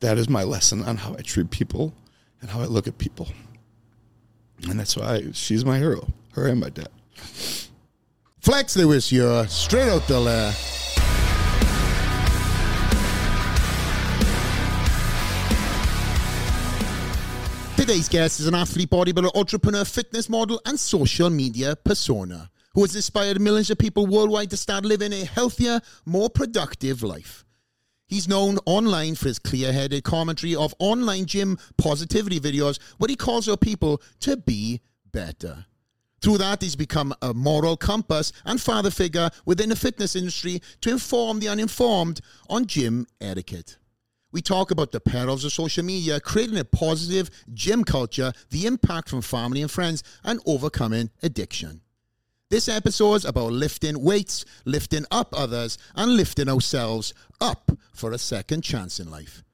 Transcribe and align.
that 0.00 0.18
is 0.18 0.28
my 0.28 0.42
lesson 0.42 0.82
on 0.82 0.96
how 0.96 1.14
I 1.18 1.22
treat 1.22 1.50
people 1.50 1.94
and 2.40 2.50
how 2.50 2.60
I 2.60 2.64
look 2.64 2.88
at 2.88 2.98
people. 2.98 3.28
And 4.68 4.78
that's 4.78 4.96
why 4.96 5.22
she's 5.32 5.64
my 5.64 5.78
hero, 5.78 6.08
her 6.32 6.46
and 6.46 6.60
my 6.60 6.70
dad. 6.70 6.88
Flex 8.40 8.76
Lewis 8.76 9.10
here, 9.10 9.46
straight 9.48 9.88
out 9.88 10.06
the 10.08 10.18
lair. 10.18 10.52
Today's 17.76 18.08
guest 18.08 18.40
is 18.40 18.46
an 18.46 18.54
athlete, 18.54 18.90
bodybuilder, 18.90 19.34
entrepreneur, 19.34 19.84
fitness 19.84 20.28
model, 20.28 20.60
and 20.64 20.78
social 20.78 21.28
media 21.28 21.76
persona 21.76 22.50
who 22.74 22.82
has 22.82 22.94
inspired 22.94 23.40
millions 23.40 23.70
of 23.70 23.78
people 23.78 24.06
worldwide 24.06 24.50
to 24.50 24.56
start 24.56 24.84
living 24.84 25.12
a 25.12 25.24
healthier, 25.24 25.80
more 26.06 26.30
productive 26.30 27.02
life. 27.02 27.44
He's 28.10 28.26
known 28.26 28.58
online 28.66 29.14
for 29.14 29.28
his 29.28 29.38
clear 29.38 29.72
headed 29.72 30.02
commentary 30.02 30.56
of 30.56 30.74
online 30.80 31.26
gym 31.26 31.56
positivity 31.78 32.40
videos 32.40 32.80
where 32.98 33.06
he 33.06 33.14
calls 33.14 33.48
out 33.48 33.60
people 33.60 34.02
to 34.18 34.36
be 34.36 34.80
better. 35.12 35.66
Through 36.20 36.38
that, 36.38 36.60
he's 36.60 36.74
become 36.74 37.14
a 37.22 37.32
moral 37.32 37.76
compass 37.76 38.32
and 38.44 38.60
father 38.60 38.90
figure 38.90 39.30
within 39.44 39.68
the 39.68 39.76
fitness 39.76 40.16
industry 40.16 40.60
to 40.80 40.90
inform 40.90 41.38
the 41.38 41.48
uninformed 41.48 42.20
on 42.48 42.66
gym 42.66 43.06
etiquette. 43.20 43.78
We 44.32 44.42
talk 44.42 44.72
about 44.72 44.90
the 44.90 45.00
perils 45.00 45.44
of 45.44 45.52
social 45.52 45.84
media, 45.84 46.18
creating 46.18 46.58
a 46.58 46.64
positive 46.64 47.30
gym 47.54 47.84
culture, 47.84 48.32
the 48.50 48.66
impact 48.66 49.08
from 49.08 49.22
family 49.22 49.62
and 49.62 49.70
friends, 49.70 50.02
and 50.24 50.40
overcoming 50.46 51.10
addiction. 51.22 51.82
This 52.50 52.68
episode 52.68 53.14
is 53.14 53.24
about 53.24 53.52
lifting 53.52 54.02
weights, 54.02 54.44
lifting 54.64 55.04
up 55.12 55.32
others, 55.38 55.78
and 55.94 56.16
lifting 56.16 56.48
ourselves 56.48 57.14
up 57.40 57.70
for 57.92 58.10
a 58.10 58.18
second 58.18 58.62
chance 58.62 58.98
in 58.98 59.08
life. 59.08 59.44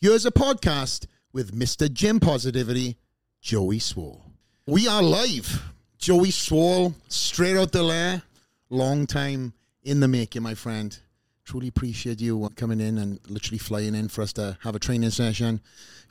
Here's 0.00 0.24
a 0.24 0.30
podcast 0.30 1.06
with 1.32 1.52
Mr. 1.52 1.92
Gym 1.92 2.20
Positivity, 2.20 2.96
Joey 3.40 3.80
Swoll. 3.80 4.20
We 4.68 4.86
are 4.86 5.02
live. 5.02 5.64
Joey 5.98 6.28
Swoll, 6.28 6.94
straight 7.08 7.56
out 7.56 7.72
the 7.72 7.82
lair. 7.82 8.22
Long 8.70 9.08
time 9.08 9.52
in 9.82 9.98
the 9.98 10.06
making, 10.06 10.44
my 10.44 10.54
friend 10.54 10.96
truly 11.44 11.68
appreciate 11.68 12.20
you 12.20 12.48
coming 12.56 12.80
in 12.80 12.98
and 12.98 13.18
literally 13.28 13.58
flying 13.58 13.94
in 13.94 14.08
for 14.08 14.22
us 14.22 14.32
to 14.32 14.56
have 14.62 14.74
a 14.74 14.78
training 14.78 15.10
session 15.10 15.60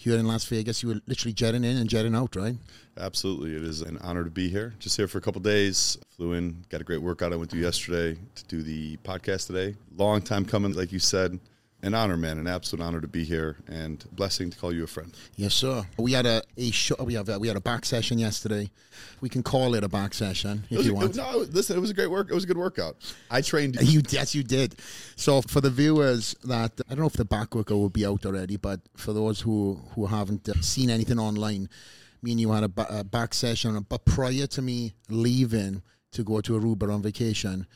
here 0.03 0.17
in 0.17 0.27
Las 0.27 0.45
Vegas. 0.45 0.83
You 0.83 0.89
were 0.89 1.01
literally 1.07 1.33
jetting 1.33 1.63
in 1.63 1.77
and 1.77 1.89
jetting 1.89 2.13
out, 2.13 2.35
right? 2.35 2.55
Absolutely. 2.97 3.55
It 3.55 3.63
is 3.63 3.81
an 3.81 3.97
honor 4.01 4.23
to 4.23 4.29
be 4.29 4.49
here. 4.49 4.73
Just 4.79 4.97
here 4.97 5.07
for 5.07 5.17
a 5.17 5.21
couple 5.21 5.41
days. 5.41 5.97
Flew 6.15 6.33
in, 6.33 6.63
got 6.69 6.81
a 6.81 6.83
great 6.83 7.01
workout 7.01 7.31
I 7.33 7.37
went 7.37 7.49
through 7.49 7.61
yesterday 7.61 8.19
to 8.35 8.43
do 8.45 8.61
the 8.61 8.97
podcast 8.97 9.47
today. 9.47 9.75
Long 9.95 10.21
time 10.21 10.45
coming, 10.45 10.73
like 10.73 10.91
you 10.91 10.99
said 10.99 11.39
an 11.83 11.93
honor, 11.93 12.15
man, 12.15 12.39
an 12.39 12.47
absolute 12.47 12.81
honor 12.81 13.01
to 13.01 13.07
be 13.07 13.25
here, 13.25 13.57
and 13.67 14.03
blessing 14.13 14.49
to 14.49 14.57
call 14.57 14.73
you 14.73 14.85
a 14.85 14.87
friend. 14.87 15.13
Yes, 15.35 15.53
sir. 15.53 15.85
We 15.97 16.13
had 16.13 16.25
a, 16.25 16.41
a 16.57 16.71
show, 16.71 16.95
we 17.03 17.13
have 17.15 17.27
a, 17.27 17.37
we 17.37 17.49
had 17.49 17.57
a 17.57 17.61
back 17.61 17.83
session 17.83 18.17
yesterday. 18.17 18.71
We 19.19 19.27
can 19.27 19.43
call 19.43 19.75
it 19.75 19.83
a 19.83 19.89
back 19.89 20.13
session 20.13 20.63
if 20.69 20.85
you 20.85 20.95
want. 20.95 21.15
no, 21.17 21.45
listen, 21.51 21.77
it 21.77 21.81
was 21.81 21.89
a 21.89 21.93
great 21.93 22.09
work. 22.09 22.31
It 22.31 22.33
was 22.33 22.45
a 22.45 22.47
good 22.47 22.57
workout. 22.57 22.95
I 23.29 23.41
trained 23.41 23.75
you. 23.81 24.01
Yes, 24.09 24.33
you 24.33 24.43
did. 24.43 24.75
So 25.17 25.41
for 25.41 25.59
the 25.59 25.69
viewers 25.69 26.35
that 26.45 26.79
I 26.87 26.95
don't 26.95 26.99
know 26.99 27.07
if 27.07 27.13
the 27.13 27.25
back 27.25 27.53
workout 27.53 27.77
will 27.77 27.89
be 27.89 28.05
out 28.05 28.25
already, 28.25 28.55
but 28.55 28.79
for 28.95 29.11
those 29.11 29.41
who 29.41 29.81
who 29.93 30.05
haven't 30.05 30.47
uh, 30.47 30.53
seen 30.61 30.89
anything 30.89 31.19
online, 31.19 31.67
me 32.21 32.31
and 32.31 32.39
you 32.39 32.51
had 32.51 32.63
a, 32.63 32.99
a 32.99 33.03
back 33.03 33.33
session. 33.33 33.85
But 33.89 34.05
prior 34.05 34.47
to 34.47 34.61
me 34.61 34.93
leaving 35.09 35.81
to 36.13 36.23
go 36.23 36.39
to 36.41 36.53
Aruba 36.53 36.93
on 36.93 37.01
vacation 37.01 37.67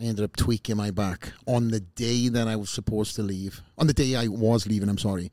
I 0.00 0.04
ended 0.04 0.24
up 0.24 0.36
tweaking 0.36 0.76
my 0.76 0.90
back 0.90 1.32
on 1.46 1.68
the 1.68 1.80
day 1.80 2.28
that 2.28 2.46
I 2.46 2.56
was 2.56 2.70
supposed 2.70 3.16
to 3.16 3.22
leave. 3.22 3.60
On 3.78 3.86
the 3.86 3.92
day 3.92 4.14
I 4.14 4.28
was 4.28 4.66
leaving, 4.66 4.88
I'm 4.88 4.98
sorry. 4.98 5.32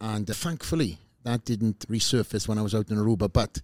And 0.00 0.28
uh, 0.30 0.34
thankfully, 0.34 0.98
that 1.24 1.44
didn't 1.44 1.88
resurface 1.88 2.46
when 2.46 2.58
I 2.58 2.62
was 2.62 2.74
out 2.74 2.90
in 2.90 2.98
Aruba. 2.98 3.32
But 3.32 3.62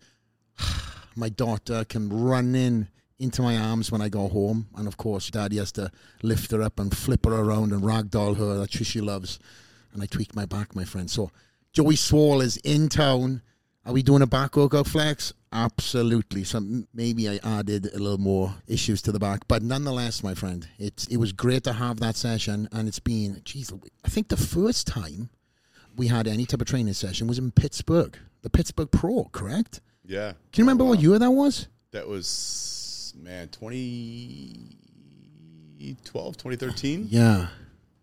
my 1.17 1.29
daughter 1.29 1.85
can 1.85 2.09
run 2.09 2.55
in 2.55 2.89
into 3.19 3.43
my 3.43 3.57
arms 3.57 3.91
when 3.91 4.01
I 4.01 4.09
go 4.09 4.29
home. 4.29 4.69
And 4.77 4.89
of 4.89 4.97
course, 4.97 5.31
daddy 5.31 5.59
has 5.59 5.73
to 5.73 5.91
lift 6.23 6.51
her 6.53 6.63
up 6.63 6.79
and 6.79 6.97
flip 6.97 7.27
her 7.27 7.35
around 7.35 7.73
and 7.73 7.83
ragdoll 7.83 8.37
her. 8.39 8.59
That's 8.59 8.79
what 8.79 8.87
she 8.87 9.01
loves. 9.01 9.39
And 9.93 10.03
I 10.03 10.07
tweaked 10.07 10.37
my 10.37 10.47
back, 10.47 10.75
my 10.75 10.85
friend. 10.85 11.11
So 11.11 11.31
Joey 11.73 11.97
Swoll 11.97 12.43
is 12.43 12.57
in 12.59 12.89
town. 12.89 13.43
Are 13.89 13.95
we 13.95 14.03
doing 14.03 14.21
a 14.21 14.27
back 14.27 14.55
workout 14.55 14.87
flex? 14.87 15.33
Absolutely. 15.51 16.45
So 16.45 16.61
maybe 16.93 17.27
I 17.27 17.41
added 17.43 17.89
a 17.95 17.99
little 17.99 18.19
more 18.19 18.55
issues 18.67 19.01
to 19.03 19.13
the 19.13 19.19
back, 19.19 19.49
but 19.49 19.63
nonetheless, 19.63 20.23
my 20.23 20.35
friend, 20.35 20.69
it's 20.79 21.07
it 21.07 21.17
was 21.17 21.33
great 21.33 21.65
to 21.65 21.73
have 21.73 21.99
that 22.01 22.15
session, 22.15 22.69
and 22.71 22.87
it's 22.87 22.99
been, 22.99 23.41
geez, 23.47 23.73
I 24.05 24.11
think 24.11 24.29
the 24.29 24.37
first 24.37 24.87
time 24.87 25.31
we 25.97 26.09
had 26.09 26.29
any 26.29 26.45
type 26.45 26.61
of 26.61 26.67
training 26.67 26.93
session 26.93 27.29
was 27.29 27.39
in 27.39 27.51
Pittsburgh, 27.51 28.19
the 28.43 28.51
Pittsburgh 28.51 28.91
Pro, 28.91 29.25
correct? 29.33 29.81
Yeah. 30.05 30.33
Can 30.53 30.63
you 30.63 30.65
remember 30.65 30.85
wow. 30.85 30.91
what 30.91 30.99
uh, 30.99 31.03
year 31.03 31.19
that 31.19 31.31
was? 31.31 31.69
That 31.93 32.07
was 32.07 33.15
man, 33.17 33.49
2012, 33.49 36.37
2013. 36.37 37.07
Yeah. 37.09 37.47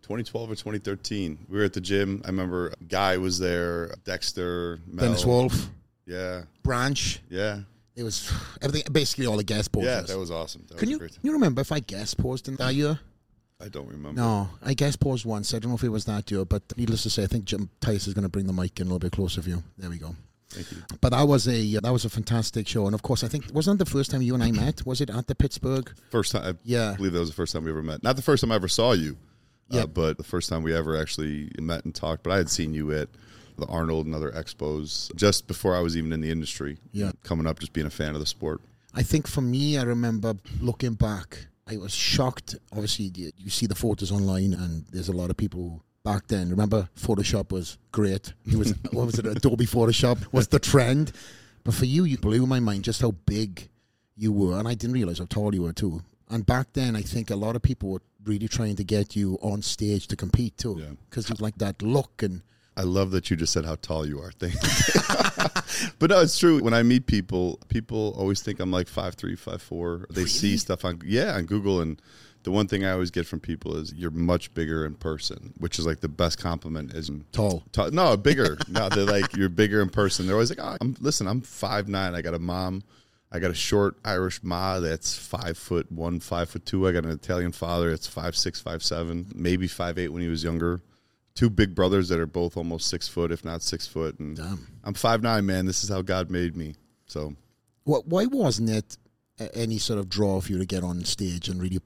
2012 0.06 0.50
or 0.50 0.54
2013. 0.54 1.46
We 1.48 1.58
were 1.58 1.64
at 1.64 1.72
the 1.72 1.80
gym. 1.80 2.22
I 2.24 2.28
remember 2.28 2.72
Guy 2.86 3.16
was 3.16 3.40
there, 3.40 3.92
Dexter, 4.04 4.78
Mel. 4.86 5.06
Dennis 5.06 5.26
Wolf. 5.26 5.68
Yeah. 6.06 6.42
Branch. 6.62 7.20
Yeah. 7.28 7.62
It 7.96 8.04
was 8.04 8.32
everything, 8.62 8.92
basically 8.92 9.26
all 9.26 9.36
the 9.36 9.42
guest 9.42 9.72
posters. 9.72 9.90
Yeah, 9.90 10.02
that 10.02 10.16
was 10.16 10.30
awesome. 10.30 10.64
That 10.68 10.78
Can 10.78 10.86
was 10.86 10.92
you 10.92 10.98
great. 10.98 11.18
you 11.22 11.32
remember 11.32 11.60
if 11.60 11.72
I 11.72 11.80
guest 11.80 12.18
posed 12.18 12.46
in 12.46 12.54
that 12.56 12.74
year? 12.74 13.00
I 13.60 13.68
don't 13.68 13.88
remember. 13.88 14.20
No, 14.20 14.48
I 14.62 14.74
guest 14.74 15.00
posed 15.00 15.24
once. 15.24 15.52
I 15.52 15.58
don't 15.58 15.70
know 15.70 15.76
if 15.76 15.82
it 15.82 15.88
was 15.88 16.04
that 16.04 16.30
year, 16.30 16.44
but 16.44 16.62
needless 16.76 17.02
to 17.02 17.10
say, 17.10 17.24
I 17.24 17.26
think 17.26 17.46
Jim 17.46 17.68
Tice 17.80 18.06
is 18.06 18.14
going 18.14 18.22
to 18.22 18.28
bring 18.28 18.46
the 18.46 18.52
mic 18.52 18.78
in 18.78 18.86
a 18.86 18.90
little 18.90 19.00
bit 19.00 19.12
closer 19.12 19.42
for 19.42 19.48
you. 19.48 19.62
There 19.76 19.90
we 19.90 19.98
go. 19.98 20.14
Thank 20.50 20.70
you. 20.70 20.78
But 21.00 21.10
that 21.10 21.26
was 21.26 21.48
a 21.48 21.80
that 21.80 21.92
was 21.92 22.04
a 22.04 22.10
fantastic 22.10 22.68
show, 22.68 22.86
and 22.86 22.94
of 22.94 23.02
course, 23.02 23.24
I 23.24 23.28
think 23.28 23.46
wasn't 23.52 23.80
the 23.80 23.86
first 23.86 24.12
time 24.12 24.22
you 24.22 24.34
and 24.34 24.44
I 24.44 24.52
met? 24.52 24.86
Was 24.86 25.00
it 25.00 25.10
at 25.10 25.26
the 25.26 25.34
Pittsburgh? 25.34 25.90
First 26.10 26.32
time. 26.32 26.58
Yeah. 26.62 26.78
I 26.78 26.90
yeah. 26.90 26.96
believe 26.96 27.12
that 27.14 27.18
was 27.18 27.30
the 27.30 27.34
first 27.34 27.52
time 27.52 27.64
we 27.64 27.70
ever 27.70 27.82
met. 27.82 28.04
Not 28.04 28.16
the 28.16 28.22
first 28.22 28.42
time 28.42 28.52
I 28.52 28.54
ever 28.54 28.68
saw 28.68 28.92
you. 28.92 29.16
Yeah. 29.68 29.82
Uh, 29.82 29.86
but 29.86 30.16
the 30.16 30.24
first 30.24 30.48
time 30.48 30.62
we 30.62 30.74
ever 30.74 30.96
actually 30.96 31.50
met 31.60 31.84
and 31.84 31.94
talked. 31.94 32.22
But 32.22 32.32
I 32.32 32.36
had 32.36 32.50
seen 32.50 32.72
you 32.74 32.92
at 32.92 33.08
the 33.58 33.66
Arnold 33.66 34.06
and 34.06 34.14
other 34.14 34.30
expos 34.30 35.14
just 35.16 35.46
before 35.46 35.74
I 35.76 35.80
was 35.80 35.96
even 35.96 36.12
in 36.12 36.20
the 36.20 36.30
industry. 36.30 36.78
Yeah. 36.92 37.12
Coming 37.24 37.46
up, 37.46 37.58
just 37.58 37.72
being 37.72 37.86
a 37.86 37.90
fan 37.90 38.14
of 38.14 38.20
the 38.20 38.26
sport. 38.26 38.60
I 38.94 39.02
think 39.02 39.26
for 39.26 39.40
me, 39.40 39.76
I 39.76 39.82
remember 39.82 40.34
looking 40.60 40.94
back, 40.94 41.46
I 41.68 41.76
was 41.76 41.92
shocked. 41.94 42.56
Obviously, 42.72 43.12
you 43.36 43.50
see 43.50 43.66
the 43.66 43.74
photos 43.74 44.12
online, 44.12 44.54
and 44.54 44.84
there's 44.92 45.08
a 45.08 45.12
lot 45.12 45.30
of 45.30 45.36
people 45.36 45.82
back 46.04 46.28
then. 46.28 46.48
Remember, 46.48 46.88
Photoshop 46.96 47.50
was 47.50 47.76
great. 47.92 48.32
It 48.46 48.56
was 48.56 48.72
what 48.92 49.06
was 49.06 49.18
it? 49.18 49.26
Adobe 49.26 49.66
Photoshop 49.66 50.32
was 50.32 50.48
the 50.48 50.58
trend. 50.58 51.12
But 51.64 51.74
for 51.74 51.84
you, 51.84 52.04
you 52.04 52.16
blew 52.16 52.46
my 52.46 52.60
mind 52.60 52.84
just 52.84 53.02
how 53.02 53.10
big 53.10 53.68
you 54.16 54.32
were, 54.32 54.58
and 54.58 54.68
I 54.68 54.74
didn't 54.74 54.94
realize 54.94 55.18
how 55.18 55.26
tall 55.28 55.54
you 55.54 55.62
were 55.62 55.72
too. 55.72 56.02
And 56.30 56.44
back 56.44 56.72
then, 56.72 56.96
I 56.96 57.02
think 57.02 57.30
a 57.30 57.36
lot 57.36 57.56
of 57.56 57.62
people 57.62 57.90
were 57.90 58.02
really 58.24 58.48
trying 58.48 58.76
to 58.76 58.84
get 58.84 59.14
you 59.14 59.38
on 59.40 59.62
stage 59.62 60.08
to 60.08 60.16
compete 60.16 60.58
too, 60.58 60.96
because 61.08 61.28
yeah. 61.28 61.32
it's 61.32 61.40
like 61.40 61.58
that 61.58 61.80
look 61.82 62.22
and 62.22 62.42
I 62.76 62.82
love 62.82 63.10
that 63.12 63.30
you 63.30 63.36
just 63.36 63.52
said 63.52 63.64
how 63.64 63.76
tall 63.76 64.06
you 64.06 64.20
are. 64.20 64.30
Thank 64.38 64.54
you. 64.54 65.90
but 65.98 66.10
no, 66.10 66.20
it's 66.20 66.38
true. 66.38 66.62
When 66.62 66.74
I 66.74 66.82
meet 66.82 67.06
people, 67.06 67.58
people 67.68 68.14
always 68.18 68.42
think 68.42 68.60
I'm 68.60 68.70
like 68.70 68.88
five 68.88 69.14
three, 69.14 69.34
five 69.34 69.62
four. 69.62 70.06
They 70.10 70.22
really? 70.22 70.28
see 70.28 70.56
stuff 70.56 70.84
on 70.84 71.00
yeah 71.04 71.34
on 71.34 71.46
Google, 71.46 71.80
and 71.80 72.00
the 72.42 72.50
one 72.50 72.68
thing 72.68 72.84
I 72.84 72.90
always 72.90 73.10
get 73.10 73.26
from 73.26 73.40
people 73.40 73.76
is 73.76 73.94
you're 73.94 74.10
much 74.10 74.52
bigger 74.52 74.84
in 74.84 74.94
person, 74.94 75.54
which 75.58 75.78
is 75.78 75.86
like 75.86 76.00
the 76.00 76.08
best 76.08 76.38
compliment. 76.38 76.92
Is 76.92 77.10
tall. 77.32 77.62
tall 77.72 77.90
no, 77.90 78.16
bigger. 78.16 78.58
no, 78.68 78.88
they're 78.90 79.04
like 79.04 79.34
you're 79.34 79.48
bigger 79.48 79.80
in 79.80 79.88
person. 79.88 80.26
They're 80.26 80.36
always 80.36 80.50
like, 80.50 80.60
oh, 80.62 80.76
I'm 80.80 80.96
listen. 81.00 81.26
I'm 81.26 81.40
five 81.40 81.88
nine. 81.88 82.14
I 82.14 82.20
got 82.20 82.34
a 82.34 82.38
mom. 82.38 82.82
I 83.32 83.38
got 83.38 83.50
a 83.50 83.54
short 83.54 83.96
Irish 84.04 84.42
ma 84.42 84.80
that's 84.80 85.16
five 85.16 85.58
foot 85.58 85.90
one, 85.90 86.20
five 86.20 86.48
foot 86.48 86.64
two. 86.64 86.86
I 86.86 86.92
got 86.92 87.04
an 87.04 87.10
Italian 87.10 87.52
father 87.52 87.90
that's 87.90 88.06
five 88.06 88.36
six, 88.36 88.60
five 88.60 88.82
seven, 88.82 89.26
maybe 89.34 89.66
five 89.66 89.98
eight 89.98 90.08
when 90.08 90.22
he 90.22 90.28
was 90.28 90.44
younger 90.44 90.80
two 91.36 91.50
big 91.50 91.74
brothers 91.74 92.08
that 92.08 92.18
are 92.18 92.26
both 92.26 92.56
almost 92.56 92.88
six 92.88 93.06
foot, 93.06 93.30
if 93.30 93.44
not 93.44 93.62
six 93.62 93.86
foot. 93.86 94.18
And 94.18 94.36
Damn. 94.36 94.66
I'm 94.82 94.94
five 94.94 95.22
nine, 95.22 95.46
man. 95.46 95.66
This 95.66 95.84
is 95.84 95.90
how 95.90 96.02
God 96.02 96.30
made 96.30 96.56
me. 96.56 96.74
So, 97.06 97.36
what? 97.84 98.08
Why 98.08 98.26
wasn't 98.26 98.70
it 98.70 98.96
any 99.54 99.78
sort 99.78 100.00
of 100.00 100.08
draw 100.08 100.40
for 100.40 100.50
you 100.50 100.58
to 100.58 100.66
get 100.66 100.82
on 100.82 101.04
stage 101.04 101.48
and 101.48 101.60
really 101.62 101.80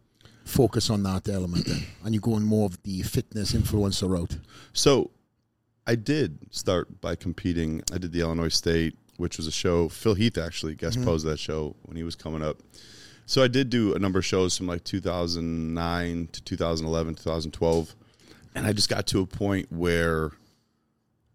focus 0.45 0.89
on 0.89 1.03
that 1.03 1.29
element? 1.29 1.67
Then? 1.67 1.83
and 2.05 2.15
you're 2.15 2.23
going 2.23 2.45
more 2.45 2.67
of 2.67 2.83
the 2.85 3.03
fitness 3.03 3.53
influencer 3.53 4.09
route. 4.09 4.39
So, 4.73 5.11
I 5.87 5.97
did 5.97 6.39
start 6.51 7.01
by 7.01 7.17
competing. 7.17 7.83
I 7.93 7.99
did 7.99 8.13
the 8.13 8.21
Illinois 8.21 8.55
State, 8.55 8.97
which 9.21 9.37
was 9.37 9.47
a 9.47 9.53
show. 9.53 9.89
Phil 9.89 10.15
Heath 10.15 10.39
actually 10.39 10.75
guest 10.75 10.97
mm-hmm. 10.97 11.07
posed 11.07 11.27
that 11.27 11.39
show 11.39 11.77
when 11.83 11.97
he 11.97 12.03
was 12.03 12.17
coming 12.17 12.43
up. 12.43 12.59
So 13.27 13.45
I 13.45 13.49
did 13.49 13.71
do 13.71 13.95
a 13.95 13.99
number 13.99 14.19
of 14.19 14.25
shows 14.25 14.57
from 14.57 14.67
like 14.67 14.83
2009 14.83 16.29
to 16.33 16.43
2011, 16.43 17.15
2012 17.15 17.95
and 18.55 18.67
I 18.67 18.73
just 18.73 18.89
got 18.89 19.07
to 19.09 19.21
a 19.21 19.27
point 19.27 19.71
where 19.71 20.33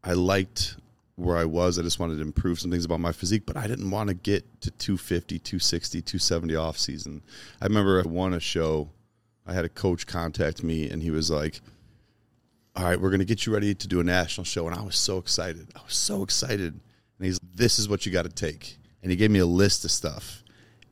I 0.04 0.14
liked 0.14 0.76
where 1.16 1.38
I 1.38 1.46
was. 1.46 1.80
I 1.80 1.82
just 1.82 2.00
wanted 2.00 2.16
to 2.16 2.22
improve 2.22 2.60
some 2.60 2.72
things 2.72 2.84
about 2.84 3.00
my 3.00 3.12
physique, 3.12 3.44
but 3.46 3.56
I 3.56 3.68
didn't 3.68 3.90
want 3.90 4.10
to 4.10 4.14
get 4.14 4.44
to 4.62 4.72
250, 4.72 5.40
260, 5.40 6.02
270 6.02 6.56
off 6.56 6.78
season. 6.78 7.22
I 7.62 7.66
remember 7.66 8.04
I 8.04 8.08
won 8.08 8.34
a 8.34 8.40
show. 8.40 8.90
I 9.48 9.54
had 9.54 9.64
a 9.64 9.70
coach 9.70 10.08
contact 10.08 10.64
me 10.64 10.90
and 10.90 11.02
he 11.02 11.12
was 11.12 11.30
like, 11.30 11.62
all 12.76 12.84
right, 12.84 13.00
we're 13.00 13.10
going 13.10 13.20
to 13.20 13.26
get 13.26 13.46
you 13.46 13.54
ready 13.54 13.74
to 13.74 13.88
do 13.88 14.02
a 14.02 14.04
national 14.04 14.44
show. 14.44 14.68
And 14.68 14.78
I 14.78 14.82
was 14.82 14.98
so 14.98 15.18
excited. 15.18 15.68
I 15.76 15.82
was 15.84 15.96
so 15.96 16.24
excited. 16.24 16.80
And 17.20 17.26
he's, 17.26 17.40
this 17.54 17.80
is 17.80 17.88
what 17.90 18.06
you 18.06 18.12
got 18.12 18.24
to 18.24 18.30
take. 18.30 18.78
And 19.02 19.12
he 19.12 19.16
gave 19.18 19.32
me 19.32 19.40
a 19.40 19.46
list 19.46 19.86
of 19.86 19.92
stuff 19.92 20.44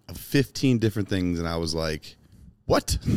of 0.07 0.17
15 0.17 0.79
different 0.79 1.09
things. 1.09 1.39
And 1.39 1.47
I 1.47 1.57
was 1.57 1.73
like, 1.73 2.15
what? 2.65 2.97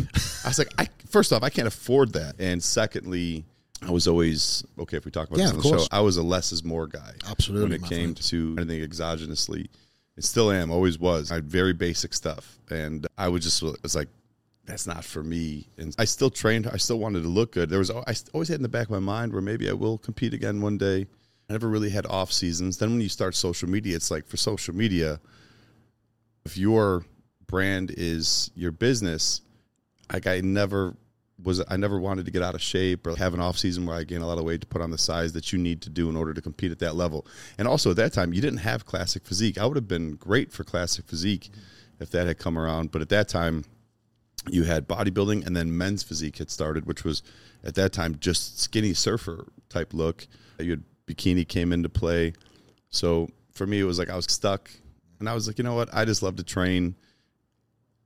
I 0.44 0.49
was 0.49 0.58
like, 0.58 0.73
I, 0.79 0.88
first 1.11 1.32
off, 1.32 1.43
I 1.43 1.50
can't 1.50 1.69
afford 1.69 2.12
that. 2.14 2.37
And 2.38 2.62
secondly, 2.62 3.44
I 3.87 3.91
was 3.91 4.08
always, 4.08 4.64
okay, 4.79 4.97
if 4.97 5.05
we 5.05 5.11
talk 5.11 5.29
about 5.29 5.38
Yeah, 5.38 5.47
this 5.47 5.53
on 5.53 5.58
the 5.58 5.62
show, 5.64 5.70
course. 5.76 5.88
I 5.93 6.00
was 6.00 6.17
a 6.17 6.23
less 6.23 6.50
is 6.53 6.64
more 6.64 6.87
guy. 6.87 7.12
Absolutely, 7.29 7.76
When 7.79 7.85
it 7.85 7.88
came 7.88 8.14
friend. 8.14 8.17
to 8.17 8.56
anything 8.58 8.88
exogenously. 8.88 9.69
It 10.17 10.25
still 10.25 10.50
am, 10.50 10.70
always 10.70 10.99
was. 10.99 11.31
I 11.31 11.35
had 11.35 11.44
very 11.44 11.75
basic 11.75 12.14
stuff. 12.14 12.58
And 12.70 13.06
I 13.19 13.29
was 13.29 13.44
just, 13.44 13.62
was 13.62 13.94
like, 13.94 14.08
that's 14.64 14.87
not 14.87 15.05
for 15.05 15.23
me. 15.23 15.69
And 15.76 15.94
I 15.99 16.06
still 16.06 16.31
trained. 16.31 16.67
I 16.67 16.79
still 16.79 16.99
wanted 16.99 17.23
to 17.23 17.29
look 17.29 17.53
good. 17.53 17.69
There 17.70 17.79
was 17.79 17.91
I 17.91 18.14
always 18.32 18.49
had 18.49 18.56
in 18.56 18.62
the 18.62 18.69
back 18.69 18.87
of 18.87 18.91
my 18.91 18.99
mind 18.99 19.32
where 19.32 19.43
maybe 19.43 19.69
I 19.70 19.73
will 19.75 19.99
compete 19.99 20.35
again 20.35 20.61
one 20.61 20.76
day. 20.79 21.06
I 21.48 21.52
never 21.52 21.69
really 21.69 21.90
had 21.90 22.06
off 22.06 22.32
seasons. 22.32 22.78
Then 22.78 22.90
when 22.90 23.00
you 23.00 23.08
start 23.08 23.34
social 23.34 23.69
media, 23.69 23.96
it's 23.96 24.10
like 24.10 24.26
for 24.26 24.37
social 24.37 24.75
media, 24.75 25.20
if 26.44 26.56
your 26.56 27.04
brand 27.46 27.93
is 27.96 28.50
your 28.54 28.72
business, 28.72 29.43
like 30.12 30.26
I 30.26 30.40
never 30.40 30.96
was 31.43 31.62
I 31.69 31.76
never 31.76 32.00
wanted 32.00 32.25
to 32.25 32.31
get 32.31 32.43
out 32.43 32.54
of 32.54 32.62
shape 32.62 33.06
or 33.06 33.14
have 33.16 33.34
an 33.34 33.40
off 33.40 33.58
season 33.58 33.87
where 33.87 33.96
I 33.96 34.04
gain 34.04 34.22
a 34.22 34.26
lot 34.26 34.38
of 34.38 34.44
weight 34.44 34.62
to 34.62 34.66
put 34.66 34.81
on 34.81 34.90
the 34.90 34.98
size 34.98 35.32
that 35.34 35.52
you 35.52 35.58
need 35.58 35.82
to 35.82 35.90
do 35.90 36.08
in 36.08 36.16
order 36.16 36.32
to 36.32 36.40
compete 36.40 36.72
at 36.72 36.78
that 36.78 36.96
level. 36.96 37.26
And 37.58 37.69
also 37.69 37.90
at 37.90 37.96
that 37.96 38.12
time, 38.12 38.32
you 38.32 38.40
didn't 38.40 38.60
have 38.60 38.87
classic 38.87 39.25
physique. 39.25 39.58
I 39.58 39.66
would 39.66 39.76
have 39.76 39.88
been 39.88 40.16
great 40.16 40.52
for 40.52 40.64
classic 40.64 41.06
physique 41.06 41.50
if 42.00 42.10
that 42.10 42.26
had 42.26 42.38
come 42.38 42.58
around. 42.58 42.90
But 42.90 43.02
at 43.02 43.08
that 43.10 43.28
time, 43.28 43.64
you 44.48 44.64
had 44.64 44.88
bodybuilding 44.88 45.46
and 45.46 45.56
then 45.56 45.76
men's 45.76 46.02
physique 46.02 46.38
had 46.38 46.50
started, 46.50 46.87
which 46.87 47.04
was 47.04 47.22
at 47.62 47.75
that 47.75 47.93
time 47.93 48.16
just 48.19 48.60
skinny 48.60 48.94
surfer 48.94 49.46
type 49.69 49.93
look. 49.93 50.26
You 50.58 50.70
had 50.70 50.84
bikini 51.06 51.47
came 51.47 51.73
into 51.73 51.88
play. 51.88 52.32
So 52.91 53.29
for 53.53 53.67
me, 53.67 53.81
it 53.81 53.85
was 53.85 53.99
like 53.99 54.11
I 54.11 54.17
was 54.17 54.26
stuck. 54.26 54.70
And 55.19 55.29
I 55.29 55.35
was 55.35 55.47
like, 55.47 55.58
you 55.58 55.64
know 55.64 55.75
what? 55.75 55.88
I 55.93 56.05
just 56.05 56.23
love 56.23 56.37
to 56.37 56.44
train. 56.44 56.94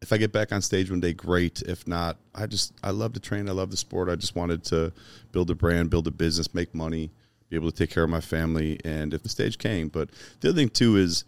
If 0.03 0.13
I 0.13 0.17
get 0.17 0.33
back 0.33 0.53
on 0.53 0.63
stage 0.63 0.91
one 0.91 1.01
day, 1.01 1.13
great. 1.13 1.63
If 1.63 1.87
not, 1.87 2.17
I 2.35 2.47
just, 2.47 2.73
I 2.83 2.91
love 2.91 3.13
to 3.15 3.21
train. 3.21 3.49
I 3.49 3.53
love 3.53 3.71
the 3.71 3.77
sport. 3.77 4.09
I 4.09 4.17
just 4.17 4.37
wanted 4.37 4.65
to 4.65 4.93
build 5.33 5.51
a 5.51 5.55
brand, 5.55 5.91
build 5.91 6.07
a 6.07 6.11
business, 6.11 6.55
make 6.55 6.75
money, 6.75 7.11
be 7.49 7.57
able 7.57 7.71
to 7.71 7.77
take 7.77 7.91
care 7.91 8.05
of 8.05 8.11
my 8.11 8.21
family. 8.21 8.79
And 8.85 9.13
if 9.13 9.23
the 9.23 9.29
stage 9.29 9.59
came, 9.59 9.89
but 9.89 10.11
the 10.41 10.51
other 10.51 10.57
thing 10.57 10.69
too 10.69 10.97
is, 10.97 11.25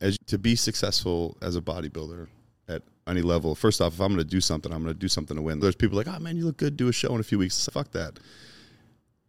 as 0.00 0.16
to 0.26 0.38
be 0.38 0.54
successful 0.54 1.36
as 1.42 1.56
a 1.56 1.60
bodybuilder 1.60 2.28
at 2.68 2.82
any 3.06 3.22
level. 3.22 3.54
First 3.54 3.80
off, 3.80 3.94
if 3.94 4.00
I'm 4.00 4.08
going 4.08 4.18
to 4.18 4.24
do 4.24 4.40
something, 4.40 4.72
I'm 4.72 4.82
going 4.82 4.94
to 4.94 4.98
do 4.98 5.08
something 5.08 5.36
to 5.36 5.42
win. 5.42 5.60
There's 5.60 5.74
people 5.74 5.96
like, 5.96 6.08
oh 6.08 6.18
man, 6.18 6.36
you 6.36 6.44
look 6.44 6.56
good. 6.56 6.76
Do 6.76 6.88
a 6.88 6.92
show 6.92 7.14
in 7.14 7.20
a 7.20 7.24
few 7.24 7.38
weeks. 7.38 7.68
Fuck 7.72 7.90
that. 7.92 8.18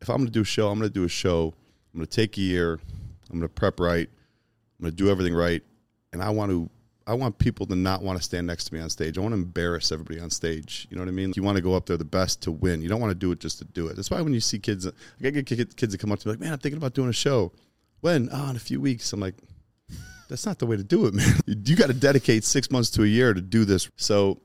If 0.01 0.09
I'm 0.09 0.18
going 0.18 0.27
to 0.27 0.31
do 0.31 0.41
a 0.41 0.45
show, 0.45 0.69
I'm 0.69 0.80
going 0.80 0.89
to 0.89 0.94
do 0.94 1.03
a 1.03 1.09
show. 1.09 1.53
I'm 1.94 2.00
going 2.00 2.07
to 2.07 2.15
take 2.15 2.38
a 2.38 2.41
year. 2.41 2.74
I'm 3.30 3.39
going 3.39 3.41
to 3.41 3.50
prep 3.50 3.80
right. 3.80 4.07
I'm 4.80 4.83
going 4.83 4.91
to 4.91 4.95
do 4.95 5.09
everything 5.09 5.33
right, 5.33 5.62
and 6.13 6.21
I 6.21 6.30
want 6.30 6.51
to. 6.51 6.69
I 7.07 7.13
want 7.13 7.39
people 7.39 7.65
to 7.65 7.75
not 7.75 8.03
want 8.03 8.19
to 8.19 8.24
stand 8.24 8.45
next 8.45 8.65
to 8.65 8.74
me 8.75 8.80
on 8.80 8.89
stage. 8.91 9.18
I 9.18 9.21
want 9.21 9.31
to 9.33 9.38
embarrass 9.38 9.91
everybody 9.91 10.19
on 10.19 10.30
stage. 10.30 10.86
You 10.91 10.95
know 10.95 11.01
what 11.01 11.09
I 11.09 11.12
mean? 11.12 11.33
You 11.36 11.41
want 11.41 11.56
to 11.56 11.62
go 11.63 11.74
up 11.74 11.88
there 11.88 11.97
the 11.97 12.06
best 12.06 12.44
to 12.44 12.51
win. 12.51 12.83
You 12.83 12.88
don't 12.88 13.01
want 13.01 13.09
to 13.09 13.15
do 13.15 13.31
it 13.31 13.39
just 13.39 13.57
to 13.57 13.65
do 13.65 13.88
it. 13.88 13.95
That's 13.95 14.12
why 14.12 14.21
when 14.21 14.31
you 14.31 14.39
see 14.39 14.59
kids, 14.59 14.86
like 14.86 14.94
I 15.24 15.31
get 15.31 15.47
kids 15.75 15.91
that 15.91 15.97
come 16.00 16.12
up 16.12 16.19
to 16.19 16.27
me 16.27 16.33
like, 16.33 16.39
"Man, 16.39 16.53
I'm 16.53 16.59
thinking 16.59 16.77
about 16.77 16.94
doing 16.94 17.09
a 17.09 17.13
show." 17.13 17.51
When? 18.01 18.30
Oh, 18.31 18.50
in 18.51 18.56
a 18.56 18.59
few 18.59 18.80
weeks. 18.80 19.12
I'm 19.12 19.19
like, 19.19 19.36
that's 20.30 20.45
not 20.45 20.59
the 20.59 20.65
way 20.65 20.77
to 20.77 20.83
do 20.83 21.06
it, 21.07 21.13
man. 21.13 21.36
You 21.47 21.75
got 21.75 21.88
to 21.88 21.94
dedicate 21.94 22.44
six 22.44 22.71
months 22.71 22.89
to 22.91 23.03
a 23.03 23.07
year 23.07 23.33
to 23.33 23.41
do 23.41 23.65
this. 23.65 23.89
So, 23.97 24.39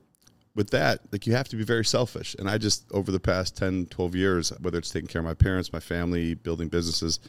with 0.55 0.69
that, 0.69 1.01
like 1.11 1.27
you 1.27 1.33
have 1.33 1.49
to 1.49 1.57
be 1.57 1.63
very 1.63 1.85
selfish. 1.85 2.35
And 2.39 2.49
I 2.49 2.57
just, 2.57 2.85
over 2.91 3.11
the 3.11 3.19
past 3.19 3.57
10, 3.57 3.87
12 3.87 4.15
years, 4.15 4.53
whether 4.61 4.77
it's 4.77 4.89
taking 4.89 5.07
care 5.07 5.19
of 5.19 5.25
my 5.25 5.33
parents, 5.33 5.73
my 5.73 5.81
family, 5.81 6.33
building 6.33 6.69
businesses, 6.69 7.19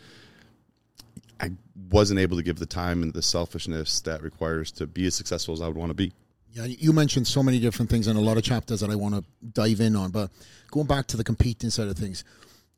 I 1.41 1.51
wasn't 1.91 2.21
able 2.21 2.37
to 2.37 2.43
give 2.43 2.59
the 2.59 2.67
time 2.67 3.03
and 3.03 3.13
the 3.13 3.23
selfishness 3.23 4.01
that 4.03 4.23
requires 4.23 4.71
to 4.73 4.87
be 4.87 5.07
as 5.07 5.15
successful 5.15 5.53
as 5.53 5.61
I 5.61 5.67
would 5.67 5.77
want 5.77 5.91
to 5.91 5.95
be. 5.95 6.13
Yeah, 6.53 6.65
you 6.65 6.93
mentioned 6.93 7.27
so 7.27 7.43
many 7.43 7.59
different 7.59 7.91
things 7.91 8.07
and 8.07 8.19
a 8.19 8.23
lot 8.23 8.39
of 8.39 8.43
chapters 8.43 8.81
that 8.81 8.89
I 8.89 8.95
want 8.95 9.15
to 9.15 9.25
dive 9.53 9.81
in 9.81 9.95
on. 9.95 10.11
But 10.11 10.31
going 10.71 10.87
back 10.87 11.07
to 11.09 11.17
the 11.17 11.25
competing 11.25 11.69
side 11.69 11.89
of 11.89 11.99
things, 11.99 12.25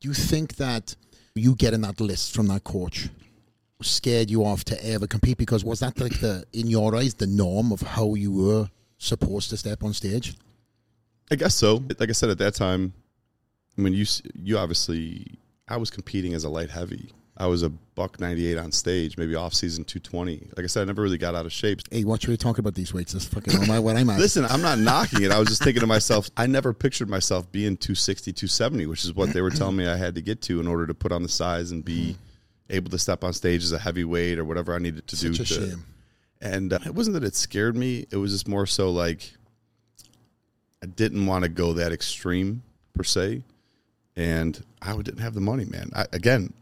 do 0.00 0.08
you 0.08 0.14
think 0.14 0.56
that 0.56 0.96
you 1.34 1.54
getting 1.54 1.82
that 1.82 2.00
list 2.00 2.34
from 2.34 2.48
that 2.48 2.64
coach 2.64 3.08
scared 3.80 4.30
you 4.30 4.44
off 4.44 4.64
to 4.64 4.84
ever 4.84 5.06
compete? 5.06 5.38
Because 5.38 5.64
was 5.64 5.78
that 5.78 6.00
like 6.00 6.18
the, 6.18 6.44
in 6.52 6.66
your 6.66 6.96
eyes, 6.96 7.14
the 7.14 7.28
norm 7.28 7.70
of 7.70 7.82
how 7.82 8.14
you 8.14 8.32
were 8.32 8.68
supposed 8.98 9.50
to 9.50 9.56
step 9.56 9.82
on 9.82 9.92
stage? 9.94 10.34
I 11.30 11.36
guess 11.36 11.54
so. 11.54 11.82
Like 11.98 12.08
I 12.08 12.12
said 12.12 12.30
at 12.30 12.38
that 12.38 12.54
time, 12.54 12.92
I 13.76 13.80
mean, 13.80 13.92
you 13.92 14.04
you 14.34 14.58
obviously, 14.58 15.38
I 15.68 15.76
was 15.76 15.90
competing 15.90 16.34
as 16.34 16.44
a 16.44 16.48
light 16.48 16.70
heavy. 16.70 17.10
I 17.40 17.46
was 17.46 17.62
a 17.62 17.68
buck 17.68 18.18
ninety 18.18 18.48
eight 18.48 18.58
on 18.58 18.72
stage, 18.72 19.16
maybe 19.16 19.36
off 19.36 19.54
season 19.54 19.84
two 19.84 20.00
twenty. 20.00 20.48
Like 20.56 20.64
I 20.64 20.66
said, 20.66 20.82
I 20.82 20.84
never 20.86 21.02
really 21.02 21.18
got 21.18 21.36
out 21.36 21.46
of 21.46 21.52
shape. 21.52 21.80
Hey, 21.90 22.02
watch 22.02 22.26
what 22.26 22.32
you 22.32 22.36
talking 22.36 22.60
about 22.60 22.74
these 22.74 22.92
weights. 22.92 23.12
That's 23.12 23.26
fucking 23.26 23.68
my, 23.68 23.78
what 23.78 23.96
I'm 23.96 24.10
at. 24.10 24.18
Listen, 24.18 24.44
I'm 24.46 24.62
not 24.62 24.78
knocking 24.78 25.22
it. 25.22 25.30
I 25.30 25.38
was 25.38 25.48
just 25.48 25.62
thinking 25.62 25.80
to 25.80 25.86
myself, 25.86 26.28
I 26.36 26.46
never 26.46 26.72
pictured 26.72 27.08
myself 27.08 27.50
being 27.52 27.76
260, 27.76 28.32
270, 28.32 28.86
which 28.86 29.04
is 29.04 29.14
what 29.14 29.32
they 29.32 29.40
were 29.40 29.50
telling 29.50 29.76
me 29.76 29.86
I 29.86 29.96
had 29.96 30.16
to 30.16 30.22
get 30.22 30.42
to 30.42 30.58
in 30.58 30.66
order 30.66 30.86
to 30.88 30.94
put 30.94 31.12
on 31.12 31.22
the 31.22 31.28
size 31.28 31.70
and 31.70 31.84
be 31.84 32.16
able 32.70 32.90
to 32.90 32.98
step 32.98 33.22
on 33.22 33.32
stage 33.32 33.62
as 33.62 33.70
a 33.70 33.78
heavyweight 33.78 34.38
or 34.38 34.44
whatever 34.44 34.74
I 34.74 34.78
needed 34.78 35.06
to 35.06 35.16
do. 35.16 35.32
Such 35.34 35.50
a 35.50 35.54
to, 35.54 35.70
shame. 35.70 35.84
And 36.40 36.72
uh, 36.72 36.78
it 36.86 36.94
wasn't 36.94 37.14
that 37.14 37.24
it 37.24 37.34
scared 37.34 37.76
me. 37.76 38.06
It 38.10 38.16
was 38.16 38.32
just 38.32 38.48
more 38.48 38.66
so 38.66 38.90
like 38.90 39.32
I 40.82 40.86
didn't 40.86 41.26
want 41.26 41.42
to 41.42 41.48
go 41.48 41.72
that 41.72 41.92
extreme 41.92 42.62
per 42.94 43.02
se, 43.02 43.42
and 44.16 44.64
I 44.80 44.96
didn't 44.96 45.20
have 45.20 45.34
the 45.34 45.40
money, 45.40 45.64
man. 45.64 45.90
I, 45.94 46.06
again, 46.12 46.52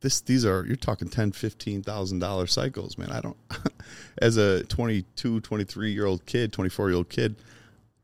this 0.00 0.20
these 0.20 0.44
are 0.44 0.64
you're 0.66 0.76
talking 0.76 1.08
ten, 1.08 1.32
fifteen 1.32 1.82
thousand 1.82 2.20
dollar 2.20 2.46
cycles, 2.46 2.96
man. 2.98 3.10
I 3.10 3.20
don't 3.20 3.36
as 4.18 4.36
a 4.36 4.62
22, 4.64 5.40
23 5.40 5.92
year 5.92 6.06
old 6.06 6.26
kid, 6.26 6.52
24 6.52 6.90
year 6.90 6.96
old 6.96 7.08
kid, 7.08 7.36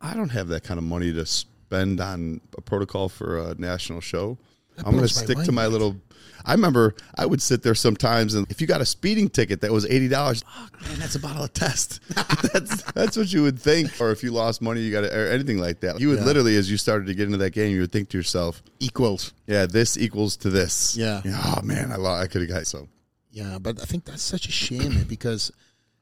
I 0.01 0.15
don't 0.15 0.31
have 0.31 0.49
that 0.49 0.65
kind 0.65 0.79
of 0.79 0.85
money 0.85 1.13
to 1.13 1.27
spend 1.27 2.01
on 2.01 2.41
a 2.57 2.61
protocol 2.61 3.09
for 3.09 3.39
a 3.39 3.55
national 3.57 4.01
show. 4.01 4.39
I'm 4.85 4.93
going 4.93 5.07
to 5.07 5.09
stick 5.09 5.39
to 5.45 5.53
my 5.53 5.67
little. 5.67 5.97
I 6.45 6.53
remember 6.53 6.95
I 7.17 7.27
would 7.27 7.43
sit 7.43 7.63
there 7.63 7.75
sometimes, 7.75 8.35
and 8.35 8.51
if 8.51 8.61
you 8.61 8.67
got 8.67 8.81
a 8.81 8.87
speeding 8.87 9.29
ticket 9.29 9.61
that 9.63 9.73
was 9.73 9.85
eighty 9.87 10.09
dollars, 10.09 10.43
fuck 10.43 10.81
man, 10.89 10.99
that's 10.99 11.15
a 11.17 11.19
bottle 11.19 11.43
of 11.45 11.53
test. 11.53 12.01
that's 12.53 12.83
that's 12.93 13.17
what 13.17 13.31
you 13.33 13.43
would 13.43 13.59
think. 13.59 14.01
Or 14.01 14.13
if 14.13 14.23
you 14.23 14.31
lost 14.31 14.63
money, 14.63 14.81
you 14.81 14.93
got 14.93 15.03
to, 15.03 15.09
or 15.15 15.27
anything 15.27 15.59
like 15.59 15.81
that. 15.81 16.01
You 16.01 16.09
would 16.11 16.21
Yeah. 16.21 16.25
literally, 16.25 16.57
as 16.57 16.71
you 16.71 16.77
started 16.79 17.07
to 17.09 17.15
get 17.15 17.27
into 17.27 17.39
that 17.39 17.51
game, 17.51 17.73
you 17.75 17.81
would 17.81 17.93
think 17.93 18.09
to 18.11 18.17
yourself, 18.17 18.63
Equals. 18.79 19.33
"Yeah, 19.47 19.67
this 19.67 19.99
equals 19.99 20.37
to 20.39 20.49
this." 20.51 20.97
Yeah. 20.97 21.21
Oh 21.27 21.61
man, 21.63 21.93
I 21.93 21.97
lo- 21.97 22.15
I 22.15 22.27
could 22.29 22.41
have 22.43 22.51
got 22.51 22.67
so. 22.67 22.89
Yeah, 23.31 23.59
but 23.59 23.83
I 23.83 23.85
think 23.85 24.05
that's 24.05 24.23
such 24.23 24.49
a 24.49 24.53
shame 24.53 25.05
because 25.09 25.53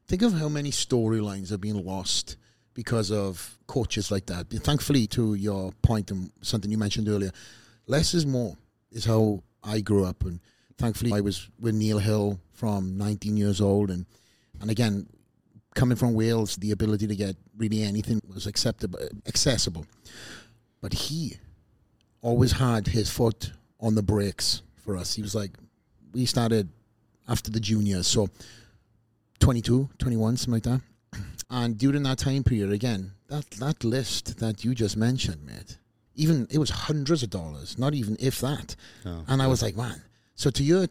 think 0.07 0.23
of 0.23 0.35
how 0.35 0.49
many 0.49 0.71
storylines 0.71 1.51
are 1.51 1.59
being 1.59 1.83
lost 1.85 2.37
because 2.75 3.11
of 3.11 3.59
coaches 3.67 4.11
like 4.11 4.27
that. 4.27 4.49
Thankfully, 4.51 5.07
to 5.09 5.35
your 5.35 5.73
point 5.83 6.11
and 6.11 6.31
something 6.43 6.71
you 6.71 6.79
mentioned 6.79 7.09
earlier, 7.09 7.33
less 7.87 8.15
is 8.15 8.25
more 8.27 8.57
is 8.97 9.05
how 9.05 9.43
I 9.63 9.81
grew 9.81 10.05
up, 10.05 10.25
and 10.25 10.41
thankfully 10.79 11.13
I 11.13 11.21
was 11.21 11.49
with 11.61 11.75
Neil 11.75 11.99
Hill 11.99 12.41
from 12.53 12.97
19 12.97 13.37
years 13.37 13.61
old, 13.61 13.91
and 13.91 14.07
and 14.61 14.71
again, 14.71 15.07
coming 15.75 15.97
from 15.97 16.15
Wales, 16.15 16.57
the 16.57 16.71
ability 16.73 17.07
to 17.07 17.15
get 17.15 17.37
really 17.57 17.83
anything 17.83 18.21
was 18.27 18.47
acceptable, 18.47 18.99
accessible, 19.27 19.87
but 20.81 20.93
he 20.93 21.37
always 22.23 22.53
had 22.53 22.89
his 22.89 23.11
foot 23.11 23.53
on 23.79 23.95
the 23.95 24.03
brakes 24.03 24.63
for 24.75 24.97
us. 24.97 25.15
He 25.15 25.23
was 25.23 25.35
like, 25.35 25.53
we 26.13 26.25
started 26.25 26.71
after 27.29 27.51
the 27.51 27.61
juniors, 27.61 28.07
so 28.07 28.29
22, 29.41 29.91
21, 29.99 30.37
something 30.37 30.55
like 30.55 30.63
that. 30.65 30.81
And 31.49 31.79
during 31.79 32.03
that 32.03 32.19
time 32.19 32.43
period, 32.43 32.73
again, 32.73 33.13
that, 33.29 33.49
that 33.53 33.85
list 33.85 34.39
that 34.41 34.65
you 34.65 34.75
just 34.75 34.97
mentioned, 34.97 35.47
mate, 35.47 35.79
even 36.17 36.47
it 36.51 36.59
was 36.59 36.71
hundreds 36.71 37.23
of 37.23 37.31
dollars, 37.31 37.79
not 37.79 37.95
even 37.95 38.17
if 38.19 38.41
that. 38.41 38.75
Oh, 39.05 39.25
and 39.29 39.41
I 39.43 39.47
was 39.47 39.63
like, 39.63 39.77
man, 39.77 40.03
so 40.35 40.51
to 40.51 40.63
your 40.63 40.89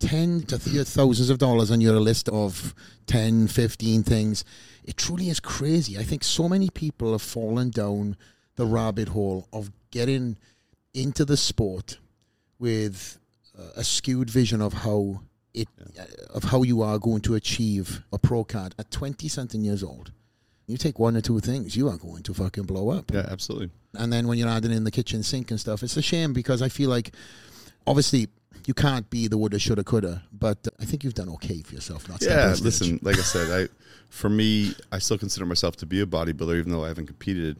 10 0.00 0.42
to 0.42 0.70
your 0.70 0.84
thousands 0.84 1.28
of 1.30 1.38
dollars 1.38 1.70
on 1.70 1.80
your 1.80 1.98
list 2.00 2.28
of 2.28 2.74
10, 3.06 3.48
15 3.48 4.02
things, 4.02 4.44
it 4.84 4.96
truly 4.96 5.28
is 5.28 5.40
crazy. 5.40 5.98
I 5.98 6.02
think 6.04 6.24
so 6.24 6.48
many 6.48 6.70
people 6.70 7.12
have 7.12 7.22
fallen 7.22 7.70
down 7.70 8.16
the 8.56 8.66
rabbit 8.66 9.08
hole 9.08 9.48
of 9.52 9.70
getting 9.90 10.36
into 10.94 11.24
the 11.24 11.36
sport 11.36 11.98
with 12.58 13.18
uh, 13.58 13.62
a 13.76 13.84
skewed 13.84 14.30
vision 14.30 14.60
of 14.60 14.72
how 14.72 15.20
it 15.54 15.68
uh, 15.98 16.04
of 16.30 16.44
how 16.44 16.62
you 16.62 16.82
are 16.82 16.98
going 16.98 17.20
to 17.22 17.34
achieve 17.34 18.02
a 18.12 18.18
pro 18.18 18.44
card 18.44 18.74
at 18.78 18.90
20 18.90 19.28
something 19.28 19.64
years 19.64 19.82
old. 19.82 20.12
You 20.68 20.76
take 20.76 20.98
one 20.98 21.16
or 21.16 21.20
two 21.20 21.40
things, 21.40 21.76
you 21.76 21.88
are 21.88 21.96
going 21.96 22.22
to 22.22 22.34
fucking 22.34 22.64
blow 22.64 22.90
up. 22.90 23.10
Yeah, 23.10 23.26
absolutely. 23.28 23.70
And 23.94 24.12
then 24.12 24.28
when 24.28 24.38
you're 24.38 24.48
adding 24.48 24.70
in 24.70 24.84
the 24.84 24.90
kitchen 24.90 25.22
sink 25.22 25.50
and 25.50 25.58
stuff, 25.58 25.82
it's 25.82 25.96
a 25.96 26.02
shame 26.02 26.32
because 26.32 26.62
I 26.62 26.68
feel 26.68 26.90
like 26.90 27.14
obviously 27.86 28.28
you 28.66 28.74
can't 28.74 29.08
be 29.08 29.28
the 29.28 29.38
woulda, 29.38 29.58
shoulda, 29.58 29.82
coulda, 29.82 30.22
but 30.30 30.68
I 30.78 30.84
think 30.84 31.02
you've 31.02 31.14
done 31.14 31.30
okay 31.30 31.62
for 31.62 31.74
yourself. 31.74 32.06
Not 32.06 32.22
Yeah, 32.22 32.54
listen, 32.60 33.00
like 33.02 33.16
I 33.18 33.22
said, 33.22 33.50
I 33.50 33.68
for 34.10 34.28
me, 34.28 34.74
I 34.92 34.98
still 34.98 35.18
consider 35.18 35.46
myself 35.46 35.76
to 35.76 35.86
be 35.86 36.02
a 36.02 36.06
bodybuilder, 36.06 36.58
even 36.58 36.72
though 36.72 36.84
I 36.84 36.88
haven't 36.88 37.06
competed 37.06 37.58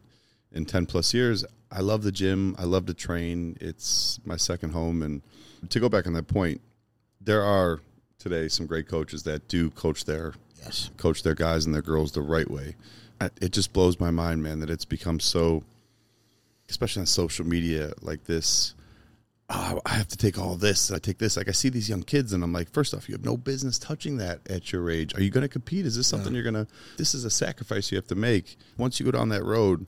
in 0.53 0.67
ten 0.67 0.85
plus 0.85 1.15
years. 1.15 1.45
I 1.71 1.81
love 1.81 2.03
the 2.03 2.13
gym. 2.13 2.57
I 2.59 2.65
love 2.65 2.87
to 2.87 2.95
train. 2.95 3.57
It's 3.61 4.21
my 4.25 4.37
second 4.37 4.71
home. 4.73 5.03
And 5.03 5.23
to 5.71 5.81
go 5.81 5.89
back 5.89 6.07
on 6.07 6.13
that 6.15 6.29
point, 6.29 6.61
there 7.21 7.43
are 7.43 7.81
today 8.19 8.49
some 8.49 8.67
great 8.67 8.89
coaches 8.89 9.23
that 9.25 9.49
do 9.49 9.71
coach 9.71 10.05
their 10.05 10.35
Yes. 10.61 10.91
coach 10.97 11.23
their 11.23 11.35
guys 11.35 11.67
and 11.67 11.75
their 11.75 11.83
girls 11.83 12.13
the 12.13 12.23
right 12.23 12.51
way. 12.51 12.77
It 13.41 13.53
just 13.53 13.73
blows 13.73 13.99
my 13.99 14.11
mind, 14.11 14.43
man, 14.43 14.61
that 14.61 14.71
it's 14.71 14.85
become 14.85 15.19
so, 15.19 15.65
especially 16.69 17.01
on 17.01 17.07
social 17.07 17.47
media 17.47 17.93
like 18.01 18.25
this. 18.25 18.75
Oh, 19.51 19.81
I 19.87 19.95
have 19.95 20.09
to 20.09 20.17
take 20.17 20.39
all 20.39 20.57
this. 20.57 20.93
I 20.93 20.99
take 20.99 21.19
this. 21.19 21.37
Like 21.37 21.49
I 21.49 21.53
see 21.53 21.69
these 21.71 21.89
young 21.89 22.03
kids, 22.03 22.33
and 22.33 22.45
I'm 22.45 22.53
like, 22.53 22.71
first 22.71 22.93
off, 22.93 23.09
you 23.09 23.15
have 23.15 23.25
no 23.25 23.37
business 23.37 23.79
touching 23.79 24.19
that 24.19 24.41
at 24.51 24.73
your 24.73 24.91
age. 24.91 25.15
Are 25.15 25.23
you 25.23 25.31
going 25.31 25.43
to 25.43 25.49
compete? 25.49 25.87
Is 25.87 25.97
this 25.97 26.07
something 26.07 26.35
you're 26.35 26.43
going 26.43 26.55
to? 26.55 26.67
This 26.99 27.15
is 27.15 27.25
a 27.25 27.31
sacrifice 27.31 27.91
you 27.91 27.97
have 27.97 28.07
to 28.09 28.15
make. 28.15 28.57
Once 28.77 29.01
you 29.01 29.07
go 29.07 29.13
down 29.13 29.31
that 29.31 29.45
road, 29.45 29.87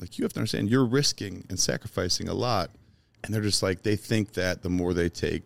like 0.00 0.18
you 0.18 0.24
have 0.24 0.32
to 0.32 0.40
understand, 0.40 0.70
you're 0.70 0.86
risking 0.86 1.44
and 1.50 1.60
sacrificing 1.60 2.28
a 2.28 2.34
lot. 2.34 2.70
And 3.22 3.32
they're 3.32 3.42
just 3.42 3.62
like 3.62 3.82
they 3.82 3.96
think 3.96 4.32
that 4.32 4.62
the 4.62 4.70
more 4.70 4.94
they 4.94 5.10
take, 5.10 5.44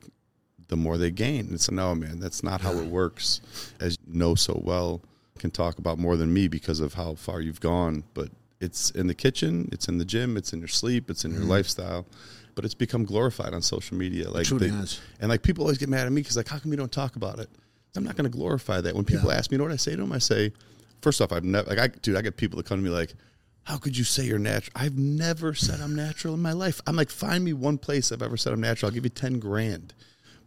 the 0.69 0.77
more 0.77 0.99
they 0.99 1.11
gain. 1.11 1.49
It's 1.53 1.71
no, 1.71 1.95
man, 1.95 2.21
that's 2.21 2.43
not 2.43 2.61
how 2.61 2.73
it 2.73 2.87
works. 2.87 3.41
As 3.81 3.97
you 4.07 4.19
know 4.19 4.35
so 4.35 4.61
well, 4.65 5.01
can 5.39 5.51
talk 5.51 5.79
about 5.79 5.99
more 5.99 6.17
than 6.17 6.33
me 6.33 6.49
because 6.49 6.81
of 6.81 6.95
how 6.95 7.15
far 7.15 7.41
you've 7.41 7.61
gone. 7.61 8.05
But 8.15 8.29
it's 8.61 8.91
in 8.91 9.07
the 9.07 9.15
kitchen, 9.15 9.69
it's 9.73 9.89
in 9.89 9.99
the 9.99 10.05
gym, 10.05 10.37
it's 10.37 10.53
in 10.53 10.59
your 10.59 10.69
sleep, 10.69 11.11
it's 11.11 11.25
in 11.25 11.33
your 11.33 11.45
lifestyle. 11.45 12.07
But 12.55 12.65
it's 12.65 12.75
become 12.75 13.05
glorified 13.05 13.55
on 13.55 13.63
social 13.63 13.97
media. 13.97 14.29
Like 14.31 14.47
they- 14.49 14.69
and 14.69 15.29
like 15.29 15.43
people 15.43 15.63
always 15.65 15.79
get 15.79 15.89
mad 15.89 16.07
at 16.07 16.13
me 16.13 16.21
because 16.23 16.37
like, 16.37 16.49
how 16.49 16.59
come 16.59 16.71
you 16.73 16.77
don't 16.77 16.91
talk 16.93 17.17
about 17.17 17.39
it? 17.39 17.49
I'm 17.97 18.05
not 18.05 18.17
going 18.17 18.31
to 18.31 18.37
glorify 18.37 18.81
that. 18.81 18.95
When 18.95 19.05
people 19.05 19.31
Yeah. 19.31 19.37
ask 19.39 19.51
me, 19.51 19.55
you 19.55 19.59
know 19.59 19.65
what 19.65 19.73
I 19.73 19.77
say 19.77 19.93
to 19.93 19.97
them? 19.99 20.13
I 20.13 20.19
say, 20.19 20.53
first 21.01 21.21
off, 21.21 21.33
I've 21.33 21.45
never 21.45 21.69
like 21.71 21.79
I 21.79 21.87
dude, 21.87 22.17
I 22.17 22.21
get 22.23 22.37
people 22.37 22.57
that 22.59 22.67
come 22.67 22.79
to 22.79 22.85
me 22.85 22.91
like, 22.91 23.15
how 23.63 23.79
could 23.79 23.97
you 23.97 24.03
say 24.05 24.25
you're 24.25 24.39
natural? 24.41 24.73
I've 24.75 24.99
never 24.99 25.55
said 25.55 25.81
I'm 25.81 25.95
natural 25.95 26.35
in 26.35 26.41
my 26.43 26.53
life. 26.53 26.81
I'm 26.87 26.97
like, 26.97 27.11
find 27.11 27.45
me 27.45 27.53
one 27.53 27.79
place 27.79 28.11
I've 28.13 28.23
ever 28.23 28.37
said 28.37 28.53
I'm 28.53 28.61
natural. 28.61 28.89
I'll 28.91 28.95
give 28.95 29.05
you 29.05 29.11
ten 29.11 29.39
grand. 29.39 29.95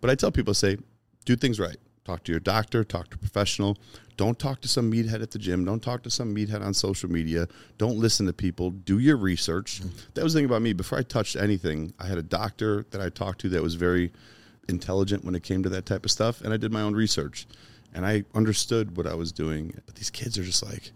But 0.01 0.09
I 0.09 0.15
tell 0.15 0.31
people, 0.31 0.53
say, 0.53 0.77
do 1.25 1.35
things 1.35 1.59
right. 1.59 1.77
Talk 2.03 2.23
to 2.25 2.31
your 2.31 2.39
doctor. 2.39 2.83
Talk 2.83 3.09
to 3.11 3.15
a 3.15 3.19
professional. 3.19 3.77
Don't 4.17 4.37
talk 4.37 4.61
to 4.61 4.67
some 4.67 4.91
meathead 4.91 5.21
at 5.21 5.31
the 5.31 5.39
gym. 5.39 5.63
Don't 5.65 5.81
talk 5.81 6.03
to 6.03 6.09
some 6.09 6.35
meathead 6.35 6.61
on 6.65 6.73
social 6.73 7.09
media. 7.09 7.47
Don't 7.77 7.97
listen 7.97 8.25
to 8.25 8.33
people. 8.33 8.71
Do 8.71 8.99
your 8.99 9.17
research. 9.17 9.79
Mm-hmm. 9.81 9.97
That 10.15 10.23
was 10.23 10.33
the 10.33 10.39
thing 10.39 10.45
about 10.45 10.61
me. 10.63 10.73
Before 10.73 10.97
I 10.97 11.03
touched 11.03 11.35
anything, 11.35 11.93
I 11.99 12.07
had 12.07 12.17
a 12.17 12.23
doctor 12.23 12.85
that 12.91 13.01
I 13.01 13.09
talked 13.09 13.41
to 13.41 13.49
that 13.49 13.61
was 13.61 13.75
very 13.75 14.11
intelligent 14.67 15.23
when 15.25 15.35
it 15.35 15.43
came 15.43 15.63
to 15.63 15.69
that 15.69 15.85
type 15.85 16.05
of 16.05 16.11
stuff, 16.11 16.41
and 16.41 16.53
I 16.53 16.57
did 16.57 16.71
my 16.71 16.81
own 16.81 16.93
research, 16.93 17.47
and 17.93 18.05
I 18.05 18.23
understood 18.33 18.95
what 18.97 19.05
I 19.07 19.13
was 19.15 19.31
doing. 19.31 19.79
But 19.85 19.95
these 19.95 20.09
kids 20.09 20.37
are 20.37 20.43
just 20.43 20.63
like, 20.65 20.91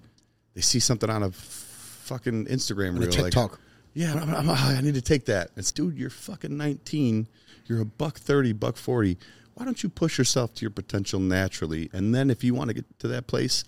they 0.53 0.61
see 0.61 0.79
something 0.79 1.09
on 1.09 1.23
a 1.23 1.31
fucking 1.31 2.45
Instagram 2.45 2.97
reel, 2.99 3.09
like, 3.09 3.33
TikTok. 3.33 3.59
yeah, 3.93 4.13
I'm, 4.13 4.33
I'm- 4.33 4.49
I 4.49 4.81
need 4.81 4.95
to 4.95 5.01
take 5.01 5.25
that. 5.25 5.49
It's 5.55 5.71
dude, 5.71 5.97
you're 5.97 6.09
fucking 6.09 6.55
19. 6.55 7.27
You're 7.65 7.81
a 7.81 7.85
buck 7.85 8.19
30, 8.19 8.53
buck 8.53 8.77
40. 8.77 9.17
Why 9.55 9.65
don't 9.65 9.81
you 9.81 9.89
push 9.89 10.17
yourself 10.17 10.53
to 10.55 10.61
your 10.61 10.71
potential 10.71 11.19
naturally? 11.19 11.89
And 11.93 12.13
then 12.13 12.29
if 12.29 12.43
you 12.43 12.53
want 12.53 12.69
to 12.69 12.73
get 12.73 12.99
to 12.99 13.07
that 13.07 13.27
place, 13.27 13.63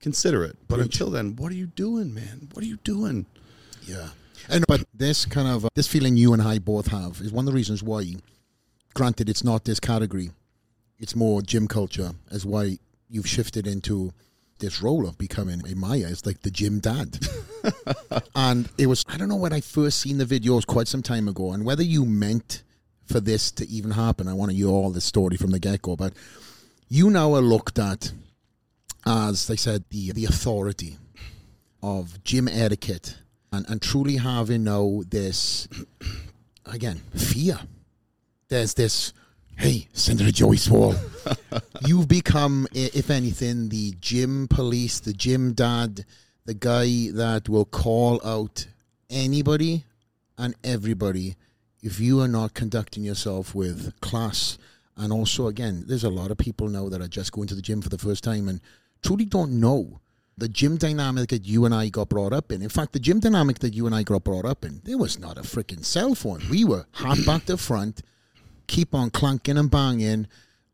consider 0.00 0.44
it. 0.44 0.56
But 0.66 0.80
until 0.80 1.10
then, 1.10 1.36
what 1.36 1.52
are 1.52 1.56
you 1.56 1.66
doing, 1.66 2.14
man? 2.14 2.48
What 2.52 2.64
are 2.64 2.68
you 2.68 2.78
doing? 2.84 3.26
Yeah. 3.86 4.08
And 4.48 4.64
but 4.66 4.84
this 4.94 5.26
kind 5.26 5.48
of 5.48 5.64
uh, 5.64 5.68
this 5.74 5.88
feeling 5.88 6.16
you 6.16 6.32
and 6.32 6.42
I 6.42 6.58
both 6.58 6.88
have 6.88 7.20
is 7.20 7.32
one 7.32 7.46
of 7.46 7.52
the 7.52 7.56
reasons 7.56 7.82
why. 7.82 8.14
Granted, 8.94 9.28
it's 9.28 9.44
not 9.44 9.64
this 9.64 9.80
category; 9.80 10.30
it's 10.98 11.16
more 11.16 11.42
gym 11.42 11.68
culture. 11.68 12.12
As 12.30 12.46
why 12.46 12.78
you've 13.08 13.28
shifted 13.28 13.66
into 13.66 14.12
this 14.58 14.80
role 14.80 15.06
of 15.06 15.18
becoming 15.18 15.62
a 15.66 15.74
Maya. 15.74 16.06
It's 16.08 16.24
like 16.24 16.42
the 16.42 16.50
gym 16.50 16.80
dad. 16.80 17.18
and 18.34 18.68
it 18.78 18.86
was 18.86 19.04
I 19.08 19.16
don't 19.16 19.28
know 19.28 19.36
when 19.36 19.52
I 19.52 19.60
first 19.60 20.00
seen 20.00 20.18
the 20.18 20.24
videos 20.24 20.66
quite 20.66 20.88
some 20.88 21.02
time 21.02 21.28
ago, 21.28 21.52
and 21.52 21.64
whether 21.64 21.82
you 21.82 22.04
meant 22.04 22.62
for 23.06 23.20
this 23.20 23.50
to 23.52 23.68
even 23.68 23.92
happen. 23.92 24.28
I 24.28 24.34
want 24.34 24.50
to 24.50 24.56
hear 24.56 24.68
all 24.68 24.90
the 24.90 25.00
story 25.00 25.36
from 25.36 25.50
the 25.50 25.58
get 25.58 25.82
go, 25.82 25.96
but 25.96 26.12
you 26.88 27.10
now 27.10 27.34
are 27.34 27.40
looked 27.40 27.78
at 27.78 28.12
as 29.06 29.46
they 29.46 29.56
said 29.56 29.84
the 29.90 30.12
the 30.12 30.24
authority 30.24 30.98
of 31.82 32.22
gym 32.24 32.48
etiquette 32.48 33.16
and, 33.52 33.64
and 33.68 33.80
truly 33.80 34.16
having 34.16 34.64
now 34.64 35.02
this 35.08 35.68
again 36.66 37.00
fear. 37.14 37.58
There's 38.48 38.74
this 38.74 39.12
hey 39.56 39.88
Senator 39.92 40.32
Joey 40.32 40.56
Swoll. 40.56 40.96
You've 41.86 42.08
become, 42.08 42.66
if 42.72 43.10
anything, 43.10 43.68
the 43.68 43.94
gym 44.00 44.48
police, 44.48 45.00
the 45.00 45.12
gym 45.12 45.52
dad, 45.52 46.04
the 46.44 46.54
guy 46.54 47.10
that 47.12 47.48
will 47.48 47.64
call 47.64 48.20
out 48.24 48.66
anybody 49.10 49.84
and 50.38 50.54
everybody 50.62 51.36
if 51.86 52.00
you 52.00 52.20
are 52.20 52.28
not 52.28 52.52
conducting 52.52 53.04
yourself 53.04 53.54
with 53.54 53.98
class. 54.00 54.58
And 54.96 55.12
also, 55.12 55.46
again, 55.46 55.84
there's 55.86 56.02
a 56.02 56.10
lot 56.10 56.32
of 56.32 56.36
people 56.36 56.68
now 56.68 56.88
that 56.88 57.00
are 57.00 57.06
just 57.06 57.30
going 57.30 57.46
to 57.46 57.54
the 57.54 57.62
gym 57.62 57.80
for 57.80 57.88
the 57.88 57.96
first 57.96 58.24
time 58.24 58.48
and 58.48 58.60
truly 59.02 59.24
don't 59.24 59.60
know 59.60 60.00
the 60.36 60.48
gym 60.48 60.76
dynamic 60.78 61.28
that 61.30 61.46
you 61.46 61.64
and 61.64 61.72
I 61.72 61.88
got 61.88 62.08
brought 62.08 62.32
up 62.32 62.50
in. 62.50 62.60
In 62.60 62.68
fact, 62.68 62.92
the 62.92 62.98
gym 62.98 63.20
dynamic 63.20 63.60
that 63.60 63.72
you 63.72 63.86
and 63.86 63.94
I 63.94 64.02
got 64.02 64.24
brought 64.24 64.44
up 64.44 64.64
in, 64.64 64.80
there 64.82 64.98
was 64.98 65.18
not 65.18 65.38
a 65.38 65.42
freaking 65.42 65.84
cell 65.84 66.16
phone. 66.16 66.42
We 66.50 66.64
were 66.64 66.86
hot 66.90 67.24
back 67.24 67.44
to 67.46 67.56
front, 67.56 68.02
keep 68.66 68.92
on 68.92 69.10
clunking 69.10 69.58
and 69.58 69.70
banging. 69.70 70.26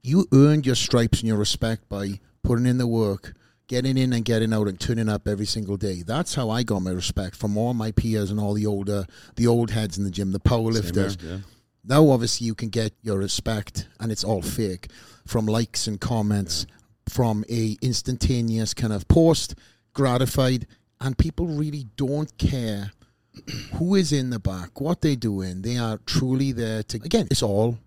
You 0.02 0.26
earned 0.32 0.64
your 0.64 0.74
stripes 0.74 1.20
and 1.20 1.28
your 1.28 1.36
respect 1.36 1.88
by 1.90 2.20
putting 2.42 2.66
in 2.66 2.78
the 2.78 2.86
work, 2.86 3.34
getting 3.68 3.96
in 3.96 4.12
and 4.12 4.24
getting 4.24 4.52
out 4.52 4.68
and 4.68 4.78
turning 4.78 5.08
up 5.08 5.26
every 5.26 5.46
single 5.46 5.76
day. 5.76 6.02
That's 6.02 6.34
how 6.34 6.50
I 6.50 6.62
got 6.62 6.80
my 6.80 6.90
respect 6.90 7.36
from 7.36 7.56
all 7.56 7.74
my 7.74 7.92
peers 7.92 8.30
and 8.30 8.38
all 8.38 8.54
the 8.54 8.66
older, 8.66 9.06
the 9.36 9.46
old 9.46 9.70
heads 9.70 9.98
in 9.98 10.04
the 10.04 10.10
gym, 10.10 10.32
the 10.32 10.40
power 10.40 10.70
lifters. 10.70 11.16
yeah. 11.22 11.38
Now, 11.84 12.08
obviously, 12.10 12.46
you 12.46 12.54
can 12.54 12.68
get 12.68 12.92
your 13.02 13.18
respect, 13.18 13.88
and 13.98 14.12
it's 14.12 14.22
all 14.22 14.40
fake 14.40 14.88
from 15.26 15.46
likes 15.46 15.88
and 15.88 16.00
comments, 16.00 16.66
from 17.08 17.44
a 17.50 17.76
instantaneous 17.82 18.72
kind 18.72 18.92
of 18.92 19.08
post, 19.08 19.56
gratified, 19.92 20.66
and 21.00 21.18
people 21.18 21.46
really 21.46 21.86
don't 21.96 22.36
care 22.38 22.92
who 23.74 23.96
is 23.96 24.12
in 24.12 24.30
the 24.30 24.38
back, 24.38 24.80
what 24.80 25.00
they're 25.00 25.16
doing. 25.16 25.62
They 25.62 25.76
are 25.76 25.98
truly 26.06 26.52
there 26.52 26.84
to. 26.84 26.98
Again, 26.98 27.26
it's 27.30 27.42
all 27.42 27.78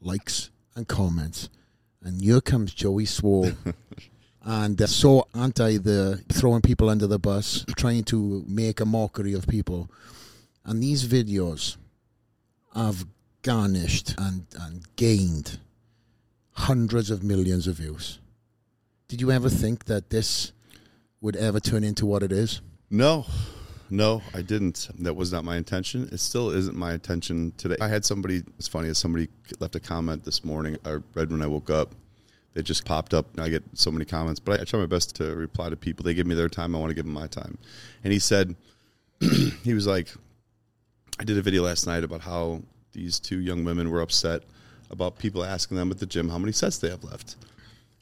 likes 0.00 0.50
and 0.74 0.88
comments, 0.88 1.48
and 2.02 2.20
here 2.20 2.40
comes 2.40 2.74
Joey 2.74 3.04
Swoll. 3.04 3.56
And 4.50 4.78
they're 4.78 4.86
so 4.86 5.28
anti 5.34 5.76
the 5.76 6.24
throwing 6.32 6.62
people 6.62 6.88
under 6.88 7.06
the 7.06 7.18
bus, 7.18 7.66
trying 7.76 8.04
to 8.04 8.42
make 8.48 8.80
a 8.80 8.86
mockery 8.86 9.34
of 9.34 9.46
people. 9.46 9.90
And 10.64 10.82
these 10.82 11.06
videos 11.06 11.76
have 12.74 13.04
garnished 13.42 14.14
and, 14.16 14.46
and 14.58 14.86
gained 14.96 15.58
hundreds 16.52 17.10
of 17.10 17.22
millions 17.22 17.66
of 17.66 17.76
views. 17.76 18.20
Did 19.06 19.20
you 19.20 19.30
ever 19.30 19.50
think 19.50 19.84
that 19.84 20.08
this 20.08 20.52
would 21.20 21.36
ever 21.36 21.60
turn 21.60 21.84
into 21.84 22.06
what 22.06 22.22
it 22.22 22.32
is? 22.32 22.62
No, 22.88 23.26
no, 23.90 24.22
I 24.32 24.40
didn't. 24.40 24.88
That 24.98 25.12
was 25.12 25.30
not 25.30 25.44
my 25.44 25.58
intention. 25.58 26.08
It 26.10 26.20
still 26.20 26.48
isn't 26.52 26.74
my 26.74 26.94
intention 26.94 27.52
today. 27.58 27.76
I 27.82 27.88
had 27.88 28.02
somebody, 28.02 28.44
it's 28.58 28.66
funny, 28.66 28.88
as 28.88 28.96
somebody 28.96 29.28
left 29.60 29.76
a 29.76 29.80
comment 29.80 30.24
this 30.24 30.42
morning, 30.42 30.78
I 30.86 31.00
read 31.12 31.30
when 31.30 31.42
I 31.42 31.46
woke 31.46 31.68
up. 31.68 31.94
It 32.58 32.64
just 32.64 32.84
popped 32.84 33.14
up. 33.14 33.26
and 33.34 33.40
I 33.40 33.48
get 33.48 33.62
so 33.74 33.90
many 33.92 34.04
comments, 34.04 34.40
but 34.40 34.60
I 34.60 34.64
try 34.64 34.80
my 34.80 34.86
best 34.86 35.14
to 35.16 35.34
reply 35.36 35.70
to 35.70 35.76
people. 35.76 36.02
They 36.02 36.12
give 36.12 36.26
me 36.26 36.34
their 36.34 36.48
time. 36.48 36.74
I 36.74 36.78
want 36.80 36.90
to 36.90 36.94
give 36.94 37.04
them 37.04 37.14
my 37.14 37.28
time. 37.28 37.56
And 38.02 38.12
he 38.12 38.18
said, 38.18 38.56
he 39.62 39.74
was 39.74 39.86
like, 39.86 40.08
I 41.20 41.24
did 41.24 41.38
a 41.38 41.42
video 41.42 41.62
last 41.62 41.86
night 41.86 42.02
about 42.02 42.22
how 42.22 42.62
these 42.92 43.20
two 43.20 43.38
young 43.38 43.64
women 43.64 43.90
were 43.90 44.00
upset 44.00 44.42
about 44.90 45.18
people 45.18 45.44
asking 45.44 45.76
them 45.76 45.92
at 45.92 45.98
the 45.98 46.06
gym 46.06 46.28
how 46.28 46.38
many 46.38 46.50
sets 46.50 46.78
they 46.78 46.90
have 46.90 47.04
left. 47.04 47.36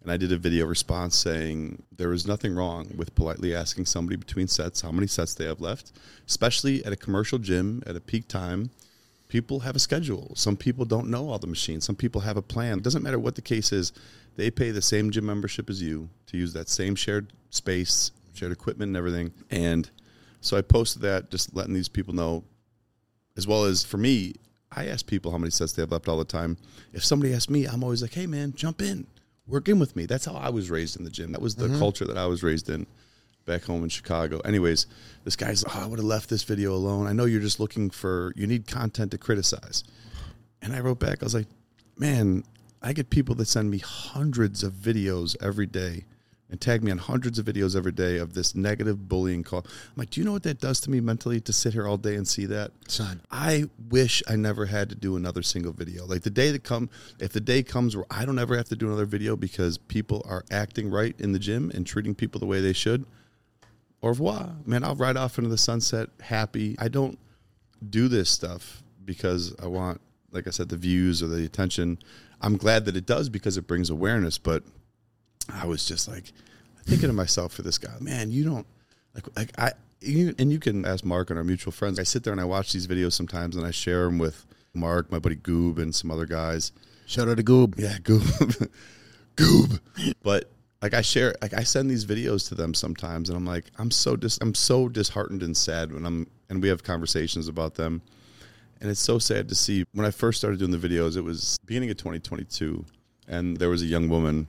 And 0.03 0.11
I 0.11 0.17
did 0.17 0.33
a 0.33 0.39
video 0.39 0.65
response 0.67 1.19
saying 1.19 1.83
there 1.95 2.13
is 2.13 2.27
nothing 2.27 2.55
wrong 2.55 2.89
with 2.97 3.15
politely 3.15 3.55
asking 3.55 3.87
somebody 3.87 4.17
between 4.17 4.49
sets 4.49 4.81
how 4.81 4.93
many 4.93 5.07
sets 5.07 5.35
they 5.35 5.45
have 5.45 5.61
left, 5.61 5.93
especially 6.27 6.83
at 6.85 6.93
a 6.93 6.97
commercial 6.97 7.39
gym 7.39 7.83
at 7.87 7.97
a 7.97 8.01
peak 8.01 8.29
time. 8.29 8.71
People 9.29 9.61
have 9.61 9.75
a 9.77 9.81
schedule. 9.81 10.33
Some 10.35 10.57
people 10.57 10.85
don't 10.85 11.09
know 11.09 11.29
all 11.29 11.39
the 11.39 11.49
machines. 11.49 11.85
Some 11.85 11.97
people 11.97 12.21
have 12.21 12.37
a 12.37 12.43
plan. 12.43 12.79
It 12.79 12.85
doesn't 12.85 13.03
matter 13.03 13.19
what 13.19 13.35
the 13.35 13.43
case 13.43 13.73
is. 13.73 13.93
They 14.37 14.51
pay 14.51 14.71
the 14.71 14.83
same 14.83 15.11
gym 15.11 15.27
membership 15.27 15.69
as 15.69 15.83
you 15.83 16.09
to 16.27 16.37
use 16.37 16.53
that 16.53 16.69
same 16.69 16.95
shared 16.95 17.33
space, 17.51 18.13
shared 18.35 18.53
equipment, 18.53 18.91
and 18.91 18.97
everything. 18.97 19.33
And 19.51 19.91
so 20.41 20.57
I 20.57 20.63
posted 20.63 21.03
that, 21.03 21.31
just 21.31 21.55
letting 21.55 21.75
these 21.75 21.89
people 21.89 22.15
know 22.15 22.45
as 23.37 23.47
well 23.47 23.65
as 23.65 23.85
for 23.85 23.99
me, 23.99 24.35
I 24.73 24.87
ask 24.89 25.07
people 25.07 25.31
how 25.31 25.39
many 25.39 25.51
sets 25.51 25.73
they 25.73 25.83
have 25.83 25.93
left 25.93 26.09
all 26.09 26.19
the 26.19 26.25
time. 26.25 26.57
If 26.93 27.05
somebody 27.05 27.35
asks 27.35 27.51
me, 27.51 27.67
I'm 27.67 27.83
always 27.83 28.03
like, 28.03 28.15
hey 28.15 28.27
man, 28.27 28.53
jump 28.55 28.83
in, 28.83 29.07
work 29.47 29.69
in 29.69 29.79
with 29.79 29.95
me. 29.95 30.07
That's 30.07 30.25
how 30.25 30.35
I 30.35 30.51
was 30.51 30.71
raised 30.71 30.97
in 30.97 31.05
the 31.05 31.11
gym. 31.11 31.33
That 31.33 31.41
was 31.43 31.55
the 31.55 31.67
mm-hmm. 31.67 31.79
culture 31.79 32.05
that 32.05 32.19
I 32.19 32.27
was 32.27 32.43
raised 32.43 32.69
in 32.69 32.87
back 33.45 33.65
home 33.65 33.85
in 33.85 33.89
Chicago. 33.89 34.41
Anyways, 34.41 34.87
this 35.25 35.37
guy's 35.37 35.65
like, 35.65 35.77
oh, 35.77 35.83
I 35.83 35.87
would 35.87 35.99
have 35.99 36.07
left 36.07 36.29
this 36.29 36.43
video 36.43 36.75
alone. 36.75 37.07
I 37.07 37.13
know 37.13 37.27
you're 37.27 37.41
just 37.41 37.61
looking 37.61 37.91
for, 37.91 38.33
you 38.37 38.47
need 38.47 38.67
content 38.67 39.13
to 39.13 39.19
criticize. 39.19 39.85
And 40.61 40.75
I 40.75 40.81
wrote 40.81 40.99
back, 40.99 41.23
I 41.23 41.27
was 41.27 41.35
like, 41.35 41.47
man, 41.97 42.43
I 42.87 42.93
get 42.93 43.11
people 43.11 43.35
that 43.35 43.49
send 43.49 43.69
me 43.69 43.79
hundreds 43.79 44.63
of 44.63 44.73
videos 44.73 45.35
every 45.43 45.67
day 45.67 46.05
and 46.49 46.61
tag 46.61 46.85
me 46.85 46.93
on 46.93 46.99
hundreds 46.99 47.37
of 47.37 47.45
videos 47.45 47.75
every 47.75 47.91
day 47.91 48.19
of 48.19 48.33
this 48.33 48.55
negative 48.55 49.09
bullying 49.09 49.43
call. 49.43 49.67
I'm 49.67 49.93
like, 49.97 50.11
do 50.11 50.21
you 50.21 50.25
know 50.25 50.31
what 50.31 50.45
that 50.45 50.61
does 50.61 50.79
to 50.83 50.91
me 50.93 51.01
mentally 51.01 51.41
to 51.41 51.53
sit 51.53 51.73
here 51.73 51.89
all 51.89 51.97
day 51.97 52.15
and 52.15 52.29
see 52.29 52.47
that? 52.47 52.71
Sad. 52.87 53.19
I 53.29 53.65
wish 53.91 54.23
I 54.29 54.37
never 54.37 54.67
had 54.67 54.89
to 54.91 54.95
do 54.95 55.17
another 55.17 55.43
single 55.43 55.73
video. 55.73 56.07
Like 56.07 56.23
the 56.23 56.31
day 56.31 56.53
that 56.53 56.63
come, 56.63 56.89
if 57.19 57.33
the 57.33 57.41
day 57.41 57.65
comes 57.65 57.97
where 57.97 58.07
I 58.09 58.25
don't 58.25 58.39
ever 58.39 58.57
have 58.57 58.69
to 58.69 58.77
do 58.77 58.87
another 58.87 59.05
video 59.05 59.35
because 59.35 59.79
people 59.79 60.25
are 60.25 60.45
acting 60.53 60.89
right 60.89 61.17
in 61.19 61.33
the 61.33 61.41
gym 61.41 61.73
and 61.75 61.85
treating 61.85 62.15
people 62.15 62.39
the 62.39 62.47
way 62.47 62.61
they 62.61 62.73
should, 62.73 63.05
au 64.01 64.11
revoir, 64.11 64.53
man. 64.65 64.85
I'll 64.85 64.95
ride 64.95 65.17
off 65.17 65.39
into 65.39 65.51
the 65.51 65.59
sunset 65.59 66.11
happy. 66.21 66.77
I 66.79 66.87
don't 66.87 67.19
do 67.91 68.07
this 68.07 68.31
stuff 68.31 68.85
because 69.05 69.57
I 69.61 69.67
want, 69.67 70.01
like 70.31 70.47
I 70.47 70.51
said, 70.51 70.69
the 70.69 70.77
views 70.77 71.21
or 71.21 71.27
the 71.27 71.45
attention. 71.45 71.99
I'm 72.41 72.57
glad 72.57 72.85
that 72.85 72.97
it 72.97 73.07
does 73.07 73.29
because 73.29 73.57
it 73.57 73.67
brings 73.67 73.91
awareness, 73.91 74.39
but 74.39 74.63
I 75.53 75.67
was 75.67 75.87
just 75.87 76.09
like 76.09 76.33
thinking 76.85 77.09
to 77.09 77.13
myself 77.13 77.53
for 77.53 77.63
this 77.63 77.79
guy, 77.79 77.95
man, 78.01 78.31
you 78.31 78.45
don't 78.45 78.67
like 79.15 79.25
like 79.37 79.59
I 79.59 79.73
you, 80.01 80.35
and 80.39 80.53
you 80.53 80.59
can 80.59 80.85
ask 80.85 81.05
Mark 81.05 81.31
and 81.31 81.39
our 81.39 81.45
mutual 81.45 81.73
friends. 81.73 81.99
I 81.99 82.03
sit 82.03 82.25
there 82.25 82.33
and 82.33 82.41
I 82.41 82.45
watch 82.45 82.73
these 82.73 82.87
videos 82.87 83.13
sometimes 83.13 83.57
and 83.57 83.67
I 83.67 83.71
share 83.71 84.05
them 84.05 84.19
with 84.19 84.47
Mark, 84.75 85.11
my 85.11 85.19
buddy 85.19 85.37
Goob, 85.37 85.79
and 85.79 85.95
some 85.95 86.11
other 86.11 86.27
guys. 86.27 86.73
Shout 87.07 87.29
out 87.29 87.39
to 87.39 87.43
Goob. 87.43 87.79
Yeah, 87.79 87.97
Goob, 87.99 88.71
Goob. 89.37 89.81
But 90.23 90.51
like 90.83 90.95
I 90.95 91.03
share, 91.03 91.35
like 91.41 91.55
I 91.55 91.63
send 91.63 91.91
these 91.91 92.05
videos 92.05 92.49
to 92.49 92.55
them 92.55 92.75
sometimes, 92.75 93.29
and 93.29 93.37
I'm 93.37 93.47
like, 93.47 93.65
I'm 93.79 93.91
so 93.91 94.17
dis, 94.17 94.39
I'm 94.41 94.55
so 94.55 94.89
disheartened 94.89 95.43
and 95.43 95.57
sad 95.57 95.93
when 95.93 96.05
I'm, 96.05 96.27
and 96.51 96.63
we 96.63 96.69
have 96.69 96.83
conversations 96.83 97.49
about 97.49 97.75
them, 97.75 98.03
and 98.81 98.91
it's 98.91 99.01
so 99.01 99.19
sad 99.19 99.49
to 99.49 99.55
see. 99.55 99.85
When 99.93 100.07
I 100.07 100.11
first 100.11 100.39
started 100.39 100.59
doing 100.59 100.71
the 100.71 100.89
videos, 100.89 101.17
it 101.17 101.23
was 101.23 101.59
beginning 101.65 101.91
of 101.91 101.97
2022, 101.97 102.85
and 103.29 103.57
there 103.57 103.71
was 103.71 103.83
a 103.83 103.87
young 103.87 104.09
woman 104.09 104.47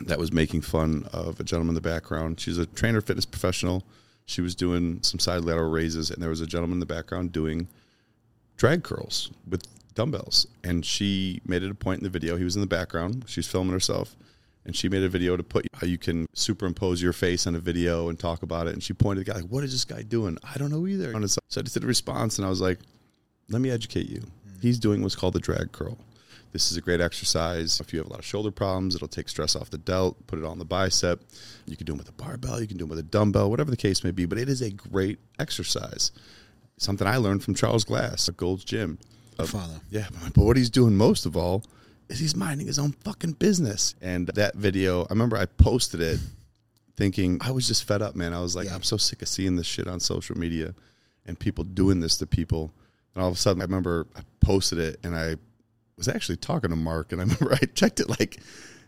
that 0.00 0.18
was 0.18 0.32
making 0.32 0.62
fun 0.62 1.06
of 1.12 1.38
a 1.38 1.44
gentleman 1.44 1.70
in 1.70 1.74
the 1.74 1.80
background. 1.80 2.40
She's 2.40 2.58
a 2.58 2.66
trainer, 2.66 3.00
fitness 3.00 3.26
professional. 3.26 3.84
She 4.24 4.40
was 4.40 4.54
doing 4.54 5.00
some 5.02 5.20
side 5.20 5.44
lateral 5.44 5.70
raises, 5.70 6.10
and 6.10 6.22
there 6.22 6.30
was 6.30 6.40
a 6.40 6.46
gentleman 6.46 6.76
in 6.76 6.80
the 6.80 6.86
background 6.86 7.32
doing 7.32 7.68
drag 8.56 8.82
curls 8.82 9.30
with 9.48 9.62
dumbbells. 9.94 10.46
And 10.64 10.84
she 10.84 11.40
made 11.44 11.62
it 11.62 11.70
a 11.70 11.74
point 11.74 11.98
in 11.98 12.04
the 12.04 12.10
video. 12.10 12.36
He 12.36 12.44
was 12.44 12.56
in 12.56 12.60
the 12.60 12.66
background. 12.66 13.24
She's 13.26 13.46
filming 13.46 13.72
herself, 13.72 14.16
and 14.64 14.74
she 14.74 14.88
made 14.88 15.02
a 15.02 15.08
video 15.08 15.36
to 15.36 15.42
put 15.42 15.66
how 15.74 15.86
you 15.86 15.98
can 15.98 16.26
superimpose 16.34 17.02
your 17.02 17.12
face 17.12 17.46
on 17.46 17.54
a 17.54 17.60
video 17.60 18.08
and 18.08 18.18
talk 18.18 18.42
about 18.42 18.66
it. 18.66 18.72
And 18.72 18.82
she 18.82 18.94
pointed 18.94 19.20
at 19.20 19.26
the 19.26 19.32
guy, 19.32 19.40
like, 19.40 19.50
"What 19.50 19.64
is 19.64 19.72
this 19.72 19.84
guy 19.84 20.02
doing? 20.02 20.38
I 20.42 20.56
don't 20.56 20.70
know 20.70 20.86
either." 20.86 21.12
So 21.28 21.40
I 21.58 21.62
just 21.62 21.74
did 21.74 21.84
a 21.84 21.86
response, 21.86 22.38
and 22.38 22.46
I 22.46 22.48
was 22.48 22.60
like, 22.60 22.78
"Let 23.48 23.60
me 23.60 23.70
educate 23.70 24.08
you. 24.08 24.22
He's 24.60 24.78
doing 24.78 25.02
what's 25.02 25.16
called 25.16 25.34
the 25.34 25.40
drag 25.40 25.72
curl." 25.72 25.98
This 26.52 26.70
is 26.70 26.76
a 26.76 26.82
great 26.82 27.00
exercise. 27.00 27.80
If 27.80 27.92
you 27.94 27.98
have 27.98 28.06
a 28.08 28.10
lot 28.10 28.18
of 28.18 28.26
shoulder 28.26 28.50
problems, 28.50 28.94
it'll 28.94 29.08
take 29.08 29.30
stress 29.30 29.56
off 29.56 29.70
the 29.70 29.78
delt, 29.78 30.26
put 30.26 30.38
it 30.38 30.44
on 30.44 30.58
the 30.58 30.66
bicep. 30.66 31.22
You 31.64 31.76
can 31.78 31.86
do 31.86 31.92
them 31.92 31.98
with 31.98 32.10
a 32.10 32.12
barbell, 32.12 32.60
you 32.60 32.66
can 32.66 32.76
do 32.76 32.82
them 32.84 32.90
with 32.90 32.98
a 32.98 33.02
dumbbell, 33.02 33.48
whatever 33.48 33.70
the 33.70 33.76
case 33.76 34.04
may 34.04 34.10
be, 34.10 34.26
but 34.26 34.38
it 34.38 34.50
is 34.50 34.60
a 34.60 34.70
great 34.70 35.18
exercise. 35.38 36.12
Something 36.76 37.06
I 37.06 37.16
learned 37.16 37.42
from 37.42 37.54
Charles 37.54 37.84
Glass 37.84 38.28
at 38.28 38.36
Gold's 38.36 38.64
Gym. 38.64 38.98
Uh, 39.38 39.46
father. 39.46 39.80
Yeah, 39.88 40.08
but 40.34 40.44
what 40.44 40.58
he's 40.58 40.68
doing 40.68 40.94
most 40.94 41.24
of 41.24 41.38
all 41.38 41.64
is 42.10 42.18
he's 42.18 42.36
minding 42.36 42.66
his 42.66 42.78
own 42.78 42.92
fucking 42.92 43.32
business. 43.32 43.94
And 44.02 44.26
that 44.28 44.54
video, 44.54 45.04
I 45.04 45.06
remember 45.10 45.38
I 45.38 45.46
posted 45.46 46.02
it 46.02 46.20
thinking 46.96 47.38
I 47.40 47.50
was 47.50 47.66
just 47.66 47.84
fed 47.84 48.02
up, 48.02 48.14
man. 48.14 48.34
I 48.34 48.40
was 48.40 48.54
like, 48.54 48.66
Yeah. 48.66 48.74
I'm 48.74 48.82
so 48.82 48.98
sick 48.98 49.22
of 49.22 49.28
seeing 49.28 49.56
this 49.56 49.66
shit 49.66 49.88
on 49.88 50.00
social 50.00 50.36
media 50.36 50.74
and 51.24 51.38
people 51.38 51.64
doing 51.64 52.00
this 52.00 52.18
to 52.18 52.26
people. 52.26 52.74
And 53.14 53.22
all 53.22 53.28
of 53.28 53.34
a 53.34 53.38
sudden, 53.38 53.60
I 53.62 53.64
remember 53.64 54.06
I 54.16 54.20
posted 54.40 54.78
it 54.78 54.98
and 55.04 55.14
I 55.14 55.36
was 55.96 56.08
actually 56.08 56.36
talking 56.36 56.70
to 56.70 56.76
Mark, 56.76 57.12
and 57.12 57.20
I 57.20 57.24
remember 57.26 57.54
I 57.54 57.66
checked 57.66 58.00
it 58.00 58.08
like 58.08 58.40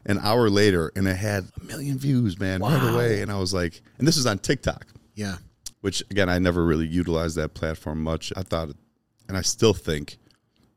an 0.07 0.19
hour 0.19 0.51
later, 0.51 0.93
and 0.97 1.07
it 1.09 1.17
had 1.17 1.47
a 1.61 1.65
million 1.65 1.99
views, 1.99 2.39
man, 2.39 2.61
right 2.61 2.83
Wow. 2.83 2.95
away. 2.95 3.23
And 3.23 3.31
I 3.31 3.39
was 3.39 3.55
like, 3.55 3.81
and 3.99 4.07
this 4.09 4.17
is 4.17 4.27
on 4.27 4.39
TikTok, 4.39 4.87
Yeah. 5.15 5.37
which 5.81 6.03
again, 6.11 6.29
I 6.29 6.39
never 6.39 6.65
really 6.65 6.87
utilized 6.87 7.37
that 7.37 7.55
platform 7.55 8.03
much. 8.03 8.33
I 8.37 8.43
thought, 8.43 8.71
and 9.29 9.37
I 9.37 9.43
still 9.43 9.73
think 9.75 10.19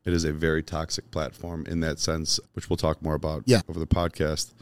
it 0.04 0.12
is 0.14 0.24
a 0.24 0.32
very 0.32 0.62
toxic 0.62 1.10
platform 1.10 1.66
in 1.66 1.80
that 1.80 1.98
sense, 1.98 2.40
which 2.54 2.70
we'll 2.70 2.76
talk 2.78 3.02
more 3.02 3.14
about 3.14 3.42
Yeah. 3.46 3.60
over 3.68 3.78
the 3.78 3.86
podcast. 3.86 4.52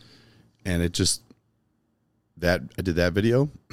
And 0.64 0.82
it 0.82 0.92
just 0.92 1.22
that 2.38 2.62
I 2.78 2.82
did 2.82 2.96
that 2.96 3.12
video. 3.12 3.48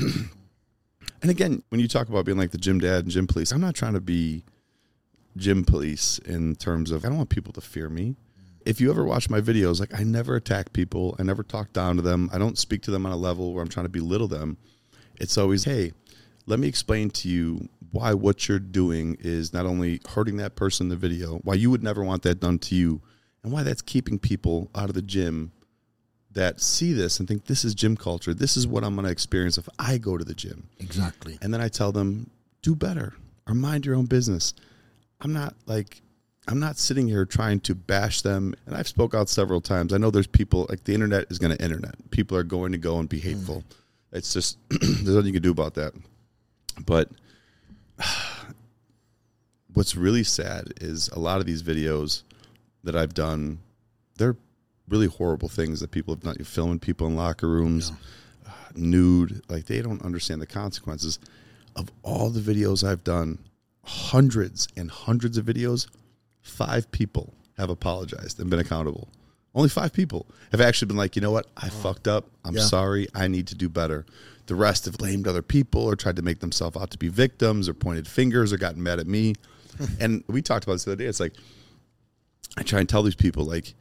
and 1.22 1.32
again, 1.32 1.64
when 1.70 1.80
you 1.82 1.88
talk 1.88 2.10
about 2.10 2.26
being 2.26 2.38
like 2.38 2.52
the 2.52 2.58
gym 2.58 2.80
dad 2.80 3.04
and 3.04 3.10
gym 3.10 3.26
police, 3.28 3.52
I'm 3.52 3.62
not 3.62 3.74
trying 3.76 3.94
to 3.94 4.02
be 4.02 4.44
gym 5.36 5.64
police 5.64 6.20
in 6.20 6.56
terms 6.56 6.92
of 6.92 7.06
I 7.06 7.10
don't 7.10 7.18
want 7.18 7.30
people 7.30 7.54
to 7.54 7.62
fear 7.62 7.90
me. 7.90 8.16
If 8.66 8.80
you 8.80 8.90
ever 8.90 9.04
watch 9.04 9.30
my 9.30 9.42
videos, 9.42 9.80
like 9.80 9.94
I 9.94 10.04
never 10.04 10.36
attack 10.36 10.72
people, 10.72 11.16
I 11.20 11.24
never 11.24 11.44
talk 11.44 11.74
down 11.74 11.98
to 11.98 12.02
them, 12.02 12.30
I 12.34 12.38
don't 12.38 12.58
speak 12.58 12.82
to 12.84 12.92
them 12.92 13.06
on 13.06 13.12
a 13.12 13.18
level 13.18 13.54
where 13.54 13.62
I'm 13.62 13.70
trying 13.70 13.86
to 13.86 13.92
belittle 13.92 14.30
them. 14.30 14.58
It's 15.20 15.38
always, 15.38 15.66
hey, 15.66 15.92
let 16.46 16.60
me 16.60 16.68
explain 16.68 17.10
to 17.12 17.30
you 17.30 17.68
why 17.92 18.14
what 18.14 18.48
you're 18.48 18.60
doing 18.60 19.18
is 19.20 19.54
not 19.54 19.66
only 19.66 20.02
hurting 20.10 20.38
that 20.38 20.56
person 20.56 20.86
in 20.86 20.90
the 20.90 20.96
video, 20.96 21.40
why 21.40 21.56
you 21.56 21.70
would 21.70 21.84
never 21.84 22.04
want 22.04 22.24
that 22.24 22.40
done 22.40 22.58
to 22.60 22.76
you, 22.76 23.02
and 23.44 23.52
why 23.52 23.64
that's 23.64 23.82
keeping 23.82 24.18
people 24.18 24.72
out 24.74 24.90
of 24.90 24.96
the 24.96 25.02
gym 25.02 25.52
that 26.32 26.60
see 26.60 26.94
this 26.94 27.20
and 27.20 27.28
think 27.28 27.46
this 27.46 27.64
is 27.64 27.76
gym 27.76 27.96
culture. 27.96 28.34
This 28.34 28.58
is 28.58 28.66
what 28.66 28.84
I'm 28.84 28.96
going 28.96 29.06
to 29.06 29.12
experience 29.12 29.58
if 29.58 29.70
I 29.78 29.98
go 29.98 30.18
to 30.18 30.24
the 30.24 30.34
gym. 30.34 30.70
Exactly. 30.80 31.38
And 31.42 31.54
then 31.54 31.62
I 31.62 31.68
tell 31.68 31.92
them, 31.92 32.32
do 32.62 32.76
better 32.76 33.14
or 33.48 33.54
mind 33.54 33.86
your 33.86 33.96
own 33.96 34.06
business. 34.06 34.54
I'm 35.24 35.34
not 35.34 35.56
like, 35.66 36.02
I'm 36.48 36.60
not 36.60 36.78
sitting 36.78 37.08
here 37.08 37.26
trying 37.26 37.62
to 37.62 37.76
bash 37.76 38.22
them. 38.22 38.54
And 38.66 38.76
I've 38.76 38.88
spoke 38.88 39.16
out 39.16 39.30
several 39.30 39.62
times. 39.62 39.94
I 39.94 39.98
know 39.98 40.12
there's 40.12 40.28
people 40.28 40.68
like 40.70 40.84
the 40.84 40.94
internet 40.94 41.28
is 41.30 41.40
going 41.40 41.56
to 41.56 41.64
internet. 41.64 41.96
People 42.12 42.38
are 42.38 42.44
going 42.44 42.74
to 42.74 42.78
go 42.78 43.00
and 43.00 43.08
be 43.08 43.20
hateful. 43.20 43.64
It's 44.12 44.34
just 44.34 44.58
there's 44.70 45.08
nothing 45.08 45.28
you 45.28 45.34
can 45.34 45.42
do 45.42 45.52
about 45.52 45.76
that. 45.76 45.94
But 46.86 47.10
what's 49.74 49.96
really 49.96 50.24
sad 50.24 50.74
is 50.82 51.08
a 51.10 51.20
lot 51.20 51.40
of 51.40 51.46
these 51.46 51.64
videos 51.64 52.24
that 52.84 52.96
I've 52.96 53.14
done, 53.14 53.60
they're 54.18 54.36
really 54.90 55.08
horrible 55.08 55.48
things 55.48 55.80
that 55.80 55.92
people 55.92 56.14
have 56.14 56.24
done. 56.24 56.36
You're 56.38 56.46
filming 56.46 56.80
people 56.80 57.08
in 57.08 57.16
locker 57.16 57.48
rooms, 57.48 57.94
uh, 58.46 58.52
nude. 58.76 59.42
Like 59.50 59.66
they 59.66 59.82
don't 59.82 60.04
understand 60.04 60.42
the 60.42 60.48
consequences 60.48 61.18
of 61.78 61.90
all 62.04 62.30
the 62.30 62.42
videos 62.42 62.88
I've 62.88 63.06
done. 63.06 63.40
Hundreds 63.84 64.68
and 64.78 64.90
hundreds 64.90 65.38
of 65.38 65.46
videos. 65.46 65.88
Five 66.42 66.92
people 66.92 67.34
have 67.58 67.70
apologized 67.70 68.40
and 68.40 68.50
been 68.50 68.60
accountable. 68.60 69.10
Only 69.56 69.70
five 69.70 69.94
people 69.94 70.26
have 70.52 70.62
actually 70.62 70.88
been 70.88 70.98
like, 70.98 71.16
you 71.16 71.22
know 71.22 71.32
what, 71.32 71.48
I 71.58 71.70
fucked 71.70 72.08
up. 72.08 72.26
I'm 72.44 72.56
Yeah. 72.56 72.64
sorry. 72.64 73.08
I 73.14 73.28
need 73.28 73.48
to 73.48 73.56
do 73.56 73.70
better. 73.70 74.06
The 74.48 74.56
rest 74.56 74.86
have 74.86 74.98
blamed 74.98 75.28
other 75.28 75.42
people 75.42 75.82
or 75.84 75.96
tried 75.96 76.16
to 76.16 76.22
make 76.22 76.40
themselves 76.40 76.76
out 76.76 76.90
to 76.92 76.98
be 76.98 77.08
victims 77.08 77.70
or 77.70 77.74
pointed 77.74 78.08
fingers 78.08 78.52
or 78.52 78.58
gotten 78.58 78.82
mad 78.82 79.00
at 79.00 79.08
me. 79.08 79.36
and 80.00 80.24
we 80.28 80.42
talked 80.42 80.64
about 80.66 80.74
this 80.74 80.86
the 80.86 80.92
other 80.94 81.04
day. 81.04 81.06
It's 81.06 81.20
like 81.20 81.34
I 82.58 82.64
try 82.64 82.80
and 82.80 82.90
tell 82.90 83.04
these 83.04 83.16
people 83.16 83.46
like 83.46 83.74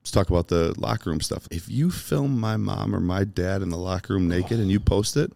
let's 0.00 0.10
talk 0.10 0.30
about 0.30 0.48
the 0.48 0.74
locker 0.78 1.10
room 1.10 1.20
stuff. 1.20 1.48
If 1.50 1.68
you 1.68 1.90
film 1.90 2.38
my 2.38 2.56
mom 2.56 2.94
or 2.94 3.00
my 3.00 3.24
dad 3.24 3.62
in 3.62 3.70
the 3.70 3.76
locker 3.78 4.14
room 4.14 4.28
naked 4.28 4.60
and 4.60 4.70
you 4.70 4.78
post 4.80 5.16
it, 5.16 5.32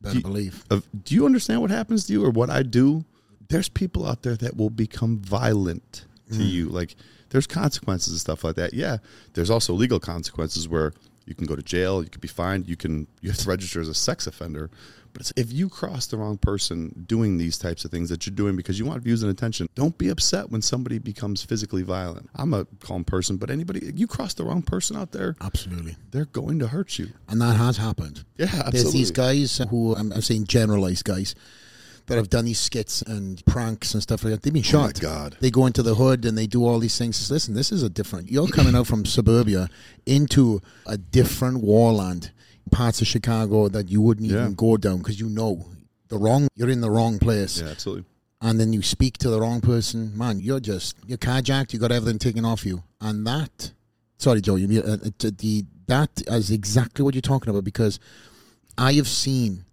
Better 0.00 0.20
believe. 0.20 0.64
of, 0.70 0.86
do 1.04 1.14
you 1.14 1.26
understand 1.26 1.60
what 1.60 1.70
happens 1.70 2.06
to 2.06 2.12
you 2.12 2.24
or 2.24 2.30
what 2.30 2.50
I 2.50 2.62
do? 2.62 3.04
There's 3.48 3.68
people 3.68 4.06
out 4.06 4.22
there 4.22 4.36
that 4.36 4.56
will 4.56 4.70
become 4.70 5.18
violent 5.18 6.04
to 6.30 6.38
mm. 6.38 6.50
you. 6.50 6.68
Like 6.68 6.96
there's 7.30 7.46
consequences 7.46 8.12
and 8.12 8.20
stuff 8.20 8.44
like 8.44 8.56
that. 8.56 8.74
Yeah, 8.74 8.98
there's 9.34 9.50
also 9.50 9.72
legal 9.72 10.00
consequences 10.00 10.68
where 10.68 10.92
you 11.26 11.34
can 11.34 11.46
go 11.46 11.56
to 11.56 11.62
jail, 11.62 12.02
you 12.02 12.08
could 12.08 12.20
be 12.20 12.28
fined, 12.28 12.68
you 12.68 12.76
can 12.76 13.06
you 13.20 13.30
have 13.30 13.38
to 13.38 13.48
register 13.48 13.80
as 13.80 13.88
a 13.88 13.94
sex 13.94 14.26
offender. 14.26 14.70
But 15.16 15.32
if 15.36 15.52
you 15.52 15.68
cross 15.68 16.06
the 16.06 16.16
wrong 16.16 16.38
person 16.38 17.04
doing 17.06 17.38
these 17.38 17.58
types 17.58 17.84
of 17.84 17.90
things 17.90 18.08
that 18.10 18.26
you're 18.26 18.34
doing 18.34 18.56
because 18.56 18.78
you 18.78 18.84
want 18.84 19.02
views 19.02 19.22
and 19.22 19.30
attention, 19.30 19.68
don't 19.74 19.96
be 19.98 20.08
upset 20.08 20.50
when 20.50 20.62
somebody 20.62 20.98
becomes 20.98 21.42
physically 21.42 21.82
violent. 21.82 22.28
I'm 22.34 22.52
a 22.54 22.66
calm 22.80 23.04
person, 23.04 23.36
but 23.36 23.50
anybody 23.50 23.92
you 23.94 24.06
cross 24.06 24.34
the 24.34 24.44
wrong 24.44 24.62
person 24.62 24.96
out 24.96 25.12
there, 25.12 25.36
Absolutely. 25.40 25.96
they're 26.10 26.24
going 26.26 26.58
to 26.60 26.68
hurt 26.68 26.98
you. 26.98 27.08
And 27.28 27.40
that 27.40 27.56
has 27.56 27.76
happened. 27.76 28.24
Yeah, 28.36 28.68
There's 28.70 28.92
these 28.92 29.10
guys 29.10 29.58
who, 29.70 29.94
I'm, 29.96 30.12
I'm 30.12 30.22
saying 30.22 30.46
generalized 30.46 31.04
guys, 31.04 31.34
that 32.06 32.16
have 32.18 32.30
done 32.30 32.44
these 32.44 32.60
skits 32.60 33.02
and 33.02 33.44
pranks 33.46 33.92
and 33.94 34.00
stuff 34.00 34.22
like 34.22 34.32
that. 34.32 34.42
They've 34.42 34.52
been 34.52 34.62
Oh 34.76 34.78
my 34.82 34.86
shot. 34.92 35.00
God. 35.00 35.36
They 35.40 35.50
go 35.50 35.66
into 35.66 35.82
the 35.82 35.96
hood 35.96 36.24
and 36.24 36.38
they 36.38 36.46
do 36.46 36.64
all 36.64 36.78
these 36.78 36.96
things. 36.96 37.16
Says, 37.16 37.32
Listen, 37.32 37.54
this 37.54 37.72
is 37.72 37.82
a 37.82 37.88
different. 37.88 38.30
You're 38.30 38.46
coming 38.46 38.76
out 38.76 38.86
from 38.86 39.04
suburbia 39.16 39.68
into 40.06 40.60
a 40.86 40.96
different 40.96 41.62
warland, 41.62 42.30
parts 42.70 43.00
of 43.00 43.06
Chicago 43.06 43.68
that 43.68 43.88
you 43.90 44.00
wouldn't 44.00 44.30
Yeah. 44.30 44.42
even 44.42 44.54
go 44.54 44.76
down 44.76 44.98
because 44.98 45.18
you 45.20 45.28
know 45.28 45.66
the 46.08 46.18
wrong. 46.18 46.48
You're 46.54 46.70
in 46.70 46.80
the 46.80 46.90
wrong 46.90 47.18
place, 47.18 47.60
Yeah, 47.60 47.68
absolutely. 47.68 48.04
and 48.40 48.60
then 48.60 48.72
you 48.72 48.82
speak 48.82 49.18
to 49.18 49.30
the 49.30 49.40
wrong 49.40 49.60
person. 49.60 50.16
Man, 50.16 50.40
you're 50.40 50.60
just 50.60 50.96
you're 51.06 51.18
carjacked. 51.18 51.72
You 51.72 51.78
got 51.78 51.92
everything 51.92 52.18
taken 52.18 52.44
off 52.44 52.64
you, 52.66 52.82
and 53.00 53.26
that. 53.26 53.72
Sorry, 54.18 54.40
Joe. 54.40 54.56
You 54.56 54.80
uh, 54.82 54.92
uh, 55.04 55.30
the 55.38 55.64
that 55.88 56.22
is 56.28 56.50
exactly 56.50 57.04
what 57.04 57.14
you're 57.14 57.22
talking 57.22 57.50
about 57.50 57.64
because 57.64 57.98
I 58.78 58.94
have 58.94 59.08
seen 59.08 59.64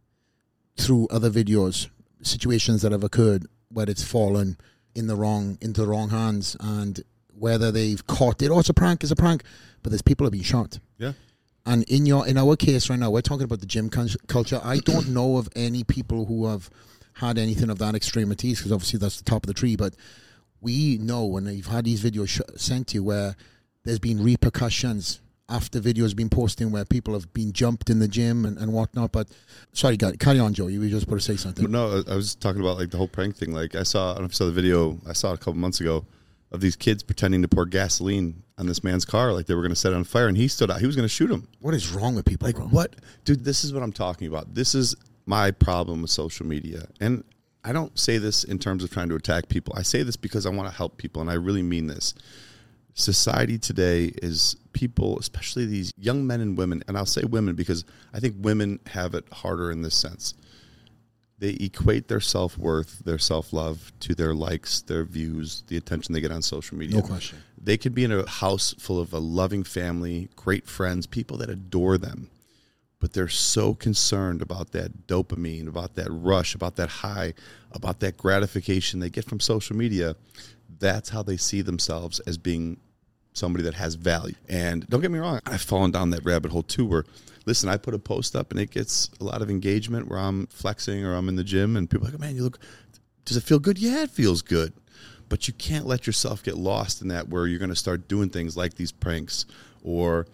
through 0.78 1.08
other 1.10 1.30
videos 1.30 1.90
situations 2.22 2.82
that 2.82 2.92
have 2.92 3.04
occurred 3.04 3.46
where 3.70 3.90
it's 3.90 4.04
fallen 4.04 4.58
in 4.96 5.08
the 5.08 5.16
wrong 5.16 5.58
into 5.62 5.82
the 5.82 5.88
wrong 5.88 6.10
hands 6.10 6.56
and 6.60 7.04
whether 7.38 7.72
they've 7.72 8.06
caught 8.08 8.42
it. 8.42 8.50
Oh, 8.52 8.60
it's 8.60 8.70
a 8.70 8.74
prank, 8.74 9.02
it's 9.04 9.12
a 9.12 9.16
prank. 9.16 9.44
But 9.82 9.90
there's 9.90 10.02
people 10.04 10.26
have 10.26 10.32
been 10.32 10.44
shot. 10.44 10.80
Yeah. 10.98 11.14
And 11.66 11.84
in 11.84 12.06
your 12.06 12.28
in 12.28 12.38
our 12.38 12.56
case 12.56 12.90
right 12.90 13.00
now, 13.00 13.10
we're 13.10 13.22
talking 13.22 13.46
about 13.46 13.62
the 13.62 13.66
gym 13.66 13.90
cul- 13.90 14.08
culture. 14.28 14.60
I 14.64 14.80
don't 14.80 15.10
know 15.10 15.38
of 15.38 15.48
any 15.56 15.84
people 15.84 16.26
who 16.26 16.48
have 16.48 16.70
had 17.14 17.38
anything 17.38 17.70
of 17.70 17.80
that 17.80 17.96
extremities 17.96 18.60
because 18.60 18.72
obviously 18.72 19.00
that's 19.00 19.18
the 19.18 19.24
top 19.24 19.44
of 19.44 19.48
the 19.48 19.54
tree. 19.54 19.76
But 19.76 19.96
we 20.62 20.98
know 20.98 21.38
and 21.38 21.48
you've 21.48 21.68
had 21.68 21.86
these 21.86 22.04
videos 22.04 22.30
sh- 22.30 22.42
sent 22.62 22.88
to 22.88 22.96
you 22.96 23.04
where 23.04 23.36
there's 23.84 24.00
been 24.00 24.22
repercussions 24.24 25.22
after 25.50 25.80
videos 25.80 26.16
been 26.16 26.30
posting 26.30 26.72
where 26.72 26.86
people 26.86 27.14
have 27.14 27.32
been 27.34 27.52
jumped 27.52 27.90
in 27.90 28.00
the 28.00 28.08
gym 28.08 28.46
and, 28.46 28.58
and 28.58 28.74
whatnot. 28.74 29.12
But 29.12 29.30
sorry, 29.74 29.98
guys, 29.98 30.16
carry 30.20 30.40
on, 30.40 30.54
Joe. 30.54 30.68
You 30.68 30.80
were 30.80 30.88
just 30.88 31.06
about 31.06 31.18
to 31.18 31.22
say 31.22 31.36
something. 31.36 31.70
No, 31.70 32.04
I 32.08 32.16
was 32.16 32.36
talking 32.36 32.62
about 32.62 32.78
like 32.78 32.92
the 32.92 32.98
whole 32.98 33.08
prank 33.08 33.36
thing. 33.36 33.54
Like 33.54 33.76
I 33.76 33.84
saw, 33.84 34.12
I 34.12 34.14
don't 34.14 34.22
know 34.22 34.26
if 34.26 34.32
you 34.32 34.36
saw 34.36 34.46
the 34.46 34.52
video 34.52 35.00
I 35.08 35.14
saw 35.14 35.34
a 35.34 35.38
couple 35.38 35.56
months 35.56 35.80
ago 35.80 36.06
of 36.52 36.62
these 36.62 36.76
kids 36.76 37.04
pretending 37.04 37.42
to 37.42 37.48
pour 37.48 37.66
gasoline 37.66 38.43
on 38.58 38.68
this 38.68 38.84
man's 38.84 39.06
car, 39.06 39.34
like 39.34 39.46
they 39.46 39.56
were 39.56 39.62
going 39.62 39.72
to 39.72 39.76
set 39.76 39.92
it 39.92 39.96
on 39.96 40.04
fire, 40.04 40.28
and 40.28 40.38
he 40.38 40.48
stood 40.48 40.70
out. 40.70 40.80
He 40.80 40.88
was 40.88 40.96
going 40.96 41.06
to 41.06 41.14
shoot 41.14 41.32
him. 41.32 41.48
What 41.60 41.74
is 41.74 41.92
wrong 41.92 42.16
with 42.16 42.26
people? 42.26 42.48
Like 42.48 42.56
bro? 42.56 42.66
what, 42.68 42.96
dude? 43.26 43.44
This 43.44 43.64
is 43.64 43.74
what 43.74 43.84
I'm 43.84 43.94
talking 43.94 44.28
about. 44.28 44.54
This 44.54 44.76
is 44.76 44.96
my 45.26 45.52
problem 45.52 46.02
with 46.02 46.12
social 46.12 46.46
media, 46.46 46.88
and 47.00 47.24
I 47.64 47.72
don't 47.72 47.98
say 47.98 48.18
this 48.18 48.44
in 48.44 48.60
terms 48.60 48.84
of 48.84 48.92
trying 48.92 49.10
to 49.10 49.16
attack 49.16 49.48
people. 49.48 49.74
I 49.76 49.82
say 49.84 50.04
this 50.04 50.16
because 50.16 50.46
I 50.46 50.50
want 50.50 50.70
to 50.70 50.76
help 50.76 50.98
people, 50.98 51.22
and 51.22 51.32
I 51.32 51.36
really 51.36 51.64
mean 51.64 51.88
this. 51.88 52.14
Society 52.94 53.58
today 53.58 54.12
is 54.22 54.56
people, 54.74 55.18
especially 55.18 55.66
these 55.66 55.92
young 55.98 56.28
men 56.28 56.42
and 56.42 56.58
women, 56.58 56.84
and 56.88 56.98
I'll 56.98 57.06
say 57.06 57.24
women 57.24 57.56
because 57.56 57.86
I 58.14 58.20
think 58.20 58.36
women 58.40 58.80
have 58.88 59.16
it 59.16 59.26
harder 59.32 59.72
in 59.72 59.82
this 59.82 59.96
sense. 59.96 60.36
They 61.40 61.58
equate 61.60 62.08
their 62.08 62.20
self 62.20 62.58
worth, 62.58 63.00
their 63.00 63.18
self 63.18 63.52
love 63.52 63.92
to 64.02 64.14
their 64.14 64.34
likes, 64.34 64.82
their 64.82 65.04
views, 65.04 65.64
the 65.68 65.78
attention 65.78 66.14
they 66.14 66.22
get 66.22 66.32
on 66.32 66.42
social 66.42 66.78
media. 66.78 66.98
No 66.98 67.02
question. 67.02 67.40
They 67.64 67.78
could 67.78 67.96
be 67.96 68.04
in 68.04 68.12
a 68.12 68.30
house 68.30 68.76
full 68.78 69.00
of 69.00 69.14
a 69.14 69.20
loving 69.20 69.64
family, 69.64 70.30
great 70.36 70.68
friends, 70.68 71.08
people 71.08 71.38
that 71.38 71.50
adore 71.50 71.98
them, 71.98 72.30
but 73.00 73.14
they're 73.14 73.30
so 73.30 73.74
concerned 73.74 74.42
about 74.42 74.72
that 74.74 75.08
dopamine, 75.08 75.68
about 75.68 75.96
that 75.96 76.08
rush, 76.10 76.56
about 76.56 76.76
that 76.76 76.90
high, 76.90 77.34
about 77.72 78.02
that 78.02 78.18
gratification 78.18 79.00
they 79.00 79.10
get 79.10 79.26
from 79.26 79.40
social 79.40 79.78
media. 79.78 80.16
That's 80.80 81.10
how 81.10 81.24
they 81.24 81.38
see 81.38 81.62
themselves 81.62 82.20
as 82.22 82.38
being 82.38 82.82
somebody 83.32 83.64
that 83.64 83.76
has 83.76 83.96
value. 83.96 84.36
And 84.50 84.86
don't 84.88 85.02
get 85.02 85.12
me 85.12 85.20
wrong, 85.20 85.40
I've 85.46 85.62
fallen 85.62 85.92
down 85.92 86.10
that 86.10 86.26
rabbit 86.26 86.52
hole 86.52 86.64
too 86.64 86.86
where 86.86 87.06
listen, 87.46 87.70
I 87.70 87.78
put 87.78 87.94
a 87.94 88.00
post 88.00 88.36
up 88.36 88.52
and 88.52 88.60
it 88.60 88.72
gets 88.72 89.10
a 89.22 89.24
lot 89.24 89.42
of 89.42 89.50
engagement 89.50 90.08
where 90.08 90.20
I'm 90.20 90.48
flexing 90.48 91.06
or 91.06 91.14
I'm 91.14 91.30
in 91.30 91.36
the 91.38 91.44
gym 91.44 91.78
and 91.78 91.90
people 91.90 92.08
are 92.08 92.12
like, 92.12 92.20
Man, 92.20 92.36
you 92.36 92.44
look 92.44 92.60
does 93.26 93.38
it 93.38 93.44
feel 93.44 93.60
good? 93.60 93.78
Yeah, 93.80 94.04
it 94.04 94.10
feels 94.10 94.42
good. 94.42 94.74
But 95.34 95.48
you 95.48 95.54
can't 95.56 95.88
let 95.88 96.06
yourself 96.06 96.44
get 96.44 96.58
lost 96.58 97.02
in 97.02 97.08
that 97.08 97.28
where 97.28 97.48
you're 97.48 97.58
gonna 97.58 97.76
start 97.76 98.08
doing 98.08 98.30
things 98.30 98.56
like 98.56 98.76
these 98.76 98.92
pranks 98.92 99.48
or 99.82 100.28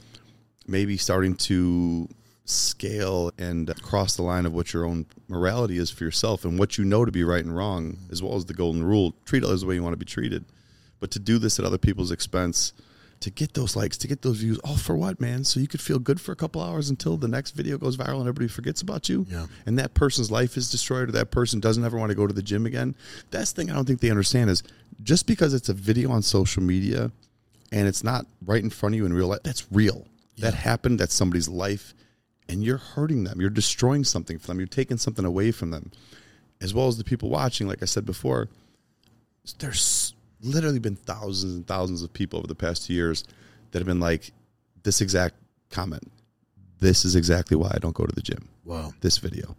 maybe 0.67 0.97
starting 0.97 1.35
to 1.35 2.09
scale 2.43 3.31
and 3.37 3.73
cross 3.81 4.17
the 4.17 4.23
line 4.23 4.45
of 4.45 4.51
what 4.51 4.73
your 4.73 4.83
own 4.83 5.05
morality 5.29 5.77
is 5.77 5.89
for 5.89 6.03
yourself 6.03 6.43
and 6.43 6.59
what 6.59 6.77
you 6.77 6.83
know 6.83 7.05
to 7.05 7.13
be 7.13 7.23
right 7.23 7.45
and 7.45 7.55
wrong, 7.55 7.97
as 8.11 8.21
well 8.21 8.35
as 8.35 8.43
the 8.43 8.53
golden 8.53 8.83
rule. 8.83 9.15
Treat 9.23 9.41
others 9.41 9.61
the 9.61 9.67
way 9.67 9.75
you 9.75 9.83
want 9.83 9.93
to 9.93 9.97
be 9.97 10.03
treated. 10.03 10.43
But 10.99 11.11
to 11.11 11.19
do 11.19 11.39
this 11.39 11.59
at 11.59 11.63
other 11.63 11.77
people's 11.77 12.11
expense, 12.11 12.73
to 13.21 13.29
get 13.29 13.53
those 13.53 13.75
likes, 13.75 13.97
to 13.97 14.07
get 14.07 14.21
those 14.21 14.37
views, 14.37 14.59
all 14.59 14.77
for 14.77 14.95
what, 14.95 15.19
man? 15.19 15.43
So 15.43 15.59
you 15.59 15.67
could 15.67 15.81
feel 15.81 15.99
good 15.99 16.21
for 16.21 16.31
a 16.31 16.35
couple 16.35 16.61
hours 16.61 16.89
until 16.89 17.17
the 17.17 17.27
next 17.27 17.51
video 17.51 17.77
goes 17.77 17.97
viral 17.97 18.19
and 18.19 18.21
everybody 18.21 18.47
forgets 18.47 18.81
about 18.81 19.09
you. 19.09 19.25
Yeah. 19.29 19.47
And 19.65 19.77
that 19.77 19.93
person's 19.93 20.31
life 20.31 20.55
is 20.55 20.69
destroyed 20.69 21.09
or 21.09 21.11
that 21.13 21.31
person 21.31 21.59
doesn't 21.59 21.83
ever 21.83 21.97
want 21.97 22.11
to 22.11 22.15
go 22.15 22.27
to 22.27 22.33
the 22.33 22.41
gym 22.41 22.65
again. 22.65 22.95
That's 23.31 23.51
the 23.51 23.61
thing 23.61 23.71
I 23.71 23.75
don't 23.75 23.85
think 23.85 23.99
they 23.99 24.09
understand 24.09 24.49
is 24.49 24.63
just 25.03 25.27
because 25.27 25.53
it's 25.53 25.69
a 25.69 25.73
video 25.73 26.11
on 26.11 26.21
social 26.21 26.63
media 26.63 27.11
and 27.71 27.87
it's 27.87 28.03
not 28.03 28.25
right 28.45 28.63
in 28.63 28.69
front 28.69 28.95
of 28.95 28.97
you 28.97 29.05
in 29.05 29.13
real 29.13 29.27
life, 29.27 29.43
that's 29.43 29.67
real. 29.71 30.07
That 30.37 30.53
happened, 30.53 30.99
that's 30.99 31.13
somebody's 31.13 31.49
life, 31.49 31.93
and 32.47 32.63
you're 32.63 32.77
hurting 32.77 33.25
them. 33.25 33.41
You're 33.41 33.49
destroying 33.49 34.05
something 34.05 34.39
for 34.39 34.47
them. 34.47 34.57
You're 34.57 34.67
taking 34.67 34.97
something 34.97 35.25
away 35.25 35.51
from 35.51 35.71
them. 35.71 35.91
As 36.61 36.73
well 36.73 36.87
as 36.87 36.97
the 36.97 37.03
people 37.03 37.29
watching, 37.29 37.67
like 37.67 37.81
I 37.81 37.85
said 37.85 38.05
before, 38.05 38.47
there's 39.59 39.81
literally 40.41 40.79
been 40.79 40.95
thousands 40.95 41.53
and 41.55 41.67
thousands 41.67 42.01
of 42.01 42.13
people 42.13 42.39
over 42.39 42.47
the 42.47 42.55
past 42.55 42.85
two 42.85 42.93
years 42.93 43.23
that 43.71 43.79
have 43.79 43.87
been 43.87 43.99
like 43.99 44.31
this 44.83 45.01
exact 45.01 45.35
comment. 45.69 46.11
This 46.79 47.05
is 47.05 47.15
exactly 47.15 47.57
why 47.57 47.71
I 47.73 47.79
don't 47.79 47.95
go 47.95 48.05
to 48.05 48.15
the 48.15 48.21
gym. 48.21 48.49
Wow. 48.63 48.93
This 49.01 49.17
video. 49.17 49.55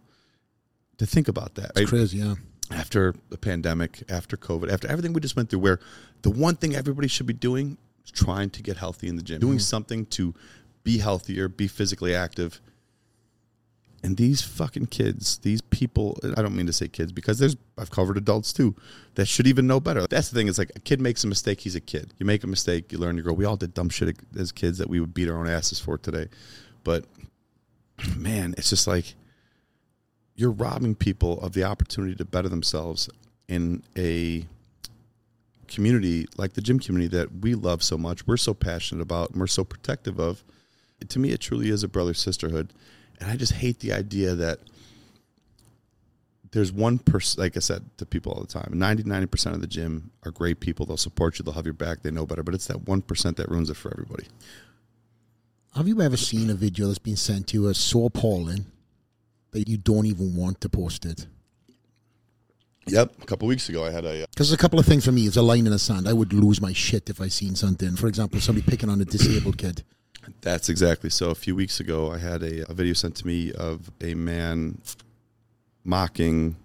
To 0.97 1.05
think 1.05 1.27
about 1.27 1.55
that. 1.55 1.71
right? 1.75 1.87
Crazy, 1.87 2.19
yeah. 2.19 2.35
after 2.71 3.15
the 3.29 3.37
pandemic, 3.37 4.03
after 4.09 4.37
COVID, 4.37 4.71
after 4.71 4.87
everything 4.87 5.13
we 5.13 5.21
just 5.21 5.35
went 5.35 5.49
through, 5.49 5.59
where 5.59 5.79
the 6.21 6.29
one 6.29 6.55
thing 6.55 6.75
everybody 6.75 7.07
should 7.07 7.25
be 7.27 7.33
doing 7.33 7.77
is 8.03 8.11
trying 8.11 8.49
to 8.51 8.63
get 8.63 8.77
healthy 8.77 9.07
in 9.07 9.15
the 9.15 9.23
gym, 9.23 9.39
mm-hmm. 9.39 9.47
doing 9.47 9.59
something 9.59 10.05
to 10.07 10.33
be 10.83 10.97
healthier, 10.97 11.47
be 11.47 11.67
physically 11.67 12.15
active. 12.15 12.61
And 14.03 14.17
these 14.17 14.41
fucking 14.41 14.87
kids, 14.87 15.37
these 15.39 15.61
people, 15.61 16.17
I 16.35 16.41
don't 16.41 16.55
mean 16.55 16.65
to 16.65 16.73
say 16.73 16.87
kids 16.87 17.11
because 17.11 17.37
there's, 17.37 17.55
I've 17.77 17.91
covered 17.91 18.17
adults 18.17 18.51
too 18.51 18.75
that 19.15 19.27
should 19.27 19.45
even 19.45 19.67
know 19.67 19.79
better. 19.79 20.07
That's 20.07 20.29
the 20.29 20.35
thing. 20.35 20.47
It's 20.47 20.57
like 20.57 20.71
a 20.75 20.79
kid 20.79 20.99
makes 20.99 21.23
a 21.23 21.27
mistake, 21.27 21.61
he's 21.61 21.75
a 21.75 21.81
kid. 21.81 22.13
You 22.17 22.25
make 22.25 22.43
a 22.43 22.47
mistake, 22.47 22.91
you 22.91 22.97
learn, 22.97 23.17
you 23.17 23.23
grow. 23.23 23.33
We 23.33 23.45
all 23.45 23.57
did 23.57 23.75
dumb 23.75 23.89
shit 23.89 24.17
as 24.37 24.51
kids 24.51 24.79
that 24.79 24.89
we 24.89 24.99
would 24.99 25.13
beat 25.13 25.29
our 25.29 25.37
own 25.37 25.47
asses 25.47 25.79
for 25.79 25.97
today. 25.99 26.29
But 26.83 27.05
man, 28.17 28.55
it's 28.57 28.71
just 28.71 28.87
like, 28.87 29.13
you're 30.35 30.51
robbing 30.51 30.95
people 30.95 31.39
of 31.41 31.53
the 31.53 31.63
opportunity 31.63 32.15
to 32.15 32.25
better 32.25 32.49
themselves 32.49 33.09
in 33.47 33.83
a 33.95 34.47
community 35.67 36.27
like 36.37 36.53
the 36.53 36.61
gym 36.61 36.79
community 36.79 37.15
that 37.15 37.41
we 37.41 37.55
love 37.55 37.83
so 37.83 37.97
much, 37.97 38.25
we're 38.27 38.37
so 38.37 38.53
passionate 38.53 39.01
about, 39.01 39.31
and 39.31 39.39
we're 39.39 39.47
so 39.47 39.63
protective 39.63 40.19
of. 40.19 40.43
To 41.07 41.19
me, 41.19 41.31
it 41.31 41.39
truly 41.39 41.69
is 41.69 41.83
a 41.83 41.87
brother 41.87 42.13
sisterhood, 42.13 42.73
and 43.21 43.31
I 43.31 43.37
just 43.37 43.53
hate 43.53 43.79
the 43.79 43.93
idea 43.93 44.35
that 44.35 44.59
there's 46.51 46.71
one 46.71 46.97
person. 46.99 47.41
Like 47.41 47.55
I 47.55 47.61
said 47.61 47.85
to 47.97 48.05
people 48.05 48.33
all 48.33 48.41
the 48.41 48.47
time, 48.47 48.71
99 48.73 49.27
percent 49.29 49.55
of 49.55 49.61
the 49.61 49.67
gym 49.67 50.11
are 50.25 50.31
great 50.31 50.59
people. 50.59 50.85
They'll 50.85 50.97
support 50.97 51.39
you. 51.39 51.45
They'll 51.45 51.53
have 51.53 51.65
your 51.65 51.73
back. 51.73 52.01
They 52.01 52.11
know 52.11 52.25
better. 52.25 52.43
But 52.43 52.55
it's 52.55 52.67
that 52.67 52.87
one 52.87 53.01
percent 53.01 53.37
that 53.37 53.47
ruins 53.49 53.69
it 53.69 53.77
for 53.77 53.91
everybody. 53.93 54.25
Have 55.75 55.87
you 55.87 56.01
ever 56.01 56.17
seen 56.17 56.49
a 56.49 56.53
video 56.53 56.87
that's 56.87 56.99
been 56.99 57.15
sent 57.15 57.47
to 57.47 57.57
you 57.57 57.69
as 57.69 57.77
so 57.77 58.05
appalling 58.05 58.65
that 59.51 59.69
you 59.69 59.77
don't 59.77 60.05
even 60.05 60.35
want 60.35 60.59
to 60.61 60.67
post 60.69 61.05
it? 61.05 61.27
Yep. 62.87 63.13
A 63.21 63.25
couple 63.25 63.47
weeks 63.47 63.69
ago, 63.69 63.85
I 63.85 63.91
had 63.91 64.03
a. 64.03 64.23
uh, 64.23 64.25
Because 64.31 64.49
there's 64.49 64.53
a 64.53 64.57
couple 64.61 64.79
of 64.79 64.85
things 64.85 65.05
for 65.05 65.11
me. 65.13 65.21
It's 65.27 65.37
a 65.37 65.41
line 65.41 65.65
in 65.65 65.71
the 65.71 65.79
sand. 65.79 66.07
I 66.09 66.13
would 66.13 66.33
lose 66.33 66.59
my 66.59 66.73
shit 66.73 67.09
if 67.09 67.21
I 67.21 67.27
seen 67.29 67.55
something. 67.55 67.95
For 67.95 68.07
example, 68.07 68.41
somebody 68.41 68.69
picking 68.69 68.89
on 68.89 68.99
a 68.99 69.05
disabled 69.05 69.57
kid. 69.57 69.83
That's 70.41 70.69
exactly 70.69 71.09
so. 71.09 71.29
A 71.29 71.35
few 71.35 71.55
weeks 71.55 71.79
ago, 71.79 72.11
I 72.11 72.17
had 72.17 72.43
a, 72.43 72.69
a 72.69 72.73
video 72.73 72.93
sent 72.93 73.15
to 73.17 73.27
me 73.27 73.51
of 73.53 73.91
a 74.01 74.13
man 74.13 74.79
mocking 75.83 76.55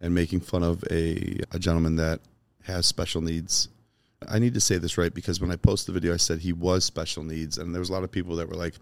and 0.00 0.14
making 0.14 0.40
fun 0.40 0.62
of 0.62 0.82
a, 0.90 1.40
a 1.52 1.58
gentleman 1.58 1.96
that 1.96 2.20
has 2.64 2.86
special 2.86 3.20
needs. 3.20 3.68
I 4.28 4.38
need 4.38 4.54
to 4.54 4.60
say 4.60 4.78
this 4.78 4.98
right 4.98 5.12
because 5.12 5.40
when 5.40 5.50
I 5.50 5.56
posted 5.56 5.94
the 5.94 6.00
video, 6.00 6.14
I 6.14 6.18
said 6.18 6.40
he 6.40 6.52
was 6.52 6.84
special 6.84 7.22
needs, 7.22 7.58
and 7.58 7.74
there 7.74 7.80
was 7.80 7.90
a 7.90 7.92
lot 7.92 8.04
of 8.04 8.12
people 8.12 8.36
that 8.36 8.48
were 8.48 8.56
like, 8.56 8.74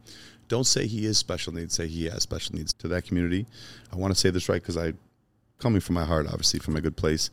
"Don't 0.48 0.66
say 0.66 0.86
he 0.86 1.06
is 1.06 1.16
special 1.16 1.52
needs. 1.52 1.74
Say 1.74 1.86
he 1.86 2.06
has 2.06 2.22
special 2.22 2.56
needs." 2.56 2.72
To 2.74 2.88
that 2.88 3.04
community, 3.04 3.46
I 3.92 3.96
want 3.96 4.12
to 4.12 4.18
say 4.18 4.30
this 4.30 4.48
right 4.48 4.60
because 4.60 4.76
I, 4.76 4.94
coming 5.58 5.80
from 5.80 5.94
my 5.94 6.04
heart, 6.04 6.26
obviously 6.26 6.60
from 6.60 6.76
a 6.76 6.80
good 6.80 6.96
place. 6.96 7.30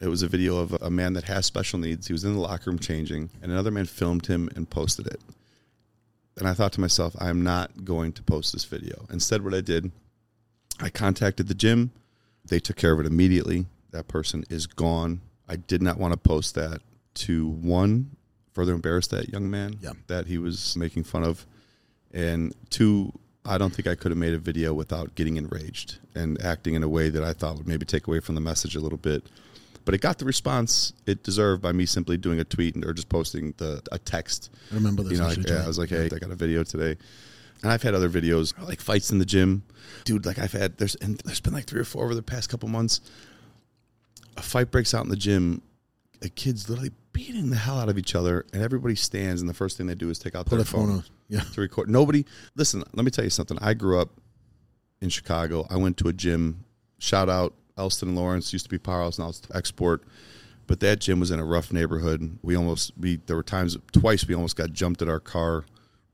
It 0.00 0.06
was 0.06 0.22
a 0.22 0.28
video 0.28 0.58
of 0.58 0.72
a 0.80 0.90
man 0.90 1.14
that 1.14 1.24
has 1.24 1.44
special 1.44 1.80
needs. 1.80 2.06
He 2.06 2.12
was 2.12 2.24
in 2.24 2.32
the 2.32 2.40
locker 2.40 2.70
room 2.70 2.78
changing, 2.78 3.30
and 3.42 3.50
another 3.50 3.72
man 3.72 3.84
filmed 3.84 4.26
him 4.26 4.48
and 4.54 4.70
posted 4.70 5.08
it 5.08 5.20
and 6.38 6.48
I 6.48 6.54
thought 6.54 6.72
to 6.72 6.80
myself, 6.80 7.14
I'm 7.20 7.42
not 7.42 7.84
going 7.84 8.12
to 8.12 8.22
post 8.22 8.52
this 8.52 8.64
video. 8.64 9.06
Instead, 9.10 9.42
what 9.44 9.54
I 9.54 9.60
did, 9.60 9.90
I 10.80 10.88
contacted 10.90 11.48
the 11.48 11.54
gym. 11.54 11.90
They 12.46 12.60
took 12.60 12.76
care 12.76 12.92
of 12.92 13.00
it 13.00 13.06
immediately. 13.06 13.66
That 13.90 14.08
person 14.08 14.44
is 14.48 14.66
gone. 14.66 15.20
I 15.48 15.56
did 15.56 15.82
not 15.82 15.98
want 15.98 16.12
to 16.12 16.18
post 16.18 16.54
that 16.54 16.80
to 17.14 17.48
one, 17.48 18.16
further 18.52 18.72
embarrass 18.74 19.06
that 19.08 19.28
young 19.30 19.50
man 19.50 19.78
Yeah. 19.82 19.92
that 20.06 20.26
he 20.26 20.38
was 20.38 20.76
making 20.76 21.04
fun 21.04 21.24
of, 21.24 21.46
and 22.12 22.54
two, 22.70 23.12
I 23.44 23.58
don't 23.58 23.74
think 23.74 23.88
I 23.88 23.94
could 23.94 24.10
have 24.10 24.18
made 24.18 24.34
a 24.34 24.38
video 24.38 24.74
without 24.74 25.14
getting 25.14 25.36
enraged 25.36 25.98
and 26.14 26.40
acting 26.42 26.74
in 26.74 26.82
a 26.82 26.88
way 26.88 27.08
that 27.08 27.22
I 27.24 27.32
thought 27.32 27.56
would 27.56 27.66
maybe 27.66 27.86
take 27.86 28.06
away 28.06 28.20
from 28.20 28.34
the 28.34 28.40
message 28.40 28.76
a 28.76 28.80
little 28.80 28.98
bit. 28.98 29.24
But 29.88 29.94
it 29.94 30.02
got 30.02 30.18
the 30.18 30.26
response 30.26 30.92
it 31.06 31.22
deserved 31.22 31.62
by 31.62 31.72
me 31.72 31.86
simply 31.86 32.18
doing 32.18 32.38
a 32.40 32.44
tweet 32.44 32.74
and, 32.74 32.84
or 32.84 32.92
just 32.92 33.08
posting 33.08 33.54
the 33.56 33.80
a 33.90 33.98
text 33.98 34.50
I 34.70 34.74
remember 34.74 35.02
this. 35.02 35.12
you 35.12 35.18
know, 35.18 35.28
like, 35.28 35.48
yeah, 35.48 35.64
I 35.64 35.66
was 35.66 35.78
like, 35.78 35.88
hey, 35.88 36.10
I 36.12 36.18
got 36.18 36.30
a 36.30 36.34
video 36.34 36.62
today, 36.62 36.98
and 37.62 37.72
I've 37.72 37.82
had 37.82 37.94
other 37.94 38.10
videos 38.10 38.52
like 38.68 38.82
fights 38.82 39.10
in 39.10 39.18
the 39.18 39.24
gym, 39.24 39.62
dude. 40.04 40.26
Like 40.26 40.38
I've 40.38 40.52
had 40.52 40.76
there's 40.76 40.94
and 40.96 41.16
there's 41.20 41.40
been 41.40 41.54
like 41.54 41.64
three 41.64 41.80
or 41.80 41.84
four 41.84 42.04
over 42.04 42.14
the 42.14 42.22
past 42.22 42.50
couple 42.50 42.68
months. 42.68 43.00
A 44.36 44.42
fight 44.42 44.70
breaks 44.70 44.92
out 44.92 45.04
in 45.04 45.08
the 45.08 45.16
gym, 45.16 45.62
a 46.20 46.28
kid's 46.28 46.68
literally 46.68 46.92
beating 47.14 47.48
the 47.48 47.56
hell 47.56 47.78
out 47.80 47.88
of 47.88 47.96
each 47.96 48.14
other, 48.14 48.44
and 48.52 48.62
everybody 48.62 48.94
stands, 48.94 49.40
and 49.40 49.48
the 49.48 49.54
first 49.54 49.78
thing 49.78 49.86
they 49.86 49.94
do 49.94 50.10
is 50.10 50.18
take 50.18 50.34
out 50.34 50.44
Put 50.44 50.56
their 50.56 50.64
a 50.64 50.66
phone. 50.66 51.02
Yeah. 51.28 51.40
to 51.54 51.62
record. 51.62 51.88
Nobody, 51.88 52.26
listen. 52.56 52.84
Let 52.92 53.06
me 53.06 53.10
tell 53.10 53.24
you 53.24 53.30
something. 53.30 53.56
I 53.62 53.72
grew 53.72 53.98
up 53.98 54.10
in 55.00 55.08
Chicago. 55.08 55.66
I 55.70 55.78
went 55.78 55.96
to 55.96 56.08
a 56.08 56.12
gym. 56.12 56.66
Shout 56.98 57.30
out 57.30 57.54
Elston 57.78 58.14
Lawrence. 58.14 58.52
Used 58.52 58.66
to 58.66 58.70
be 58.70 58.78
Powerhouse, 58.78 59.18
now 59.18 59.28
it's 59.28 59.42
Export. 59.54 60.02
But 60.66 60.80
that 60.80 61.00
gym 61.00 61.18
was 61.18 61.30
in 61.30 61.40
a 61.40 61.44
rough 61.44 61.72
neighborhood. 61.72 62.38
We 62.42 62.54
almost 62.54 62.92
we 62.98 63.16
there 63.16 63.36
were 63.36 63.42
times 63.42 63.76
twice 63.92 64.26
we 64.26 64.34
almost 64.34 64.56
got 64.56 64.72
jumped 64.72 65.00
at 65.00 65.08
our 65.08 65.20
car 65.20 65.64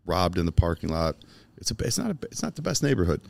robbed 0.07 0.39
in 0.39 0.47
the 0.47 0.53
parking 0.53 0.91
lot. 0.91 1.17
It's 1.57 1.71
a 1.71 1.75
it's 1.81 1.99
not 1.99 2.11
a 2.11 2.19
it's 2.31 2.43
not 2.43 2.55
the 2.55 2.63
best 2.63 2.83
neighborhood, 2.83 3.21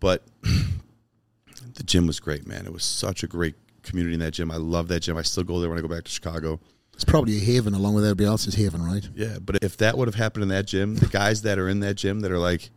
but 0.00 0.24
the 0.42 1.82
gym 1.84 2.06
was 2.06 2.20
great, 2.20 2.46
man. 2.46 2.64
It 2.64 2.72
was 2.72 2.84
such 2.84 3.22
a 3.22 3.26
great 3.26 3.54
community 3.82 4.14
in 4.14 4.20
that 4.20 4.32
gym. 4.32 4.50
I 4.50 4.56
love 4.56 4.88
that 4.88 5.00
gym. 5.00 5.16
I 5.16 5.22
still 5.22 5.44
go 5.44 5.60
there 5.60 5.68
when 5.68 5.78
I 5.78 5.82
go 5.82 5.88
back 5.88 6.04
to 6.04 6.10
Chicago. 6.10 6.60
It's 6.94 7.04
probably 7.04 7.36
a 7.36 7.40
haven 7.40 7.74
along 7.74 7.94
with 7.94 8.04
everybody 8.04 8.26
else's 8.26 8.54
haven, 8.54 8.82
right? 8.82 9.08
Yeah, 9.14 9.38
but 9.40 9.62
if 9.62 9.76
that 9.78 9.96
would 9.96 10.08
have 10.08 10.14
happened 10.14 10.44
in 10.44 10.48
that 10.50 10.66
gym, 10.66 10.96
the 10.96 11.06
guys 11.06 11.42
that 11.42 11.58
are 11.58 11.68
in 11.68 11.80
that 11.80 11.94
gym 11.94 12.20
that 12.20 12.30
are 12.30 12.38
like, 12.38 12.70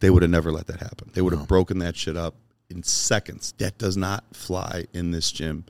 they 0.00 0.10
would 0.10 0.22
have 0.22 0.30
never 0.30 0.50
let 0.50 0.66
that 0.66 0.80
happen. 0.80 1.10
They 1.14 1.22
would 1.22 1.32
have 1.32 1.46
broken 1.46 1.78
that 1.78 1.96
shit 1.96 2.16
up 2.16 2.34
in 2.72 2.82
seconds. 2.82 3.54
That 3.58 3.78
does 3.78 3.96
not 3.96 4.24
fly 4.34 4.86
in 4.92 5.10
this 5.10 5.30
gym. 5.30 5.64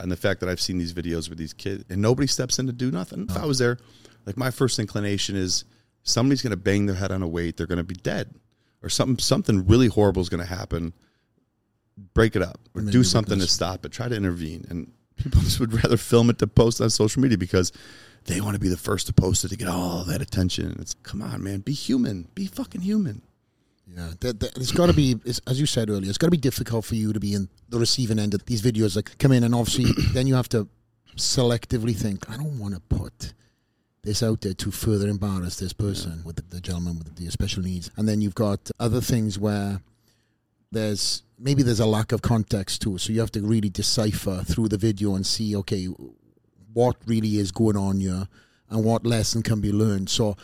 And 0.00 0.12
the 0.12 0.16
fact 0.16 0.40
that 0.40 0.48
I've 0.48 0.60
seen 0.60 0.78
these 0.78 0.92
videos 0.92 1.28
with 1.28 1.38
these 1.38 1.52
kids 1.52 1.84
and 1.88 2.00
nobody 2.00 2.26
steps 2.26 2.58
in 2.58 2.66
to 2.66 2.72
do 2.72 2.90
nothing. 2.90 3.26
If 3.28 3.36
I 3.36 3.46
was 3.46 3.58
there, 3.58 3.78
like 4.26 4.36
my 4.36 4.50
first 4.50 4.78
inclination 4.78 5.36
is 5.36 5.64
somebody's 6.02 6.42
going 6.42 6.50
to 6.50 6.56
bang 6.56 6.86
their 6.86 6.94
head 6.94 7.10
on 7.10 7.22
a 7.22 7.28
weight, 7.28 7.56
they're 7.56 7.66
going 7.66 7.78
to 7.78 7.84
be 7.84 7.94
dead, 7.94 8.34
or 8.82 8.88
something 8.88 9.18
something 9.18 9.66
really 9.66 9.88
horrible 9.88 10.22
is 10.22 10.28
going 10.28 10.42
to 10.42 10.48
happen. 10.48 10.92
Break 12.14 12.36
it 12.36 12.42
up 12.42 12.60
or 12.76 12.82
do 12.82 13.02
something 13.02 13.40
to 13.40 13.48
stop 13.48 13.84
it. 13.84 13.90
Try 13.90 14.08
to 14.08 14.14
intervene. 14.14 14.64
And 14.70 14.92
people 15.16 15.40
just 15.42 15.58
would 15.58 15.72
rather 15.72 15.96
film 15.96 16.30
it 16.30 16.38
to 16.38 16.46
post 16.46 16.80
on 16.80 16.90
social 16.90 17.20
media 17.20 17.36
because 17.36 17.72
they 18.26 18.40
want 18.40 18.54
to 18.54 18.60
be 18.60 18.68
the 18.68 18.76
first 18.76 19.06
to 19.08 19.12
post 19.12 19.44
it 19.44 19.48
to 19.48 19.56
get 19.56 19.68
all 19.68 20.04
that 20.04 20.22
attention. 20.22 20.76
It's 20.80 20.94
come 21.02 21.22
on, 21.22 21.42
man, 21.42 21.60
be 21.60 21.72
human, 21.72 22.28
be 22.34 22.46
fucking 22.46 22.82
human. 22.82 23.22
Yeah, 23.96 24.10
that, 24.20 24.40
that, 24.40 24.56
it's 24.56 24.72
got 24.72 24.86
to 24.86 24.92
be, 24.92 25.16
as 25.46 25.60
you 25.60 25.66
said 25.66 25.88
earlier, 25.90 26.08
it's 26.08 26.18
got 26.18 26.26
to 26.26 26.30
be 26.30 26.36
difficult 26.36 26.84
for 26.84 26.94
you 26.94 27.12
to 27.12 27.20
be 27.20 27.34
in 27.34 27.48
the 27.68 27.78
receiving 27.78 28.18
end 28.18 28.34
of 28.34 28.44
these 28.44 28.62
videos 28.62 28.94
that 28.94 29.18
come 29.18 29.32
in, 29.32 29.44
and 29.44 29.54
obviously, 29.54 29.92
then 30.12 30.26
you 30.26 30.34
have 30.34 30.48
to 30.50 30.68
selectively 31.16 31.96
think, 31.96 32.28
I 32.30 32.36
don't 32.36 32.58
want 32.58 32.74
to 32.74 32.80
put 32.80 33.32
this 34.02 34.22
out 34.22 34.40
there 34.40 34.54
to 34.54 34.70
further 34.70 35.08
embarrass 35.08 35.56
this 35.56 35.72
person 35.72 36.18
yeah. 36.18 36.22
with 36.24 36.36
the, 36.36 36.42
the, 36.56 36.60
gentleman 36.60 36.98
with 36.98 37.16
the 37.16 37.30
special 37.30 37.62
needs. 37.62 37.90
And 37.96 38.08
then 38.08 38.20
you've 38.20 38.34
got 38.34 38.70
other 38.78 39.00
things 39.00 39.38
where 39.38 39.80
there's 40.70 41.22
maybe 41.38 41.62
there's 41.62 41.80
a 41.80 41.86
lack 41.86 42.12
of 42.12 42.22
context 42.22 42.82
too, 42.82 42.98
so 42.98 43.12
you 43.12 43.20
have 43.20 43.32
to 43.32 43.40
really 43.40 43.68
decipher 43.68 44.42
through 44.44 44.68
the 44.68 44.76
video 44.76 45.14
and 45.14 45.26
see, 45.26 45.56
okay, 45.56 45.86
what 46.72 46.96
really 47.06 47.38
is 47.38 47.52
going 47.52 47.76
on 47.76 48.00
here 48.00 48.28
and 48.70 48.84
what 48.84 49.06
lesson 49.06 49.42
can 49.42 49.60
be 49.60 49.72
learned. 49.72 50.10
So 50.10 50.36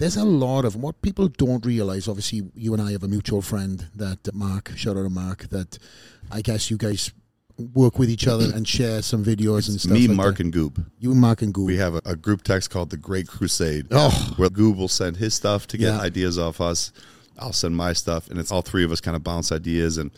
there's 0.00 0.16
a 0.16 0.24
lot 0.24 0.64
of 0.64 0.76
what 0.76 1.00
people 1.02 1.28
don't 1.28 1.64
realize. 1.64 2.08
Obviously, 2.08 2.50
you 2.54 2.72
and 2.72 2.82
I 2.82 2.92
have 2.92 3.02
a 3.02 3.08
mutual 3.08 3.42
friend 3.42 3.86
that 3.94 4.26
uh, 4.26 4.30
Mark, 4.32 4.72
shout 4.74 4.96
out 4.96 5.02
to 5.02 5.10
Mark, 5.10 5.48
that 5.50 5.78
I 6.30 6.40
guess 6.40 6.70
you 6.70 6.78
guys 6.78 7.12
work 7.74 7.98
with 7.98 8.08
each 8.08 8.26
other 8.26 8.50
and 8.54 8.66
share 8.66 9.02
some 9.02 9.22
videos 9.22 9.68
and 9.68 9.78
stuff. 9.78 9.92
Me, 9.92 10.08
like 10.08 10.16
Mark, 10.16 10.36
that. 10.38 10.44
and 10.44 10.54
Goob. 10.54 10.86
You, 10.98 11.14
Mark, 11.14 11.42
and 11.42 11.52
Goob. 11.52 11.66
We 11.66 11.76
have 11.76 11.96
a, 11.96 12.00
a, 12.06 12.16
group 12.16 12.42
text 12.42 12.70
called 12.70 12.88
the 12.88 12.96
Great 12.96 13.28
Crusade. 13.28 13.88
Oh, 13.90 14.32
where 14.38 14.48
Goob 14.48 14.78
will 14.78 14.88
send 14.88 15.18
his 15.18 15.34
stuff 15.34 15.66
to 15.66 15.76
get 15.76 15.92
yeah. 15.92 16.00
ideas 16.00 16.38
off 16.38 16.62
us. 16.62 16.92
I'll 17.38 17.52
send 17.52 17.76
my 17.76 17.92
stuff, 17.92 18.30
and 18.30 18.40
it's 18.40 18.50
all 18.50 18.62
three 18.62 18.84
of 18.84 18.92
us 18.92 19.02
kind 19.02 19.16
of 19.16 19.22
bounce 19.22 19.52
ideas 19.52 19.98
and 19.98 20.10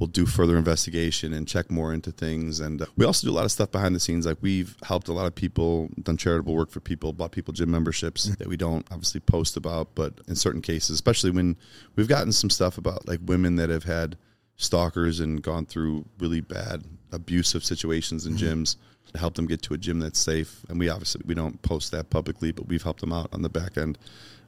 we'll 0.00 0.06
do 0.06 0.24
further 0.24 0.56
investigation 0.56 1.34
and 1.34 1.46
check 1.46 1.70
more 1.70 1.92
into 1.92 2.10
things. 2.10 2.58
And 2.58 2.80
uh, 2.80 2.86
we 2.96 3.04
also 3.04 3.26
do 3.26 3.32
a 3.32 3.36
lot 3.36 3.44
of 3.44 3.52
stuff 3.52 3.70
behind 3.70 3.94
the 3.94 4.00
scenes. 4.00 4.24
Like 4.24 4.38
we've 4.40 4.74
helped 4.82 5.08
a 5.08 5.12
lot 5.12 5.26
of 5.26 5.34
people, 5.34 5.90
done 6.02 6.16
charitable 6.16 6.54
work 6.54 6.70
for 6.70 6.80
people, 6.80 7.12
bought 7.12 7.32
people 7.32 7.52
gym 7.52 7.70
memberships 7.70 8.26
mm-hmm. 8.26 8.34
that 8.38 8.48
we 8.48 8.56
don't 8.56 8.86
obviously 8.90 9.20
post 9.20 9.58
about, 9.58 9.94
but 9.94 10.14
in 10.26 10.34
certain 10.34 10.62
cases, 10.62 10.90
especially 10.90 11.30
when 11.30 11.54
we've 11.96 12.08
gotten 12.08 12.32
some 12.32 12.48
stuff 12.48 12.78
about 12.78 13.06
like 13.06 13.20
women 13.26 13.56
that 13.56 13.68
have 13.68 13.84
had 13.84 14.16
stalkers 14.56 15.20
and 15.20 15.42
gone 15.42 15.66
through 15.66 16.06
really 16.18 16.40
bad 16.40 16.82
abusive 17.12 17.62
situations 17.62 18.24
in 18.24 18.34
mm-hmm. 18.34 18.46
gyms 18.46 18.76
to 19.12 19.18
help 19.18 19.34
them 19.34 19.46
get 19.46 19.60
to 19.60 19.74
a 19.74 19.78
gym 19.78 20.00
that's 20.00 20.18
safe. 20.18 20.64
And 20.70 20.78
we 20.78 20.88
obviously 20.88 21.20
we 21.26 21.34
don't 21.34 21.60
post 21.60 21.90
that 21.92 22.08
publicly, 22.08 22.52
but 22.52 22.68
we've 22.68 22.82
helped 22.82 23.00
them 23.00 23.12
out 23.12 23.28
on 23.34 23.42
the 23.42 23.50
back 23.50 23.76
end. 23.76 23.98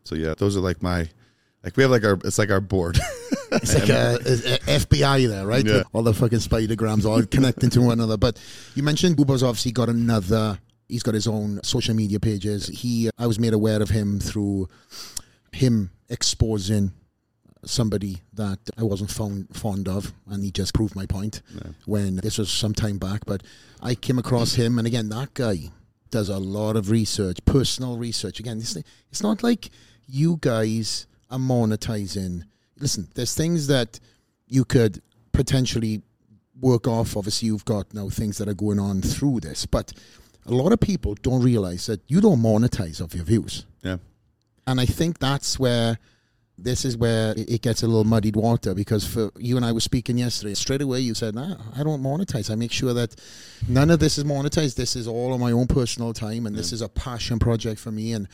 So 0.05 0.15
yeah, 0.15 0.33
those 0.37 0.57
are 0.57 0.61
like 0.61 0.83
my 0.83 1.11
like 1.65 1.77
we 1.77 1.83
have 1.83 1.91
like 1.91 2.05
our 2.05 2.19
it's 2.25 2.39
like 2.39 2.51
our 2.51 2.61
board. 2.61 2.99
it's 3.53 3.75
like 3.75 3.89
a, 3.89 4.17
a, 4.17 4.59
FBI 4.79 5.29
there, 5.29 5.47
right? 5.47 5.65
Yeah. 5.65 5.83
All 5.93 6.03
the 6.03 6.15
fucking 6.15 6.41
spidergrams 6.41 7.05
all 7.05 7.23
connecting 7.25 7.71
to 7.71 7.81
one 7.81 7.93
another. 7.93 8.17
But 8.17 8.41
you 8.75 8.83
mentioned 8.83 9.17
Goober's 9.17 9.43
obviously 9.43 9.73
got 9.73 9.89
another. 9.89 10.59
He's 10.89 11.03
got 11.03 11.15
his 11.15 11.27
own 11.27 11.63
social 11.63 11.95
media 11.95 12.21
pages. 12.21 12.67
He, 12.69 13.09
I 13.19 13.27
was 13.27 13.39
made 13.39 13.55
aware 13.55 13.81
of 13.81 13.89
him 13.89 14.21
through 14.21 14.69
him 15.53 15.91
exposing 16.11 16.93
somebody 17.65 18.21
that 18.35 18.59
I 18.77 18.83
wasn't 18.83 19.11
fond, 19.11 19.49
fond 19.57 19.89
of, 19.89 20.13
and 20.29 20.45
he 20.45 20.51
just 20.51 20.75
proved 20.75 20.95
my 20.95 21.07
point 21.07 21.41
yeah. 21.55 21.71
when 21.87 22.17
this 22.17 22.37
was 22.39 22.51
some 22.51 22.75
time 22.75 22.99
back. 22.99 23.25
But 23.25 23.43
I 23.81 23.95
came 23.95 24.19
across 24.19 24.55
him, 24.55 24.79
and 24.79 24.87
again, 24.87 25.09
that 25.11 25.33
guy 25.33 25.71
does 26.11 26.29
a 26.29 26.39
lot 26.39 26.77
of 26.77 26.91
research, 26.91 27.39
personal 27.47 27.97
research. 27.97 28.39
Again, 28.41 28.59
it's 28.59 29.23
not 29.23 29.43
like 29.43 29.71
you 30.07 30.39
guys 30.41 31.07
are 31.33 31.39
monetizing. 31.39 32.45
Listen, 32.79 33.09
there's 33.15 33.35
things 33.35 33.67
that 33.67 33.99
you 34.47 34.65
could 34.65 35.03
potentially 35.33 36.03
work 36.61 36.87
off. 36.87 37.17
Obviously, 37.17 37.47
you've 37.47 37.65
got 37.65 37.93
now 37.95 38.09
things 38.09 38.39
that 38.39 38.49
are 38.49 38.55
going 38.55 38.79
on 38.79 39.03
through 39.03 39.41
this, 39.41 39.67
but 39.67 39.93
a 40.47 40.53
lot 40.53 40.73
of 40.73 40.81
people 40.81 41.15
don't 41.23 41.43
realize 41.43 41.87
that 41.87 42.01
you 42.07 42.21
don't 42.21 42.41
monetize 42.41 43.03
off 43.03 43.15
your 43.15 43.25
views. 43.25 43.67
Yeah. 43.83 43.97
And 44.67 44.81
I 44.81 44.87
think 44.87 45.19
that's 45.19 45.59
where 45.59 45.99
this 46.59 46.85
is 46.85 46.97
where 46.97 47.35
it 47.37 47.63
gets 47.63 47.83
a 47.83 47.87
little 47.87 48.05
muddied 48.05 48.37
water 48.37 48.75
because 48.75 49.07
for 49.07 49.31
you 49.39 49.57
and 49.57 49.65
I 49.65 49.73
were 49.73 49.81
speaking 49.81 50.19
yesterday, 50.19 50.55
straight 50.55 50.83
away 50.83 51.01
you 51.01 51.15
said, 51.15 51.35
nah, 51.35 51.57
I 51.75 51.83
don't 51.83 52.03
monetize. 52.03 52.51
I 52.51 52.55
make 52.55 52.73
sure 52.73 52.95
that 52.95 53.15
none 53.69 53.91
of 53.91 53.99
this 53.99 54.19
is 54.19 54.25
monetized. 54.25 54.77
This 54.77 54.95
is 54.95 55.09
all 55.09 55.33
on 55.33 55.41
my 55.41 55.53
own 55.53 55.67
personal 55.67 56.13
time 56.13 56.47
and 56.47 56.55
yeah. 56.55 56.61
this 56.61 56.73
is 56.73 56.83
a 56.83 56.89
passion 56.89 57.39
project 57.39 57.81
for 57.81 57.91
me 57.91 58.13
and 58.13 58.29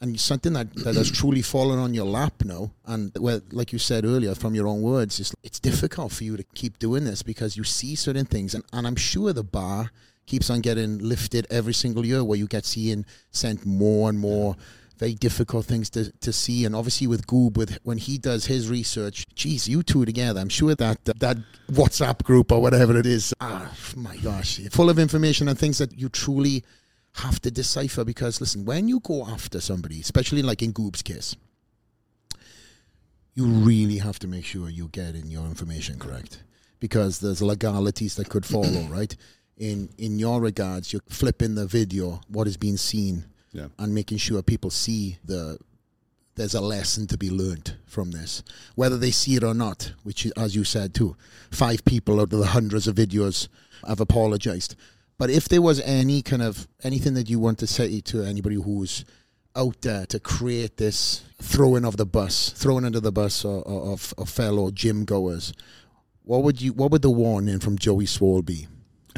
and 0.00 0.18
something 0.18 0.52
that, 0.52 0.74
that 0.74 0.96
has 0.96 1.10
truly 1.10 1.40
fallen 1.40 1.78
on 1.78 1.94
your 1.94 2.04
lap 2.04 2.44
now. 2.44 2.72
And 2.84 3.12
well, 3.18 3.40
like 3.52 3.72
you 3.72 3.78
said 3.78 4.04
earlier, 4.04 4.34
from 4.34 4.54
your 4.54 4.66
own 4.66 4.82
words, 4.82 5.20
it's, 5.20 5.34
it's 5.42 5.60
difficult 5.60 6.12
for 6.12 6.24
you 6.24 6.36
to 6.36 6.42
keep 6.54 6.78
doing 6.78 7.04
this 7.04 7.22
because 7.22 7.56
you 7.56 7.64
see 7.64 7.94
certain 7.94 8.26
things 8.26 8.54
and, 8.54 8.64
and 8.72 8.86
I'm 8.86 8.96
sure 8.96 9.32
the 9.32 9.44
bar 9.44 9.90
keeps 10.26 10.50
on 10.50 10.60
getting 10.60 10.98
lifted 10.98 11.46
every 11.50 11.74
single 11.74 12.04
year 12.04 12.24
where 12.24 12.38
you 12.38 12.46
get 12.46 12.64
seeing 12.64 13.04
sent 13.30 13.64
more 13.66 14.08
and 14.08 14.18
more 14.18 14.56
yeah 14.56 14.62
very 15.04 15.14
difficult 15.14 15.66
things 15.66 15.90
to, 15.90 16.10
to 16.20 16.32
see. 16.32 16.64
And 16.64 16.74
obviously 16.74 17.06
with 17.06 17.26
Goob, 17.26 17.56
with 17.56 17.78
when 17.82 17.98
he 17.98 18.16
does 18.16 18.46
his 18.46 18.70
research, 18.70 19.26
geez, 19.34 19.68
you 19.68 19.82
two 19.82 20.04
together, 20.04 20.40
I'm 20.40 20.48
sure 20.48 20.74
that 20.74 21.04
that 21.04 21.36
WhatsApp 21.70 22.22
group 22.22 22.50
or 22.50 22.60
whatever 22.62 22.96
it 22.96 23.06
is, 23.06 23.34
ah, 23.40 23.70
my 23.96 24.16
gosh, 24.16 24.60
full 24.70 24.88
of 24.88 24.98
information 24.98 25.48
and 25.48 25.58
things 25.58 25.78
that 25.78 25.98
you 25.98 26.08
truly 26.08 26.64
have 27.16 27.38
to 27.42 27.50
decipher. 27.50 28.04
Because 28.04 28.40
listen, 28.40 28.64
when 28.64 28.88
you 28.88 29.00
go 29.00 29.26
after 29.26 29.60
somebody, 29.60 30.00
especially 30.00 30.42
like 30.42 30.62
in 30.62 30.72
Goob's 30.72 31.02
case, 31.02 31.36
you 33.34 33.44
really 33.44 33.98
have 33.98 34.18
to 34.20 34.28
make 34.28 34.44
sure 34.46 34.70
you're 34.70 34.88
getting 34.88 35.26
your 35.30 35.44
information 35.44 35.98
correct 35.98 36.42
because 36.80 37.18
there's 37.18 37.42
legalities 37.42 38.14
that 38.14 38.30
could 38.30 38.46
follow, 38.46 38.82
right? 38.98 39.14
In 39.58 39.90
in 39.98 40.18
your 40.18 40.40
regards, 40.40 40.92
you're 40.92 41.08
flipping 41.08 41.56
the 41.56 41.66
video, 41.66 42.20
what 42.28 42.46
is 42.48 42.56
being 42.56 42.78
seen 42.78 43.26
yeah. 43.54 43.68
and 43.78 43.94
making 43.94 44.18
sure 44.18 44.42
people 44.42 44.68
see 44.68 45.18
the 45.24 45.58
there's 46.36 46.54
a 46.54 46.60
lesson 46.60 47.06
to 47.06 47.16
be 47.16 47.30
learned 47.30 47.76
from 47.86 48.10
this, 48.10 48.42
whether 48.74 48.98
they 48.98 49.12
see 49.12 49.36
it 49.36 49.44
or 49.44 49.54
not. 49.54 49.92
Which, 50.02 50.26
as 50.36 50.56
you 50.56 50.64
said 50.64 50.92
too, 50.92 51.16
five 51.50 51.84
people 51.84 52.16
out 52.16 52.32
of 52.32 52.40
the 52.40 52.46
hundreds 52.46 52.88
of 52.88 52.96
videos 52.96 53.48
have 53.86 54.00
apologized. 54.00 54.74
But 55.16 55.30
if 55.30 55.48
there 55.48 55.62
was 55.62 55.80
any 55.82 56.22
kind 56.22 56.42
of 56.42 56.66
anything 56.82 57.14
that 57.14 57.30
you 57.30 57.38
want 57.38 57.58
to 57.60 57.68
say 57.68 58.00
to 58.00 58.22
anybody 58.24 58.56
who's 58.56 59.04
out 59.54 59.80
there 59.82 60.06
to 60.06 60.18
create 60.18 60.76
this 60.76 61.22
throwing 61.40 61.84
of 61.84 61.96
the 61.96 62.06
bus, 62.06 62.50
throwing 62.50 62.84
under 62.84 62.98
the 62.98 63.12
bus 63.12 63.44
of, 63.44 63.62
of, 63.64 64.14
of 64.18 64.28
fellow 64.28 64.72
gym 64.72 65.04
goers, 65.04 65.52
what 66.24 66.42
would 66.42 66.60
you? 66.60 66.72
What 66.72 66.90
would 66.90 67.02
the 67.02 67.10
warning 67.10 67.60
from 67.60 67.78
Joey 67.78 68.06
Swoll 68.06 68.44
be? 68.44 68.66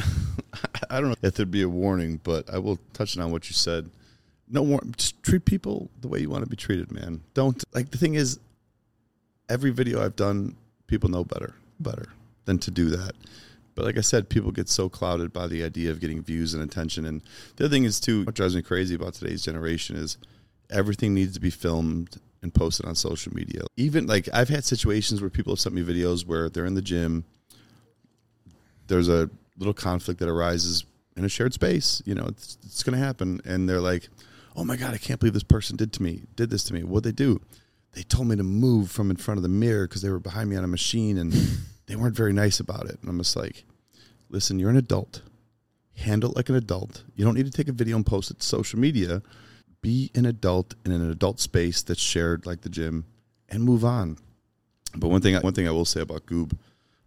I 0.90 1.00
don't 1.00 1.08
know 1.08 1.16
if 1.22 1.34
there'd 1.34 1.50
be 1.50 1.62
a 1.62 1.68
warning, 1.68 2.20
but 2.22 2.52
I 2.52 2.58
will 2.58 2.78
touch 2.92 3.16
on 3.16 3.32
what 3.32 3.48
you 3.48 3.54
said 3.54 3.90
no 4.48 4.64
more 4.64 4.80
just 4.96 5.22
treat 5.22 5.44
people 5.44 5.90
the 6.00 6.08
way 6.08 6.20
you 6.20 6.30
want 6.30 6.44
to 6.44 6.50
be 6.50 6.56
treated 6.56 6.92
man. 6.92 7.20
Don't 7.34 7.62
like 7.74 7.90
the 7.90 7.98
thing 7.98 8.14
is 8.14 8.38
every 9.48 9.70
video 9.70 10.04
i've 10.04 10.16
done 10.16 10.56
people 10.88 11.08
know 11.08 11.24
better 11.24 11.54
better 11.80 12.06
than 12.44 12.58
to 12.58 12.70
do 12.70 12.90
that. 12.90 13.12
But 13.74 13.84
like 13.84 13.98
i 13.98 14.02
said 14.02 14.28
people 14.28 14.52
get 14.52 14.68
so 14.68 14.88
clouded 14.88 15.32
by 15.32 15.46
the 15.46 15.64
idea 15.64 15.90
of 15.90 16.00
getting 16.00 16.22
views 16.22 16.54
and 16.54 16.62
attention. 16.62 17.06
And 17.06 17.22
the 17.56 17.64
other 17.64 17.74
thing 17.74 17.84
is 17.84 18.00
too 18.00 18.24
what 18.24 18.34
drives 18.34 18.54
me 18.54 18.62
crazy 18.62 18.94
about 18.94 19.14
today's 19.14 19.42
generation 19.42 19.96
is 19.96 20.16
everything 20.70 21.14
needs 21.14 21.34
to 21.34 21.40
be 21.40 21.50
filmed 21.50 22.20
and 22.42 22.52
posted 22.52 22.86
on 22.86 22.94
social 22.94 23.34
media. 23.34 23.62
Even 23.76 24.06
like 24.06 24.28
i've 24.32 24.48
had 24.48 24.64
situations 24.64 25.20
where 25.20 25.30
people 25.30 25.52
have 25.52 25.60
sent 25.60 25.74
me 25.74 25.82
videos 25.82 26.26
where 26.26 26.48
they're 26.48 26.66
in 26.66 26.74
the 26.74 26.82
gym 26.82 27.24
there's 28.86 29.08
a 29.08 29.28
little 29.58 29.74
conflict 29.74 30.20
that 30.20 30.28
arises 30.28 30.84
in 31.16 31.24
a 31.24 31.28
shared 31.28 31.52
space 31.52 32.02
you 32.04 32.14
know 32.14 32.26
it's, 32.26 32.58
it's 32.64 32.82
going 32.84 32.96
to 32.96 33.04
happen. 33.04 33.40
And 33.44 33.68
they're 33.68 33.80
like 33.80 34.08
oh 34.56 34.64
my 34.64 34.76
god, 34.76 34.94
I 34.94 34.98
can't 34.98 35.20
believe 35.20 35.34
this 35.34 35.42
person 35.42 35.76
did 35.76 35.92
to 35.94 36.02
me, 36.02 36.22
did 36.34 36.50
this 36.50 36.64
to 36.64 36.74
me. 36.74 36.82
What 36.82 37.04
they 37.04 37.12
do? 37.12 37.40
They 37.92 38.02
told 38.02 38.28
me 38.28 38.36
to 38.36 38.42
move 38.42 38.90
from 38.90 39.10
in 39.10 39.16
front 39.16 39.38
of 39.38 39.42
the 39.42 39.48
mirror 39.48 39.86
because 39.86 40.02
they 40.02 40.10
were 40.10 40.18
behind 40.18 40.50
me 40.50 40.56
on 40.56 40.64
a 40.64 40.68
machine 40.68 41.18
and 41.18 41.32
they 41.86 41.96
weren't 41.96 42.16
very 42.16 42.32
nice 42.32 42.60
about 42.60 42.86
it. 42.86 42.98
And 43.00 43.08
I'm 43.08 43.18
just 43.18 43.36
like, 43.36 43.64
listen, 44.28 44.58
you're 44.58 44.70
an 44.70 44.76
adult. 44.76 45.22
Handle 45.94 46.30
it 46.30 46.36
like 46.36 46.48
an 46.48 46.56
adult. 46.56 47.04
You 47.14 47.24
don't 47.24 47.34
need 47.34 47.46
to 47.46 47.52
take 47.52 47.68
a 47.68 47.72
video 47.72 47.96
and 47.96 48.04
post 48.04 48.30
it 48.30 48.40
to 48.40 48.46
social 48.46 48.78
media 48.78 49.22
be 49.86 50.10
an 50.16 50.26
adult 50.26 50.74
in 50.84 50.90
an 50.90 51.08
adult 51.10 51.38
space 51.38 51.80
that's 51.82 52.00
shared 52.00 52.44
like 52.44 52.62
the 52.62 52.68
gym 52.68 53.04
and 53.48 53.62
move 53.62 53.84
on. 53.84 54.18
But 54.96 55.08
one 55.08 55.20
thing, 55.20 55.36
one 55.36 55.52
thing 55.52 55.68
I 55.68 55.70
will 55.70 55.84
say 55.84 56.00
about 56.00 56.26
Goob, 56.26 56.58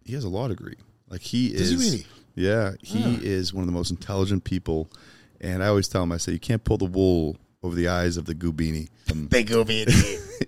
he 0.02 0.14
has 0.14 0.24
a 0.24 0.30
law 0.30 0.48
degree. 0.48 0.76
Like 1.06 1.20
he 1.20 1.52
Does 1.52 1.68
he 1.68 1.74
is, 1.74 1.84
really? 1.84 2.06
yeah, 2.34 2.72
he 2.80 3.18
is 3.22 3.52
one 3.52 3.62
of 3.62 3.66
the 3.66 3.72
most 3.72 3.90
intelligent 3.90 4.44
people. 4.44 4.90
And 5.40 5.62
I 5.62 5.68
always 5.68 5.88
tell 5.88 6.02
him, 6.02 6.12
I 6.12 6.18
say, 6.18 6.32
you 6.32 6.38
can't 6.38 6.62
pull 6.62 6.76
the 6.76 6.84
wool 6.84 7.36
over 7.62 7.74
the 7.74 7.88
eyes 7.88 8.16
of 8.16 8.24
the 8.26 8.34
Goobini. 8.34 8.88
Um, 9.10 9.28
The 9.28 9.44
Gubini. 9.44 9.90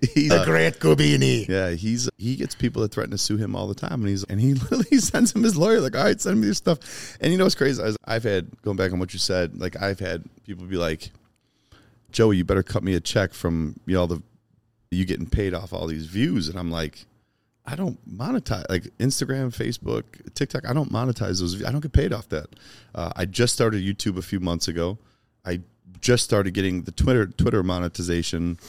he's, 0.13 0.29
the 0.29 0.43
great 0.45 0.79
Gubini. 0.79 1.47
yeah, 1.47 1.71
he's 1.71 2.09
he 2.17 2.35
gets 2.35 2.55
people 2.55 2.81
that 2.81 2.91
threaten 2.91 3.11
to 3.11 3.17
sue 3.17 3.37
him 3.37 3.55
all 3.55 3.67
the 3.67 3.75
time, 3.75 4.01
and 4.01 4.07
he's 4.07 4.23
and 4.25 4.41
he 4.41 4.53
literally 4.71 4.97
sends 4.97 5.35
him 5.35 5.43
his 5.43 5.55
lawyer 5.55 5.79
like, 5.79 5.95
all 5.95 6.03
right, 6.03 6.19
send 6.19 6.41
me 6.41 6.47
this 6.47 6.57
stuff. 6.57 7.17
And 7.21 7.31
you 7.31 7.37
know 7.37 7.45
what's 7.45 7.55
crazy? 7.55 7.81
Is 7.81 7.97
I've 8.05 8.23
had 8.23 8.49
going 8.61 8.77
back 8.77 8.91
on 8.91 8.99
what 8.99 9.13
you 9.13 9.19
said, 9.19 9.59
like 9.59 9.81
I've 9.81 9.99
had 9.99 10.23
people 10.45 10.65
be 10.65 10.77
like, 10.77 11.11
Joey, 12.11 12.37
you 12.37 12.43
better 12.43 12.63
cut 12.63 12.83
me 12.83 12.95
a 12.95 12.99
check 12.99 13.33
from 13.33 13.79
you 13.85 13.95
know 13.95 14.07
the 14.07 14.21
you 14.89 15.05
getting 15.05 15.27
paid 15.27 15.53
off 15.53 15.73
all 15.73 15.87
these 15.87 16.05
views, 16.05 16.47
and 16.49 16.57
I'm 16.59 16.71
like. 16.71 17.05
I 17.65 17.75
don't 17.75 17.97
monetize 18.09 18.65
like 18.69 18.83
Instagram, 18.99 19.55
Facebook, 19.55 20.03
TikTok. 20.33 20.67
I 20.67 20.73
don't 20.73 20.91
monetize 20.91 21.39
those. 21.39 21.53
views. 21.53 21.65
I 21.65 21.71
don't 21.71 21.81
get 21.81 21.93
paid 21.93 22.11
off 22.11 22.27
that. 22.29 22.47
Uh, 22.93 23.11
I 23.15 23.25
just 23.25 23.53
started 23.53 23.81
YouTube 23.83 24.17
a 24.17 24.21
few 24.21 24.39
months 24.39 24.67
ago. 24.67 24.97
I 25.45 25.61
just 26.01 26.25
started 26.25 26.53
getting 26.53 26.83
the 26.83 26.91
Twitter 26.91 27.25
Twitter 27.25 27.63
monetization 27.63 28.59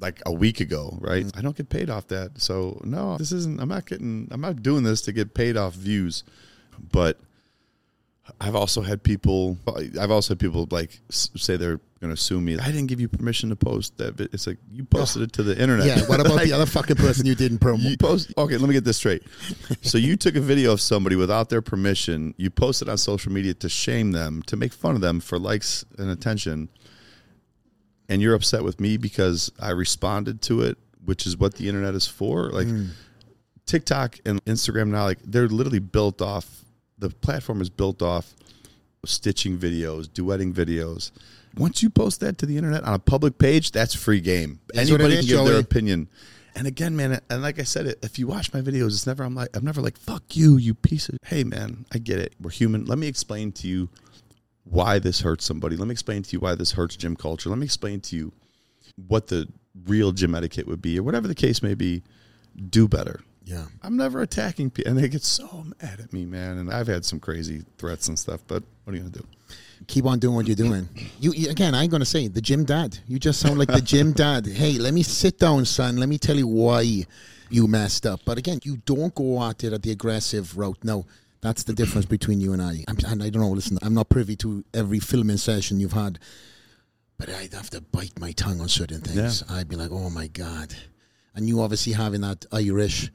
like 0.00 0.20
a 0.26 0.32
week 0.32 0.60
ago, 0.60 0.98
right? 1.00 1.26
I 1.36 1.40
don't 1.40 1.56
get 1.56 1.68
paid 1.68 1.90
off 1.90 2.08
that. 2.08 2.40
So 2.40 2.80
no, 2.84 3.16
this 3.16 3.32
isn't 3.32 3.60
I'm 3.60 3.68
not 3.68 3.86
getting 3.86 4.28
I'm 4.30 4.40
not 4.40 4.62
doing 4.62 4.82
this 4.82 5.00
to 5.02 5.12
get 5.12 5.34
paid 5.34 5.56
off 5.56 5.74
views. 5.74 6.24
But 6.92 7.18
I've 8.40 8.54
also 8.54 8.82
had 8.82 9.02
people 9.02 9.58
I've 10.00 10.10
also 10.10 10.32
had 10.32 10.40
people 10.40 10.68
like 10.70 11.00
say 11.10 11.56
they're 11.56 11.80
going 12.00 12.14
to 12.14 12.20
sue 12.20 12.40
me. 12.40 12.58
I 12.58 12.66
didn't 12.66 12.86
give 12.86 13.00
you 13.00 13.08
permission 13.08 13.48
to 13.48 13.56
post 13.56 13.98
that. 13.98 14.14
vid-" 14.14 14.32
It's 14.32 14.46
like 14.46 14.58
you 14.70 14.84
posted 14.84 15.22
it 15.22 15.32
to 15.32 15.42
the 15.42 15.60
internet. 15.60 15.86
Yeah, 15.86 16.06
what 16.06 16.20
about 16.20 16.34
Like, 16.38 16.46
the 16.46 16.52
other 16.52 16.66
fucking 16.66 16.96
person 16.96 17.26
you 17.26 17.34
didn't 17.34 17.58
promote? 17.58 17.80
you 17.80 17.96
post 17.96 18.32
okay 18.38 18.56
let 18.56 18.68
me 18.68 18.74
get 18.74 18.84
this 18.84 18.96
straight 18.96 19.22
so 19.82 19.98
you 19.98 20.16
took 20.16 20.36
a 20.36 20.40
video 20.40 20.72
of 20.72 20.80
somebody 20.80 21.16
without 21.16 21.48
their 21.48 21.62
permission 21.62 22.32
you 22.36 22.48
posted 22.48 22.88
on 22.88 22.96
social 22.96 23.32
media 23.32 23.54
to 23.54 23.68
shame 23.68 24.12
them 24.12 24.42
to 24.42 24.56
make 24.56 24.72
fun 24.72 24.94
of 24.94 25.00
them 25.00 25.18
for 25.18 25.38
likes 25.38 25.84
and 25.98 26.10
attention 26.10 26.68
and 28.08 28.22
you're 28.22 28.34
upset 28.34 28.62
with 28.62 28.78
me 28.78 28.96
because 28.96 29.50
i 29.60 29.70
responded 29.70 30.40
to 30.42 30.60
it 30.60 30.78
which 31.04 31.26
is 31.26 31.36
what 31.36 31.54
the 31.54 31.68
internet 31.68 31.94
is 31.94 32.06
for 32.06 32.50
like 32.50 32.68
hmm. 32.68 32.86
tiktok 33.66 34.18
and 34.24 34.44
instagram 34.44 34.88
now 34.88 35.04
like 35.04 35.18
they're 35.24 35.48
literally 35.48 35.80
built 35.80 36.22
off 36.22 36.64
the 36.98 37.10
platform 37.10 37.60
is 37.60 37.70
built 37.70 38.02
off 38.02 38.34
stitching 39.04 39.58
videos 39.58 40.08
duetting 40.08 40.52
videos. 40.52 41.10
Once 41.56 41.82
you 41.82 41.90
post 41.90 42.20
that 42.20 42.38
to 42.38 42.46
the 42.46 42.56
internet 42.56 42.84
on 42.84 42.94
a 42.94 42.98
public 42.98 43.38
page 43.38 43.72
that's 43.72 43.94
free 43.94 44.20
game. 44.20 44.60
That's 44.72 44.90
anybody 44.90 45.14
is, 45.14 45.26
can 45.26 45.36
give 45.36 45.46
their 45.46 45.60
opinion. 45.60 46.08
And 46.54 46.66
again 46.66 46.96
man 46.96 47.20
and 47.30 47.42
like 47.42 47.60
i 47.60 47.62
said 47.62 47.94
if 48.02 48.18
you 48.18 48.26
watch 48.26 48.52
my 48.52 48.60
videos 48.60 48.88
it's 48.88 49.06
never 49.06 49.22
i'm 49.22 49.34
like 49.34 49.56
i'm 49.56 49.64
never 49.64 49.80
like 49.80 49.96
fuck 49.96 50.36
you 50.36 50.56
you 50.56 50.74
piece 50.74 51.08
of 51.08 51.16
hey 51.24 51.44
man 51.44 51.84
i 51.92 51.98
get 51.98 52.18
it. 52.18 52.34
We're 52.40 52.50
human. 52.50 52.84
Let 52.84 52.98
me 52.98 53.06
explain 53.06 53.52
to 53.52 53.68
you 53.68 53.88
why 54.64 54.98
this 54.98 55.20
hurts 55.20 55.44
somebody. 55.44 55.76
Let 55.76 55.88
me 55.88 55.92
explain 55.92 56.22
to 56.22 56.32
you 56.32 56.40
why 56.40 56.54
this 56.54 56.72
hurts 56.72 56.96
gym 56.96 57.16
culture. 57.16 57.48
Let 57.48 57.58
me 57.58 57.64
explain 57.64 58.00
to 58.02 58.16
you 58.16 58.32
what 59.06 59.28
the 59.28 59.48
real 59.86 60.12
gym 60.12 60.34
etiquette 60.34 60.66
would 60.66 60.82
be 60.82 60.98
or 60.98 61.02
whatever 61.02 61.28
the 61.28 61.34
case 61.34 61.62
may 61.62 61.74
be. 61.74 62.02
Do 62.70 62.88
better 62.88 63.20
yeah. 63.48 63.64
i'm 63.82 63.96
never 63.96 64.20
attacking 64.20 64.68
people 64.70 64.90
and 64.90 64.98
they 65.00 65.08
get 65.08 65.22
so 65.22 65.64
mad 65.80 66.00
at 66.00 66.12
me 66.12 66.24
man 66.26 66.58
and 66.58 66.72
i've 66.72 66.86
had 66.86 67.04
some 67.04 67.18
crazy 67.18 67.64
threats 67.78 68.08
and 68.08 68.18
stuff 68.18 68.40
but 68.46 68.62
what 68.84 68.92
are 68.92 68.96
you 68.96 69.02
gonna 69.02 69.12
do 69.12 69.26
Keep 69.86 70.06
on 70.06 70.18
doing 70.18 70.34
what 70.34 70.46
you're 70.46 70.56
doing. 70.56 70.88
You 71.20 71.32
you- 71.32 71.50
again, 71.50 71.72
I 71.72 71.82
ain't 71.82 71.92
gonna 71.92 72.04
say 72.04 72.26
the 72.26 72.40
gym 72.40 72.64
dad. 72.64 72.98
You 73.06 73.18
just 73.18 73.38
sound 73.38 73.58
like 73.60 73.68
the 73.68 73.80
gym 73.80 74.12
dad. 74.12 74.44
Hey, 74.44 74.72
let 74.76 74.92
me 74.92 75.04
sit 75.04 75.38
down, 75.38 75.64
son. 75.64 75.96
Let 75.98 76.08
me 76.08 76.18
tell 76.18 76.36
you 76.36 76.48
why 76.48 77.06
you 77.48 77.66
messed 77.68 78.04
up. 78.04 78.20
But 78.24 78.38
again, 78.38 78.58
you 78.64 78.78
don't 78.84 79.14
go 79.14 79.40
at 79.44 79.62
it 79.64 79.72
at 79.72 79.82
the 79.82 79.92
aggressive 79.92 80.58
route. 80.58 80.78
No, 80.82 81.06
that's 81.40 81.62
the 81.62 81.72
difference 81.72 82.06
between 82.06 82.40
you 82.40 82.52
and 82.52 82.60
I. 82.60 82.84
I'm, 82.88 82.98
and 83.06 83.22
I 83.22 83.30
don't 83.30 83.40
know. 83.40 83.50
Listen, 83.50 83.78
I'm 83.80 83.94
not 83.94 84.08
privy 84.08 84.34
to 84.36 84.64
every 84.74 84.98
filming 84.98 85.36
session 85.38 85.78
you've 85.78 85.92
had, 85.92 86.18
but 87.16 87.28
I'd 87.30 87.54
have 87.54 87.70
to 87.70 87.80
bite 87.80 88.18
my 88.18 88.32
tongue 88.32 88.60
on 88.60 88.68
certain 88.68 89.00
things. 89.00 89.44
I'd 89.48 89.68
be 89.68 89.76
like, 89.76 89.92
oh 89.92 90.10
my 90.10 90.26
god. 90.26 90.74
And 91.36 91.48
you 91.48 91.60
obviously 91.62 91.92
having 91.92 92.22
that 92.22 92.44
Irish, 92.52 93.12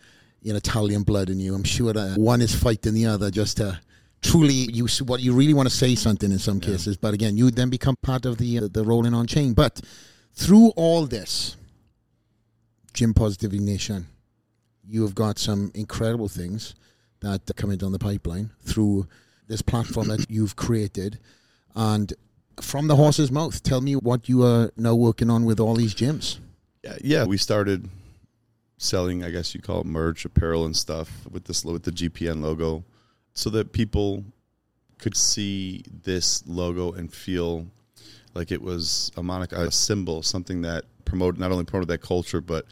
know, 0.52 0.58
Italian 0.58 1.04
blood 1.04 1.30
in 1.30 1.40
you. 1.40 1.56
I'm 1.56 1.64
sure 1.64 1.94
that 1.94 2.18
one 2.18 2.42
is 2.42 2.54
fighting 2.54 2.94
the 2.94 3.06
other 3.06 3.32
just 3.32 3.58
to 3.58 3.80
truly 4.22 4.54
you 4.54 4.88
what 5.06 5.22
you 5.22 5.34
really 5.34 5.54
want 5.54 5.70
to 5.70 5.76
say 5.76 5.96
something 5.96 6.32
in 6.32 6.40
some 6.40 6.60
cases. 6.60 6.98
But 6.98 7.14
again, 7.14 7.38
you 7.38 7.52
then 7.52 7.70
become 7.70 7.96
part 8.02 8.26
of 8.26 8.38
the 8.38 8.60
uh, 8.60 8.68
the 8.72 8.84
rolling 8.84 9.14
on 9.14 9.28
chain. 9.28 9.54
But 9.54 9.82
through 10.34 10.70
all 10.76 11.06
this, 11.06 11.56
Gym 12.94 13.14
Positivity 13.14 13.60
Nation, 13.60 14.08
you 14.88 15.04
have 15.04 15.16
got 15.16 15.40
some 15.40 15.72
incredible 15.74 16.28
things 16.28 16.76
that 17.20 17.50
are 17.50 17.54
coming 17.54 17.78
down 17.78 17.92
the 17.92 18.00
pipeline 18.00 18.52
through 18.62 19.08
this 19.48 19.62
platform 19.62 20.08
that 20.08 20.26
you've 20.30 20.56
created. 20.56 21.20
And 21.76 22.14
from 22.62 22.88
the 22.88 22.96
horse's 22.96 23.32
mouth, 23.32 23.64
tell 23.64 23.82
me 23.82 23.96
what 23.96 24.30
you 24.30 24.44
are 24.44 24.72
now 24.78 24.96
working 24.96 25.30
on 25.30 25.46
with 25.46 25.60
all 25.60 25.76
these 25.76 25.96
gyms. 25.96 26.40
yeah, 26.84 26.98
yeah 27.02 27.24
we 27.26 27.38
started 27.38 27.90
selling 28.84 29.24
i 29.24 29.30
guess 29.30 29.56
you 29.56 29.62
call 29.62 29.82
it 29.82 29.86
merch 29.86 30.26
apparel 30.26 30.66
and 30.66 30.76
stuff 30.76 31.10
with 31.32 31.46
this 31.46 31.64
with 31.64 31.84
the 31.84 31.92
gpn 31.92 32.42
logo 32.42 32.84
so 33.34 33.50
that 33.50 33.72
people 33.72 34.24
could 35.00 35.16
see 35.16 35.84
this 36.04 36.46
logo 36.46 36.92
and 36.92 37.12
feel 37.12 37.66
like 38.34 38.52
it 38.52 38.62
was 38.62 39.12
a 39.16 39.24
moniker 39.24 39.56
a 39.56 39.72
symbol 39.72 40.22
something 40.22 40.62
that 40.62 40.84
promoted 41.06 41.40
not 41.40 41.52
only 41.52 41.64
promoted 41.64 41.88
that 41.88 42.02
culture 42.02 42.42
but 42.42 42.66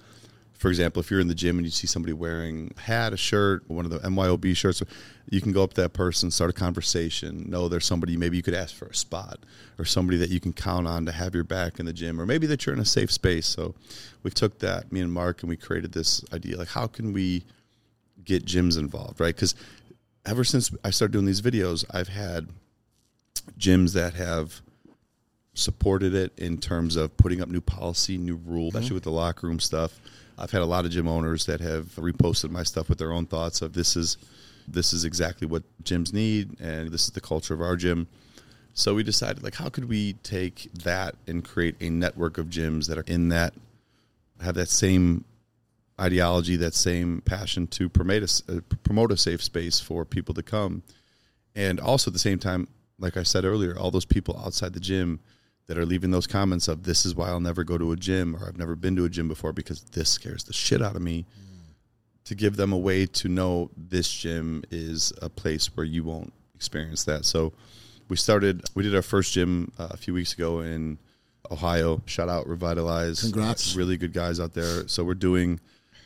for 0.62 0.70
example 0.70 1.00
if 1.00 1.10
you're 1.10 1.20
in 1.20 1.28
the 1.28 1.36
gym 1.36 1.58
and 1.58 1.66
you 1.66 1.72
see 1.72 1.88
somebody 1.88 2.14
wearing 2.14 2.72
a 2.78 2.82
hat 2.82 3.14
a 3.14 3.18
shirt 3.18 3.68
one 3.68 3.84
of 3.84 3.92
the 3.92 3.98
myob 4.02 4.56
shirts 4.56 4.84
you 5.30 5.42
can 5.42 5.52
go 5.52 5.64
up 5.64 5.74
to 5.74 5.82
that 5.82 5.92
person 5.94 6.30
start 6.30 6.52
a 6.52 6.54
conversation 6.54 7.50
know 7.50 7.68
there's 7.68 7.86
somebody 7.86 8.16
maybe 8.16 8.38
you 8.38 8.44
could 8.44 8.54
ask 8.54 8.76
for 8.76 8.86
a 8.86 8.96
spot 8.96 9.40
or 9.80 9.86
somebody 9.86 10.18
that 10.18 10.30
you 10.30 10.40
can 10.40 10.54
count 10.54 10.88
on 10.88 11.08
to 11.08 11.12
have 11.12 11.34
your 11.34 11.44
back 11.44 11.80
in 11.80 11.88
the 11.88 11.94
gym 11.94 12.22
or 12.22 12.26
maybe 12.28 12.46
that 12.46 12.64
you're 12.66 12.76
in 12.76 12.80
a 12.80 12.86
safe 12.86 13.12
space. 13.12 13.48
So 13.48 13.74
we 14.22 14.30
took 14.30 14.60
that 14.60 14.92
me 14.92 15.02
and 15.02 15.12
mark 15.12 15.42
and 15.42 15.50
we 15.50 15.58
created 15.58 15.92
this 15.92 16.24
idea 16.32 16.56
like 16.56 16.68
how 16.68 16.86
can 16.86 17.14
we 17.14 17.44
get 18.24 18.46
gyms 18.46 18.78
involved 18.78 19.20
right? 19.20 19.36
Because 19.36 19.56
ever 20.24 20.44
since 20.44 20.70
i 20.84 20.92
started 20.92 21.14
doing 21.14 21.26
these 21.26 21.42
videos 21.42 21.84
i've 21.96 22.10
had 22.10 22.48
gyms 23.58 23.94
that 23.94 24.14
have 24.14 24.62
supported 25.54 26.14
it 26.14 26.32
in 26.38 26.58
terms 26.58 26.96
of 26.96 27.16
putting 27.18 27.42
up 27.42 27.50
new 27.50 27.62
policy, 27.62 28.18
new 28.18 28.40
rules, 28.46 28.70
especially 28.70 28.88
mm-hmm. 28.88 28.96
with 28.96 29.04
the 29.04 29.12
locker 29.12 29.48
room 29.48 29.60
stuff. 29.60 30.00
I've 30.38 30.52
had 30.52 30.62
a 30.62 30.66
lot 30.66 30.86
of 30.86 30.92
gym 30.92 31.08
owners 31.08 31.46
that 31.46 31.62
have 31.62 31.86
reposted 31.96 32.52
my 32.52 32.64
stuff 32.64 32.90
with 32.90 32.98
their 32.98 33.12
own 33.12 33.26
thoughts 33.26 33.62
of 33.62 33.74
this 33.74 33.96
is 33.96 34.18
this 34.68 34.94
is 34.94 35.06
exactly 35.06 35.48
what 35.48 35.64
gyms 35.84 36.14
need 36.14 36.60
and 36.60 36.90
this 36.90 37.06
is 37.06 37.12
the 37.12 37.22
culture 37.22 37.54
of 37.54 37.62
our 37.62 37.76
gym. 37.76 38.08
So 38.74 38.96
we 38.96 39.04
decided 39.04 39.44
like 39.44 39.56
how 39.56 39.70
could 39.70 39.86
we 39.86 40.14
take 40.24 40.72
that 40.84 41.16
and 41.28 41.44
create 41.44 41.76
a 41.82 41.90
network 41.90 42.38
of 42.38 42.48
gyms 42.48 42.88
that 42.88 42.98
are 42.98 43.06
in 43.08 43.30
that 43.30 43.54
have 44.42 44.56
that 44.56 44.70
same 44.70 45.26
ideology, 46.00 46.56
that 46.56 46.74
same 46.74 47.22
passion 47.22 47.68
to 47.68 47.90
promote 47.90 48.24
a, 48.24 48.58
uh, 48.58 48.62
promote 48.84 49.12
a 49.12 49.18
safe 49.18 49.44
space 49.44 49.80
for 49.80 50.06
people 50.06 50.34
to 50.34 50.42
come 50.42 50.84
and 51.56 51.80
also 51.80 52.10
at 52.10 52.14
the 52.14 52.20
same 52.20 52.40
time 52.40 52.68
like 53.00 53.18
i 53.18 53.24
said 53.24 53.46
earlier 53.46 53.78
all 53.78 53.92
those 53.92 54.06
people 54.06 54.40
outside 54.44 54.74
the 54.74 54.80
gym 54.80 55.20
that 55.72 55.78
are 55.78 55.86
leaving 55.86 56.12
those 56.12 56.28
comments 56.28 56.68
of 56.68 56.84
this 56.84 57.06
is 57.06 57.16
why 57.16 57.30
i'll 57.30 57.40
never 57.40 57.64
go 57.64 57.78
to 57.78 57.94
a 57.94 57.96
gym 57.96 58.36
or 58.36 58.48
i've 58.48 58.58
never 58.58 58.76
been 58.76 58.96
to 58.96 59.06
a 59.06 59.10
gym 59.10 59.30
before 59.30 59.54
because 59.54 59.82
this 59.94 60.10
scares 60.10 60.44
the 60.44 60.54
shit 60.54 60.82
out 60.82 60.98
of 60.98 61.02
me 61.02 61.26
to 62.26 62.36
give 62.36 62.56
them 62.56 62.72
a 62.72 62.78
way 62.78 63.06
to 63.06 63.28
know 63.28 63.70
this 63.76 64.12
gym 64.12 64.64
is 64.72 65.12
a 65.22 65.30
place 65.30 65.76
where 65.76 65.86
you 65.86 66.04
won't 66.04 66.32
experience 66.56 67.04
that. 67.06 67.26
So 67.26 67.54
we 68.10 68.16
started 68.16 68.64
we 68.76 68.84
did 68.84 68.96
our 68.96 69.02
first 69.02 69.34
gym 69.34 69.72
uh, 69.80 69.88
a 69.92 69.98
few 69.98 70.14
weeks 70.14 70.34
ago 70.34 70.62
in 70.62 70.98
ohio. 71.50 72.02
Shout 72.06 72.30
out 72.30 72.48
revitalize. 72.48 73.22
Congrats. 73.22 73.76
really 73.76 73.98
good 73.98 74.14
guys 74.14 74.40
out 74.40 74.54
there. 74.54 74.88
So 74.88 75.04
we're 75.04 75.14
doing 75.14 75.60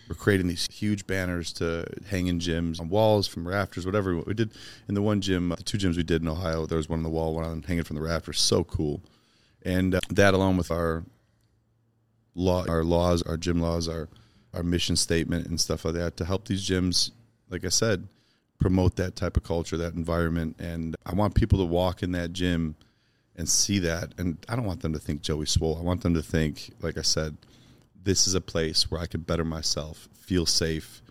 we're 0.07 0.15
creating 0.15 0.47
these 0.47 0.67
huge 0.71 1.05
banners 1.07 1.51
to 1.53 1.85
hang 2.09 2.27
in 2.27 2.39
gyms 2.39 2.79
on 2.79 2.89
walls 2.89 3.27
from 3.27 3.47
rafters 3.47 3.87
whatever 3.87 4.15
we 4.17 4.35
did 4.35 4.51
in 4.87 4.93
the 4.93 5.01
one 5.01 5.19
gym 5.19 5.49
the 5.49 5.63
two 5.63 5.79
gyms 5.79 5.97
we 5.97 6.03
did 6.03 6.21
in 6.21 6.27
ohio 6.27 6.67
there 6.67 6.77
was 6.77 6.87
one 6.87 6.99
on 6.99 7.03
the 7.03 7.09
wall 7.09 7.33
one 7.33 7.43
on 7.43 7.63
hanging 7.63 7.83
from 7.83 7.95
the 7.95 8.01
rafters 8.03 8.39
so 8.39 8.63
cool 8.63 9.01
and 9.65 9.95
uh, 9.95 9.99
that 10.09 10.33
along 10.33 10.55
with 10.55 10.71
our 10.71 11.03
law 12.35 12.65
our 12.67 12.83
laws 12.83 13.21
our 13.23 13.37
gym 13.37 13.59
laws 13.59 13.89
our 13.89 14.07
our 14.53 14.63
mission 14.63 14.95
statement 14.95 15.47
and 15.47 15.59
stuff 15.59 15.83
like 15.83 15.95
that 15.95 16.15
to 16.15 16.23
help 16.23 16.47
these 16.47 16.67
gyms 16.67 17.11
like 17.49 17.65
i 17.65 17.69
said 17.69 18.07
promote 18.59 18.95
that 18.95 19.15
type 19.15 19.37
of 19.37 19.43
culture 19.43 19.77
that 19.77 19.93
environment. 19.93 20.55
And 20.59 20.95
i 21.05 21.13
want 21.13 21.35
people 21.35 21.59
to 21.59 21.65
walk 21.65 22.03
in 22.03 22.11
that 22.13 22.33
gym 22.33 22.75
and 23.35 23.47
see 23.49 23.79
that. 23.79 24.13
And 24.17 24.37
i 24.49 24.55
don't 24.55 24.65
want 24.65 24.81
them 24.81 24.93
to 24.93 24.99
think 24.99 25.21
Joey 25.21 25.45
Swoll. 25.45 25.77
I 25.79 25.83
want 25.83 26.01
them 26.01 26.13
to 26.13 26.21
think 26.21 26.71
like 26.81 26.97
i 26.97 27.01
said 27.01 27.37
this 28.03 28.27
is 28.27 28.35
a 28.35 28.41
place 28.41 28.89
where 28.89 29.01
i 29.01 29.05
can 29.05 29.21
better 29.21 29.45
myself 29.45 30.07
feel 30.13 30.45
safe 30.45 31.01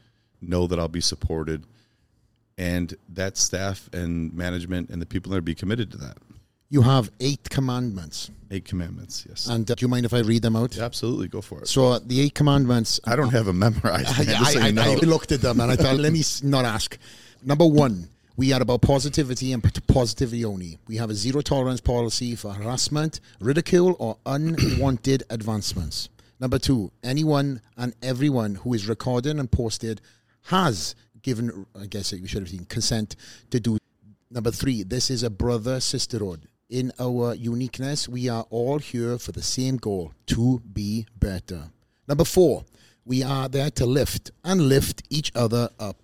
know 0.40 0.66
that 0.66 0.78
i'll 0.78 0.88
be 0.88 1.00
supported. 1.00 1.64
And 2.56 2.94
that 3.08 3.36
staff 3.36 3.90
and 3.92 4.32
management 4.32 4.88
and 4.90 5.02
the 5.02 5.06
people 5.06 5.32
there 5.32 5.40
be 5.40 5.56
committed 5.56 5.90
to 5.92 5.96
that 5.98 6.18
You 6.74 6.82
have 6.82 7.08
eight 7.20 7.48
commandments. 7.50 8.32
Eight 8.50 8.64
commandments. 8.64 9.24
Yes. 9.28 9.46
And 9.46 9.70
uh, 9.70 9.76
do 9.76 9.84
you 9.84 9.88
mind 9.88 10.06
if 10.06 10.12
I 10.12 10.18
read 10.18 10.42
them 10.42 10.56
out? 10.56 10.74
Yeah, 10.74 10.82
absolutely. 10.82 11.28
Go 11.28 11.40
for 11.40 11.60
it. 11.60 11.68
So 11.68 11.92
uh, 11.92 12.00
the 12.04 12.20
eight 12.20 12.34
commandments. 12.34 12.98
I 13.04 13.14
don't 13.14 13.30
have 13.30 13.46
them 13.46 13.60
memorized. 13.60 14.08
I, 14.20 14.24
man, 14.24 14.38
just 14.40 14.52
so 14.54 14.58
I, 14.58 14.66
you 14.66 14.72
know. 14.72 14.82
I 14.82 14.94
looked 14.96 15.30
at 15.30 15.40
them 15.40 15.60
and 15.60 15.70
I 15.70 15.76
thought, 15.76 15.94
let 15.98 16.12
me 16.12 16.24
not 16.42 16.64
ask. 16.64 16.98
Number 17.44 17.64
one, 17.64 18.08
we 18.36 18.52
are 18.52 18.60
about 18.60 18.82
positivity 18.82 19.52
and 19.52 19.62
positivity 19.86 20.44
only. 20.44 20.80
We 20.88 20.96
have 20.96 21.10
a 21.10 21.14
zero 21.14 21.42
tolerance 21.42 21.80
policy 21.80 22.34
for 22.34 22.52
harassment, 22.52 23.20
ridicule, 23.38 23.94
or 24.00 24.18
unwanted 24.26 25.22
advancements. 25.30 26.08
Number 26.40 26.58
two, 26.58 26.90
anyone 27.04 27.60
and 27.76 27.94
everyone 28.02 28.56
who 28.56 28.74
is 28.74 28.88
recorded 28.88 29.38
and 29.38 29.48
posted 29.48 30.00
has 30.46 30.96
given, 31.22 31.66
I 31.80 31.86
guess 31.86 32.12
we 32.12 32.26
should 32.26 32.42
have 32.42 32.50
seen, 32.50 32.64
consent 32.64 33.14
to 33.50 33.60
do. 33.60 33.78
Number 34.28 34.50
three, 34.50 34.82
this 34.82 35.08
is 35.08 35.22
a 35.22 35.30
brother 35.30 35.78
sisterhood. 35.78 36.48
In 36.70 36.92
our 36.98 37.34
uniqueness, 37.34 38.08
we 38.08 38.28
are 38.28 38.46
all 38.50 38.78
here 38.78 39.18
for 39.18 39.32
the 39.32 39.42
same 39.42 39.76
goal 39.76 40.12
to 40.26 40.60
be 40.72 41.06
better. 41.18 41.70
Number 42.08 42.24
four, 42.24 42.64
we 43.04 43.22
are 43.22 43.48
there 43.48 43.70
to 43.72 43.86
lift 43.86 44.30
and 44.44 44.62
lift 44.62 45.02
each 45.10 45.30
other 45.34 45.68
up. 45.78 45.96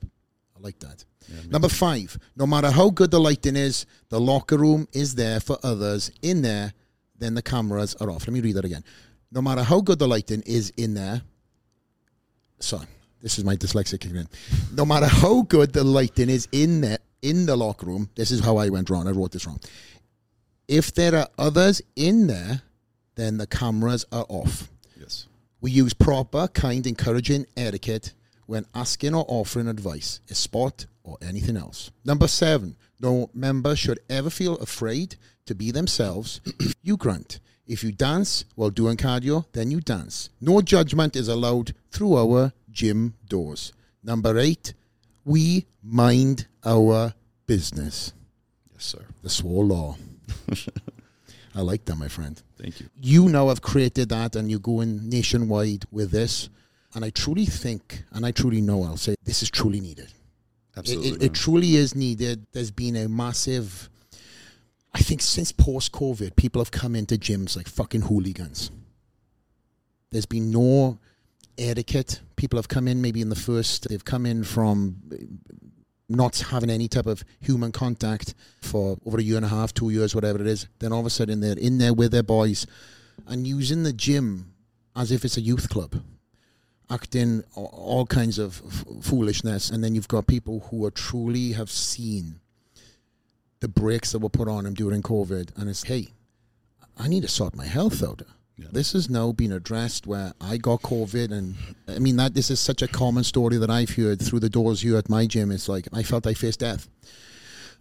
I 0.57 0.61
like 0.61 0.79
that. 0.81 1.05
Number 1.49 1.69
five, 1.69 2.19
no 2.37 2.47
matter 2.47 2.71
how 2.71 2.91
good 2.91 3.11
the 3.11 3.21
lighting 3.21 3.57
is, 3.57 3.87
the 4.09 4.21
locker 4.21 4.57
room 4.57 4.89
is 4.93 5.15
there 5.15 5.39
for 5.41 5.59
others 5.63 6.11
in 6.23 6.43
there, 6.43 6.73
then 7.19 7.35
the 7.35 7.43
cameras 7.43 7.95
are 7.97 8.11
off. 8.11 8.27
Let 8.27 8.35
me 8.35 8.41
read 8.41 8.57
that 8.57 8.65
again. 8.65 8.85
No 9.31 9.41
matter 9.41 9.63
how 9.63 9.81
good 9.81 9.99
the 9.99 10.09
lighting 10.09 10.43
is 10.45 10.73
in 10.77 10.95
there, 10.95 11.23
sorry, 12.59 12.87
this 13.23 13.39
is 13.39 13.45
my 13.45 13.55
dyslexia 13.55 14.01
kicking 14.01 14.17
in. 14.17 14.29
No 14.75 14.85
matter 14.85 15.07
how 15.07 15.43
good 15.43 15.73
the 15.73 15.85
lighting 15.85 16.29
is 16.29 16.49
in 16.51 16.81
there, 16.81 16.99
in 17.23 17.47
the 17.47 17.57
locker 17.57 17.87
room, 17.87 18.11
this 18.17 18.31
is 18.31 18.41
how 18.41 18.57
I 18.57 18.71
went 18.71 18.91
wrong. 18.91 19.07
I 19.07 19.13
wrote 19.13 19.33
this 19.33 19.47
wrong. 19.47 19.61
If 20.71 20.95
there 20.95 21.17
are 21.17 21.27
others 21.37 21.83
in 21.97 22.29
there, 22.29 22.63
then 23.17 23.39
the 23.39 23.47
cameras 23.49 24.07
are 24.13 24.25
off. 24.29 24.71
yes. 24.97 25.27
We 25.61 25.73
use 25.73 25.93
proper, 25.93 26.47
kind, 26.47 26.87
encouraging 26.87 27.47
etiquette 27.57 28.13
when 28.47 28.65
asking 28.73 29.17
or 29.17 29.25
offering 29.27 29.67
advice, 29.67 30.21
a 30.31 30.35
sport 30.37 30.87
or 31.03 31.19
anything 31.21 31.57
else. 31.57 31.91
Number 32.05 32.29
seven, 32.29 32.77
no 33.01 33.31
member 33.35 33.75
should 33.75 33.99
ever 34.09 34.31
feel 34.31 34.59
afraid 34.59 35.17
to 35.47 35.57
be 35.57 35.73
themselves. 35.73 36.41
You 36.85 36.97
grunt. 36.97 37.41
If 37.67 37.83
you 37.83 37.91
dance 37.91 38.45
while 38.55 38.71
doing 38.71 38.97
cardio, 38.97 39.47
then 39.53 39.73
you 39.73 39.81
dance. 39.81 40.31
No 40.41 40.63
judgment 40.63 41.17
is 41.17 41.27
allowed 41.27 41.75
through 41.91 42.17
our 42.17 42.53
gym 42.71 43.15
doors. 43.29 43.73
Number 44.05 44.39
eight, 44.39 44.75
we 45.25 45.67
mind 45.83 46.47
our 46.65 47.15
business. 47.47 48.13
Yes, 48.73 48.85
sir. 48.85 49.05
The 49.23 49.29
Swoll 49.29 49.69
law. 49.69 49.97
I 51.55 51.63
like 51.63 51.85
that, 51.87 51.97
my 51.97 52.09
friend 52.09 52.41
Thank 52.61 52.81
you. 52.81 52.89
you 53.01 53.29
now 53.29 53.49
have 53.49 53.61
created 53.61 54.09
that 54.11 54.37
and 54.37 54.51
you're 54.51 54.61
going 54.61 55.09
nationwide 55.09 55.85
with 55.91 56.11
this. 56.11 56.49
And 56.95 57.05
I 57.05 57.11
truly 57.11 57.47
think, 57.47 58.05
and 58.13 58.27
I 58.27 58.33
truly 58.33 58.61
know, 58.61 58.83
I'll 58.83 58.97
say 58.97 59.15
this 59.25 59.43
is 59.43 59.51
truly 59.51 59.81
needed. 59.81 60.07
It, 60.07 60.79
Absolutely. 60.79 61.09
it, 61.11 61.15
it 61.15 61.21
man. 61.21 61.33
truly 61.33 61.77
is 61.77 61.95
needed. 61.95 62.47
There's 62.53 62.71
been 62.71 62.97
a 62.97 63.09
massive, 63.09 63.89
I 64.93 64.99
think 65.01 65.23
since 65.23 65.53
post 65.53 65.93
COVID, 65.93 66.35
people 66.37 66.61
have 66.61 66.71
come 66.71 66.97
into 66.97 67.17
gyms 67.17 67.57
like 67.57 67.69
fucking 67.69 68.03
hooligans. 68.03 68.71
There's 70.11 70.27
been 70.27 70.51
no 70.51 70.99
etiquette. 71.59 72.21
People 72.37 72.59
have 72.59 72.69
come 72.69 72.89
in 72.89 73.01
maybe 73.01 73.21
in 73.21 73.29
the 73.29 73.37
first, 73.37 73.89
they've 73.89 74.05
come 74.05 74.27
in 74.27 74.43
from 74.43 74.97
not 76.11 76.39
having 76.39 76.71
any 76.71 76.89
type 76.89 77.07
of 77.07 77.25
human 77.41 77.71
contact 77.73 78.35
for 78.61 78.99
over 79.07 79.19
a 79.19 79.23
year 79.23 79.37
and 79.37 79.47
a 79.47 79.49
half, 79.49 79.73
two 79.73 79.91
years, 79.91 80.15
whatever 80.15 80.41
it 80.41 80.47
is. 80.47 80.67
Then 80.81 80.93
all 80.93 81.01
of 81.01 81.07
a 81.07 81.11
sudden 81.11 81.41
they're 81.41 81.59
in 81.59 81.79
there 81.79 81.95
with 81.95 82.11
their 82.11 82.25
boys 82.25 82.67
and 83.27 83.47
using 83.47 83.85
the 83.85 83.93
gym 83.93 84.53
as 84.97 85.13
if 85.13 85.25
it's 85.25 85.37
a 85.37 85.41
youth 85.41 85.69
club, 85.69 86.03
acting 86.91 87.45
all 87.55 88.07
kinds 88.07 88.39
of 88.39 88.61
f- 88.67 89.05
foolishness. 89.05 89.71
And 89.71 89.85
then 89.85 89.95
you've 89.95 90.09
got 90.09 90.27
people 90.27 90.67
who 90.71 90.85
are 90.85 90.91
truly 90.91 91.53
have 91.53 91.71
seen 91.71 92.41
the 93.61 93.69
breaks 93.69 94.13
that 94.13 94.19
were 94.19 94.29
put 94.29 94.49
on 94.49 94.65
them 94.65 94.75
during 94.75 95.03
COVID. 95.03 95.57
And 95.57 95.71
it's, 95.71 95.85
hey, 95.85 96.09
I 96.99 97.07
need 97.07 97.23
to 97.23 97.29
sort 97.29 97.55
my 97.55 97.67
health 97.67 98.03
out. 98.03 98.23
Yeah. 98.61 98.69
This 98.73 98.93
has 98.93 99.09
now 99.09 99.33
been 99.33 99.53
addressed 99.53 100.07
where 100.07 100.35
I 100.41 100.59
got 100.59 100.83
COVID, 100.83 101.33
and 101.33 101.55
I 101.89 101.99
mean 101.99 102.17
that 102.17 102.35
this 102.35 102.51
is 102.51 102.61
such 102.61 102.83
a 102.83 102.89
common 102.89 103.25
story 103.25 103.57
that 103.57 103.71
I've 103.71 103.91
heard 103.91 104.21
through 104.21 104.41
the 104.41 104.51
doors 104.51 104.83
here 104.83 104.99
at 104.99 105.09
my 105.09 105.27
gym. 105.27 105.51
It's 105.51 105.69
like 105.69 105.89
I 105.93 106.03
felt 106.03 106.27
I 106.27 106.35
faced 106.35 106.61
death, 106.61 106.87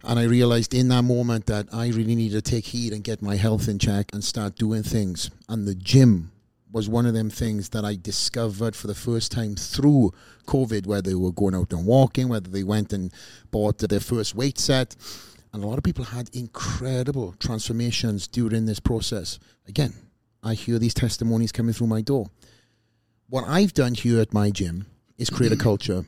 and 0.02 0.18
I 0.18 0.24
realized 0.24 0.72
in 0.72 0.88
that 0.88 1.02
moment 1.02 1.46
that 1.46 1.68
I 1.70 1.88
really 1.88 2.14
needed 2.14 2.42
to 2.42 2.50
take 2.50 2.64
heed 2.64 2.94
and 2.94 3.04
get 3.04 3.20
my 3.20 3.36
health 3.36 3.68
in 3.68 3.78
check 3.78 4.10
and 4.14 4.24
start 4.24 4.56
doing 4.56 4.82
things. 4.82 5.30
And 5.50 5.68
the 5.68 5.74
gym 5.74 6.32
was 6.72 6.88
one 6.88 7.04
of 7.04 7.14
them 7.14 7.28
things 7.28 7.70
that 7.70 7.84
I 7.84 7.96
discovered 7.96 8.74
for 8.74 8.86
the 8.86 8.94
first 8.94 9.32
time 9.32 9.56
through 9.56 10.12
COVID, 10.46 10.86
where 10.86 11.02
they 11.02 11.14
were 11.14 11.32
going 11.32 11.54
out 11.54 11.72
and 11.72 11.84
walking, 11.84 12.28
whether 12.28 12.48
they 12.48 12.62
went 12.62 12.92
and 12.92 13.12
bought 13.50 13.78
their 13.78 14.00
first 14.00 14.34
weight 14.34 14.58
set. 14.58 14.96
And 15.52 15.62
a 15.62 15.66
lot 15.66 15.78
of 15.78 15.84
people 15.84 16.04
had 16.04 16.30
incredible 16.32 17.34
transformations 17.38 18.28
during 18.28 18.66
this 18.66 18.80
process. 18.80 19.40
Again, 19.66 19.92
I 20.42 20.54
hear 20.54 20.78
these 20.78 20.94
testimonies 20.94 21.52
coming 21.52 21.72
through 21.72 21.88
my 21.88 22.00
door. 22.00 22.26
What 23.28 23.44
I've 23.46 23.74
done 23.74 23.94
here 23.94 24.20
at 24.20 24.32
my 24.34 24.50
gym 24.50 24.86
is 25.18 25.30
create 25.30 25.52
a 25.52 25.54
mm-hmm. 25.54 25.62
culture. 25.62 26.04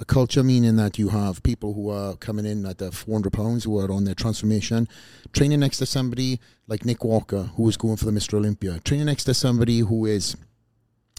A 0.00 0.04
culture 0.04 0.44
meaning 0.44 0.76
that 0.76 0.96
you 0.96 1.08
have 1.08 1.42
people 1.42 1.74
who 1.74 1.90
are 1.90 2.14
coming 2.16 2.46
in 2.46 2.64
at 2.64 2.78
the 2.78 2.92
400 2.92 3.32
pounds 3.32 3.64
who 3.64 3.78
are 3.78 3.90
on 3.90 4.04
their 4.04 4.14
transformation, 4.14 4.88
training 5.32 5.58
next 5.58 5.78
to 5.78 5.86
somebody 5.86 6.40
like 6.68 6.84
Nick 6.84 7.02
Walker 7.02 7.50
who 7.56 7.68
is 7.68 7.76
going 7.76 7.96
for 7.96 8.04
the 8.04 8.12
Mr. 8.12 8.34
Olympia, 8.34 8.78
training 8.84 9.06
next 9.06 9.24
to 9.24 9.34
somebody 9.34 9.80
who 9.80 10.06
is 10.06 10.36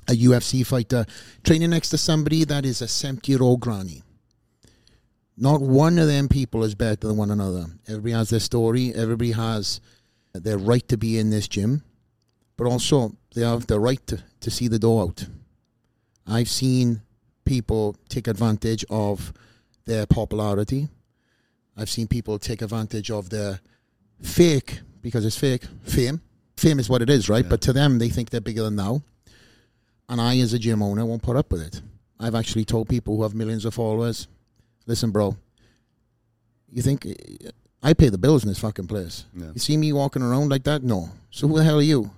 a 0.08 0.14
UFC 0.14 0.66
fighter, 0.66 1.06
training 1.44 1.72
next 1.72 1.90
to 1.90 1.98
somebody 1.98 2.46
that 2.46 2.66
is 2.66 2.82
a 2.82 2.88
70 2.88 3.30
year 3.30 3.44
old 3.44 3.60
granny. 3.60 4.02
Not 5.38 5.62
one 5.62 6.00
of 6.00 6.08
them 6.08 6.28
people 6.28 6.64
is 6.64 6.74
better 6.74 7.08
than 7.08 7.18
one 7.18 7.32
another. 7.32 7.66
Everybody 7.88 8.12
has 8.14 8.30
their 8.30 8.40
story, 8.40 8.94
everybody 8.96 9.32
has 9.32 9.82
their 10.34 10.58
right 10.58 10.88
to 10.88 10.98
be 10.98 11.18
in 11.20 11.30
this 11.30 11.48
gym, 11.48 11.84
but 12.60 12.68
also 12.68 13.16
they 13.34 13.42
have 13.42 13.68
the 13.68 13.80
right 13.80 14.06
to, 14.06 14.22
to 14.42 14.52
see 14.52 14.68
the 14.68 14.78
door 14.78 15.04
out. 15.04 15.26
I've 16.28 16.50
seen 16.50 17.02
people 17.46 17.96
take 18.10 18.28
advantage 18.28 18.84
of 18.90 19.32
their 19.86 20.06
popularity. 20.06 20.90
I've 21.78 21.90
seen 21.90 22.10
people 22.10 22.38
take 22.38 22.62
advantage 22.62 23.10
of 23.10 23.30
their 23.30 23.62
fake, 24.22 24.82
because 25.02 25.26
it's 25.26 25.38
fake, 25.38 25.64
fame. 25.84 26.20
Fame 26.58 26.80
is 26.80 26.90
what 26.90 27.02
it 27.02 27.10
is, 27.10 27.30
right? 27.30 27.46
Yeah. 27.46 27.50
But 27.50 27.62
to 27.62 27.72
them, 27.72 27.98
they 27.98 28.10
think 28.10 28.30
they're 28.30 28.42
bigger 28.42 28.64
than 28.64 28.76
thou. 28.76 29.02
And 30.10 30.20
I, 30.20 30.38
as 30.40 30.52
a 30.52 30.60
gym 30.60 30.84
owner, 30.84 31.06
won't 31.06 31.24
put 31.24 31.38
up 31.38 31.54
with 31.54 31.62
it. 31.62 31.82
I've 32.20 32.36
actually 32.36 32.66
told 32.66 32.90
people 32.90 33.16
who 33.16 33.24
have 33.24 33.34
millions 33.34 33.64
of 33.64 33.74
followers, 33.74 34.28
listen, 34.86 35.12
bro, 35.12 35.38
you 36.70 36.82
think 36.82 37.08
I 37.82 37.94
pay 37.94 38.10
the 38.10 38.18
bills 38.18 38.44
in 38.44 38.50
this 38.50 38.60
fucking 38.60 38.88
place? 38.88 39.24
Yeah. 39.34 39.52
You 39.54 39.60
see 39.62 39.78
me 39.78 39.94
walking 39.94 40.24
around 40.24 40.50
like 40.50 40.66
that? 40.66 40.84
No. 40.84 41.12
So 41.32 41.48
who 41.48 41.58
the 41.58 41.64
hell 41.64 41.80
are 41.80 41.82
you? 41.82 42.12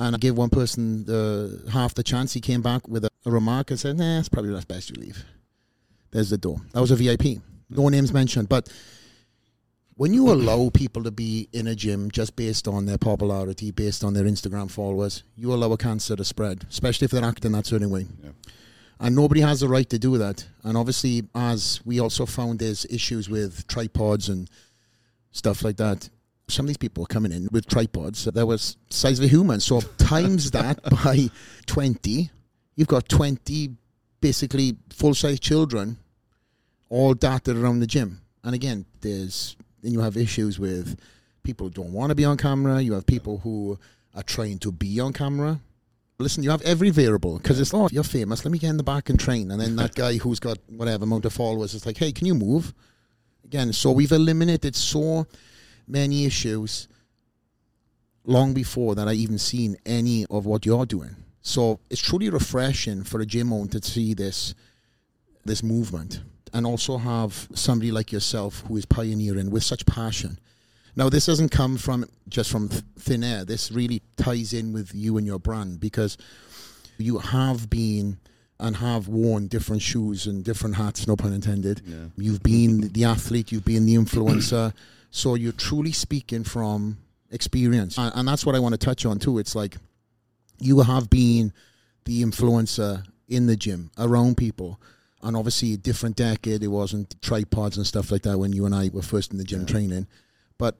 And 0.00 0.14
I 0.14 0.18
gave 0.18 0.36
one 0.36 0.48
person 0.48 1.04
the 1.04 1.68
half 1.72 1.92
the 1.92 2.04
chance. 2.04 2.32
He 2.32 2.40
came 2.40 2.62
back 2.62 2.86
with 2.86 3.04
a, 3.04 3.10
a 3.26 3.30
remark 3.30 3.70
and 3.70 3.80
said, 3.80 3.98
"Nah, 3.98 4.20
it's 4.20 4.28
probably 4.28 4.52
not 4.52 4.68
best 4.68 4.90
you 4.90 5.02
leave." 5.02 5.24
There's 6.12 6.30
the 6.30 6.38
door. 6.38 6.60
That 6.72 6.80
was 6.80 6.92
a 6.92 6.96
VIP. 6.96 7.42
No 7.68 7.82
mm. 7.82 7.90
names 7.90 8.12
mentioned. 8.12 8.48
But 8.48 8.68
when 9.96 10.14
you 10.14 10.30
allow 10.30 10.70
people 10.70 11.02
to 11.02 11.10
be 11.10 11.48
in 11.52 11.66
a 11.66 11.74
gym 11.74 12.10
just 12.12 12.36
based 12.36 12.68
on 12.68 12.86
their 12.86 12.96
popularity, 12.96 13.72
based 13.72 14.04
on 14.04 14.14
their 14.14 14.24
Instagram 14.24 14.70
followers, 14.70 15.24
you 15.34 15.52
allow 15.52 15.72
a 15.72 15.76
cancer 15.76 16.14
to 16.14 16.24
spread, 16.24 16.64
especially 16.70 17.06
if 17.06 17.10
they're 17.10 17.24
acting 17.24 17.52
that 17.52 17.66
certain 17.66 17.90
way. 17.90 18.06
Yeah. 18.22 18.30
And 19.00 19.16
nobody 19.16 19.40
has 19.40 19.60
the 19.60 19.68
right 19.68 19.88
to 19.90 19.98
do 19.98 20.16
that. 20.18 20.46
And 20.62 20.76
obviously, 20.76 21.24
as 21.34 21.80
we 21.84 21.98
also 21.98 22.24
found 22.24 22.60
there's 22.60 22.84
issues 22.86 23.28
with 23.28 23.66
tripods 23.66 24.28
and 24.28 24.48
stuff 25.32 25.64
like 25.64 25.76
that. 25.78 26.08
Some 26.48 26.64
of 26.64 26.68
these 26.68 26.78
people 26.78 27.04
are 27.04 27.08
coming 27.08 27.32
in 27.32 27.48
with 27.52 27.66
tripods 27.66 28.24
that 28.24 28.46
was 28.46 28.76
size 28.90 29.18
of 29.18 29.24
a 29.24 29.28
human. 29.28 29.60
So 29.60 29.80
times 29.98 30.50
that 30.52 30.82
by 30.82 31.30
20, 31.66 32.30
you've 32.76 32.88
got 32.88 33.08
20 33.08 33.76
basically 34.20 34.76
full 34.90 35.14
size 35.14 35.40
children 35.40 35.98
all 36.88 37.14
dotted 37.14 37.56
around 37.56 37.80
the 37.80 37.86
gym. 37.86 38.20
And 38.44 38.54
again, 38.54 38.86
there's 39.00 39.56
then 39.82 39.92
you 39.92 40.00
have 40.00 40.16
issues 40.16 40.58
with 40.58 40.98
people 41.42 41.66
who 41.66 41.72
don't 41.72 41.92
want 41.92 42.10
to 42.10 42.14
be 42.14 42.24
on 42.24 42.36
camera. 42.36 42.80
You 42.80 42.94
have 42.94 43.06
people 43.06 43.38
who 43.38 43.78
are 44.14 44.22
trying 44.22 44.58
to 44.60 44.72
be 44.72 45.00
on 45.00 45.12
camera. 45.12 45.60
Listen, 46.18 46.42
you 46.42 46.50
have 46.50 46.62
every 46.62 46.90
variable 46.90 47.38
because 47.38 47.60
it's 47.60 47.72
oh 47.72 47.88
you're 47.92 48.02
famous. 48.02 48.44
Let 48.44 48.50
me 48.50 48.58
get 48.58 48.70
in 48.70 48.76
the 48.76 48.82
back 48.82 49.08
and 49.08 49.20
train. 49.20 49.50
And 49.50 49.60
then 49.60 49.76
that 49.76 49.94
guy 49.94 50.16
who's 50.16 50.40
got 50.40 50.58
whatever 50.68 51.04
amount 51.04 51.24
of 51.26 51.32
followers 51.32 51.74
is 51.74 51.86
like, 51.86 51.96
hey, 51.96 52.10
can 52.10 52.26
you 52.26 52.34
move? 52.34 52.74
Again, 53.44 53.72
so 53.72 53.92
we've 53.92 54.12
eliminated 54.12 54.74
so 54.74 55.26
many 55.88 56.26
issues 56.26 56.88
long 58.24 58.52
before 58.52 58.94
that 58.94 59.08
I 59.08 59.14
even 59.14 59.38
seen 59.38 59.76
any 59.86 60.26
of 60.26 60.46
what 60.46 60.66
you're 60.66 60.86
doing. 60.86 61.16
So 61.40 61.80
it's 61.88 62.00
truly 62.00 62.28
refreshing 62.28 63.04
for 63.04 63.20
a 63.20 63.26
gym 63.26 63.52
owner 63.52 63.70
to 63.70 63.82
see 63.82 64.14
this 64.14 64.54
this 65.44 65.62
movement 65.62 66.20
and 66.52 66.66
also 66.66 66.98
have 66.98 67.48
somebody 67.54 67.90
like 67.90 68.12
yourself 68.12 68.64
who 68.68 68.76
is 68.76 68.84
pioneering 68.84 69.50
with 69.50 69.62
such 69.62 69.86
passion. 69.86 70.38
Now, 70.94 71.08
this 71.08 71.26
doesn't 71.26 71.50
come 71.50 71.78
from 71.78 72.06
just 72.28 72.50
from 72.50 72.68
thin 72.68 73.22
air. 73.24 73.44
This 73.44 73.70
really 73.70 74.02
ties 74.16 74.52
in 74.52 74.72
with 74.72 74.94
you 74.94 75.16
and 75.16 75.26
your 75.26 75.38
brand 75.38 75.80
because 75.80 76.18
you 76.98 77.18
have 77.18 77.70
been 77.70 78.18
and 78.60 78.76
have 78.76 79.06
worn 79.08 79.46
different 79.46 79.80
shoes 79.80 80.26
and 80.26 80.44
different 80.44 80.74
hats, 80.74 81.06
no 81.06 81.16
pun 81.16 81.32
intended. 81.32 81.80
Yeah. 81.86 81.96
You've 82.16 82.42
been 82.42 82.88
the 82.92 83.04
athlete, 83.04 83.52
you've 83.52 83.64
been 83.64 83.86
the 83.86 83.94
influencer. 83.94 84.74
so 85.10 85.34
you're 85.34 85.52
truly 85.52 85.92
speaking 85.92 86.44
from 86.44 86.98
experience. 87.30 87.98
And, 87.98 88.12
and 88.14 88.28
that's 88.28 88.44
what 88.44 88.54
I 88.54 88.58
want 88.58 88.72
to 88.74 88.78
touch 88.78 89.04
on 89.06 89.18
too. 89.18 89.38
It's 89.38 89.54
like 89.54 89.76
you 90.58 90.80
have 90.80 91.10
been 91.10 91.52
the 92.04 92.22
influencer 92.22 93.04
in 93.28 93.46
the 93.46 93.56
gym 93.56 93.90
around 93.98 94.36
people. 94.36 94.80
And 95.20 95.36
obviously, 95.36 95.74
a 95.74 95.76
different 95.76 96.16
decade. 96.16 96.62
It 96.62 96.68
wasn't 96.68 97.20
tripods 97.20 97.76
and 97.76 97.84
stuff 97.84 98.12
like 98.12 98.22
that 98.22 98.38
when 98.38 98.52
you 98.52 98.66
and 98.66 98.74
I 98.74 98.88
were 98.92 99.02
first 99.02 99.32
in 99.32 99.38
the 99.38 99.44
gym 99.44 99.66
training. 99.66 100.06
But 100.58 100.76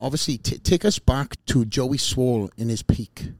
obviously, 0.00 0.38
t- 0.38 0.56
take 0.58 0.86
us 0.86 0.98
back 0.98 1.36
to 1.46 1.66
Joey 1.66 1.98
Swoll 1.98 2.50
in 2.56 2.70
his 2.70 2.82
peak. 2.82 3.32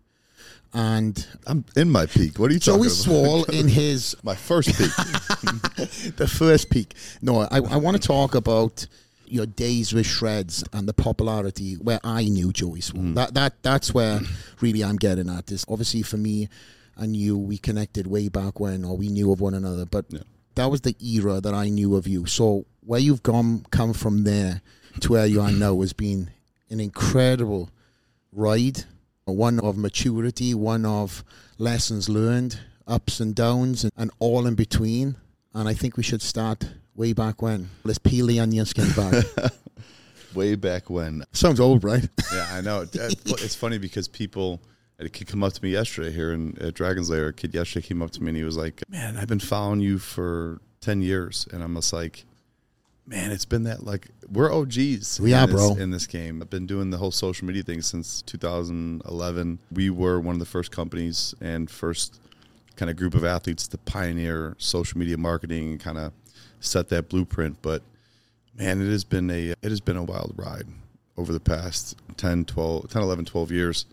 And 0.74 1.26
I'm 1.46 1.64
in 1.76 1.88
my 1.88 2.04
peak. 2.04 2.38
What 2.38 2.50
are 2.50 2.54
you 2.54 2.60
Joey 2.60 2.88
talking 2.88 3.12
about? 3.12 3.46
Joey 3.46 3.46
Swoll 3.46 3.48
in 3.60 3.68
his 3.68 4.16
my 4.22 4.34
first 4.34 4.68
peak. 4.76 4.90
the 6.16 6.28
first 6.30 6.68
peak. 6.68 6.94
No, 7.22 7.40
I, 7.40 7.56
I 7.56 7.76
want 7.76 8.00
to 8.00 8.06
talk 8.06 8.34
about 8.34 8.86
your 9.34 9.46
days 9.46 9.92
with 9.92 10.06
Shredz 10.06 10.62
and 10.72 10.88
the 10.88 10.94
popularity 10.94 11.74
where 11.74 12.00
I 12.04 12.24
knew 12.24 12.52
Joey 12.52 12.80
Swoll. 12.80 13.00
Mm. 13.12 13.14
That 13.16 13.34
that 13.34 13.62
that's 13.62 13.92
where 13.92 14.20
really 14.60 14.82
I'm 14.84 14.96
getting 14.96 15.28
at. 15.28 15.46
This 15.48 15.64
obviously 15.68 16.02
for 16.02 16.16
me 16.16 16.48
and 16.96 17.16
you, 17.16 17.36
we 17.36 17.58
connected 17.58 18.06
way 18.06 18.28
back 18.28 18.60
when, 18.60 18.84
or 18.84 18.96
we 18.96 19.08
knew 19.08 19.32
of 19.32 19.40
one 19.40 19.54
another. 19.54 19.84
But 19.84 20.04
Yeah. 20.08 20.20
that 20.54 20.70
was 20.70 20.82
the 20.82 20.94
era 21.04 21.40
that 21.40 21.52
I 21.52 21.68
knew 21.68 21.96
of 21.96 22.06
you. 22.06 22.26
So 22.26 22.66
where 22.86 23.00
you've 23.00 23.22
come 23.24 23.64
come 23.70 23.92
from 23.92 24.22
there 24.24 24.62
to 25.00 25.12
where 25.12 25.26
you 25.26 25.40
are 25.40 25.50
now 25.50 25.80
has 25.80 25.92
been 25.92 26.30
an 26.70 26.78
incredible 26.80 27.70
ride, 28.32 28.84
one 29.24 29.58
of 29.60 29.76
maturity, 29.76 30.54
one 30.54 30.84
of 30.86 31.24
lessons 31.58 32.08
learned, 32.08 32.60
ups 32.86 33.18
and 33.20 33.34
downs, 33.34 33.82
and, 33.84 33.92
and 33.96 34.10
all 34.20 34.46
in 34.46 34.54
between. 34.54 35.16
And 35.52 35.68
I 35.68 35.74
think 35.74 35.96
we 35.96 36.02
should 36.02 36.22
start 36.22 36.68
way 36.96 37.12
back 37.12 37.42
when. 37.42 37.70
Let's 37.84 37.98
peel 37.98 38.26
the 38.26 38.40
onion 38.40 38.66
skin 38.66 38.90
back. 38.96 39.24
Way 40.34 40.56
back 40.56 40.90
when. 40.90 41.22
Sounds 41.32 41.60
old, 41.60 41.84
right? 41.84 42.08
Yeah, 42.32 42.48
I 42.50 42.60
know. 42.60 42.80
Uh, 43.00 43.08
it's 43.38 43.54
funny 43.54 43.78
because 43.78 44.08
people. 44.08 44.60
A 44.98 45.08
kid 45.08 45.26
come 45.28 45.42
up 45.44 45.52
to 45.52 45.62
me 45.62 45.70
yesterday 45.70 46.10
here 46.12 46.32
in 46.32 46.56
at 46.60 46.74
Dragon's 46.74 47.10
Lair. 47.10 47.28
A 47.28 47.32
kid 47.32 47.52
yesterday 47.54 47.86
came 47.86 48.00
up 48.02 48.10
to 48.12 48.22
me 48.22 48.28
and 48.30 48.36
he 48.36 48.42
was 48.44 48.56
like, 48.56 48.82
"Man, 48.88 49.16
I've 49.16 49.26
been 49.28 49.38
following 49.40 49.80
you 49.80 49.98
for 49.98 50.60
ten 50.80 51.02
years," 51.02 51.46
and 51.52 51.62
I'm 51.62 51.74
just 51.74 51.92
like, 51.92 52.24
"Man, 53.06 53.30
it's 53.32 53.44
been 53.44 53.64
that 53.64 53.84
like 53.84 54.08
we're 54.30 54.52
OGs. 54.52 55.20
We 55.20 55.34
are, 55.34 55.46
this- 55.46 55.54
bro. 55.56 55.76
In 55.76 55.90
this 55.90 56.06
game, 56.06 56.40
I've 56.42 56.50
been 56.50 56.66
doing 56.66 56.90
the 56.90 56.96
whole 56.98 57.10
social 57.10 57.46
media 57.46 57.62
thing 57.64 57.82
since 57.82 58.22
2011. 58.22 59.58
We 59.72 59.90
were 59.90 60.18
one 60.20 60.34
of 60.36 60.38
the 60.40 60.46
first 60.46 60.70
companies 60.70 61.34
and 61.40 61.70
first 61.70 62.20
kind 62.76 62.90
of 62.90 62.96
group 62.96 63.14
of 63.14 63.24
athletes 63.24 63.68
to 63.68 63.78
pioneer 63.78 64.54
social 64.58 64.98
media 64.98 65.16
marketing 65.18 65.72
and 65.72 65.80
kind 65.80 65.98
of 65.98 66.12
set 66.64 66.88
that 66.88 67.08
blueprint. 67.08 67.62
But 67.62 67.82
man, 68.54 68.80
it 68.80 68.90
has 68.90 69.04
been 69.04 69.30
a 69.30 69.50
it 69.50 69.58
has 69.62 69.80
been 69.80 69.96
a 69.96 70.04
wild 70.04 70.34
ride 70.36 70.66
over 71.16 71.32
the 71.32 71.40
past 71.40 71.96
10, 72.16 72.44
12, 72.44 72.88
10, 72.90 73.02
11, 73.02 73.24
12 73.24 73.52
years. 73.52 73.86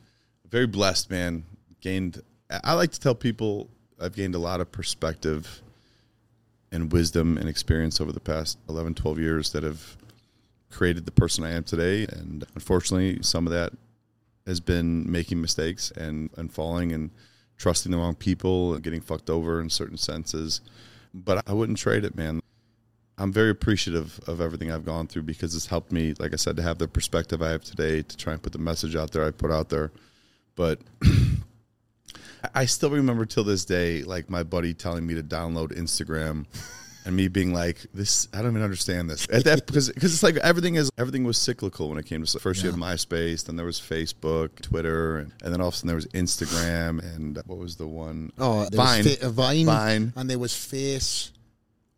Very 0.49 0.67
blessed, 0.67 1.09
man. 1.09 1.43
Gained 1.81 2.21
I 2.63 2.73
like 2.73 2.91
to 2.91 2.99
tell 2.99 3.15
people 3.15 3.69
I've 3.99 4.15
gained 4.15 4.35
a 4.35 4.39
lot 4.39 4.61
of 4.61 4.71
perspective 4.71 5.61
and 6.71 6.91
wisdom 6.91 7.37
and 7.37 7.47
experience 7.47 8.01
over 8.01 8.11
the 8.11 8.19
past 8.19 8.57
11, 8.69 8.95
12 8.95 9.19
years 9.19 9.51
that 9.51 9.63
have 9.63 9.97
created 10.69 11.05
the 11.05 11.11
person 11.11 11.43
I 11.43 11.51
am 11.51 11.63
today. 11.63 12.07
And 12.11 12.45
unfortunately, 12.55 13.21
some 13.21 13.45
of 13.45 13.53
that 13.53 13.73
has 14.47 14.59
been 14.59 15.09
making 15.09 15.39
mistakes 15.39 15.91
and, 15.91 16.29
and 16.37 16.51
falling 16.51 16.91
and 16.93 17.11
trusting 17.57 17.91
the 17.91 17.97
wrong 17.97 18.15
people 18.15 18.73
and 18.73 18.83
getting 18.83 19.01
fucked 19.01 19.29
over 19.29 19.61
in 19.61 19.69
certain 19.69 19.97
senses. 19.97 20.61
But 21.13 21.47
I 21.47 21.53
wouldn't 21.53 21.77
trade 21.77 22.05
it, 22.05 22.15
man. 22.15 22.40
I'm 23.21 23.31
very 23.31 23.51
appreciative 23.51 24.19
of 24.25 24.41
everything 24.41 24.71
I've 24.71 24.83
gone 24.83 25.05
through 25.05 25.23
because 25.23 25.55
it's 25.55 25.67
helped 25.67 25.91
me, 25.91 26.15
like 26.17 26.33
I 26.33 26.37
said, 26.37 26.55
to 26.55 26.63
have 26.63 26.79
the 26.79 26.87
perspective 26.87 27.41
I 27.41 27.49
have 27.49 27.63
today 27.63 28.01
to 28.01 28.17
try 28.17 28.33
and 28.33 28.41
put 28.41 28.51
the 28.51 28.57
message 28.59 28.95
out 28.95 29.11
there 29.11 29.23
I 29.23 29.29
put 29.29 29.51
out 29.51 29.69
there. 29.69 29.91
But 30.55 30.79
I 32.55 32.65
still 32.65 32.89
remember 32.89 33.25
till 33.25 33.43
this 33.43 33.63
day, 33.63 34.01
like 34.01 34.27
my 34.29 34.41
buddy 34.41 34.73
telling 34.73 35.05
me 35.05 35.13
to 35.13 35.21
download 35.21 35.77
Instagram 35.77 36.45
and 37.05 37.15
me 37.15 37.27
being 37.27 37.53
like, 37.53 37.77
"This, 37.93 38.27
I 38.33 38.41
don't 38.41 38.51
even 38.51 38.63
understand 38.63 39.07
this." 39.09 39.27
At 39.31 39.43
that 39.43 39.67
because 39.67 39.89
because 39.89 40.13
it's 40.13 40.23
like 40.23 40.37
everything 40.37 40.75
is 40.75 40.89
everything 40.97 41.23
was 41.23 41.37
cyclical 41.37 41.89
when 41.89 41.99
it 41.99 42.07
came 42.07 42.23
to 42.23 42.39
first 42.39 42.63
you 42.63 42.71
had 42.71 42.79
MySpace, 42.79 43.45
then 43.45 43.55
there 43.55 43.65
was 43.67 43.79
Facebook, 43.79 44.61
Twitter, 44.61 45.17
and, 45.17 45.31
and 45.43 45.53
then 45.53 45.61
all 45.61 45.67
of 45.67 45.75
a 45.75 45.77
sudden 45.77 45.87
there 45.87 45.95
was 45.95 46.07
Instagram, 46.07 46.99
and 47.15 47.39
what 47.45 47.59
was 47.59 47.75
the 47.75 47.87
one? 47.87 48.31
Oh, 48.39 48.67
Vine. 48.73 49.03
fa- 49.03 49.27
uh, 49.27 49.29
Vine, 49.29 49.65
Vine. 49.65 50.13
and 50.15 50.29
there 50.29 50.39
was 50.39 50.55
Face. 50.55 51.31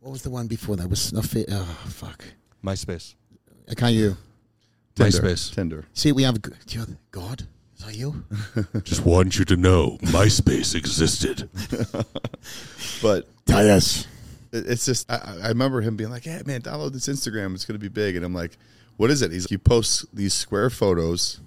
What 0.04 0.12
was 0.12 0.22
the 0.22 0.30
one 0.30 0.48
before 0.48 0.76
that? 0.76 0.90
Was 0.90 1.14
not 1.14 1.24
Face. 1.26 1.46
Oh 1.50 1.64
fuck! 1.88 2.26
MySpace. 2.62 3.16
I 3.72 3.74
can't 3.74 3.94
you 3.94 4.18
Tinder. 4.96 5.18
MySpace. 5.18 5.54
Tinder. 5.54 5.86
see? 5.94 6.12
We 6.12 6.24
have 6.24 6.42
do 6.42 6.52
God. 7.12 7.48
Is 7.80 7.86
that 7.86 7.96
you? 7.96 8.26
Just 8.84 9.06
want 9.06 9.40
you 9.40 9.46
to 9.46 9.56
know 9.56 9.98
MySpace 10.02 10.76
existed. 10.76 11.50
But 13.02 13.28
Yes. 13.48 14.08
it- 14.52 14.68
it's 14.68 14.86
just 14.86 15.10
I, 15.10 15.38
I 15.44 15.48
remember 15.50 15.80
him 15.82 15.96
being 15.96 16.10
like, 16.10 16.26
"Hey 16.26 16.42
man, 16.46 16.62
download 16.62 16.92
this 16.92 17.08
Instagram. 17.08 17.54
It's 17.56 17.64
going 17.66 17.76
to 17.76 17.82
be 17.82 17.88
big." 17.88 18.16
And 18.18 18.26
I'm 18.26 18.34
like, 18.34 18.58
"What 18.98 19.10
is 19.10 19.22
it?" 19.22 19.32
He's 19.32 19.46
like, 19.46 19.52
"You 19.52 19.60
post 19.60 20.06
these 20.14 20.34
square 20.34 20.70
photos," 20.70 21.40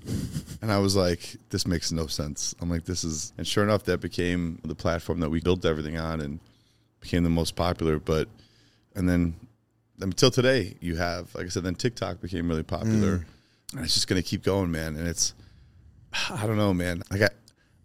and 0.63 0.73
I 0.73 0.79
was 0.79 0.97
like, 0.97 1.37
"This 1.51 1.67
makes 1.67 1.93
no 1.93 2.07
sense." 2.07 2.55
I'm 2.61 2.71
like, 2.71 2.85
"This 2.87 3.05
is," 3.05 3.33
and 3.39 3.47
sure 3.47 3.63
enough, 3.65 3.85
that 3.85 4.01
became 4.01 4.61
the 4.65 4.75
platform 4.75 5.21
that 5.21 5.29
we 5.31 5.41
built 5.41 5.65
everything 5.67 5.99
on 5.99 6.21
and 6.23 6.41
became 7.01 7.23
the 7.23 7.31
most 7.31 7.55
popular. 7.55 7.99
But 7.99 8.29
and 8.97 9.09
then 9.09 9.35
until 10.01 10.31
today, 10.31 10.77
you 10.81 10.97
have 10.97 11.35
like 11.35 11.47
I 11.47 11.49
said, 11.49 11.63
then 11.63 11.75
TikTok 11.75 12.21
became 12.21 12.49
really 12.49 12.63
popular, 12.63 13.19
mm. 13.19 13.25
and 13.75 13.85
it's 13.85 13.95
just 13.95 14.09
going 14.09 14.21
to 14.21 14.29
keep 14.29 14.43
going, 14.43 14.71
man. 14.71 14.97
And 14.97 15.07
it's 15.07 15.35
I 16.31 16.47
don't 16.47 16.57
know, 16.57 16.75
man. 16.75 17.03
Like 17.11 17.23
I, 17.23 17.29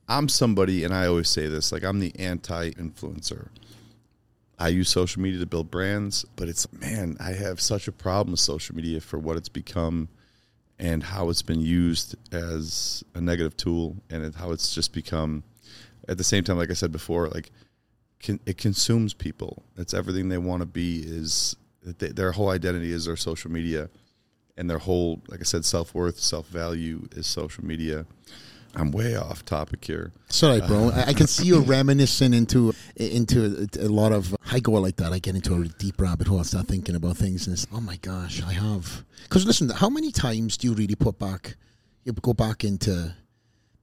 I'm 0.07 0.28
somebody, 0.28 0.84
and 0.84 0.93
I 0.93 1.05
always 1.07 1.30
say 1.30 1.47
this, 1.47 1.72
like 1.72 1.84
I'm 1.84 1.99
the 1.99 2.18
anti-influencer. 2.18 3.49
I 4.57 4.68
use 4.68 4.89
social 4.89 5.22
media 5.22 5.39
to 5.39 5.45
build 5.45 5.72
brands, 5.72 6.26
but 6.36 6.47
it's 6.47 6.72
man, 6.74 7.18
I 7.20 7.32
have 7.32 7.59
such 7.59 7.88
a 7.88 7.91
problem 7.91 8.32
with 8.32 8.39
social 8.39 8.76
media 8.76 9.01
for 9.01 9.20
what 9.20 9.38
it's 9.38 9.49
become 9.49 10.09
and 10.80 11.03
how 11.03 11.30
it's 11.30 11.43
been 11.43 11.62
used 11.62 12.16
as 12.34 13.03
a 13.14 13.22
negative 13.22 13.55
tool 13.55 13.95
and 14.09 14.34
how 14.36 14.51
it's 14.51 14.74
just 14.74 14.93
become 14.93 15.43
at 16.07 16.18
the 16.18 16.24
same 16.24 16.43
time 16.43 16.57
like 16.57 16.72
I 16.72 16.74
said 16.74 16.91
before 16.91 17.28
like 17.30 17.51
can, 18.22 18.39
it 18.45 18.57
consumes 18.57 19.13
people. 19.13 19.63
It's 19.78 19.93
everything 19.93 20.30
they 20.30 20.38
want 20.38 20.61
to 20.61 20.65
be 20.65 20.99
is 21.05 21.55
they, 21.84 22.09
their 22.09 22.32
whole 22.32 22.49
identity 22.49 22.91
is 22.91 23.05
their 23.05 23.17
social 23.17 23.51
media 23.51 23.89
and 24.57 24.69
their 24.69 24.78
whole 24.78 25.22
like 25.28 25.39
I 25.39 25.43
said 25.43 25.65
self-worth, 25.65 26.19
self-value 26.19 27.09
is 27.13 27.28
social 27.28 27.65
media. 27.65 28.05
I'm 28.74 28.91
way 28.91 29.15
off 29.15 29.43
topic 29.43 29.84
here. 29.84 30.13
Sorry, 30.30 30.61
bro. 30.61 30.89
Uh, 30.89 31.03
I, 31.05 31.09
I 31.09 31.13
can 31.13 31.28
see 31.28 31.45
you 31.45 31.59
reminiscing 31.61 32.34
into 32.34 32.74
into 32.95 33.67
a, 33.78 33.86
a 33.86 33.89
lot 33.89 34.13
of. 34.13 34.36
I 34.49 34.59
go 34.59 34.72
like 34.74 34.95
that. 34.97 35.11
I 35.11 35.19
get 35.19 35.36
into 35.36 35.55
a 35.55 35.65
deep 35.65 35.99
rabbit 35.99 36.28
hole. 36.28 36.39
I 36.39 36.43
start 36.43 36.67
thinking 36.67 36.95
about 36.95 37.17
things, 37.17 37.47
and 37.47 37.53
it's 37.53 37.67
oh 37.74 37.82
my 37.82 37.97
gosh, 37.97 38.41
I 38.41 38.53
have. 38.53 39.03
Because 39.24 39.45
listen, 39.45 39.69
how 39.69 39.89
many 39.89 40.11
times 40.11 40.55
do 40.55 40.67
you 40.67 40.74
really 40.74 40.95
put 40.95 41.19
back? 41.19 41.57
You 42.05 42.13
go 42.13 42.34
back 42.34 42.63
into 42.63 43.13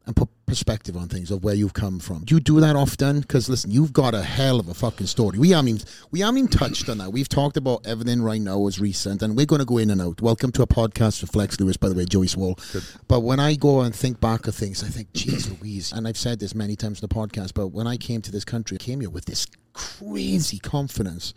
and 0.08 0.16
put 0.16 0.28
perspective 0.46 0.96
on 0.96 1.06
things 1.06 1.30
of 1.30 1.44
where 1.44 1.54
you've 1.54 1.74
come 1.74 2.00
from. 2.00 2.24
Do 2.24 2.34
you 2.34 2.40
do 2.40 2.60
that 2.60 2.74
often? 2.74 3.20
Because 3.20 3.50
listen, 3.50 3.70
you've 3.70 3.92
got 3.92 4.14
a 4.14 4.22
hell 4.22 4.58
of 4.58 4.66
a 4.68 4.72
fucking 4.72 5.06
story. 5.06 5.38
We 5.38 5.50
haven't 5.50 5.68
even, 5.68 5.82
we 6.10 6.20
haven't 6.20 6.38
even 6.38 6.50
touched 6.50 6.88
on 6.88 6.96
that. 6.98 7.12
We've 7.12 7.28
talked 7.28 7.58
about 7.58 7.86
everything 7.86 8.22
right 8.22 8.40
now 8.40 8.66
as 8.66 8.80
recent, 8.80 9.20
and 9.20 9.36
we're 9.36 9.44
going 9.44 9.60
to 9.60 9.66
go 9.66 9.76
in 9.76 9.90
and 9.90 10.00
out. 10.00 10.22
Welcome 10.22 10.50
to 10.52 10.62
a 10.62 10.66
podcast 10.66 11.20
for 11.20 11.26
Flex 11.26 11.60
Lewis, 11.60 11.76
by 11.76 11.90
the 11.90 11.94
way, 11.94 12.06
Joey 12.06 12.26
Swoll. 12.26 12.58
But 13.06 13.20
when 13.20 13.38
I 13.38 13.54
go 13.54 13.80
and 13.80 13.94
think 13.94 14.18
back 14.18 14.48
of 14.48 14.54
things, 14.54 14.82
I 14.82 14.86
think, 14.86 15.12
geez 15.12 15.50
Louise, 15.50 15.92
and 15.92 16.08
I've 16.08 16.16
said 16.16 16.40
this 16.40 16.54
many 16.54 16.74
times 16.74 17.02
in 17.02 17.06
the 17.06 17.14
podcast, 17.14 17.52
but 17.52 17.68
when 17.68 17.86
I 17.86 17.98
came 17.98 18.22
to 18.22 18.32
this 18.32 18.46
country, 18.46 18.78
I 18.80 18.82
came 18.82 19.00
here 19.00 19.10
with 19.10 19.26
this 19.26 19.46
crazy 19.74 20.58
confidence 20.58 21.34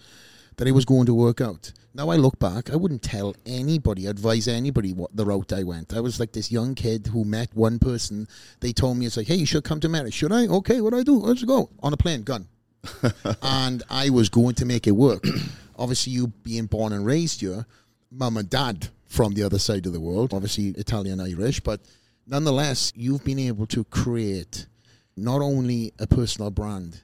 that 0.61 0.67
it 0.67 0.73
was 0.73 0.85
going 0.85 1.07
to 1.07 1.13
work 1.15 1.41
out. 1.41 1.71
Now 1.95 2.11
I 2.11 2.17
look 2.17 2.37
back, 2.37 2.69
I 2.69 2.75
wouldn't 2.75 3.01
tell 3.01 3.35
anybody, 3.47 4.05
advise 4.05 4.47
anybody 4.47 4.93
what 4.93 5.09
the 5.15 5.25
route 5.25 5.51
I 5.51 5.63
went. 5.63 5.91
I 5.91 6.01
was 6.01 6.19
like 6.19 6.33
this 6.33 6.51
young 6.51 6.75
kid 6.75 7.07
who 7.07 7.25
met 7.25 7.49
one 7.55 7.79
person. 7.79 8.27
They 8.59 8.71
told 8.71 8.97
me 8.97 9.07
it's 9.07 9.17
like, 9.17 9.25
hey, 9.25 9.37
you 9.37 9.47
should 9.47 9.63
come 9.63 9.79
to 9.79 9.87
America. 9.87 10.11
Should 10.11 10.31
I? 10.31 10.45
Okay, 10.45 10.79
what 10.79 10.91
do 10.91 10.99
I 10.99 11.03
do? 11.03 11.17
Let's 11.17 11.43
go 11.43 11.71
on 11.81 11.93
a 11.93 11.97
plane, 11.97 12.21
gun. 12.21 12.47
and 13.41 13.81
I 13.89 14.11
was 14.11 14.29
going 14.29 14.53
to 14.53 14.65
make 14.65 14.85
it 14.85 14.91
work. 14.91 15.25
Obviously, 15.79 16.13
you 16.13 16.27
being 16.27 16.67
born 16.67 16.93
and 16.93 17.07
raised 17.07 17.41
here, 17.41 17.65
mum 18.11 18.37
and 18.37 18.47
dad 18.47 18.89
from 19.07 19.33
the 19.33 19.41
other 19.41 19.57
side 19.57 19.87
of 19.87 19.93
the 19.93 19.99
world, 19.99 20.31
obviously 20.31 20.67
Italian 20.77 21.19
Irish, 21.19 21.59
but 21.59 21.81
nonetheless, 22.27 22.93
you've 22.95 23.25
been 23.25 23.39
able 23.39 23.65
to 23.65 23.83
create 23.85 24.67
not 25.17 25.41
only 25.41 25.91
a 25.97 26.05
personal 26.05 26.51
brand 26.51 27.01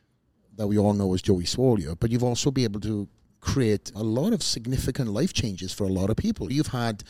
that 0.58 0.68
we 0.68 0.78
all 0.78 0.93
know 0.93 1.14
as 1.16 1.24
Joey 1.24 1.45
Swolio, 1.45 1.97
but 1.99 2.12
you've 2.12 2.24
also 2.24 2.51
been 2.51 2.66
able 2.66 2.82
to 2.82 3.08
create 3.42 3.92
a 3.96 4.04
lot 4.04 4.34
of 4.34 4.42
significant 4.44 5.10
life 5.10 5.34
changes 5.34 5.72
for 5.74 5.84
a 5.86 5.90
lot 5.90 6.10
of 6.10 6.18
people. 6.18 6.52
You've 6.52 6.68
had 6.68 7.04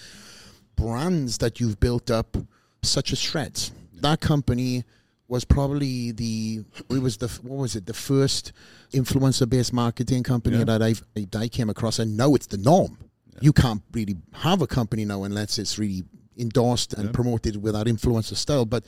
brands 0.75 1.37
that 1.39 1.59
you've 1.59 1.79
built 1.79 2.11
up, 2.11 2.37
such 2.83 3.11
as 3.11 3.19
Shredz. 3.19 3.71
That 4.01 4.21
company 4.21 4.83
was 5.27 5.43
probably 5.43 6.11
the 6.11 6.63
it 6.89 7.01
was 7.01 7.17
the 7.17 7.27
what 7.41 7.57
was 7.57 7.75
it 7.75 7.85
the 7.85 7.93
first 7.93 8.53
influencer 8.93 9.49
based 9.49 9.73
marketing 9.73 10.23
company 10.23 10.57
Yeah. 10.59 10.63
that 10.65 10.81
I've 10.81 11.03
I 11.35 11.47
came 11.49 11.69
across, 11.69 11.99
and 11.99 12.15
now 12.15 12.33
it's 12.35 12.47
the 12.47 12.57
norm. 12.57 12.97
You 13.41 13.53
can't 13.53 13.81
really 13.91 14.15
have 14.33 14.61
a 14.61 14.67
company 14.67 15.05
now 15.05 15.23
unless 15.23 15.59
it's 15.59 15.77
really 15.77 16.03
endorsed 16.37 16.93
and 16.93 17.13
promoted 17.13 17.61
with 17.61 17.73
that 17.73 17.87
influencer 17.87 18.35
style. 18.35 18.65
But 18.65 18.85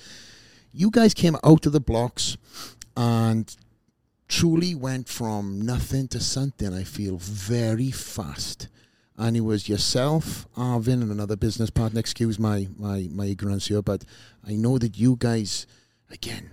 you 0.71 0.89
guys 0.91 1.13
came 1.13 1.35
out 1.43 1.65
of 1.65 1.71
the 1.71 1.79
blocks 1.79 2.37
and 2.95 3.55
truly 4.29 4.75
went 4.75 5.09
from 5.09 5.59
nothing 5.59 6.07
to 6.07 6.19
something. 6.19 6.73
I 6.73 6.83
feel 6.83 7.17
very 7.17 7.91
fast. 7.91 8.69
And 9.17 9.35
it 9.35 9.41
was 9.41 9.67
yourself, 9.67 10.47
Arvin, 10.55 11.01
and 11.01 11.11
another 11.11 11.35
business 11.35 11.69
partner. 11.69 11.99
Excuse 11.99 12.39
my, 12.39 12.69
my, 12.77 13.09
my 13.11 13.25
ignorance 13.25 13.67
here, 13.67 13.81
but 13.81 14.05
I 14.47 14.53
know 14.53 14.77
that 14.77 14.97
you 14.97 15.17
guys, 15.17 15.67
again, 16.09 16.51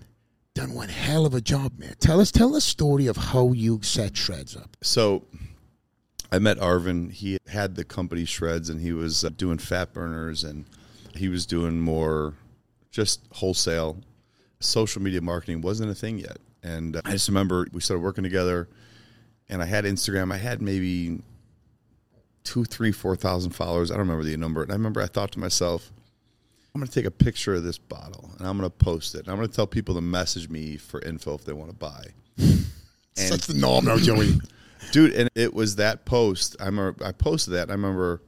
done 0.55 0.75
one 0.75 0.89
hell 0.89 1.27
of 1.27 1.35
a 1.35 1.41
job, 1.41 1.79
man. 1.79 1.95
Tell 2.01 2.21
us, 2.21 2.33
tell 2.33 2.51
the 2.51 2.61
story 2.61 3.07
of 3.07 3.17
how 3.17 3.53
you 3.53 3.81
set 3.83 4.15
Shredz 4.15 4.61
up. 4.61 4.77
So 4.83 5.27
I 6.33 6.41
met 6.41 6.59
Arvin. 6.59 7.13
He 7.13 7.39
had 7.47 7.77
the 7.77 7.85
company 7.85 8.25
Shredz 8.25 8.69
and 8.69 8.81
he 8.81 8.93
was 8.93 9.23
uh, 9.23 9.29
doing 9.29 9.59
fat 9.59 9.93
burners 9.93 10.43
and 10.43 10.65
he 11.15 11.29
was 11.29 11.47
doing 11.47 11.79
more 11.79 12.35
just 12.91 13.21
wholesale. 13.33 13.99
Social 14.59 15.03
media 15.03 15.21
marketing 15.21 15.61
wasn't 15.61 15.91
a 15.91 15.95
thing 15.95 16.19
yet. 16.19 16.39
And 16.67 17.01
I 17.05 17.13
just 17.13 17.29
remember 17.29 17.67
we 17.73 17.81
started 17.81 18.03
working 18.03 18.25
together 18.25 18.69
and 19.49 19.63
I 19.63 19.67
had 19.67 19.85
Instagram. 19.85 20.33
I 20.33 20.37
had 20.37 20.61
maybe 20.61 21.21
two, 22.43 22.65
three, 22.65 22.93
four 22.93 23.15
thousand 23.15 23.53
followers. 23.53 23.91
I 23.91 23.95
don't 23.95 24.09
remember 24.09 24.25
the 24.25 24.37
number. 24.37 24.63
And 24.63 24.73
I 24.73 24.75
remember 24.75 25.01
I 25.01 25.07
thought 25.07 25.33
to 25.33 25.39
myself, 25.39 25.93
I'm 26.75 26.81
going 26.81 26.89
to 26.89 26.95
take 26.95 27.07
a 27.07 27.11
picture 27.11 27.55
of 27.55 27.63
this 27.63 27.79
bottle 27.79 28.31
and 28.39 28.47
I'm 28.47 28.59
going 28.59 28.69
to 28.69 28.77
post 28.77 29.15
it. 29.15 29.21
And 29.21 29.29
I'm 29.29 29.37
going 29.37 29.49
to 29.49 29.55
tell 29.55 29.67
people 29.67 29.95
to 29.95 30.01
message 30.01 30.49
me 30.49 30.77
for 30.77 31.01
info 31.03 31.35
if 31.35 31.45
they 31.45 31.53
want 31.53 31.71
to 31.71 31.77
buy. 31.77 32.05
And 32.39 32.67
Such 33.15 33.47
the 33.47 33.99
Joey. 34.03 34.39
dude 34.93 35.13
and 35.15 35.29
it 35.35 35.53
was 35.53 35.77
that 35.77 36.05
post 36.05 36.57
i 36.61 36.67
remember 36.67 37.05
i 37.05 37.11
posted 37.11 37.55
that 37.55 37.63
and 37.63 37.73
i 37.73 37.75
remember 37.75 38.23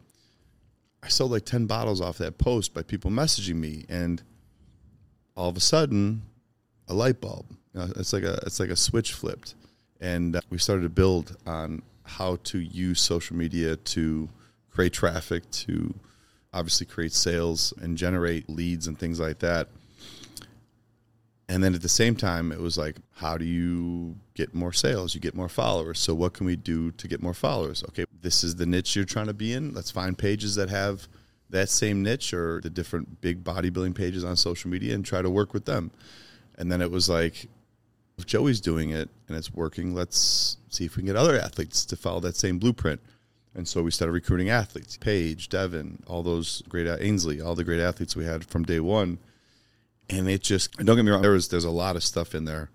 i 1.03 1.09
sold 1.09 1.31
like 1.31 1.45
10 1.45 1.67
bottles 1.67 2.01
off 2.01 2.19
that 2.19 2.39
post 2.39 2.75
by 2.75 2.83
people 2.83 3.11
messaging 3.11 3.57
me 3.57 3.85
and 3.89 4.23
all 5.37 5.49
of 5.49 5.57
a 5.57 5.61
sudden 5.61 6.23
a 6.89 6.95
light 6.95 7.21
bulb 7.21 7.47
know, 7.79 7.93
it's 7.97 8.13
like 8.13 8.25
a 8.25 8.39
it's 8.47 8.61
like 8.61 8.71
a 8.71 8.77
switch 8.77 9.13
flipped 9.13 9.55
and 10.01 10.37
uh, 10.37 10.41
we 10.51 10.59
started 10.59 10.83
to 10.83 10.89
build 10.89 11.37
on 11.47 11.83
how 12.05 12.37
to 12.45 12.59
use 12.59 13.01
social 13.01 13.37
media 13.37 13.77
to 13.77 14.29
create 14.71 14.93
traffic 14.93 15.51
to 15.51 15.95
obviously 16.53 16.87
create 16.87 17.13
sales 17.13 17.75
and 17.81 17.99
generate 17.99 18.49
leads 18.49 18.87
and 18.87 18.99
things 18.99 19.21
like 19.21 19.39
that 19.41 19.69
and 21.49 21.65
then 21.65 21.75
at 21.75 21.81
the 21.81 21.89
same 21.89 22.15
time, 22.15 22.53
it 22.53 22.61
was 22.61 22.77
like, 22.77 22.97
how 23.13 23.39
do 23.39 23.45
you 23.47 24.17
get 24.35 24.55
more 24.55 24.73
sales? 24.73 25.15
You 25.15 25.21
get 25.21 25.35
more 25.35 25.49
followers. 25.49 25.99
So 25.99 26.15
what 26.15 26.35
can 26.35 26.45
we 26.45 26.57
do 26.57 26.91
to 26.93 27.09
get 27.09 27.23
more 27.23 27.33
followers? 27.33 27.83
Okay, 27.89 28.05
this 28.21 28.45
is 28.45 28.57
the 28.57 28.67
niche 28.67 28.95
you're 28.95 29.07
trying 29.07 29.29
to 29.29 29.35
be 29.35 29.55
in. 29.55 29.73
Let's 29.73 29.91
find 29.91 30.17
pages 30.17 30.57
that 30.57 30.69
have 30.69 31.09
that 31.49 31.71
same 31.71 32.03
niche 32.03 32.35
or 32.35 32.61
the 32.61 32.69
different 32.69 33.23
big 33.23 33.43
bodybuilding 33.43 33.95
pages 33.95 34.25
on 34.25 34.37
social 34.37 34.69
media 34.71 34.95
and 34.95 35.05
try 35.05 35.23
to 35.23 35.31
work 35.31 35.55
with 35.55 35.65
them. 35.65 35.91
And 36.59 36.71
then 36.71 36.83
it 36.83 36.91
was 36.91 37.09
like, 37.09 37.49
if 38.19 38.27
Joey's 38.27 38.61
doing 38.61 38.91
it 38.91 39.09
and 39.29 39.37
it's 39.37 39.53
working, 39.53 39.95
let's 39.95 40.57
see 40.69 40.85
if 40.85 40.97
we 40.97 41.03
can 41.03 41.07
get 41.07 41.17
other 41.17 41.39
athletes 41.39 41.85
to 41.87 41.97
follow 41.97 42.21
that 42.21 42.37
same 42.37 42.59
blueprint. 42.59 43.01
And 43.55 43.67
so 43.67 43.83
we 43.83 43.91
started 43.91 44.13
recruiting 44.13 44.51
athletes, 44.51 44.97
Paige, 44.97 45.49
Devin, 45.49 46.03
all 46.07 46.23
those 46.23 46.63
great 46.69 46.87
Ainsley, 46.87 47.41
all 47.41 47.55
the 47.55 47.65
great 47.65 47.81
athletes 47.81 48.15
we 48.15 48.25
had 48.25 48.45
from 48.45 48.65
day 48.65 48.81
one 48.81 49.19
and 50.11 50.29
it 50.29 50.43
just 50.43 50.77
don't 50.79 50.97
get 50.97 51.05
me 51.05 51.11
wrong. 51.11 51.23
There 51.23 51.33
was 51.33 51.49
there's 51.49 51.65
a 51.65 51.71
lot 51.71 51.97
of 51.97 52.03
stuff 52.03 52.35
in 52.35 52.45
there. 52.45 52.71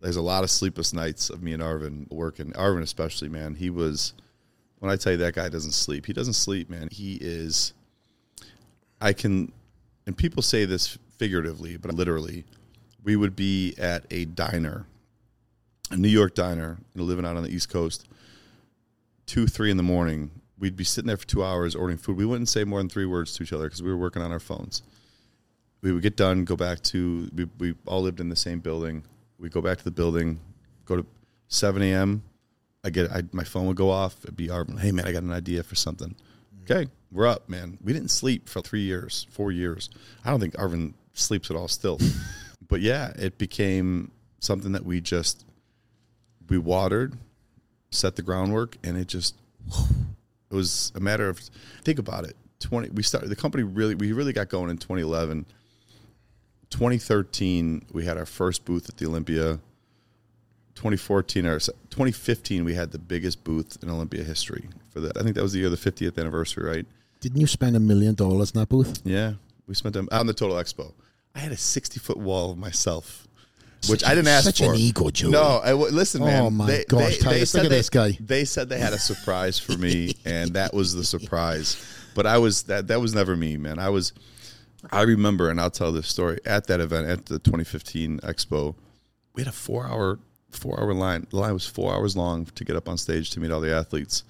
There's 0.00 0.16
a 0.16 0.22
lot 0.22 0.44
of 0.44 0.50
sleepless 0.50 0.92
nights 0.92 1.30
of 1.30 1.42
me 1.42 1.52
and 1.52 1.62
Arvin 1.62 2.10
working. 2.10 2.52
Arvin 2.52 2.82
especially, 2.82 3.28
man. 3.28 3.54
He 3.54 3.70
was 3.70 4.12
when 4.80 4.90
I 4.90 4.96
tell 4.96 5.12
you 5.12 5.18
that 5.18 5.34
guy 5.34 5.48
doesn't 5.48 5.72
sleep. 5.72 6.06
He 6.06 6.12
doesn't 6.12 6.34
sleep, 6.34 6.68
man. 6.68 6.88
He 6.90 7.14
is. 7.20 7.72
I 9.00 9.12
can, 9.12 9.52
and 10.06 10.16
people 10.16 10.42
say 10.42 10.64
this 10.64 10.98
figuratively, 11.18 11.76
but 11.76 11.94
literally, 11.94 12.44
we 13.04 13.14
would 13.14 13.36
be 13.36 13.74
at 13.78 14.06
a 14.10 14.24
diner, 14.24 14.86
a 15.90 15.96
New 15.96 16.08
York 16.08 16.34
diner, 16.34 16.78
you 16.94 17.00
know, 17.00 17.06
living 17.06 17.24
out 17.24 17.36
on 17.36 17.44
the 17.44 17.50
East 17.50 17.68
Coast. 17.68 18.08
Two, 19.26 19.46
three 19.46 19.70
in 19.70 19.76
the 19.76 19.82
morning, 19.82 20.30
we'd 20.58 20.76
be 20.76 20.84
sitting 20.84 21.06
there 21.06 21.16
for 21.16 21.26
two 21.26 21.44
hours 21.44 21.76
ordering 21.76 21.98
food. 21.98 22.16
We 22.16 22.26
wouldn't 22.26 22.48
say 22.48 22.64
more 22.64 22.80
than 22.80 22.88
three 22.88 23.06
words 23.06 23.34
to 23.34 23.42
each 23.42 23.52
other 23.52 23.64
because 23.64 23.82
we 23.82 23.90
were 23.90 23.96
working 23.96 24.22
on 24.22 24.32
our 24.32 24.40
phones 24.40 24.82
we 25.84 25.92
would 25.92 26.02
get 26.02 26.16
done, 26.16 26.44
go 26.44 26.56
back 26.56 26.80
to 26.80 27.30
we, 27.34 27.46
we 27.58 27.74
all 27.86 28.00
lived 28.00 28.18
in 28.18 28.30
the 28.30 28.36
same 28.36 28.58
building. 28.58 29.04
We'd 29.38 29.52
go 29.52 29.60
back 29.60 29.76
to 29.76 29.84
the 29.84 29.90
building, 29.90 30.40
go 30.86 30.96
to 30.96 31.06
seven 31.48 31.82
a.m. 31.82 32.24
I 32.82 32.90
get 32.90 33.12
I, 33.12 33.22
my 33.32 33.44
phone 33.44 33.66
would 33.66 33.76
go 33.76 33.90
off. 33.90 34.16
It'd 34.24 34.36
be 34.36 34.48
Arvin. 34.48 34.80
Hey 34.80 34.90
man, 34.90 35.06
I 35.06 35.12
got 35.12 35.22
an 35.22 35.32
idea 35.32 35.62
for 35.62 35.74
something. 35.74 36.08
Mm. 36.08 36.62
Okay, 36.62 36.90
we're 37.12 37.26
up, 37.26 37.50
man. 37.50 37.78
We 37.84 37.92
didn't 37.92 38.10
sleep 38.10 38.48
for 38.48 38.62
three 38.62 38.80
years, 38.80 39.26
four 39.30 39.52
years. 39.52 39.90
I 40.24 40.30
don't 40.30 40.40
think 40.40 40.54
Arvin 40.54 40.94
sleeps 41.12 41.50
at 41.50 41.56
all 41.56 41.68
still. 41.68 41.98
but 42.68 42.80
yeah, 42.80 43.12
it 43.16 43.38
became 43.38 44.10
something 44.40 44.72
that 44.72 44.84
we 44.84 45.00
just 45.00 45.44
we 46.48 46.58
watered, 46.58 47.16
set 47.90 48.16
the 48.16 48.22
groundwork, 48.22 48.76
and 48.84 48.96
it 48.96 49.08
just 49.08 49.36
it 50.50 50.54
was 50.54 50.92
a 50.94 51.00
matter 51.00 51.28
of 51.28 51.38
think 51.82 51.98
about 51.98 52.24
it. 52.24 52.36
Twenty 52.60 52.90
we 52.90 53.02
started 53.02 53.28
the 53.28 53.36
company 53.36 53.62
really 53.62 53.94
we 53.94 54.12
really 54.12 54.32
got 54.32 54.48
going 54.48 54.70
in 54.70 54.78
2011. 54.78 55.46
2013 56.70 57.86
we 57.92 58.04
had 58.04 58.16
our 58.16 58.26
first 58.26 58.64
booth 58.64 58.88
at 58.88 58.96
the 58.96 59.06
Olympia. 59.06 59.60
2014 60.74 61.46
or 61.46 61.60
2015 61.60 62.64
we 62.64 62.74
had 62.74 62.90
the 62.90 62.98
biggest 62.98 63.44
booth 63.44 63.78
in 63.82 63.88
Olympia 63.88 64.24
history 64.24 64.68
for 64.90 65.00
that. 65.00 65.16
I 65.16 65.22
think 65.22 65.36
that 65.36 65.42
was 65.42 65.52
the 65.52 65.60
year 65.60 65.68
of 65.68 65.80
the 65.80 65.90
50th 65.90 66.18
anniversary, 66.18 66.64
right? 66.64 66.86
Didn't 67.20 67.40
you 67.40 67.46
spend 67.46 67.76
a 67.76 67.80
million 67.80 68.14
dollars 68.14 68.50
in 68.50 68.60
that 68.60 68.68
booth? 68.68 69.00
Yeah, 69.04 69.34
we 69.66 69.74
spent 69.74 69.94
them 69.94 70.08
on 70.10 70.26
the 70.26 70.34
Total 70.34 70.56
Expo. 70.56 70.92
I 71.34 71.40
had 71.40 71.52
a 71.52 71.56
60 71.56 71.98
foot 72.00 72.16
wall 72.16 72.52
of 72.52 72.58
myself, 72.58 73.26
which 73.88 74.00
Such 74.00 74.04
I 74.10 74.14
didn't 74.14 74.28
ask 74.28 74.44
such 74.44 74.58
for. 74.58 74.72
an 74.72 74.78
ego, 74.78 75.10
Joey. 75.10 75.30
No, 75.32 75.60
I 75.62 75.70
w- 75.70 75.92
listen, 75.92 76.22
man. 76.24 76.42
Oh, 76.42 76.50
man. 76.50 76.66
my 76.68 76.84
gosh, 76.88 77.18
Titus, 77.18 77.50
said 77.50 77.58
look 77.58 77.64
at 77.66 77.70
they- 77.70 77.76
this 77.76 77.90
guy. 77.90 78.18
They 78.20 78.44
said 78.44 78.68
they 78.68 78.78
had 78.78 78.92
a 78.92 78.98
surprise 78.98 79.58
for 79.58 79.72
me, 79.76 80.14
and 80.24 80.52
that 80.54 80.72
was 80.72 80.94
the 80.94 81.04
surprise. 81.04 81.76
But 82.14 82.26
I 82.26 82.38
was 82.38 82.62
that 82.64 82.86
that 82.88 83.00
was 83.00 83.14
never 83.14 83.36
me, 83.36 83.56
man. 83.56 83.78
I 83.78 83.88
was. 83.88 84.12
I 84.92 85.02
remember, 85.02 85.48
and 85.50 85.58
I'll 85.60 85.70
tell 85.70 85.92
this 85.92 86.08
story 86.08 86.38
at 86.44 86.66
that 86.66 86.78
event 86.78 87.08
at 87.08 87.26
the 87.26 87.38
2015 87.38 88.18
Expo. 88.20 88.74
We 89.34 89.40
had 89.40 89.48
a 89.48 89.52
four 89.52 89.86
hour 89.86 90.18
four 90.50 90.78
hour 90.78 90.94
line. 90.94 91.26
The 91.30 91.36
line 91.38 91.54
was 91.54 91.66
four 91.66 91.92
hours 91.94 92.16
long 92.16 92.44
to 92.44 92.64
get 92.64 92.76
up 92.76 92.88
on 92.88 92.96
stage 92.98 93.30
to 93.30 93.40
meet 93.40 93.50
all 93.50 93.60
the 93.60 93.74
athletes. 93.74 94.22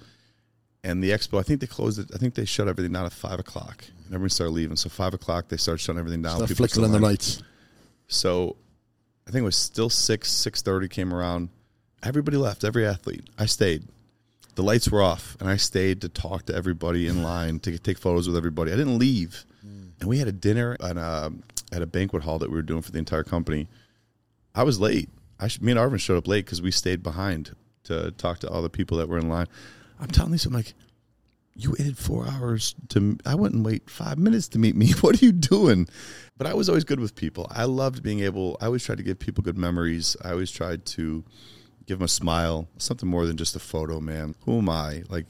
And 0.85 1.03
the 1.03 1.09
expo, 1.09 1.39
I 1.39 1.41
think 1.41 1.61
they 1.61 1.67
closed 1.67 1.97
it. 1.97 2.11
I 2.13 2.19
think 2.19 2.35
they 2.35 2.45
shut 2.45 2.67
everything 2.67 2.93
down 2.93 3.07
at 3.07 3.11
five 3.11 3.39
o'clock, 3.39 3.83
and 4.05 4.13
everyone 4.13 4.29
started 4.29 4.51
leaving. 4.51 4.77
So 4.77 4.87
five 4.87 5.15
o'clock, 5.15 5.47
they 5.47 5.57
started 5.57 5.79
shutting 5.79 5.97
everything 5.97 6.21
down. 6.21 6.37
The 6.37 6.45
People 6.45 6.67
flickering 6.67 6.91
the 6.91 6.99
lights. 6.99 7.41
so 8.07 8.55
I 9.27 9.31
think 9.31 9.41
it 9.41 9.45
was 9.45 9.55
still 9.57 9.89
six, 9.89 10.31
six 10.31 10.61
thirty 10.61 10.87
came 10.87 11.11
around. 11.11 11.49
Everybody 12.03 12.37
left, 12.37 12.63
every 12.63 12.85
athlete. 12.85 13.27
I 13.39 13.47
stayed. 13.47 13.87
The 14.53 14.61
lights 14.61 14.87
were 14.91 15.01
off, 15.01 15.35
and 15.39 15.49
I 15.49 15.57
stayed 15.57 16.01
to 16.01 16.09
talk 16.09 16.45
to 16.45 16.55
everybody 16.55 17.07
in 17.07 17.23
line 17.23 17.59
to 17.61 17.79
take 17.79 17.97
photos 17.97 18.27
with 18.27 18.37
everybody. 18.37 18.71
I 18.71 18.75
didn't 18.75 18.99
leave, 18.99 19.43
mm. 19.65 19.89
and 19.99 20.07
we 20.07 20.19
had 20.19 20.27
a 20.27 20.31
dinner 20.31 20.77
at 20.79 20.97
a, 20.97 21.25
um, 21.25 21.41
at 21.71 21.81
a 21.81 21.87
banquet 21.87 22.21
hall 22.21 22.37
that 22.37 22.51
we 22.51 22.55
were 22.55 22.61
doing 22.61 22.83
for 22.83 22.91
the 22.91 22.99
entire 22.99 23.23
company. 23.23 23.67
I 24.53 24.61
was 24.61 24.79
late. 24.79 25.09
I 25.39 25.47
should, 25.47 25.63
me 25.63 25.71
and 25.71 25.79
Arvin 25.79 25.99
showed 25.99 26.17
up 26.17 26.27
late 26.27 26.45
because 26.45 26.61
we 26.61 26.69
stayed 26.69 27.01
behind 27.01 27.55
to 27.85 28.11
talk 28.11 28.37
to 28.39 28.49
all 28.49 28.61
the 28.61 28.69
people 28.69 28.99
that 28.99 29.09
were 29.09 29.17
in 29.17 29.29
line. 29.29 29.47
I'm 29.99 30.07
telling 30.07 30.31
Lisa, 30.31 30.49
I'm 30.49 30.53
like, 30.53 30.73
you 31.55 31.71
waited 31.71 31.97
four 31.97 32.27
hours 32.27 32.75
to 32.89 33.17
i 33.25 33.33
wouldn't 33.33 33.63
wait 33.63 33.89
five 33.89 34.17
minutes 34.17 34.49
to 34.49 34.59
meet 34.59 34.75
me. 34.75 34.91
What 35.01 35.21
are 35.21 35.25
you 35.25 35.31
doing? 35.31 35.87
But 36.37 36.47
i 36.47 36.53
was 36.53 36.67
always 36.67 36.83
good 36.83 36.99
with 36.99 37.15
people. 37.15 37.47
I 37.49 37.63
loved 37.63 38.03
being 38.03 38.19
able 38.19 38.57
i 38.61 38.65
always 38.65 38.83
tried 38.83 38.97
to 38.97 39.03
give 39.03 39.19
people 39.19 39.43
good 39.43 39.57
memories. 39.57 40.17
I 40.23 40.31
always 40.31 40.51
tried 40.51 40.85
to 40.87 41.23
give 41.85 41.99
them 41.99 42.05
a 42.05 42.09
smile 42.09 42.67
something 42.77 43.07
more 43.07 43.25
than 43.25 43.37
just 43.37 43.55
a 43.55 43.59
photo 43.59 43.99
man. 43.99 44.35
Who 44.41 44.57
am 44.57 44.69
i? 44.69 45.03
Like 45.09 45.27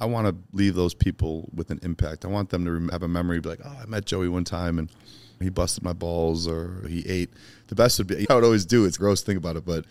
i 0.00 0.06
want 0.06 0.26
to 0.26 0.56
leave 0.56 0.74
those 0.74 0.94
people 0.94 1.50
with 1.54 1.70
an 1.70 1.80
impact. 1.82 2.24
I 2.24 2.28
want 2.28 2.48
them 2.48 2.64
to 2.64 2.92
have 2.92 3.02
a 3.02 3.08
memory 3.08 3.40
be 3.40 3.50
like 3.50 3.60
oh 3.64 3.78
i 3.82 3.84
met 3.86 4.06
joey 4.06 4.28
one 4.28 4.44
time 4.44 4.78
and 4.78 4.90
he 5.38 5.50
busted 5.50 5.84
my 5.84 5.92
balls 5.92 6.48
or 6.48 6.82
he 6.88 7.06
ate. 7.06 7.28
The 7.68 7.74
best 7.74 7.98
would 7.98 8.06
be 8.06 8.26
i 8.30 8.34
would 8.34 8.44
always 8.44 8.64
do 8.64 8.86
it's 8.86 8.96
gross 8.96 9.20
to 9.20 9.26
think 9.26 9.38
about 9.38 9.56
it 9.56 9.66
but 9.66 9.84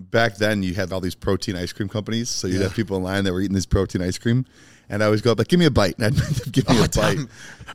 back 0.00 0.36
then 0.36 0.62
you 0.62 0.72
had 0.74 0.92
all 0.92 1.00
these 1.00 1.14
protein 1.14 1.56
ice 1.56 1.72
cream 1.72 1.88
companies. 1.88 2.28
So 2.30 2.46
you'd 2.48 2.56
Yeah. 2.58 2.62
have 2.64 2.74
people 2.74 2.96
in 2.96 3.02
line 3.02 3.24
that 3.24 3.32
were 3.32 3.40
eating 3.42 3.54
this 3.54 3.66
protein 3.66 4.00
ice 4.02 4.18
cream. 4.18 4.46
And 4.88 5.02
I 5.02 5.06
always 5.06 5.20
go 5.20 5.30
up 5.30 5.38
like, 5.38 5.46
give 5.48 5.60
me 5.60 5.66
a 5.66 5.70
bite. 5.70 5.94
And 6.00 6.20
I'd 6.20 6.52
give 6.52 6.68
me 6.68 6.76
Oh, 6.78 6.84
a 6.84 6.88
bite. 6.88 7.18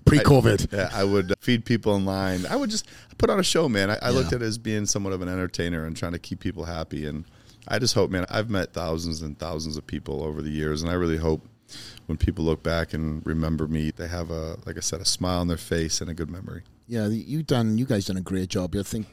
Pre-COVID. 0.05 0.73
I, 0.73 0.77
yeah, 0.77 0.89
I 0.91 1.03
would 1.03 1.33
feed 1.39 1.63
people 1.65 1.95
in 1.95 2.03
line. 2.05 2.45
I 2.47 2.55
would 2.55 2.69
just 2.69 2.87
put 3.17 3.29
on 3.29 3.39
a 3.39 3.43
show, 3.43 3.69
man. 3.69 3.89
I, 3.89 3.97
I 4.01 4.09
looked 4.09 4.33
at 4.33 4.41
it 4.41 4.45
as 4.45 4.57
being 4.57 4.85
somewhat 4.85 5.13
of 5.13 5.21
an 5.21 5.29
entertainer 5.29 5.85
and 5.85 5.95
trying 5.95 6.11
to 6.11 6.19
keep 6.19 6.39
people 6.39 6.65
happy. 6.65 7.05
And 7.05 7.23
I 7.67 7.79
just 7.79 7.93
hope, 7.93 8.11
man, 8.11 8.25
I've 8.29 8.49
met 8.49 8.73
thousands 8.73 9.21
and 9.21 9.37
thousands 9.39 9.77
of 9.77 9.87
people 9.87 10.23
over 10.23 10.41
the 10.41 10.49
years. 10.51 10.81
And 10.81 10.91
I 10.91 10.95
really 10.95 11.17
hope 11.17 11.47
when 12.07 12.17
people 12.17 12.43
look 12.45 12.61
back 12.63 12.93
and 12.93 13.25
remember 13.25 13.67
me, 13.67 13.91
they 13.91 14.07
have 14.07 14.29
a 14.29 14.57
like 14.65 14.77
I 14.77 14.81
said, 14.81 14.99
a 15.01 15.05
smile 15.05 15.39
on 15.41 15.47
their 15.47 15.57
face 15.57 16.01
and 16.01 16.09
a 16.09 16.13
good 16.13 16.29
memory. 16.29 16.63
Yeah, 16.87 17.07
you've 17.07 17.47
done. 17.47 17.77
You 17.77 17.85
guys 17.85 18.05
done 18.05 18.17
a 18.17 18.21
great 18.21 18.49
job. 18.49 18.75
I 18.75 18.83
think 18.83 19.07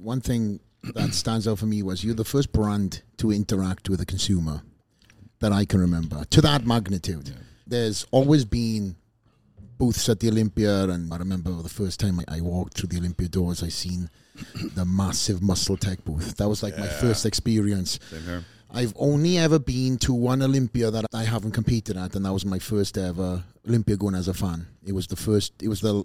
one 0.00 0.20
thing 0.20 0.60
that 0.94 1.14
stands 1.14 1.46
out 1.48 1.58
for 1.58 1.66
me 1.66 1.82
was 1.82 2.04
you're 2.04 2.14
the 2.14 2.24
first 2.24 2.52
brand 2.52 3.02
to 3.18 3.30
interact 3.32 3.88
with 3.88 4.00
a 4.00 4.06
consumer 4.06 4.62
that 5.40 5.52
I 5.52 5.64
can 5.64 5.80
remember 5.80 6.24
to 6.24 6.40
that 6.42 6.66
magnitude. 6.66 7.30
There's 7.66 8.06
always 8.10 8.44
been 8.44 8.96
booths 9.76 10.08
at 10.08 10.20
the 10.20 10.28
Olympia, 10.28 10.84
and 10.84 11.12
I 11.12 11.16
remember 11.18 11.50
the 11.62 11.68
first 11.68 12.00
time 12.00 12.20
I, 12.20 12.38
I 12.38 12.40
walked 12.40 12.74
through 12.74 12.88
the 12.88 12.98
Olympia 12.98 13.28
doors, 13.28 13.62
I 13.62 13.68
seen 13.68 14.10
the 14.74 14.84
massive 14.84 15.40
MuscleTech 15.40 16.04
booth. 16.04 16.36
That 16.36 16.48
was 16.48 16.62
like 16.62 16.76
my 16.78 16.86
first 16.86 17.24
experience. 17.26 17.98
I've 18.70 18.92
only 18.96 19.38
ever 19.38 19.58
been 19.58 19.96
to 19.98 20.12
one 20.12 20.42
Olympia 20.42 20.90
that 20.90 21.06
I 21.14 21.24
haven't 21.24 21.52
competed 21.52 21.96
at, 21.96 22.14
and 22.16 22.24
that 22.26 22.32
was 22.32 22.44
my 22.44 22.58
first 22.58 22.98
ever 22.98 23.42
Olympia 23.66 23.96
going 23.96 24.14
as 24.14 24.28
a 24.28 24.34
fan. 24.34 24.66
It 24.84 24.92
was 24.92 25.06
the 25.06 25.16
first. 25.16 25.52
It 25.62 25.68
was 25.68 25.80
the. 25.80 26.04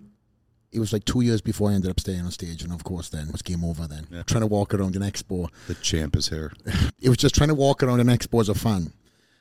It 0.74 0.80
was 0.80 0.91
like 0.91 1.05
two 1.05 1.21
years 1.21 1.41
before 1.41 1.69
I 1.69 1.74
ended 1.74 1.91
up 1.91 1.99
staying 1.99 2.21
on 2.21 2.32
stage, 2.32 2.63
and 2.63 2.74
of 2.74 2.84
course, 2.84 3.09
then 3.09 3.28
it 3.28 3.32
was 3.32 3.41
game 3.41 3.63
over. 3.63 3.88
Then 3.88 4.07
trying 4.26 4.41
to 4.41 4.47
walk 4.47 4.74
around 4.74 4.95
an 4.95 5.03
expo, 5.03 5.49
The 5.67 5.76
champ 5.76 6.15
is 6.15 6.30
here. 6.30 6.51
it 7.01 7.09
was 7.09 7.17
just 7.17 7.36
trying 7.36 7.49
to 7.49 7.55
walk 7.55 7.84
around 7.84 7.99
an 7.99 8.07
expo 8.07 8.41
as 8.41 8.49
a 8.49 8.55
fan. 8.55 8.91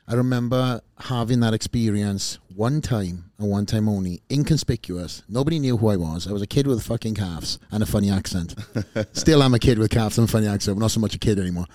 I 0.07 0.15
remember 0.15 0.81
having 0.99 1.39
that 1.39 1.53
experience 1.53 2.37
one 2.53 2.81
time 2.81 3.31
and 3.39 3.49
one 3.49 3.65
time 3.65 3.87
only, 3.87 4.21
inconspicuous. 4.29 5.23
Nobody 5.29 5.59
knew 5.59 5.77
who 5.77 5.87
I 5.87 5.95
was. 5.95 6.27
I 6.27 6.33
was 6.33 6.41
a 6.41 6.47
kid 6.47 6.67
with 6.67 6.83
fucking 6.83 7.15
calves 7.15 7.57
and 7.71 7.81
a 7.81 7.85
funny 7.85 8.11
accent. 8.11 8.53
Still, 9.13 9.41
I'm 9.41 9.53
a 9.53 9.59
kid 9.59 9.79
with 9.79 9.91
calves 9.91 10.17
and 10.17 10.27
a 10.27 10.31
funny 10.31 10.47
accent, 10.47 10.77
but 10.77 10.81
not 10.81 10.91
so 10.91 10.99
much 10.99 11.15
a 11.15 11.19
kid 11.19 11.39
anymore. 11.39 11.67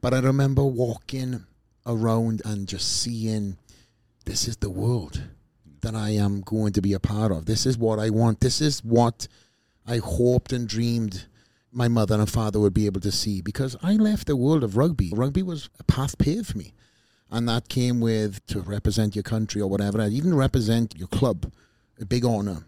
But 0.00 0.14
I 0.14 0.18
remember 0.18 0.64
walking 0.64 1.44
around 1.86 2.42
and 2.44 2.66
just 2.66 3.00
seeing 3.00 3.56
this 4.24 4.48
is 4.48 4.56
the 4.56 4.70
world 4.70 5.22
that 5.82 5.94
I 5.94 6.10
am 6.10 6.40
going 6.42 6.72
to 6.74 6.82
be 6.82 6.92
a 6.92 7.00
part 7.00 7.32
of. 7.32 7.46
This 7.46 7.66
is 7.66 7.76
what 7.78 7.98
I 7.98 8.10
want. 8.10 8.40
This 8.40 8.60
is 8.60 8.84
what 8.84 9.26
I 9.86 9.98
hoped 9.98 10.52
and 10.52 10.68
dreamed 10.68 11.26
my 11.72 11.88
mother 11.88 12.16
and 12.18 12.28
father 12.28 12.58
would 12.58 12.74
be 12.74 12.86
able 12.86 13.00
to 13.00 13.12
see 13.12 13.40
because 13.40 13.76
I 13.82 13.92
left 13.94 14.26
the 14.26 14.36
world 14.36 14.64
of 14.64 14.76
rugby. 14.76 15.12
Rugby 15.14 15.42
was 15.42 15.70
a 15.78 15.84
path 15.84 16.18
paved 16.18 16.48
for 16.48 16.58
me. 16.58 16.74
And 17.30 17.48
that 17.48 17.68
came 17.68 18.00
with 18.00 18.44
to 18.48 18.60
represent 18.60 19.14
your 19.14 19.22
country 19.22 19.62
or 19.62 19.68
whatever, 19.70 20.00
and 20.00 20.12
even 20.12 20.34
represent 20.34 20.96
your 20.98 21.06
club, 21.06 21.52
a 22.00 22.04
big 22.04 22.24
honor. 22.24 22.64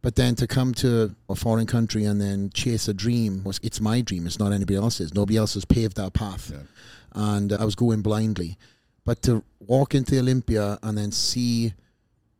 But 0.00 0.16
then 0.16 0.36
to 0.36 0.46
come 0.46 0.72
to 0.74 1.14
a 1.28 1.34
foreign 1.34 1.66
country 1.66 2.04
and 2.04 2.18
then 2.18 2.48
chase 2.54 2.88
a 2.88 2.94
dream 2.94 3.44
was 3.44 3.60
it's 3.62 3.78
my 3.78 4.00
dream. 4.00 4.26
It's 4.26 4.38
not 4.38 4.52
anybody 4.52 4.76
else's. 4.76 5.12
Nobody 5.12 5.36
else 5.36 5.52
has 5.52 5.66
paved 5.66 5.96
that 5.96 6.14
path, 6.14 6.50
Yeah. 6.50 6.62
and 7.12 7.52
I 7.52 7.64
was 7.66 7.74
going 7.74 8.00
blindly. 8.00 8.56
But 9.04 9.20
to 9.22 9.44
walk 9.60 9.94
into 9.94 10.18
Olympia 10.18 10.78
and 10.82 10.96
then 10.96 11.12
see 11.12 11.74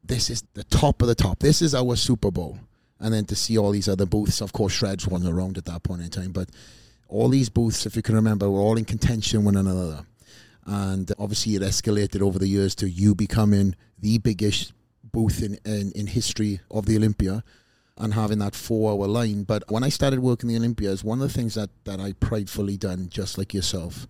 this 0.09 0.31
is 0.31 0.43
the 0.55 0.65
top 0.65 1.03
of 1.03 1.09
the 1.09 1.15
top. 1.15 1.39
This 1.39 1.63
is 1.63 1.75
our 1.75 1.95
Super 1.97 2.31
Bowl, 2.31 2.59
and 2.99 3.15
then 3.15 3.25
to 3.27 3.37
see 3.37 3.57
all 3.57 3.71
these 3.71 3.89
other 3.89 4.07
booths. 4.07 4.41
Of 4.41 4.53
course, 4.53 4.79
Shredz 4.79 5.07
wasn't 5.07 5.33
around 5.33 5.59
at 5.59 5.67
that 5.67 5.83
point 5.83 6.03
in 6.03 6.11
time, 6.11 6.33
but 6.33 6.51
all 7.09 7.29
these 7.29 7.49
booths, 7.49 7.87
if 7.87 7.95
you 7.97 8.03
can 8.03 8.15
remember, 8.15 8.51
were 8.51 8.61
all 8.61 8.77
in 8.77 8.85
contention 8.85 9.45
with 9.45 9.55
one 9.55 9.67
another. 9.67 10.05
And 10.67 11.11
obviously, 11.19 11.55
it 11.55 11.63
escalated 11.63 12.21
over 12.21 12.39
the 12.39 12.49
years 12.49 12.75
to 12.77 12.89
you 12.89 13.15
becoming 13.15 13.75
the 13.99 14.19
biggest 14.19 14.73
booth 15.03 15.43
in, 15.43 15.59
in, 15.65 15.93
in 15.93 16.07
history 16.07 16.61
of 16.71 16.87
the 16.87 16.97
Olympia 16.97 17.43
and 17.97 18.15
having 18.15 18.39
that 18.39 18.55
four 18.55 18.93
hour 18.93 19.07
line. 19.07 19.45
But 19.45 19.65
when 19.69 19.83
I 19.83 19.89
started 19.89 20.21
working 20.21 20.49
the 20.49 20.57
Olympias, 20.57 21.03
one 21.03 21.21
of 21.21 21.29
the 21.29 21.35
things 21.35 21.55
that, 21.55 21.71
that 21.85 22.01
I 22.01 22.13
pridefully 22.13 22.77
done, 22.77 23.09
just 23.09 23.39
like 23.39 23.55
yourself, 23.55 24.07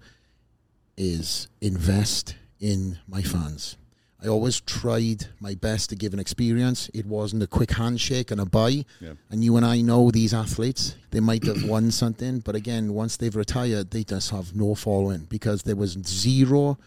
is 0.97 1.49
invest 1.61 2.35
in 2.61 2.99
my 3.07 3.23
fans. 3.23 3.77
I 4.23 4.27
always 4.27 4.61
tried 4.61 5.27
my 5.39 5.55
best 5.55 5.91
to 5.91 5.97
give 5.97 6.13
an 6.13 6.19
experience. 6.19 6.91
It 6.93 7.07
wasn't 7.07 7.45
a 7.45 7.47
quick 7.47 7.71
handshake 7.71 8.33
and 8.33 8.41
a 8.41 8.47
bye. 8.47 8.85
Yeah. 9.01 9.13
And 9.31 9.45
you 9.45 9.57
and 9.57 9.65
I 9.65 9.81
know 9.81 10.11
these 10.11 10.35
athletes. 10.35 10.97
They 11.13 11.21
might 11.21 11.45
have 11.45 11.63
won 11.65 11.91
something, 12.03 12.41
but 12.41 12.57
again, 12.57 12.95
once 12.95 13.17
they've 13.17 13.35
retired, 13.35 13.93
they 13.93 14.03
just 14.03 14.31
have 14.31 14.57
no 14.57 14.75
following 14.75 15.27
because 15.29 15.63
there 15.63 15.77
was 15.77 15.93
zero 16.05 16.79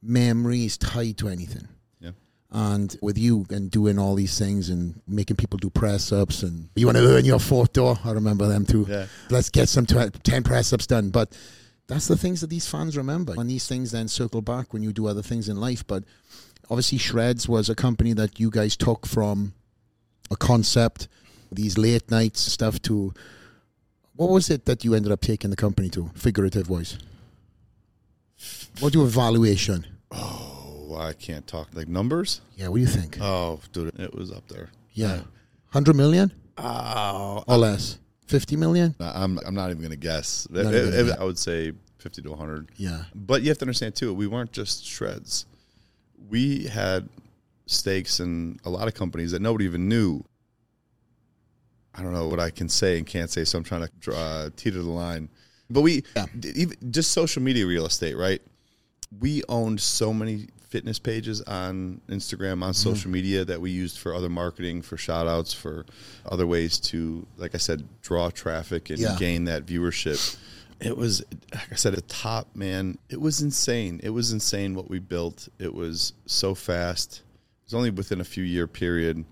memories 0.00 0.76
tied 0.78 1.18
to 1.18 1.28
anything. 1.28 1.66
Yeah. 2.00 2.10
And 2.52 2.96
with 3.02 3.18
you 3.18 3.46
and 3.50 3.68
doing 3.68 3.98
all 3.98 4.14
these 4.14 4.38
things 4.38 4.70
and 4.70 5.00
making 5.08 5.36
people 5.36 5.58
do 5.58 5.70
press 5.70 6.12
ups 6.12 6.44
and 6.44 6.68
you 6.76 6.86
want 6.86 6.98
to 6.98 7.06
earn 7.08 7.24
your 7.24 7.40
photo, 7.40 7.98
I 8.04 8.12
remember 8.12 8.46
them 8.46 8.64
too. 8.64 8.86
Yeah. 8.88 9.06
Let's 9.28 9.50
get 9.50 9.68
some 9.68 9.86
tw- 9.86 10.22
10 10.22 10.44
press 10.44 10.72
ups 10.72 10.86
done. 10.86 11.10
But 11.10 11.36
that's 11.88 12.06
the 12.06 12.16
things 12.16 12.40
that 12.42 12.50
these 12.50 12.68
fans 12.68 12.96
remember. 12.96 13.34
And 13.36 13.50
these 13.50 13.66
things 13.66 13.90
then 13.90 14.06
circle 14.06 14.40
back 14.40 14.72
when 14.72 14.84
you 14.84 14.92
do 14.92 15.08
other 15.08 15.22
things 15.22 15.48
in 15.48 15.56
life. 15.56 15.84
But 15.84 16.04
obviously, 16.70 16.98
Shredz 16.98 17.48
was 17.48 17.68
a 17.68 17.74
company 17.74 18.12
that 18.14 18.38
you 18.40 18.50
guys 18.50 18.76
took 18.76 19.06
from 19.06 19.54
a 20.30 20.36
concept, 20.36 21.08
these 21.52 21.78
late 21.78 22.10
nights 22.10 22.40
stuff 22.40 22.80
to 22.82 23.12
what 24.16 24.30
was 24.30 24.48
it 24.50 24.64
that 24.64 24.84
you 24.84 24.94
ended 24.94 25.12
up 25.12 25.20
taking 25.20 25.50
the 25.50 25.56
company 25.56 25.88
to, 25.90 26.10
figurative 26.14 26.68
wise? 26.70 26.98
What 28.80 28.92
do 28.92 29.04
evaluation? 29.04 29.86
Oh, 30.10 30.96
I 30.98 31.12
can't 31.12 31.46
talk 31.46 31.68
like 31.74 31.88
numbers. 31.88 32.40
Yeah, 32.56 32.68
what 32.68 32.76
do 32.76 32.80
you 32.82 32.86
think? 32.86 33.18
Oh, 33.20 33.60
dude, 33.72 33.98
it 33.98 34.14
was 34.14 34.30
up 34.30 34.46
there. 34.48 34.70
yeah. 34.92 35.20
hundred 35.70 35.96
million. 35.96 36.30
100 36.30 36.32
million 36.32 36.32
Oh, 36.58 37.44
or 37.46 37.58
less? 37.58 37.98
50 38.26 38.56
million? 38.56 38.94
I'm 38.98 39.38
I'm 39.46 39.54
not 39.54 39.70
even 39.70 39.82
gonna 39.82 39.96
guess. 39.96 40.46
Even 40.50 40.64
gonna 40.64 40.76
if- 40.76 41.06
guess. 41.08 41.18
I 41.18 41.24
would 41.24 41.38
say 41.38 41.72
fifty 41.98 42.22
to 42.22 42.34
hundred. 42.34 42.70
Yeah. 42.76 43.04
But 43.14 43.42
you 43.42 43.48
have 43.48 43.58
to 43.58 43.64
understand 43.64 43.94
too, 43.94 44.12
we 44.14 44.26
weren't 44.26 44.52
just 44.52 44.84
Shredz. 44.84 45.44
We 46.28 46.64
had 46.66 47.08
stakes 47.66 48.20
in 48.20 48.58
a 48.64 48.70
lot 48.70 48.88
of 48.88 48.94
companies 48.94 49.32
that 49.32 49.42
nobody 49.42 49.64
even 49.64 49.88
knew. 49.88 50.24
I 51.94 52.02
don't 52.02 52.12
know 52.12 52.28
what 52.28 52.40
I 52.40 52.50
can 52.50 52.68
say 52.68 52.98
and 52.98 53.06
can't 53.06 53.30
say, 53.30 53.44
so 53.44 53.58
I'm 53.58 53.64
trying 53.64 53.82
to 53.82 53.90
draw, 54.00 54.16
uh, 54.16 54.50
teeter 54.56 54.82
the 54.82 54.90
line. 54.90 55.28
But 55.70 55.80
we, 55.80 56.04
Yeah. 56.16 56.26
even 56.54 56.76
just 56.90 57.10
social 57.12 57.42
media 57.42 57.66
real 57.66 57.86
estate, 57.86 58.16
right? 58.16 58.40
We 59.18 59.42
owned 59.48 59.80
so 59.80 60.12
many 60.12 60.48
fitness 60.68 60.98
pages 60.98 61.40
on 61.42 62.00
Instagram, 62.08 62.62
on 62.62 62.74
social 62.74 63.10
media 63.10 63.44
that 63.44 63.60
we 63.60 63.70
used 63.70 63.98
for 63.98 64.14
other 64.14 64.28
marketing, 64.28 64.82
for 64.82 64.96
shout 64.96 65.26
outs, 65.26 65.52
for 65.54 65.86
other 66.26 66.46
ways 66.46 66.78
to, 66.80 67.26
like 67.38 67.54
I 67.54 67.58
said, 67.58 67.84
draw 68.02 68.30
traffic 68.30 68.90
and 68.90 68.98
Yeah. 68.98 69.16
gain 69.18 69.44
that 69.44 69.64
viewership. 69.64 70.36
It 70.80 70.96
was, 70.96 71.24
like 71.54 71.72
I 71.72 71.76
said, 71.76 71.94
at 71.94 72.06
the 72.06 72.14
top, 72.14 72.54
man. 72.54 72.98
It 73.08 73.20
was 73.20 73.40
insane. 73.40 74.00
It 74.02 74.10
was 74.10 74.32
insane 74.32 74.74
what 74.74 74.90
we 74.90 74.98
built. 74.98 75.48
It 75.58 75.74
was 75.74 76.12
so 76.26 76.54
fast. 76.54 77.22
It 77.62 77.66
was 77.66 77.74
only 77.74 77.90
within 77.90 78.20
a 78.20 78.24
few 78.24 78.44
year 78.44 78.66
period. 78.66 79.24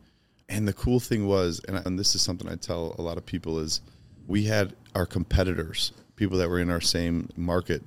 And 0.49 0.66
the 0.66 0.72
cool 0.72 1.01
thing 1.01 1.26
was, 1.26 1.61
and, 1.68 1.78
I, 1.78 1.82
and 1.84 1.99
this 1.99 2.14
is 2.14 2.22
something 2.22 2.49
I 2.49 2.57
tell 2.57 2.95
a 2.99 3.03
lot 3.03 3.18
of 3.18 3.26
people, 3.26 3.59
is 3.59 3.80
we 4.26 4.45
had 4.45 4.74
our 4.95 5.07
competitors, 5.07 5.92
people 6.16 6.38
that 6.38 6.49
were 6.49 6.61
in 6.61 6.70
our 6.70 6.80
same 6.80 7.28
market, 7.36 7.82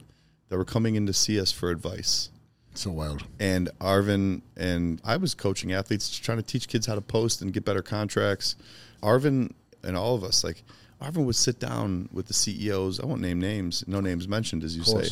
that 0.50 0.58
were 0.58 0.66
coming 0.66 0.96
in 0.96 1.06
to 1.08 1.14
see 1.14 1.40
us 1.40 1.52
for 1.52 1.70
advice. 1.72 2.30
So 2.76 2.92
wild. 2.92 3.24
And 3.40 3.70
Arvin 3.82 4.44
and 4.56 5.02
I 5.04 5.18
was 5.18 5.34
coaching 5.34 5.74
athletes, 5.74 6.16
trying 6.18 6.38
to 6.38 6.44
teach 6.44 6.68
kids 6.68 6.86
how 6.86 6.94
to 6.94 7.02
post 7.02 7.42
and 7.42 7.52
get 7.52 7.66
better 7.66 7.82
contracts. 7.82 8.56
Arvin 9.02 9.52
and 9.84 9.98
all 9.98 10.16
of 10.16 10.24
us, 10.24 10.44
like 10.44 10.64
Arvin 11.02 11.26
would 11.26 11.36
sit 11.36 11.60
down 11.60 12.10
with 12.12 12.28
the 12.28 12.34
CEOs. 12.34 13.00
I 13.00 13.06
won't 13.06 13.22
name 13.22 13.40
names, 13.40 13.84
no 13.88 14.00
names 14.00 14.28
mentioned, 14.28 14.64
as 14.64 14.76
you 14.76 14.84
say. 14.84 15.10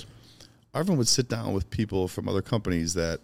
Arvin 0.74 0.98
would 0.98 1.08
sit 1.08 1.30
down 1.30 1.54
with 1.54 1.70
people 1.70 2.08
from 2.08 2.28
other 2.28 2.42
companies 2.42 2.96
that 2.96 3.22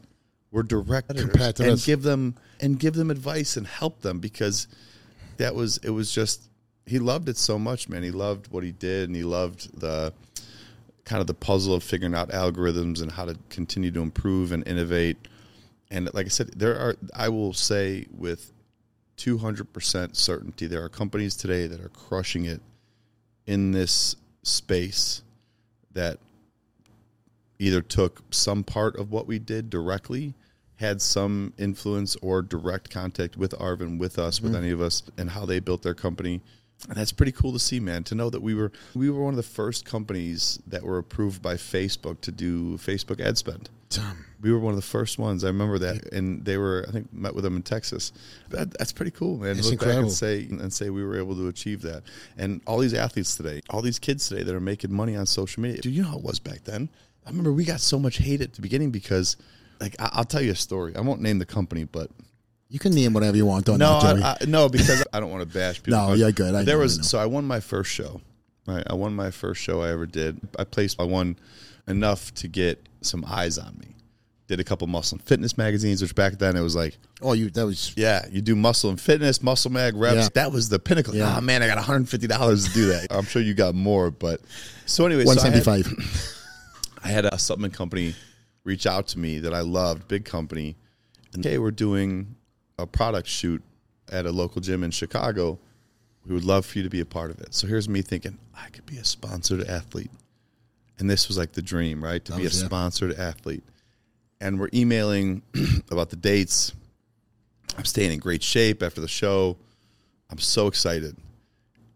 were 0.52 0.64
directors 0.64 1.60
and 1.60 1.82
give 1.84 2.04
them 2.04 2.36
and 2.60 2.80
give 2.80 2.94
them 2.94 3.10
advice 3.10 3.58
and 3.58 3.66
help 3.66 4.02
them 4.02 4.20
because 4.20 4.68
that 5.38 5.56
was 5.56 5.78
it 5.78 5.90
was 5.90 6.12
just 6.12 6.50
he 6.86 7.00
loved 7.00 7.30
it 7.30 7.38
so 7.38 7.58
much, 7.58 7.90
man. 7.90 8.04
He 8.04 8.12
loved 8.12 8.52
what 8.52 8.64
he 8.64 8.72
did 8.72 9.10
and 9.10 9.16
he 9.16 9.24
loved 9.24 9.80
the 9.80 10.14
kind 11.06 11.22
of 11.22 11.28
the 11.28 11.34
puzzle 11.34 11.74
of 11.74 11.84
figuring 11.84 12.14
out 12.14 12.30
algorithms 12.30 13.02
and 13.02 13.12
how 13.12 13.26
to 13.26 13.38
continue 13.50 13.92
to 13.92 14.02
improve 14.02 14.52
and 14.52 14.68
innovate. 14.68 15.18
And 15.90 16.14
like 16.14 16.26
I 16.26 16.30
said, 16.30 16.52
there 16.58 16.78
are 16.78 16.96
I 17.16 17.30
will 17.30 17.54
say 17.54 18.08
with 18.12 18.52
200% 19.22 20.16
certainty 20.16 20.66
there 20.66 20.84
are 20.84 20.90
companies 20.90 21.36
today 21.36 21.68
that 21.68 21.80
are 21.80 21.90
crushing 21.90 22.46
it 22.46 22.60
in 23.46 23.72
this 23.72 24.16
space 24.42 25.22
that 25.94 26.18
either 27.60 27.82
took 27.84 28.24
some 28.32 28.64
part 28.64 28.96
of 28.98 29.12
what 29.12 29.28
we 29.28 29.38
did 29.38 29.70
directly, 29.70 30.34
had 30.78 31.00
some 31.00 31.54
influence 31.60 32.16
or 32.24 32.42
direct 32.42 32.90
contact 32.90 33.38
with 33.38 33.52
Arvin, 33.52 34.00
with 34.00 34.18
us, 34.18 34.42
with 34.42 34.54
mm-hmm. 34.54 34.64
any 34.64 34.72
of 34.72 34.82
us, 34.82 35.04
and 35.20 35.30
how 35.30 35.46
they 35.46 35.60
built 35.60 35.84
their 35.84 35.94
company. 35.94 36.42
And 36.90 36.98
that's 36.98 37.12
pretty 37.12 37.32
cool 37.32 37.54
to 37.54 37.60
see, 37.60 37.80
man. 37.80 38.04
To 38.06 38.16
know 38.16 38.30
that 38.30 38.42
we 38.42 38.56
were 38.56 38.72
we 38.96 39.10
were 39.10 39.24
one 39.24 39.34
of 39.34 39.38
the 39.38 39.44
first 39.44 39.86
companies 39.86 40.60
that 40.68 40.84
were 40.84 40.98
approved 40.98 41.42
by 41.42 41.56
Facebook 41.56 42.22
to 42.22 42.32
do 42.32 42.78
Facebook 42.78 43.20
ad 43.20 43.38
spend. 43.38 43.70
Damn. 43.90 44.26
We 44.42 44.52
were 44.52 44.60
one 44.60 44.72
of 44.74 44.78
the 44.78 44.82
first 44.88 45.20
ones. 45.20 45.44
I 45.44 45.48
remember 45.48 45.78
that, 45.80 46.12
and 46.14 46.44
they 46.46 46.58
were. 46.58 46.86
I 46.88 46.92
think 46.92 47.14
met 47.14 47.36
with 47.36 47.44
them 47.44 47.56
in 47.58 47.62
Texas. 47.62 48.12
That, 48.50 48.72
that's 48.78 48.92
pretty 48.94 49.12
cool, 49.12 49.38
man. 49.38 49.58
It's 49.58 49.70
Look 49.70 49.80
back 49.80 49.88
incredible. 49.90 50.04
and 50.10 50.12
say 50.12 50.48
and 50.50 50.74
say 50.74 50.90
we 50.90 51.04
were 51.04 51.18
able 51.18 51.36
to 51.36 51.48
achieve 51.50 51.82
that. 51.84 52.04
And 52.38 52.62
all 52.66 52.80
these 52.80 52.94
athletes 52.94 53.36
today, 53.36 53.62
all 53.70 53.82
these 53.82 54.00
kids 54.00 54.28
today 54.30 54.44
that 54.44 54.56
are 54.56 54.60
making 54.62 54.92
money 54.94 55.16
on 55.16 55.26
social 55.26 55.62
media. 55.62 55.82
Do 55.82 55.90
you 55.92 56.02
know 56.04 56.10
how 56.10 56.18
it 56.18 56.24
was 56.24 56.40
back 56.40 56.64
then? 56.64 56.90
I 57.26 57.30
remember 57.30 57.52
we 57.54 57.66
got 57.66 57.82
so 57.82 58.00
much 58.00 58.18
hate 58.18 58.42
at 58.42 58.54
the 58.54 58.62
beginning 58.62 58.90
because 58.92 59.36
like 59.80 59.96
I- 60.00 60.10
I'll 60.14 60.24
tell 60.26 60.42
you 60.42 60.52
a 60.54 60.56
story. 60.56 60.96
I 60.96 61.02
won't 61.02 61.22
name 61.22 61.38
the 61.38 61.46
company, 61.46 61.84
but 61.84 62.10
You 62.72 62.80
can 62.80 62.94
name 62.94 63.14
whatever 63.14 63.36
you 63.36 63.46
want 63.46 63.68
on 63.68 63.80
no. 63.80 64.00
I, 64.02 64.38
I, 64.42 64.46
no, 64.48 64.70
because 64.70 65.04
I 65.12 65.20
don't 65.20 65.30
want 65.30 65.42
to 65.48 65.54
bash 65.58 65.84
people. 65.84 66.00
No, 66.00 66.14
you're 66.14 66.32
good. 66.32 66.56
I 66.56 66.64
there 66.64 66.78
know, 66.78 66.84
was 66.84 67.00
I 67.00 67.02
so 67.04 67.20
I 67.20 67.26
won 67.26 67.46
my 67.46 67.60
first 67.60 67.92
show. 67.92 68.22
Right, 68.66 68.84
I 68.88 68.94
won 68.94 69.14
my 69.14 69.30
first 69.32 69.62
show 69.62 69.82
I 69.82 69.92
ever 69.92 70.06
did. 70.06 70.40
I 70.58 70.64
placed. 70.64 71.00
I 71.02 71.04
won 71.04 71.36
enough 71.88 72.34
to 72.36 72.48
get 72.48 72.88
some 73.02 73.26
eyes 73.28 73.58
on 73.58 73.78
me. 73.78 73.96
Did 74.48 74.60
a 74.60 74.64
couple 74.64 74.88
muscle 74.88 75.18
and 75.18 75.28
fitness 75.28 75.58
magazines, 75.58 76.02
which 76.02 76.16
back 76.16 76.38
then 76.38 76.56
it 76.56 76.62
was 76.62 76.76
like, 76.76 76.98
oh, 77.22 77.34
you 77.34 77.50
that 77.52 77.66
was 77.66 77.94
yeah, 77.98 78.26
you 78.32 78.42
do 78.42 78.56
muscle 78.56 78.90
and 78.90 79.00
fitness, 79.02 79.42
muscle 79.42 79.72
mag 79.72 79.96
reps. 79.96 80.16
Yeah. 80.16 80.28
That 80.36 80.52
was 80.54 80.70
the 80.70 80.80
pinnacle. 80.80 81.14
Yeah. 81.14 81.36
Oh 81.38 81.42
man, 81.42 81.62
I 81.64 81.68
got 81.68 81.76
150 81.78 82.28
dollars 82.28 82.68
to 82.68 82.74
do 82.74 82.86
that. 82.88 83.08
I'm 83.12 83.26
sure 83.26 83.42
you 83.42 83.54
got 83.54 83.76
more, 83.76 84.12
but 84.12 84.40
so 84.86 85.06
anyway, 85.06 85.26
so 85.26 85.42
I 85.42 85.50
had- 85.50 85.68
I 87.04 87.08
had 87.08 87.26
a 87.26 87.38
supplement 87.38 87.74
company 87.74 88.16
reach 88.64 88.86
out 88.86 89.08
to 89.10 89.20
me 89.20 89.40
that 89.40 89.54
I 89.54 89.62
loved, 89.62 90.08
big 90.08 90.24
company. 90.24 90.76
And 91.34 91.44
hey, 91.44 91.58
we're 91.58 91.72
doing 91.72 92.36
a 92.82 92.88
product 92.88 93.28
shoot 93.28 93.62
at 94.12 94.26
a 94.26 94.32
local 94.32 94.62
gym 94.62 94.84
in 94.84 94.92
Chicago. 94.92 95.60
We 96.26 96.34
would 96.34 96.44
love 96.44 96.66
for 96.66 96.78
you 96.78 96.84
to 96.84 96.90
be 96.90 97.00
a 97.00 97.06
part 97.06 97.32
of 97.32 97.40
it. 97.42 97.54
So 97.54 97.68
here's 97.68 97.90
me 97.90 98.02
thinking, 98.02 98.38
I 98.56 98.70
could 98.70 98.86
be 98.86 98.98
a 98.98 99.04
sponsored 99.04 99.68
athlete. 99.68 100.12
And 101.00 101.10
this 101.10 101.28
was 101.28 101.38
like 101.38 101.54
the 101.54 101.62
dream, 101.62 102.04
right? 102.04 102.24
To 102.26 102.34
be 102.34 102.42
a 102.42 102.44
yeah. 102.44 102.50
sponsored 102.50 103.18
athlete. 103.18 103.64
And 104.40 104.60
we're 104.60 104.70
emailing 104.74 105.42
about 105.92 106.10
the 106.10 106.16
dates. 106.16 106.74
I'm 107.78 107.86
staying 107.86 108.12
in 108.12 108.20
great 108.20 108.44
shape 108.44 108.84
after 108.84 109.02
the 109.02 109.08
show. 109.08 109.58
I'm 110.30 110.38
so 110.38 110.68
excited. 110.68 111.18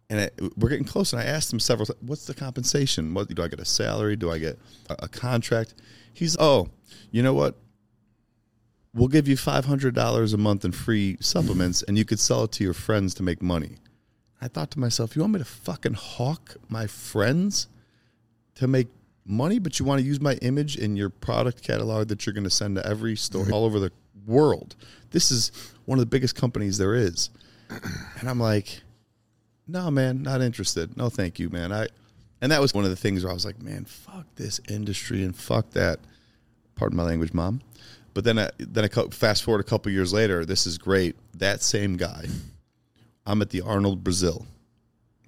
And 0.09 0.21
it, 0.21 0.39
we're 0.57 0.69
getting 0.69 0.85
close. 0.85 1.13
And 1.13 1.21
I 1.21 1.25
asked 1.25 1.51
him 1.51 1.59
several 1.59 1.85
times, 1.85 1.99
what's 2.01 2.25
the 2.25 2.33
compensation? 2.33 3.13
What 3.13 3.27
do 3.27 3.43
I 3.43 3.47
get 3.47 3.59
a 3.59 3.65
salary? 3.65 4.15
Do 4.15 4.31
I 4.31 4.39
get 4.39 4.57
a, 4.89 4.95
a 5.03 5.07
contract? 5.07 5.75
He's, 6.13 6.35
oh, 6.39 6.69
you 7.11 7.21
know 7.21 7.33
what? 7.33 7.55
We'll 8.95 9.09
give 9.09 9.27
you 9.27 9.35
$500 9.35 10.33
a 10.33 10.37
month 10.37 10.63
in 10.63 10.71
free 10.71 11.17
supplements 11.19 11.83
and 11.83 11.97
you 11.97 12.05
could 12.05 12.19
sell 12.19 12.45
it 12.45 12.53
to 12.53 12.63
your 12.63 12.73
friends 12.73 13.13
to 13.15 13.23
make 13.23 13.41
money. 13.41 13.75
I 14.41 14.47
thought 14.47 14.71
to 14.71 14.79
myself, 14.79 15.15
you 15.15 15.21
want 15.21 15.33
me 15.33 15.39
to 15.39 15.45
fucking 15.45 15.95
hawk 15.95 16.55
my 16.69 16.87
friends 16.87 17.67
to 18.55 18.67
make 18.67 18.87
money, 19.25 19.59
but 19.59 19.79
you 19.79 19.85
want 19.85 19.99
to 19.99 20.07
use 20.07 20.21
my 20.21 20.35
image 20.35 20.77
in 20.77 20.95
your 20.95 21.09
product 21.09 21.61
catalog 21.61 22.07
that 22.07 22.25
you're 22.25 22.33
going 22.33 22.45
to 22.45 22.49
send 22.49 22.77
to 22.77 22.87
every 22.87 23.17
store 23.17 23.45
all 23.51 23.65
over 23.65 23.81
the 23.81 23.91
world. 24.25 24.77
This 25.11 25.29
is 25.29 25.51
one 25.83 25.99
of 25.99 26.01
the 26.01 26.09
biggest 26.09 26.35
companies 26.35 26.77
there 26.77 26.95
is. 26.95 27.31
And 28.19 28.29
I'm 28.29 28.39
like, 28.39 28.81
no, 29.67 29.91
man, 29.91 30.23
not 30.23 30.41
interested. 30.41 30.95
No, 30.95 31.09
thank 31.09 31.37
you, 31.37 31.49
man. 31.49 31.73
I, 31.73 31.87
and 32.39 32.49
that 32.49 32.61
was 32.61 32.73
one 32.73 32.85
of 32.85 32.91
the 32.91 32.95
things 32.95 33.23
where 33.23 33.31
I 33.31 33.33
was 33.33 33.45
like, 33.45 33.61
man, 33.61 33.83
fuck 33.83 34.25
this 34.35 34.61
industry 34.69 35.23
and 35.23 35.35
fuck 35.35 35.71
that. 35.71 35.99
Pardon 36.75 36.95
my 36.95 37.03
language, 37.03 37.33
mom. 37.33 37.61
But 38.15 38.23
then, 38.23 38.39
I, 38.39 38.49
then 38.57 38.85
I 38.85 38.87
fast 39.11 39.43
forward 39.43 39.59
a 39.59 39.67
couple 39.67 39.91
years 39.91 40.13
later. 40.13 40.45
This 40.45 40.65
is 40.65 40.77
great. 40.77 41.17
That 41.37 41.61
same 41.61 41.97
guy, 41.97 42.25
I'm 43.25 43.41
at 43.41 43.49
the 43.49 43.59
Arnold 43.61 44.05
Brazil, 44.05 44.47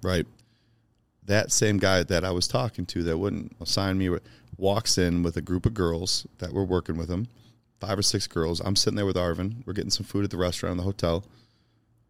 right? 0.02 0.26
That 1.26 1.52
same 1.52 1.76
guy 1.76 2.02
that 2.02 2.24
I 2.24 2.30
was 2.30 2.48
talking 2.48 2.86
to 2.86 3.02
that 3.04 3.18
wouldn't 3.18 3.68
sign 3.68 3.98
me 3.98 4.16
walks 4.56 4.96
in 4.96 5.22
with 5.22 5.36
a 5.36 5.42
group 5.42 5.66
of 5.66 5.74
girls 5.74 6.26
that 6.38 6.54
were 6.54 6.64
working 6.64 6.96
with 6.96 7.10
him, 7.10 7.28
five 7.78 7.98
or 7.98 8.02
six 8.02 8.26
girls. 8.26 8.58
I'm 8.60 8.74
sitting 8.74 8.96
there 8.96 9.06
with 9.06 9.16
Arvin. 9.16 9.66
We're 9.66 9.74
getting 9.74 9.90
some 9.90 10.06
food 10.06 10.24
at 10.24 10.30
the 10.30 10.38
restaurant 10.38 10.72
in 10.72 10.76
the 10.78 10.84
hotel. 10.84 11.24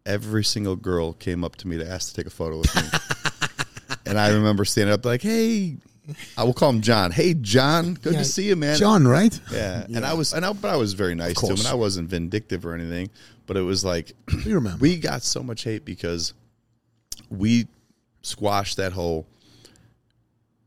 Every 0.06 0.44
single 0.44 0.76
girl 0.76 1.12
came 1.12 1.42
up 1.42 1.56
to 1.56 1.66
me 1.66 1.76
to 1.78 1.90
ask 1.90 2.10
to 2.10 2.14
take 2.14 2.26
a 2.26 2.30
photo 2.30 2.58
with 2.58 2.74
me. 2.76 3.88
and 4.06 4.16
I 4.16 4.30
remember 4.30 4.64
standing 4.64 4.94
up 4.94 5.04
like, 5.04 5.22
hey, 5.22 5.78
I 6.36 6.44
will 6.44 6.54
call 6.54 6.70
him 6.70 6.80
John. 6.80 7.10
Hey, 7.10 7.34
John, 7.34 7.94
good 7.94 8.14
Yeah, 8.14 8.18
to 8.20 8.24
see 8.24 8.48
you, 8.48 8.56
man. 8.56 8.76
John, 8.76 9.06
right? 9.06 9.38
Yeah. 9.52 9.84
And 9.84 10.04
I 10.04 10.14
was, 10.14 10.32
and 10.32 10.44
I, 10.44 10.52
but 10.52 10.70
I 10.70 10.76
was 10.76 10.94
very 10.94 11.14
nice 11.14 11.34
to 11.40 11.46
him, 11.46 11.58
and 11.58 11.66
I 11.66 11.74
wasn't 11.74 12.08
vindictive 12.08 12.64
or 12.64 12.74
anything. 12.74 13.10
But 13.46 13.56
it 13.56 13.62
was 13.62 13.84
like, 13.84 14.12
You 14.44 14.54
remember? 14.54 14.78
we 14.80 14.98
got 14.98 15.22
so 15.22 15.42
much 15.42 15.64
hate 15.64 15.84
because 15.84 16.34
we 17.30 17.66
squashed 18.22 18.76
that 18.76 18.92
whole. 18.92 19.26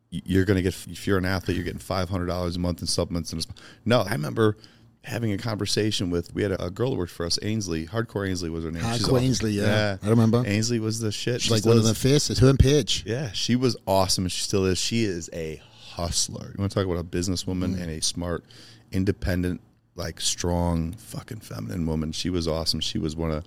You're 0.10 0.46
gonna 0.46 0.62
get 0.62 0.76
if 0.90 1.08
you're 1.08 1.18
an 1.18 1.26
athlete, 1.26 1.56
you're 1.56 1.64
getting 1.64 1.80
five 1.80 2.10
hundred 2.10 2.26
dollars 2.26 2.58
a 2.58 2.60
month 2.60 2.82
in 2.82 2.88
supplements. 2.88 3.32
And 3.32 3.46
no, 3.86 4.02
I 4.02 4.12
remember 4.12 4.58
having 5.04 5.32
a 5.32 5.38
conversation 5.38 6.10
with. 6.10 6.34
We 6.34 6.44
had 6.44 6.52
a, 6.52 6.66
a 6.66 6.70
girl 6.70 6.92
that 6.92 6.98
worked 6.98 7.12
for 7.12 7.26
us, 7.26 7.40
Ainsley. 7.42 7.88
Hardcore 7.88 8.28
Ainsley 8.30 8.50
was 8.50 8.64
her 8.64 8.72
name. 8.72 8.82
She's 8.84 9.04
Hardcore 9.04 9.14
awesome. 9.14 9.18
Ainsley, 9.18 9.52
yeah. 9.52 9.98
I 10.04 10.10
remember. 10.10 10.44
Ainsley 10.46 10.80
was 10.80 11.00
the 11.00 11.12
shit. 11.12 11.42
She's 11.42 11.48
She 11.48 11.54
like 11.54 11.66
one 11.66 11.78
of 11.78 11.84
the 11.84 11.96
faces. 11.96 12.40
Her 12.40 12.50
and 12.50 12.60
Paige. 12.60 13.04
Yeah, 13.06 13.32
she 13.32 13.56
was 13.56 13.76
awesome, 13.88 14.26
and 14.26 14.32
she 14.32 14.42
still 14.44 14.66
is. 14.66 14.78
She 14.78 15.04
is 15.04 15.30
a 15.34 15.62
hustler. 15.92 16.48
You 16.54 16.56
want 16.60 16.72
to 16.72 16.76
talk 16.76 16.86
about 16.86 17.00
a 17.00 17.04
businesswoman 17.04 17.76
Mm. 17.76 17.82
and 17.82 17.90
a 17.92 18.02
smart, 18.02 18.46
independent, 18.92 19.62
like 19.96 20.22
strong, 20.22 20.94
fucking 20.94 21.40
feminine 21.40 21.86
woman. 21.86 22.12
She 22.12 22.30
was 22.30 22.48
awesome. 22.48 22.80
She 22.80 22.98
was 23.00 23.16
one 23.16 23.32
of, 23.32 23.44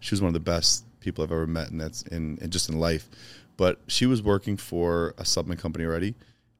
she 0.00 0.12
was 0.14 0.20
one 0.20 0.28
of 0.28 0.34
the 0.34 0.40
best 0.40 0.84
people 1.00 1.22
I've 1.22 1.32
ever 1.32 1.46
met, 1.46 1.70
and 1.70 1.80
that's 1.80 2.02
in, 2.02 2.38
in 2.40 2.50
just 2.50 2.68
in 2.68 2.78
life. 2.80 3.08
But 3.56 3.78
she 3.86 4.06
was 4.06 4.22
working 4.22 4.56
for 4.56 5.14
a 5.18 5.24
supplement 5.24 5.60
company 5.60 5.84
already, 5.84 6.14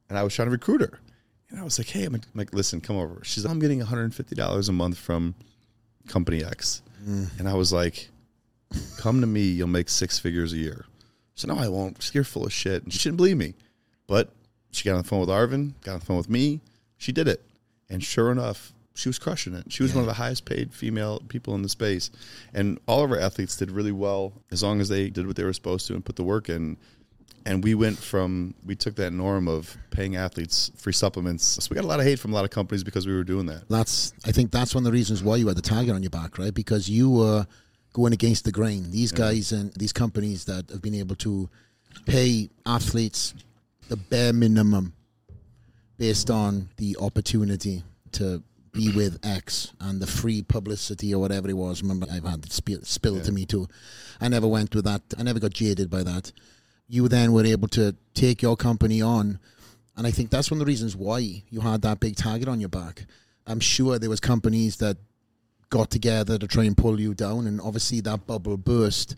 and 0.07 0.17
I 0.17 0.23
was 0.23 0.33
trying 0.33 0.47
to 0.47 0.51
recruit 0.51 0.81
her. 0.81 0.99
And 1.55 1.61
I 1.61 1.63
was 1.63 1.79
like, 1.79 1.87
"Hey, 1.87 2.03
I'm 2.03 2.19
like, 2.33 2.53
listen, 2.53 2.81
come 2.81 2.97
over." 2.97 3.21
She's, 3.23 3.45
like, 3.45 3.51
"I'm 3.51 3.59
getting 3.59 3.79
150 3.79 4.35
dollars 4.35 4.67
a 4.67 4.73
month 4.73 4.97
from 4.97 5.35
company 6.05 6.43
X," 6.43 6.81
mm. 7.01 7.29
and 7.39 7.47
I 7.47 7.53
was 7.53 7.71
like, 7.71 8.09
"Come 8.97 9.21
to 9.21 9.27
me, 9.27 9.43
you'll 9.43 9.69
make 9.69 9.87
six 9.87 10.19
figures 10.19 10.51
a 10.51 10.57
year." 10.57 10.85
So 11.35 11.47
no, 11.47 11.57
I 11.57 11.69
won't. 11.69 12.11
You're 12.13 12.25
full 12.25 12.45
of 12.45 12.51
shit. 12.51 12.83
And 12.83 12.91
she 12.91 13.03
didn't 13.03 13.15
believe 13.15 13.37
me. 13.37 13.53
But 14.05 14.33
she 14.71 14.83
got 14.83 14.95
on 14.95 15.03
the 15.03 15.07
phone 15.07 15.21
with 15.21 15.29
Arvin, 15.29 15.73
got 15.81 15.93
on 15.93 15.99
the 15.99 16.05
phone 16.05 16.17
with 16.17 16.29
me. 16.29 16.59
She 16.97 17.13
did 17.13 17.27
it. 17.27 17.41
And 17.89 18.03
sure 18.03 18.31
enough, 18.31 18.73
she 18.95 19.09
was 19.09 19.17
crushing 19.19 19.53
it. 19.53 19.71
She 19.71 19.83
was 19.83 19.93
one 19.93 20.01
of 20.01 20.07
the 20.07 20.13
highest 20.13 20.45
paid 20.45 20.73
female 20.73 21.21
people 21.27 21.55
in 21.55 21.61
the 21.61 21.69
space. 21.69 22.09
And 22.53 22.79
all 22.87 23.03
of 23.03 23.11
our 23.11 23.19
athletes 23.19 23.57
did 23.57 23.71
really 23.71 23.91
well 23.91 24.33
as 24.51 24.63
long 24.63 24.81
as 24.81 24.89
they 24.89 25.09
did 25.09 25.27
what 25.27 25.35
they 25.35 25.43
were 25.43 25.53
supposed 25.53 25.87
to 25.87 25.93
and 25.93 26.03
put 26.03 26.15
the 26.15 26.23
work 26.23 26.49
in. 26.49 26.77
And 27.47 27.63
we 27.63 27.75
went 27.75 27.97
from, 27.97 28.55
we 28.65 28.75
took 28.75 28.95
that 28.95 29.11
norm 29.11 29.47
of 29.47 29.77
paying 29.91 30.15
athletes 30.15 30.71
free 30.77 30.93
supplements. 30.93 31.45
So 31.45 31.67
we 31.69 31.75
got 31.75 31.83
a 31.83 31.87
lot 31.87 31.99
of 31.99 32.05
hate 32.05 32.19
from 32.19 32.31
a 32.31 32.35
lot 32.35 32.43
of 32.43 32.49
companies 32.49 32.83
because 32.83 33.05
we 33.05 33.13
were 33.13 33.23
doing 33.23 33.45
that. 33.45 33.69
That's 33.69 34.13
I 34.25 34.31
think 34.31 34.51
that's 34.51 34.73
one 34.73 34.81
of 34.81 34.85
the 34.85 34.91
reasons 34.91 35.23
why 35.23 35.35
you 35.35 35.47
had 35.47 35.57
the 35.57 35.61
target 35.61 35.93
on 35.93 36.01
your 36.01 36.09
back, 36.09 36.39
right? 36.39 36.53
Because 36.53 36.89
you 36.89 37.11
were 37.11 37.45
going 37.93 38.13
against 38.13 38.45
the 38.45 38.51
grain. 38.51 38.89
These 38.89 39.11
guys 39.11 39.51
and 39.51 39.71
these 39.73 39.93
companies 39.93 40.45
that 40.45 40.69
have 40.69 40.81
been 40.81 40.95
able 40.95 41.15
to 41.17 41.49
pay 42.05 42.49
athletes 42.65 43.33
the 43.89 43.95
bare 43.95 44.33
minimum 44.33 44.93
based 45.97 46.29
on 46.29 46.69
the 46.77 46.97
opportunity 46.99 47.83
to 48.13 48.43
be 48.71 48.91
with 48.91 49.17
X 49.23 49.71
and 49.79 50.01
the 50.01 50.07
free 50.07 50.41
publicity 50.41 51.13
or 51.13 51.19
whatever 51.19 51.49
it 51.49 51.53
was. 51.53 51.81
Remember, 51.81 52.05
I've 52.11 52.25
had 52.25 52.43
it 52.43 52.51
spill, 52.51 52.81
spilled 52.81 53.23
to 53.23 53.31
me 53.31 53.45
too. 53.45 53.67
I 54.19 54.27
never 54.27 54.47
went 54.47 54.75
with 54.75 54.85
that. 54.85 55.01
I 55.17 55.23
never 55.23 55.39
got 55.39 55.53
jaded 55.53 55.89
by 55.89 56.03
that. 56.03 56.33
You 56.87 57.07
then 57.07 57.33
were 57.33 57.45
able 57.45 57.67
to 57.69 57.95
take 58.13 58.41
your 58.41 58.55
company 58.55 59.01
on, 59.01 59.39
and 59.97 60.05
I 60.05 60.11
think 60.11 60.29
that's 60.29 60.51
one 60.51 60.59
of 60.59 60.65
the 60.65 60.71
reasons 60.71 60.95
why 60.95 61.43
you 61.49 61.61
had 61.61 61.81
that 61.81 61.99
big 61.99 62.15
target 62.15 62.47
on 62.47 62.59
your 62.59 62.69
back. 62.69 63.05
I'm 63.47 63.59
sure 63.59 63.97
there 63.97 64.09
was 64.09 64.19
companies 64.19 64.77
that 64.77 64.97
got 65.69 65.89
together 65.89 66.37
to 66.37 66.47
try 66.47 66.63
and 66.63 66.77
pull 66.77 66.99
you 66.99 67.13
down, 67.13 67.47
and 67.47 67.59
obviously 67.61 68.01
that 68.01 68.27
bubble 68.27 68.57
burst. 68.57 69.15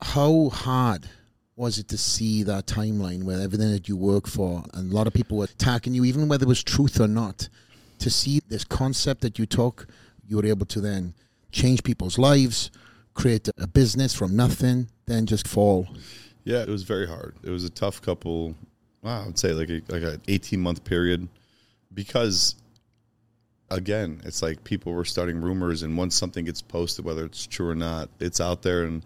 How 0.00 0.48
hard 0.50 1.08
was 1.56 1.78
it 1.78 1.88
to 1.88 1.98
see 1.98 2.42
that 2.42 2.66
timeline 2.66 3.22
where 3.22 3.40
everything 3.40 3.70
that 3.70 3.88
you 3.88 3.96
work 3.96 4.26
for, 4.26 4.64
and 4.74 4.90
a 4.90 4.94
lot 4.94 5.06
of 5.06 5.14
people 5.14 5.38
were 5.38 5.44
attacking 5.44 5.94
you, 5.94 6.04
even 6.04 6.28
whether 6.28 6.44
it 6.44 6.48
was 6.48 6.64
truth 6.64 7.00
or 7.00 7.08
not, 7.08 7.48
to 8.00 8.10
see 8.10 8.40
this 8.48 8.64
concept 8.64 9.20
that 9.20 9.38
you 9.38 9.46
took, 9.46 9.86
you 10.26 10.36
were 10.36 10.46
able 10.46 10.66
to 10.66 10.80
then 10.80 11.14
change 11.52 11.84
people's 11.84 12.18
lives, 12.18 12.70
create 13.14 13.48
a 13.58 13.66
business 13.68 14.12
from 14.12 14.34
nothing, 14.34 14.88
then 15.06 15.26
just 15.26 15.46
fall. 15.46 15.86
Yeah, 16.44 16.62
it 16.62 16.68
was 16.68 16.82
very 16.82 17.06
hard. 17.06 17.34
It 17.42 17.50
was 17.50 17.64
a 17.64 17.70
tough 17.70 18.02
couple. 18.02 18.54
Wow, 19.02 19.22
I 19.22 19.26
would 19.26 19.38
say 19.38 19.52
like 19.52 19.70
a, 19.70 19.82
like 19.88 20.02
an 20.02 20.20
eighteen 20.28 20.60
month 20.60 20.84
period, 20.84 21.28
because 21.92 22.54
again, 23.70 24.20
it's 24.24 24.42
like 24.42 24.62
people 24.64 24.92
were 24.92 25.04
starting 25.04 25.40
rumors, 25.40 25.82
and 25.82 25.96
once 25.96 26.14
something 26.14 26.44
gets 26.44 26.62
posted, 26.62 27.04
whether 27.04 27.24
it's 27.24 27.46
true 27.46 27.68
or 27.68 27.74
not, 27.74 28.08
it's 28.20 28.40
out 28.40 28.62
there, 28.62 28.84
and 28.84 29.04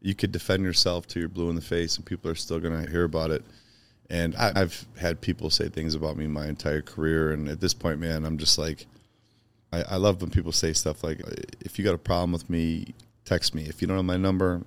you 0.00 0.14
could 0.14 0.32
defend 0.32 0.62
yourself 0.62 1.06
till 1.06 1.20
you're 1.20 1.28
blue 1.28 1.50
in 1.50 1.56
the 1.56 1.60
face, 1.60 1.96
and 1.96 2.06
people 2.06 2.30
are 2.30 2.36
still 2.36 2.60
going 2.60 2.84
to 2.84 2.90
hear 2.90 3.04
about 3.04 3.30
it. 3.30 3.44
And 4.08 4.36
I, 4.36 4.52
I've 4.54 4.86
had 4.98 5.20
people 5.20 5.50
say 5.50 5.68
things 5.68 5.96
about 5.96 6.16
me 6.16 6.28
my 6.28 6.46
entire 6.46 6.82
career, 6.82 7.32
and 7.32 7.48
at 7.48 7.60
this 7.60 7.74
point, 7.74 7.98
man, 7.98 8.24
I'm 8.24 8.38
just 8.38 8.58
like, 8.58 8.86
I, 9.72 9.82
I 9.82 9.96
love 9.96 10.20
when 10.20 10.30
people 10.30 10.52
say 10.52 10.72
stuff 10.72 11.02
like, 11.02 11.20
"If 11.60 11.78
you 11.78 11.84
got 11.84 11.94
a 11.94 11.98
problem 11.98 12.32
with 12.32 12.48
me, 12.48 12.94
text 13.24 13.54
me. 13.54 13.64
If 13.64 13.82
you 13.82 13.88
don't 13.88 13.96
have 13.96 14.06
my 14.06 14.16
number, 14.16 14.62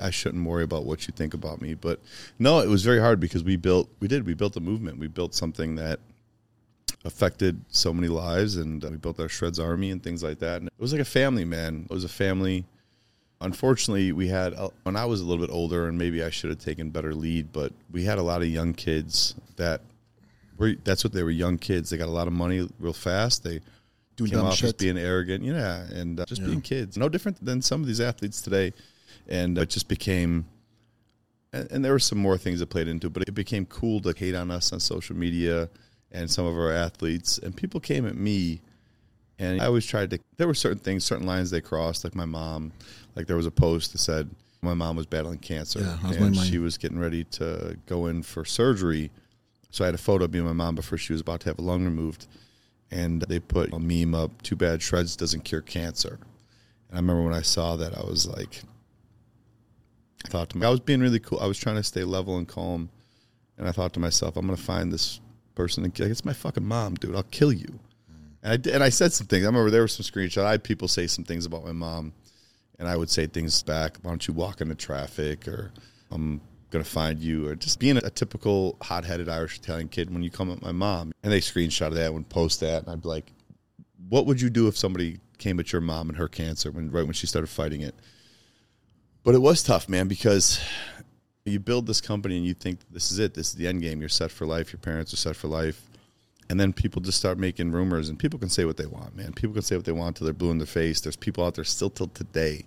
I 0.00 0.10
shouldn't 0.10 0.46
worry 0.46 0.64
about 0.64 0.84
what 0.84 1.06
you 1.06 1.12
think 1.16 1.34
about 1.34 1.60
me." 1.60 1.74
But 1.74 2.00
no, 2.38 2.60
it 2.60 2.68
was 2.68 2.84
very 2.84 3.00
hard 3.00 3.20
because 3.20 3.44
we 3.44 3.56
built, 3.56 3.88
we 4.00 4.08
did, 4.08 4.26
we 4.26 4.34
built 4.34 4.56
a 4.56 4.60
movement. 4.60 4.98
We 4.98 5.08
built 5.08 5.34
something 5.34 5.76
that 5.76 6.00
affected 7.04 7.60
so 7.68 7.92
many 7.92 8.08
lives, 8.08 8.56
and 8.56 8.84
uh, 8.84 8.88
we 8.90 8.96
built 8.96 9.20
our 9.20 9.26
Shredz 9.26 9.62
Army 9.62 9.90
and 9.90 10.02
things 10.02 10.22
like 10.22 10.38
that. 10.38 10.58
And 10.58 10.68
it 10.68 10.80
was 10.80 10.92
like 10.92 11.02
a 11.02 11.04
family, 11.04 11.44
man. 11.44 11.86
It 11.90 11.94
was 11.94 12.04
a 12.04 12.08
family. 12.08 12.64
Unfortunately, 13.40 14.12
we 14.12 14.28
had 14.28 14.54
uh, 14.54 14.70
when 14.84 14.96
I 14.96 15.04
was 15.04 15.20
a 15.20 15.24
little 15.24 15.44
bit 15.44 15.52
older, 15.52 15.86
and 15.88 15.98
maybe 15.98 16.22
I 16.24 16.30
should 16.30 16.50
have 16.50 16.60
taken 16.60 16.90
better 16.90 17.14
lead. 17.14 17.52
But 17.52 17.72
we 17.90 18.04
had 18.04 18.18
a 18.18 18.22
lot 18.22 18.42
of 18.42 18.48
young 18.48 18.72
kids 18.72 19.34
that 19.56 19.82
were. 20.56 20.74
That's 20.84 21.04
what 21.04 21.12
they 21.12 21.22
were. 21.22 21.30
Young 21.30 21.58
kids. 21.58 21.90
They 21.90 21.96
got 21.96 22.08
a 22.08 22.12
lot 22.12 22.26
of 22.26 22.32
money 22.32 22.68
real 22.78 22.92
fast. 22.92 23.44
They 23.44 23.60
Doing 24.16 24.30
came 24.30 24.40
off 24.40 24.52
as 24.52 24.58
shit. 24.58 24.78
being 24.78 24.96
arrogant, 24.96 25.42
yeah, 25.42 25.82
and 25.90 26.20
uh, 26.20 26.24
just 26.24 26.44
being 26.44 26.60
kids. 26.60 26.96
No 26.96 27.08
different 27.08 27.44
than 27.44 27.60
some 27.60 27.80
of 27.80 27.86
these 27.88 28.00
athletes 28.00 28.40
today, 28.40 28.72
and 29.28 29.56
it 29.58 29.70
just 29.70 29.88
became. 29.88 30.46
And, 31.52 31.84
there 31.84 31.92
were 31.92 32.00
some 32.00 32.18
more 32.18 32.36
things 32.36 32.58
that 32.58 32.66
played 32.66 32.88
into, 32.88 33.06
it, 33.06 33.12
but 33.12 33.22
it 33.28 33.32
became 33.32 33.64
cool 33.66 34.00
to 34.00 34.12
hate 34.12 34.34
on 34.34 34.50
us 34.50 34.72
on 34.72 34.80
social 34.80 35.14
media 35.14 35.68
and 36.10 36.28
some 36.28 36.46
of 36.46 36.54
our 36.56 36.72
athletes, 36.72 37.38
and 37.38 37.56
people 37.56 37.78
came 37.78 38.06
at 38.06 38.16
me, 38.16 38.60
and 39.38 39.60
I 39.60 39.66
always 39.66 39.86
tried 39.86 40.10
to. 40.10 40.18
There 40.36 40.46
were 40.46 40.54
certain 40.54 40.78
things, 40.78 41.04
certain 41.04 41.26
lines 41.26 41.50
they 41.50 41.60
crossed, 41.60 42.04
like 42.04 42.14
my 42.14 42.24
mom. 42.24 42.72
Like 43.14 43.26
there 43.26 43.36
was 43.36 43.46
a 43.46 43.50
post 43.50 43.92
that 43.92 43.98
said 43.98 44.30
my 44.62 44.74
mom 44.74 44.96
was 44.96 45.06
battling 45.06 45.38
cancer, 45.38 45.80
Yeah, 45.80 46.08
was 46.08 46.16
and 46.16 46.36
she 46.36 46.58
was 46.58 46.78
getting 46.78 46.98
ready 46.98 47.24
to 47.24 47.76
go 47.86 48.06
in 48.06 48.22
for 48.22 48.44
surgery. 48.44 49.10
So 49.70 49.84
I 49.84 49.86
had 49.86 49.94
a 49.94 49.98
photo 49.98 50.24
of 50.24 50.32
me 50.32 50.38
and 50.38 50.48
my 50.48 50.54
mom 50.54 50.76
before 50.76 50.98
she 50.98 51.12
was 51.12 51.20
about 51.20 51.40
to 51.40 51.48
have 51.50 51.58
a 51.58 51.62
lung 51.62 51.84
removed, 51.84 52.26
and 52.90 53.22
they 53.22 53.40
put 53.40 53.72
a 53.72 53.78
meme 53.78 54.14
up. 54.14 54.42
Too 54.42 54.56
bad 54.56 54.80
Shredz 54.80 55.16
doesn't 55.16 55.42
cure 55.42 55.60
cancer. 55.60 56.18
And 56.88 56.98
I 56.98 57.00
remember 57.00 57.22
when 57.22 57.34
I 57.34 57.42
saw 57.42 57.76
that, 57.76 57.96
I 57.96 58.04
was 58.04 58.26
like, 58.26 58.62
I 60.24 60.28
thought 60.28 60.50
to 60.50 60.56
myself, 60.56 60.68
I 60.68 60.70
was 60.70 60.80
being 60.80 61.00
really 61.00 61.20
cool. 61.20 61.38
I 61.40 61.46
was 61.46 61.58
trying 61.58 61.76
to 61.76 61.82
stay 61.82 62.04
level 62.04 62.38
and 62.38 62.48
calm, 62.48 62.88
and 63.58 63.68
I 63.68 63.72
thought 63.72 63.92
to 63.94 64.00
myself, 64.00 64.36
I'm 64.36 64.46
gonna 64.46 64.56
find 64.56 64.92
this 64.92 65.20
person 65.54 65.84
and 65.84 65.94
kill. 65.94 66.10
It's 66.10 66.24
my 66.24 66.32
fucking 66.32 66.64
mom, 66.64 66.94
dude. 66.94 67.14
I'll 67.14 67.22
kill 67.24 67.52
you. 67.52 67.78
And 68.42 68.66
I 68.66 68.70
and 68.70 68.82
I 68.82 68.88
said 68.88 69.12
some 69.12 69.26
things. 69.26 69.44
I 69.44 69.46
remember 69.46 69.70
there 69.70 69.82
were 69.82 69.88
some 69.88 70.04
screenshots. 70.04 70.44
I 70.44 70.52
had 70.52 70.64
people 70.64 70.88
say 70.88 71.06
some 71.06 71.24
things 71.24 71.46
about 71.46 71.64
my 71.64 71.72
mom, 71.72 72.12
and 72.78 72.88
I 72.88 72.96
would 72.96 73.10
say 73.10 73.26
things 73.26 73.62
back. 73.62 73.98
Why 74.02 74.10
don't 74.10 74.26
you 74.26 74.34
walk 74.34 74.60
into 74.60 74.74
traffic, 74.74 75.46
or 75.46 75.72
I'm 76.10 76.40
gonna 76.70 76.84
find 76.84 77.20
you, 77.20 77.48
or 77.48 77.54
just 77.54 77.78
being 77.78 77.96
a, 77.96 78.00
a 78.04 78.10
typical 78.10 78.76
hot-headed 78.82 79.28
Irish 79.28 79.58
Italian 79.58 79.88
kid 79.88 80.12
when 80.12 80.22
you 80.22 80.30
come 80.30 80.50
at 80.50 80.60
my 80.60 80.72
mom. 80.72 81.12
And 81.22 81.32
they 81.32 81.40
screenshotted 81.40 81.94
that 81.94 82.12
and 82.12 82.28
post 82.28 82.60
that, 82.60 82.82
and 82.82 82.90
I'd 82.90 83.02
be 83.02 83.08
like, 83.08 83.32
"What 84.08 84.26
would 84.26 84.40
you 84.40 84.50
do 84.50 84.68
if 84.68 84.76
somebody 84.76 85.20
came 85.38 85.60
at 85.60 85.72
your 85.72 85.80
mom 85.80 86.08
and 86.08 86.18
her 86.18 86.28
cancer 86.28 86.70
when 86.70 86.90
right 86.90 87.04
when 87.04 87.12
she 87.12 87.26
started 87.26 87.48
fighting 87.48 87.82
it?" 87.82 87.94
But 89.24 89.34
it 89.34 89.38
was 89.38 89.62
tough, 89.62 89.88
man, 89.88 90.06
because 90.06 90.60
you 91.46 91.58
build 91.58 91.86
this 91.86 92.02
company 92.02 92.36
and 92.36 92.46
you 92.46 92.52
think 92.52 92.80
this 92.90 93.10
is 93.10 93.18
it, 93.18 93.34
this 93.34 93.48
is 93.48 93.54
the 93.54 93.66
end 93.66 93.80
game. 93.80 94.00
You're 94.00 94.10
set 94.10 94.30
for 94.30 94.46
life. 94.46 94.72
Your 94.72 94.80
parents 94.80 95.12
are 95.14 95.16
set 95.16 95.34
for 95.34 95.48
life. 95.48 95.82
And 96.50 96.60
then 96.60 96.74
people 96.74 97.00
just 97.00 97.18
start 97.18 97.38
making 97.38 97.72
rumors 97.72 98.10
and 98.10 98.18
people 98.18 98.38
can 98.38 98.50
say 98.50 98.66
what 98.66 98.76
they 98.76 98.84
want 98.84 99.16
man. 99.16 99.32
People 99.32 99.54
can 99.54 99.62
say 99.62 99.76
what 99.76 99.86
they 99.86 99.92
want 99.92 100.16
till 100.16 100.26
they're 100.26 100.34
blue 100.34 100.50
in 100.50 100.58
the 100.58 100.66
face. 100.66 101.00
There's 101.00 101.16
people 101.16 101.42
out 101.42 101.54
there 101.54 101.64
still 101.64 101.88
till 101.88 102.08
today 102.08 102.66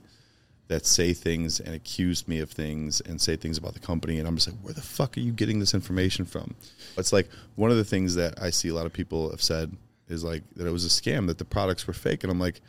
that 0.68 0.86
say 0.86 1.14
things 1.14 1.60
and 1.60 1.76
accuse 1.76 2.28
me 2.28 2.39
of 2.39 2.49
things 2.49 3.01
and 3.01 3.22
say 3.22 3.36
things 3.36 3.58
about 3.58 3.74
the 3.74 3.80
company. 3.80 4.18
And 4.18 4.28
i'm 4.28 4.36
just 4.36 4.47
like 4.47 4.60
where 4.62 4.74
the 4.74 4.82
fuck 4.82 5.16
are 5.16 5.22
you 5.22 5.32
getting 5.32 5.60
this 5.60 5.76
information 5.76 6.26
from? 6.26 6.55
It's 6.97 7.14
like 7.14 7.30
one 7.55 7.70
of 7.70 7.78
the 7.78 7.86
things 7.86 8.16
that 8.16 8.41
i 8.41 8.49
see 8.49 8.70
a 8.70 8.74
lot 8.74 8.88
of 8.88 8.93
people 8.93 9.30
have 9.30 9.43
said 9.43 9.72
is 10.10 10.24
like 10.24 10.41
that 10.55 10.66
it 10.66 10.72
was 10.72 10.86
a 10.86 10.89
scam 10.89 11.28
that 11.28 11.38
the 11.38 11.45
products 11.45 11.86
were 11.86 11.93
fake. 11.93 12.24
And 12.24 12.32
i'm 12.32 12.39
like 12.39 12.62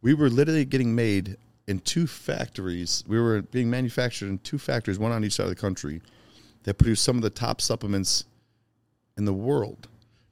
we 0.00 0.14
were 0.14 0.30
literally 0.30 0.64
getting 0.64 0.94
made 0.94 1.36
in 1.66 1.78
two 1.78 2.06
factories 2.06 3.04
we 3.06 3.18
were 3.18 3.42
being 3.42 3.70
manufactured 3.70 4.28
in 4.28 4.38
two 4.38 4.58
factories 4.58 4.98
one 4.98 5.12
on 5.12 5.24
each 5.24 5.34
side 5.34 5.44
of 5.44 5.50
the 5.50 5.56
country 5.56 6.00
that 6.64 6.78
produce 6.78 7.00
some 7.00 7.16
of 7.16 7.22
the 7.22 7.30
top 7.30 7.60
supplements 7.60 8.24
in 9.16 9.24
the 9.24 9.32
world 9.32 9.88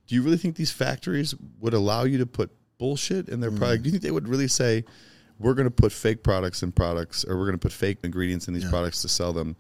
do 0.07 0.15
you 0.15 0.23
really 0.23 0.37
think 0.37 0.57
these 0.57 0.73
factories 0.73 1.35
would 1.61 1.75
allow 1.75 2.05
you 2.05 2.19
to 2.19 2.27
put 2.27 2.51
bullshit 2.79 3.29
in 3.29 3.41
their 3.41 3.51
mm. 3.51 3.59
product? 3.59 3.83
Do 3.83 3.89
you 3.89 3.93
think 3.93 4.03
they 4.03 4.11
would 4.11 4.29
really 4.29 4.49
say, 4.49 4.85
we're 5.39 5.55
going 5.55 5.67
to 5.67 5.71
put 5.71 5.93
fake 5.93 6.23
products 6.23 6.63
in 6.63 6.73
products 6.73 7.25
or 7.25 7.37
we're 7.37 7.47
going 7.47 7.59
to 7.59 7.59
put 7.59 7.73
fake 7.73 7.99
ingredients 8.03 8.49
in 8.49 8.55
these 8.55 8.69
products 8.69 9.03
to 9.03 9.09
sell 9.09 9.33
them? 9.33 9.57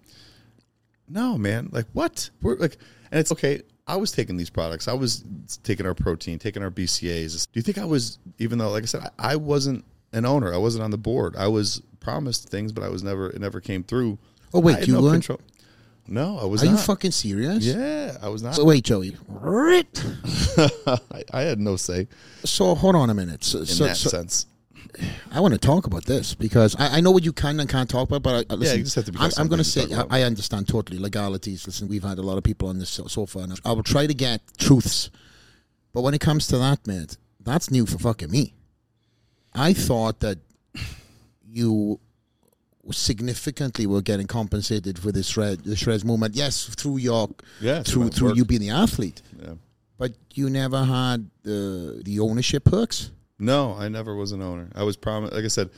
No, 1.08 1.38
man. 1.38 1.68
Like, 1.72 1.86
what? 1.92 2.30
We're 2.42 2.56
like, 2.56 2.76
and 3.10 3.20
it's 3.20 3.32
okay. 3.32 3.62
I 3.86 3.96
was 3.96 4.12
taking 4.12 4.36
these 4.36 4.50
products. 4.50 4.88
I 4.88 4.92
was 4.92 5.24
taking 5.62 5.86
our 5.86 5.94
protein, 5.94 6.38
taking 6.38 6.62
our 6.62 6.70
BCAAs. 6.70 7.46
Do 7.50 7.58
you 7.58 7.62
think 7.62 7.78
I 7.78 7.84
was, 7.84 8.18
even 8.38 8.58
though, 8.58 8.70
like 8.70 8.82
I 8.82 8.86
said, 8.86 9.08
I, 9.18 9.32
I 9.32 9.36
wasn't 9.36 9.84
an 10.12 10.24
owner, 10.26 10.52
I 10.52 10.58
wasn't 10.58 10.84
on 10.84 10.90
the 10.90 10.98
board. 10.98 11.34
I 11.36 11.48
was 11.48 11.82
promised 12.00 12.48
things, 12.48 12.72
but 12.72 12.84
I 12.84 12.88
was 12.88 13.02
never, 13.02 13.30
it 13.30 13.40
never 13.40 13.60
came 13.60 13.82
through. 13.82 14.18
Oh, 14.54 14.60
wait, 14.60 14.86
you 14.86 14.92
no 14.94 15.00
weren't- 15.02 15.14
control. 15.24 15.40
No, 16.08 16.36
I 16.38 16.44
was 16.46 16.62
Are 16.62 16.66
not. 16.66 16.72
you 16.72 16.78
fucking 16.78 17.12
serious? 17.12 17.64
yeah, 17.64 18.16
I 18.20 18.28
was 18.28 18.42
not. 18.42 18.56
So 18.56 18.64
wait, 18.64 18.82
Joey. 18.84 19.16
I, 19.40 20.98
I 21.32 21.42
had 21.42 21.60
no 21.60 21.76
say 21.76 22.08
So 22.44 22.74
hold 22.74 22.96
on 22.96 23.08
a 23.08 23.14
minute. 23.14 23.44
So, 23.44 23.60
in 23.60 23.66
so, 23.66 23.84
that 23.84 23.96
so 23.96 24.10
sense. 24.10 24.46
I 25.30 25.38
want 25.40 25.54
to 25.54 25.60
talk 25.60 25.86
about 25.86 26.04
this 26.04 26.34
because 26.34 26.74
I, 26.78 26.98
I 26.98 27.00
know 27.00 27.12
what 27.12 27.24
you 27.24 27.32
can 27.32 27.58
and 27.60 27.68
can't 27.68 27.88
talk 27.88 28.08
about, 28.10 28.22
but 28.22 28.46
I, 28.50 28.54
listen, 28.54 28.78
you 28.78 28.84
just 28.84 28.96
have 28.96 29.04
to 29.06 29.12
be 29.12 29.18
I'm, 29.20 29.30
I'm 29.38 29.46
going 29.48 29.58
to 29.58 29.64
say 29.64 29.82
to 29.82 29.88
talk 29.88 30.06
about. 30.06 30.14
I, 30.14 30.20
I 30.20 30.22
understand 30.24 30.68
totally 30.68 30.98
legalities. 30.98 31.66
Listen, 31.66 31.86
we've 31.88 32.02
had 32.02 32.18
a 32.18 32.22
lot 32.22 32.36
of 32.36 32.42
people 32.44 32.68
on 32.68 32.78
this 32.78 32.90
so, 32.90 33.06
so 33.06 33.24
far. 33.24 33.42
And 33.44 33.58
I 33.64 33.72
will 33.72 33.84
try 33.84 34.06
to 34.08 34.12
get 34.12 34.42
truths, 34.58 35.08
but 35.94 36.02
when 36.02 36.14
it 36.14 36.20
comes 36.20 36.46
to 36.48 36.58
that, 36.58 36.84
man, 36.86 37.06
that's 37.40 37.70
new 37.70 37.86
for 37.86 37.98
fucking 37.98 38.30
me. 38.30 38.54
I 39.54 39.72
thought 39.72 40.20
that 40.20 40.38
you 41.46 42.00
significantly 42.90 43.86
were 43.86 44.02
getting 44.02 44.26
compensated 44.26 44.98
for 44.98 45.12
this 45.12 45.28
shred 45.28 45.62
the 45.64 45.74
Shredz 45.74 46.04
movement. 46.04 46.34
Yes, 46.34 46.66
through 46.66 46.96
your 46.98 47.28
Yeah, 47.60 47.82
through 47.82 48.08
through 48.10 48.28
work. 48.28 48.36
you 48.36 48.44
being 48.44 48.60
the 48.60 48.70
athlete, 48.70 49.22
Yeah. 49.40 49.54
but 49.98 50.12
you 50.34 50.50
never 50.50 50.84
had 50.84 51.30
the 51.42 52.02
the 52.04 52.18
ownership 52.20 52.64
perks. 52.64 53.10
No, 53.38 53.74
I 53.74 53.88
never 53.88 54.14
was 54.16 54.32
an 54.32 54.42
owner. 54.42 54.68
I 54.74 54.82
was 54.84 54.96
promised, 54.96 55.32
like 55.32 55.44
I 55.44 55.48
said, 55.48 55.70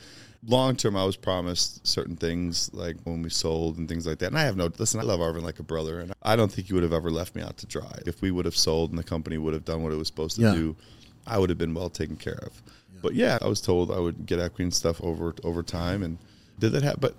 long 0.47 0.75
term, 0.75 0.95
I 0.95 1.03
was 1.03 1.15
promised 1.15 1.85
certain 1.85 2.15
things, 2.15 2.69
like 2.73 2.95
when 3.03 3.21
we 3.21 3.29
sold 3.29 3.77
and 3.77 3.87
things 3.89 4.05
like 4.05 4.19
that. 4.19 4.27
And 4.27 4.37
I 4.37 4.43
have 4.43 4.55
no, 4.55 4.69
listen, 4.77 4.99
I 4.99 5.03
love 5.03 5.19
Arvin 5.19 5.41
like 5.43 5.59
a 5.59 5.63
brother, 5.63 5.99
and 5.99 6.13
I 6.23 6.35
don't 6.35 6.51
think 6.51 6.67
he 6.67 6.73
would 6.73 6.83
have 6.83 6.93
ever 6.93 7.09
left 7.11 7.35
me 7.35 7.41
out 7.41 7.57
to 7.57 7.65
dry. 7.65 7.99
If 8.05 8.21
we 8.21 8.31
would 8.31 8.45
have 8.45 8.55
sold 8.57 8.89
and 8.91 8.99
the 8.99 9.03
company 9.03 9.37
would 9.37 9.53
have 9.53 9.65
done 9.65 9.83
what 9.83 9.91
it 9.91 9.95
was 9.97 10.07
supposed 10.07 10.35
to 10.37 10.41
Yeah. 10.43 10.53
do, 10.53 10.75
I 11.27 11.37
would 11.39 11.49
have 11.49 11.57
been 11.57 11.73
well 11.73 11.89
taken 11.89 12.15
care 12.17 12.39
of. 12.43 12.61
But 13.05 13.13
yeah, 13.13 13.37
I 13.39 13.47
was 13.47 13.61
told 13.61 13.91
I 13.91 13.99
would 13.99 14.25
get 14.25 14.39
equity 14.39 14.63
and 14.63 14.73
stuff 14.73 14.99
over 14.99 15.35
over 15.43 15.61
time, 15.61 16.01
and 16.01 16.17
did 16.57 16.71
that 16.71 16.81
happen? 16.81 17.01
But 17.01 17.15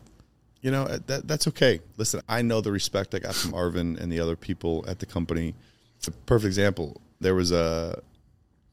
you 0.61 0.73
know 0.73 0.85
that 0.85 1.29
that's 1.29 1.47
okay. 1.47 1.79
Listen, 1.97 2.23
I 2.29 2.43
know 2.43 2.61
the 2.61 2.73
respect 2.73 3.15
I 3.15 3.21
got 3.21 3.37
from 3.37 3.53
Arvin 3.53 3.97
and 4.01 4.11
the 4.11 4.19
other 4.19 4.35
people 4.35 4.85
at 4.89 4.99
the 4.99 5.07
company. 5.07 5.55
It's 5.99 6.09
a 6.09 6.11
perfect 6.11 6.47
example. 6.47 7.01
There 7.21 7.37
was 7.37 7.53
a 7.53 8.03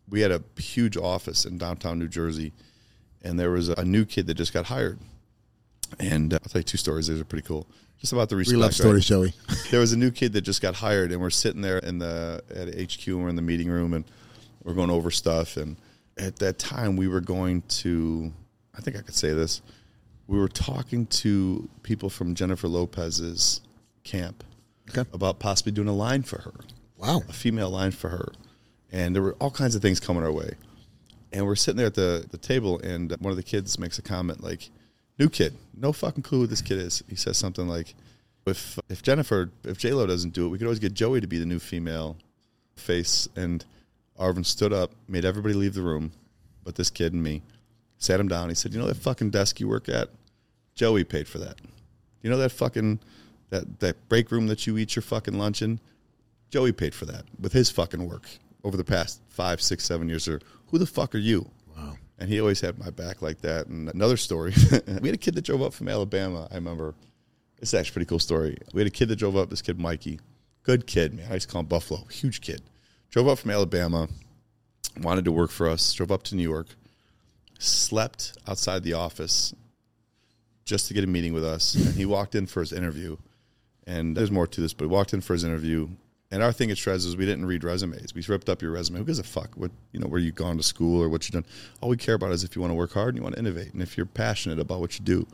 we 0.09 0.21
had 0.21 0.31
a 0.31 0.41
huge 0.59 0.97
office 0.97 1.45
in 1.45 1.59
downtown 1.59 1.99
New 1.99 2.07
Jersey, 2.07 2.51
and 3.21 3.39
there 3.39 3.51
was 3.51 3.69
a 3.69 3.85
new 3.85 4.05
kid 4.05 4.25
that 4.25 4.33
just 4.33 4.51
got 4.51 4.65
hired. 4.65 4.97
And 5.99 6.33
uh, 6.33 6.39
I'll 6.41 6.49
tell 6.49 6.61
you 6.61 6.63
two 6.63 6.79
stories. 6.79 7.05
These 7.05 7.21
are 7.21 7.25
pretty 7.25 7.45
cool. 7.47 7.67
Just 7.99 8.11
about 8.11 8.29
the 8.29 8.35
We 8.37 8.39
respect. 8.39 8.59
love 8.59 8.69
right? 8.69 8.73
stories, 8.73 9.05
Joey. 9.05 9.33
there 9.69 9.79
was 9.79 9.93
a 9.93 9.97
new 9.97 10.09
kid 10.09 10.33
that 10.33 10.41
just 10.41 10.63
got 10.63 10.73
hired, 10.73 11.11
and 11.11 11.21
we're 11.21 11.29
sitting 11.29 11.61
there 11.61 11.77
in 11.77 11.99
the 11.99 12.43
at 12.49 12.69
HQ, 12.69 13.05
and 13.05 13.21
we're 13.21 13.29
in 13.29 13.35
the 13.35 13.43
meeting 13.43 13.69
room, 13.69 13.93
and 13.93 14.03
we're 14.63 14.73
going 14.73 14.89
over 14.89 15.11
stuff. 15.11 15.57
And 15.57 15.77
at 16.17 16.37
that 16.37 16.59
time, 16.59 16.95
we 16.95 17.07
were 17.07 17.21
going 17.21 17.61
to, 17.63 18.31
I 18.77 18.81
think 18.81 18.97
I 18.97 19.01
could 19.01 19.15
say 19.15 19.33
this, 19.33 19.61
we 20.27 20.37
were 20.39 20.47
talking 20.47 21.05
to 21.07 21.69
people 21.83 22.09
from 22.09 22.35
Jennifer 22.35 22.67
Lopez's 22.67 23.61
camp 24.03 24.43
Okay. 24.89 25.09
about 25.13 25.39
possibly 25.39 25.71
doing 25.71 25.87
a 25.87 25.93
line 25.93 26.23
for 26.23 26.39
her 26.41 26.53
Wow. 26.97 27.21
a 27.27 27.33
female 27.33 27.69
line 27.69 27.91
for 27.91 28.09
her. 28.09 28.31
And 28.91 29.15
there 29.15 29.21
were 29.23 29.33
all 29.39 29.49
kinds 29.51 29.75
of 29.75 29.81
things 29.81 29.99
coming 29.99 30.23
our 30.23 30.31
way. 30.31 30.55
And 31.31 31.45
we're 31.45 31.55
sitting 31.55 31.77
there 31.77 31.87
at 31.87 31.95
the, 31.95 32.25
the 32.29 32.37
table, 32.37 32.79
and 32.79 33.11
one 33.19 33.31
of 33.31 33.37
the 33.37 33.43
kids 33.43 33.79
makes 33.79 33.97
a 33.97 34.01
comment 34.01 34.43
like, 34.43 34.69
New 35.19 35.29
kid, 35.29 35.55
no 35.75 35.93
fucking 35.93 36.23
clue 36.23 36.39
who 36.41 36.47
this 36.47 36.61
kid 36.61 36.79
is. 36.79 37.03
He 37.07 37.15
says 37.15 37.37
something 37.37 37.67
like, 37.67 37.93
If 38.47 38.79
if 38.89 39.01
Jennifer, 39.03 39.51
if 39.63 39.77
J-Lo 39.77 40.05
doesn't 40.07 40.33
do 40.33 40.45
it, 40.45 40.49
we 40.49 40.57
could 40.57 40.65
always 40.65 40.79
get 40.79 40.93
Joey 40.93 41.21
to 41.21 41.27
be 41.27 41.37
the 41.37 41.45
new 41.45 41.59
female 41.59 42.17
face. 42.75 43.27
And 43.35 43.63
Arvin 44.19 44.45
stood 44.45 44.73
up, 44.73 44.91
made 45.07 45.25
everybody 45.25 45.53
leave 45.53 45.73
the 45.73 45.81
room, 45.81 46.11
but 46.63 46.75
this 46.75 46.89
kid 46.89 47.13
and 47.13 47.23
me, 47.23 47.41
sat 47.97 48.19
him 48.19 48.27
down. 48.27 48.49
He 48.49 48.55
said, 48.55 48.73
You 48.73 48.79
know 48.79 48.87
that 48.87 48.97
fucking 48.97 49.31
desk 49.31 49.59
you 49.59 49.67
work 49.67 49.89
at? 49.89 50.09
Joey 50.75 51.03
paid 51.03 51.27
for 51.27 51.39
that. 51.39 51.59
You 52.21 52.29
know 52.29 52.37
that 52.37 52.51
fucking 52.51 52.99
that 53.49 53.79
that 53.79 54.09
break 54.09 54.31
room 54.31 54.47
that 54.47 54.65
you 54.65 54.77
eat 54.77 54.95
your 54.95 55.03
fucking 55.03 55.37
lunch 55.37 55.61
in? 55.61 55.79
Joey 56.49 56.71
paid 56.71 56.93
for 56.93 57.05
that 57.05 57.25
with 57.39 57.53
his 57.53 57.69
fucking 57.69 58.07
work 58.07 58.27
over 58.63 58.77
the 58.77 58.83
past 58.83 59.21
five, 59.29 59.61
six, 59.61 59.83
seven 59.83 60.07
years. 60.07 60.27
Or 60.27 60.39
who 60.67 60.77
the 60.77 60.85
fuck 60.85 61.15
are 61.15 61.19
you? 61.19 61.49
Wow. 61.75 61.95
And 62.19 62.29
he 62.29 62.39
always 62.39 62.61
had 62.61 62.77
my 62.77 62.89
back 62.89 63.21
like 63.21 63.41
that. 63.41 63.67
And 63.67 63.89
another 63.89 64.17
story, 64.17 64.53
we 65.01 65.09
had 65.09 65.15
a 65.15 65.17
kid 65.17 65.35
that 65.35 65.43
drove 65.43 65.61
up 65.61 65.73
from 65.73 65.89
Alabama. 65.89 66.47
I 66.51 66.55
remember. 66.55 66.95
It's 67.59 67.73
actually 67.73 67.91
a 67.91 67.93
pretty 67.93 68.05
cool 68.07 68.19
story. 68.19 68.57
We 68.73 68.81
had 68.81 68.87
a 68.87 68.91
kid 68.91 69.07
that 69.07 69.15
drove 69.15 69.37
up. 69.37 69.49
This 69.49 69.61
kid, 69.61 69.79
Mikey, 69.79 70.19
good 70.63 70.85
kid, 70.85 71.13
man. 71.13 71.27
I 71.29 71.35
used 71.35 71.47
to 71.47 71.53
call 71.53 71.61
him 71.61 71.67
Buffalo, 71.67 72.03
huge 72.05 72.41
kid. 72.41 72.61
Drove 73.13 73.27
up 73.27 73.37
from 73.37 73.51
Alabama, 73.51 74.07
wanted 74.99 75.23
to 75.25 75.31
work 75.31 75.51
for 75.51 75.69
us. 75.69 75.93
Drove 75.93 76.11
up 76.11 76.23
to 76.23 76.35
New 76.35 76.41
York, 76.41 76.65
slept 77.59 78.35
outside 78.47 78.81
the 78.81 78.93
office 78.93 79.53
just 80.65 80.87
to 80.87 80.95
get 80.95 81.03
a 81.03 81.07
meeting 81.07 81.31
with 81.31 81.45
us. 81.45 81.75
And 81.75 81.93
he 81.93 82.07
walked 82.07 82.33
in 82.33 82.47
for 82.47 82.61
his 82.61 82.73
interview. 82.73 83.17
And 83.85 84.17
there's 84.17 84.31
more 84.31 84.47
to 84.47 84.61
this, 84.61 84.73
but 84.73 84.85
he 84.85 84.89
walked 84.89 85.13
in 85.13 85.21
for 85.21 85.33
his 85.33 85.43
interview. 85.43 85.89
And 86.31 86.41
our 86.41 86.51
thing 86.51 86.71
at 86.71 86.77
Shredz 86.77 87.05
is 87.05 87.15
we 87.15 87.27
didn't 87.27 87.45
read 87.45 87.63
resumes. 87.63 88.15
We 88.15 88.23
ripped 88.27 88.49
up 88.49 88.63
your 88.63 88.71
resume. 88.71 88.97
Who 88.97 89.05
gives 89.05 89.19
a 89.19 89.23
fuck 89.23 89.51
what 89.53 89.69
you 89.91 89.99
know 89.99 90.07
where 90.07 90.19
you 90.19 90.31
gone 90.31 90.57
to 90.57 90.63
school 90.63 90.99
or 90.99 91.07
what 91.07 91.29
you 91.29 91.33
done? 91.33 91.45
All 91.81 91.89
we 91.89 91.97
care 91.97 92.15
about 92.15 92.31
is 92.31 92.43
if 92.43 92.55
you 92.55 92.63
want 92.63 92.71
to 92.71 92.75
work 92.75 92.93
hard 92.93 93.09
and 93.09 93.17
you 93.17 93.21
want 93.21 93.35
to 93.35 93.39
innovate 93.39 93.73
and 93.73 93.83
if 93.83 93.95
you're 93.95 94.07
passionate 94.07 94.57
about 94.57 94.79
what 94.79 94.97
you 94.97 95.05
do. 95.05 95.27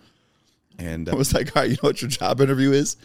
And 0.77 1.07
I 1.07 1.15
was 1.15 1.33
like, 1.33 1.55
all 1.55 1.61
right, 1.61 1.69
you 1.69 1.77
know 1.81 1.87
what 1.87 2.01
your 2.01 2.09
job 2.09 2.41
interview 2.41 2.73
is? 2.73 2.97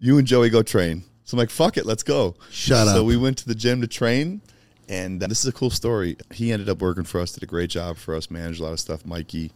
You 0.00 0.18
and 0.18 0.26
Joey 0.26 0.50
go 0.50 0.64
train. 0.64 1.04
So 1.32 1.36
I'm 1.36 1.38
like, 1.38 1.48
fuck 1.48 1.78
it, 1.78 1.86
let's 1.86 2.02
go. 2.02 2.34
Shut 2.50 2.88
so 2.88 3.00
up. 3.00 3.06
we 3.06 3.16
went 3.16 3.38
to 3.38 3.48
the 3.48 3.54
gym 3.54 3.80
to 3.80 3.86
train, 3.86 4.42
And 4.86 5.22
uh, 5.22 5.28
this 5.28 5.40
is 5.40 5.46
a 5.46 5.52
cool 5.52 5.70
story. 5.70 6.18
He 6.30 6.52
ended 6.52 6.68
up 6.68 6.82
working 6.82 7.04
for 7.04 7.22
us, 7.22 7.32
did 7.32 7.42
a 7.42 7.46
great 7.46 7.70
job 7.70 7.96
for 7.96 8.14
us, 8.14 8.30
managed 8.30 8.60
a 8.60 8.64
lot 8.64 8.74
of 8.74 8.80
stuff. 8.80 9.06
Mikey, 9.06 9.50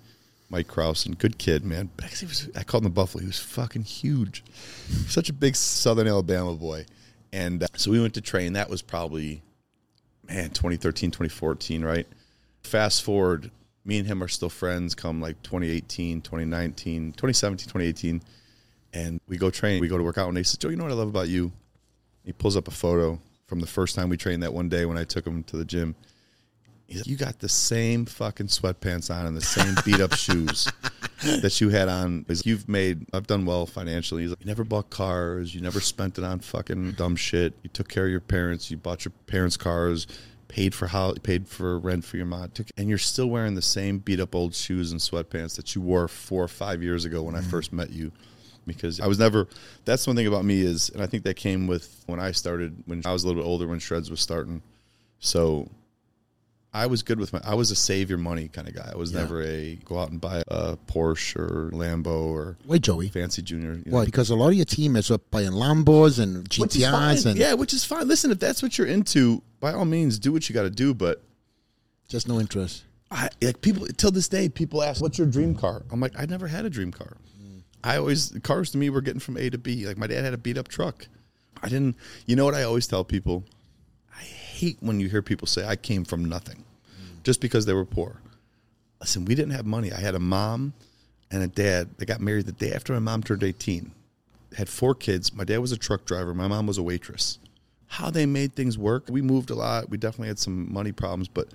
Mike 0.49 0.69
Kraus, 0.69 1.05
and 1.05 1.19
good 1.19 1.37
kid, 1.37 1.67
man. 1.67 1.91
But 1.99 2.07
he 2.07 2.25
was, 2.25 2.49
I 2.57 2.63
called 2.63 2.85
him 2.85 2.89
the 2.89 2.95
Buffalo. 2.95 3.21
He 3.21 3.27
was 3.27 3.39
fucking 3.39 3.83
huge. 3.83 4.43
Such 5.07 5.29
a 5.29 5.35
big 5.35 5.55
Southern 5.55 6.09
Alabama 6.09 6.55
boy. 6.55 6.87
And 7.31 7.63
uh, 7.63 7.67
so 7.77 7.91
we 7.91 8.01
went 8.01 8.15
to 8.15 8.23
train. 8.23 8.55
That 8.55 8.71
was 8.71 8.81
probably, 8.81 9.43
man, 10.27 10.49
2013, 10.53 11.11
2014, 11.11 11.85
right? 11.85 12.07
Fast 12.63 13.03
forward, 13.03 13.51
me 13.85 13.99
and 13.99 14.07
him 14.07 14.23
are 14.23 14.29
still 14.29 14.49
friends 14.49 14.95
come 14.95 15.21
like 15.21 15.43
2018, 15.43 16.23
2019, 16.23 17.13
2017, 17.13 17.67
2018. 17.67 18.23
And 18.95 19.21
we 19.29 19.37
go 19.37 19.51
train, 19.51 19.83
we 19.83 19.89
go 19.89 19.99
to 19.99 20.05
work 20.05 20.17
out. 20.17 20.29
And 20.29 20.39
he 20.39 20.43
says, 20.43 20.57
Joe, 20.57 20.71
you 20.71 20.77
know 20.77 20.85
what 20.85 20.93
I 20.95 20.97
love 20.97 21.09
about 21.09 21.29
you? 21.29 21.53
He 22.27 22.33
pulls 22.33 22.57
up 22.57 22.67
a 22.67 22.73
photo 22.73 23.21
from 23.47 23.61
the 23.61 23.69
first 23.69 23.95
time 23.95 24.09
we 24.09 24.17
trained 24.17 24.43
that 24.43 24.53
one 24.53 24.69
day 24.69 24.85
when 24.85 24.99
I 24.99 25.05
took 25.05 25.25
him 25.25 25.45
to 25.45 25.57
the 25.57 25.65
gym. 25.65 25.95
He's 26.89 26.99
like, 26.99 27.07
you 27.07 27.17
got 27.17 27.39
the 27.39 27.49
same 27.49 28.05
fucking 28.05 28.49
sweatpants 28.49 29.15
on 29.15 29.27
and 29.27 29.37
the 29.37 29.41
same 29.41 29.75
beat 29.85 30.01
up 30.01 30.13
shoes 30.15 30.69
that 31.23 31.61
you 31.61 31.69
had 31.69 31.89
on. 31.89 32.27
Like, 32.29 32.45
You've 32.45 32.69
made, 32.69 33.07
I've 33.13 33.29
done 33.29 33.47
well 33.47 33.65
financially. 33.65 34.23
He's 34.23 34.31
like, 34.31 34.41
you 34.41 34.47
never 34.47 34.65
bought 34.65 34.91
cars. 34.91 35.55
You 35.55 35.61
never 35.61 35.81
spent 35.81 36.19
it 36.19 36.25
on 36.25 36.41
fucking 36.41 36.93
dumb 36.93 37.15
shit. 37.15 37.55
You 37.63 37.71
took 37.71 37.89
care 37.89 38.05
of 38.05 38.11
your 38.11 38.21
parents. 38.21 38.73
You 38.73 38.77
bought 38.77 39.05
your 39.05 39.13
parents' 39.27 39.57
cars, 39.57 40.09
paid 40.49 40.75
for 40.75 40.89
how, 40.89 41.15
paid 41.23 41.47
for 41.47 41.79
rent 41.79 42.05
for 42.05 42.17
your 42.17 42.27
mom. 42.27 42.51
Took, 42.51 42.69
and 42.77 42.89
you're 42.89 42.99
still 42.99 43.27
wearing 43.27 43.55
the 43.55 43.63
same 43.63 43.99
beat 43.99 44.19
up 44.19 44.35
old 44.35 44.55
shoes 44.55 44.91
and 44.91 45.01
sweatpants 45.01 45.55
that 45.57 45.77
you 45.77 45.81
wore 45.81 46.09
four 46.09 46.43
or 46.43 46.49
five 46.49 46.83
years 46.83 47.05
ago 47.05 47.23
when 47.23 47.37
I 47.37 47.41
mm. 47.41 47.51
first 47.51 47.73
met 47.73 47.91
you 47.91 48.11
because 48.67 49.01
I 49.01 49.07
was 49.07 49.19
never. 49.19 49.47
That's 49.85 50.07
one 50.07 50.17
thing 50.17 50.27
about 50.27 50.45
me 50.45 50.61
is, 50.61 50.91
and 50.91 51.03
I 51.03 51.07
think 51.07 51.25
that 51.25 51.35
came 51.37 51.67
with 51.67 52.03
when 52.07 52.21
I 52.21 52.33
started 52.33 52.75
when 52.87 53.03
I 53.05 53.13
was 53.13 53.25
a 53.25 53.27
little 53.29 53.43
bit 53.43 53.47
older 53.49 53.67
when 53.67 53.79
Shredz 53.79 54.11
was 54.11 54.21
starting. 54.21 54.63
So 55.21 55.69
I 56.75 56.87
was 56.87 57.03
good 57.03 57.19
with 57.19 57.33
my. 57.33 57.41
I 57.45 57.55
was 57.55 57.71
a 57.71 57.75
save 57.77 58.11
your 58.11 58.19
money 58.19 58.49
kind 58.49 58.69
of 58.69 58.75
guy. 58.75 58.91
I 58.93 58.97
was 58.97 59.13
Yeah. 59.13 59.21
never 59.21 59.43
a 59.43 59.77
go 59.85 59.99
out 59.99 60.11
and 60.11 60.21
buy 60.21 60.43
a 60.49 60.77
Porsche 60.77 61.37
or 61.37 61.71
Lambo 61.73 62.07
or 62.27 62.57
Why, 62.67 62.77
Joey? 62.79 63.09
fancy 63.09 63.41
junior. 63.43 63.75
you 63.75 63.91
know. 63.91 63.97
Why? 63.99 64.05
Because 64.05 64.29
a 64.29 64.35
lot 64.37 64.49
of 64.49 64.55
your 64.55 64.67
team 64.67 64.95
is 64.97 65.11
up 65.11 65.23
buying 65.31 65.53
Lambos 65.53 66.19
and 66.19 66.43
Which 66.59 66.77
is 66.77 66.85
fine. 66.85 67.17
GTRs 67.17 67.27
and 67.27 67.39
yeah, 67.39 67.55
which 67.55 67.73
is 67.73 67.85
fine. 67.85 68.07
Listen, 68.09 68.31
if 68.31 68.39
that's 68.39 68.63
what 68.63 68.77
you're 68.77 68.87
into, 68.87 69.43
by 69.61 69.73
all 69.73 69.85
means, 69.87 70.19
do 70.19 70.33
what 70.33 70.49
you 70.49 70.55
got 70.55 70.63
to 70.65 70.71
do. 70.71 70.93
But 70.93 71.23
just 72.09 72.29
no 72.29 72.39
interest. 72.41 72.83
I 73.11 73.31
like 73.41 73.61
people 73.63 73.87
till 73.97 74.11
this 74.11 74.29
day. 74.29 74.49
People 74.49 74.83
ask, 74.83 75.01
"What's 75.01 75.17
your 75.17 75.29
dream 75.29 75.55
car?" 75.55 75.83
I'm 75.91 76.01
like, 76.01 76.13
I 76.19 76.27
never 76.27 76.47
had 76.49 76.65
a 76.67 76.71
dream 76.71 76.91
car. 76.93 77.17
I 77.87 77.99
always 77.99 78.37
cars 78.43 78.71
to 78.73 78.79
me 78.79 78.91
were 78.91 79.01
getting 79.01 79.21
from 79.21 79.37
A 79.37 79.49
to 79.49 79.59
B. 79.59 79.87
Like 79.87 79.97
my 79.97 80.07
dad 80.07 80.25
had 80.25 80.35
a 80.35 80.39
beat 80.39 80.59
up 80.59 80.69
truck. 80.69 81.07
I 81.63 81.69
didn't. 81.69 81.97
You 82.27 82.37
know 82.37 82.45
what 82.45 82.55
I 82.55 82.65
always 82.65 82.87
tell 82.87 83.05
people? 83.05 83.45
I 84.15 84.23
hate 84.23 84.79
when 84.81 84.99
you 84.99 85.09
hear 85.09 85.23
people 85.23 85.47
say 85.47 85.67
I 85.67 85.77
came 85.77 86.05
from 86.05 86.25
nothing, 86.25 86.65
just 87.23 87.41
because 87.41 87.65
they 87.65 87.73
were 87.73 87.85
poor. 87.85 88.21
Listen, 89.01 89.25
we 89.25 89.35
didn't 89.35 89.53
have 89.53 89.67
money. 89.67 89.93
I 89.93 90.01
had 90.01 90.15
a 90.15 90.21
mom 90.21 90.73
and 91.31 91.43
a 91.43 91.49
dad. 91.49 91.91
They 91.99 92.07
got 92.07 92.21
married 92.21 92.47
the 92.47 92.53
day 92.53 92.73
after 92.73 92.93
my 92.93 92.99
mom 92.99 93.23
turned 93.23 93.45
18. 93.45 93.93
Had 94.57 94.69
four 94.69 94.95
kids. 94.95 95.33
My 95.33 95.45
dad 95.45 95.59
was 95.59 95.73
a 95.73 95.77
truck 95.77 96.05
driver. 96.07 96.35
My 96.35 96.49
mom 96.49 96.67
was 96.67 96.79
a 96.79 96.83
waitress. 96.83 97.39
How 97.87 98.11
they 98.11 98.27
made 98.27 98.55
things 98.55 98.77
work. 98.77 99.05
We 99.09 99.23
moved 99.23 99.51
a 99.51 99.55
lot. 99.55 99.91
We 99.91 99.99
definitely 99.99 100.29
had 100.29 100.39
some 100.39 100.73
money 100.73 100.93
problems, 100.93 101.29
but 101.29 101.49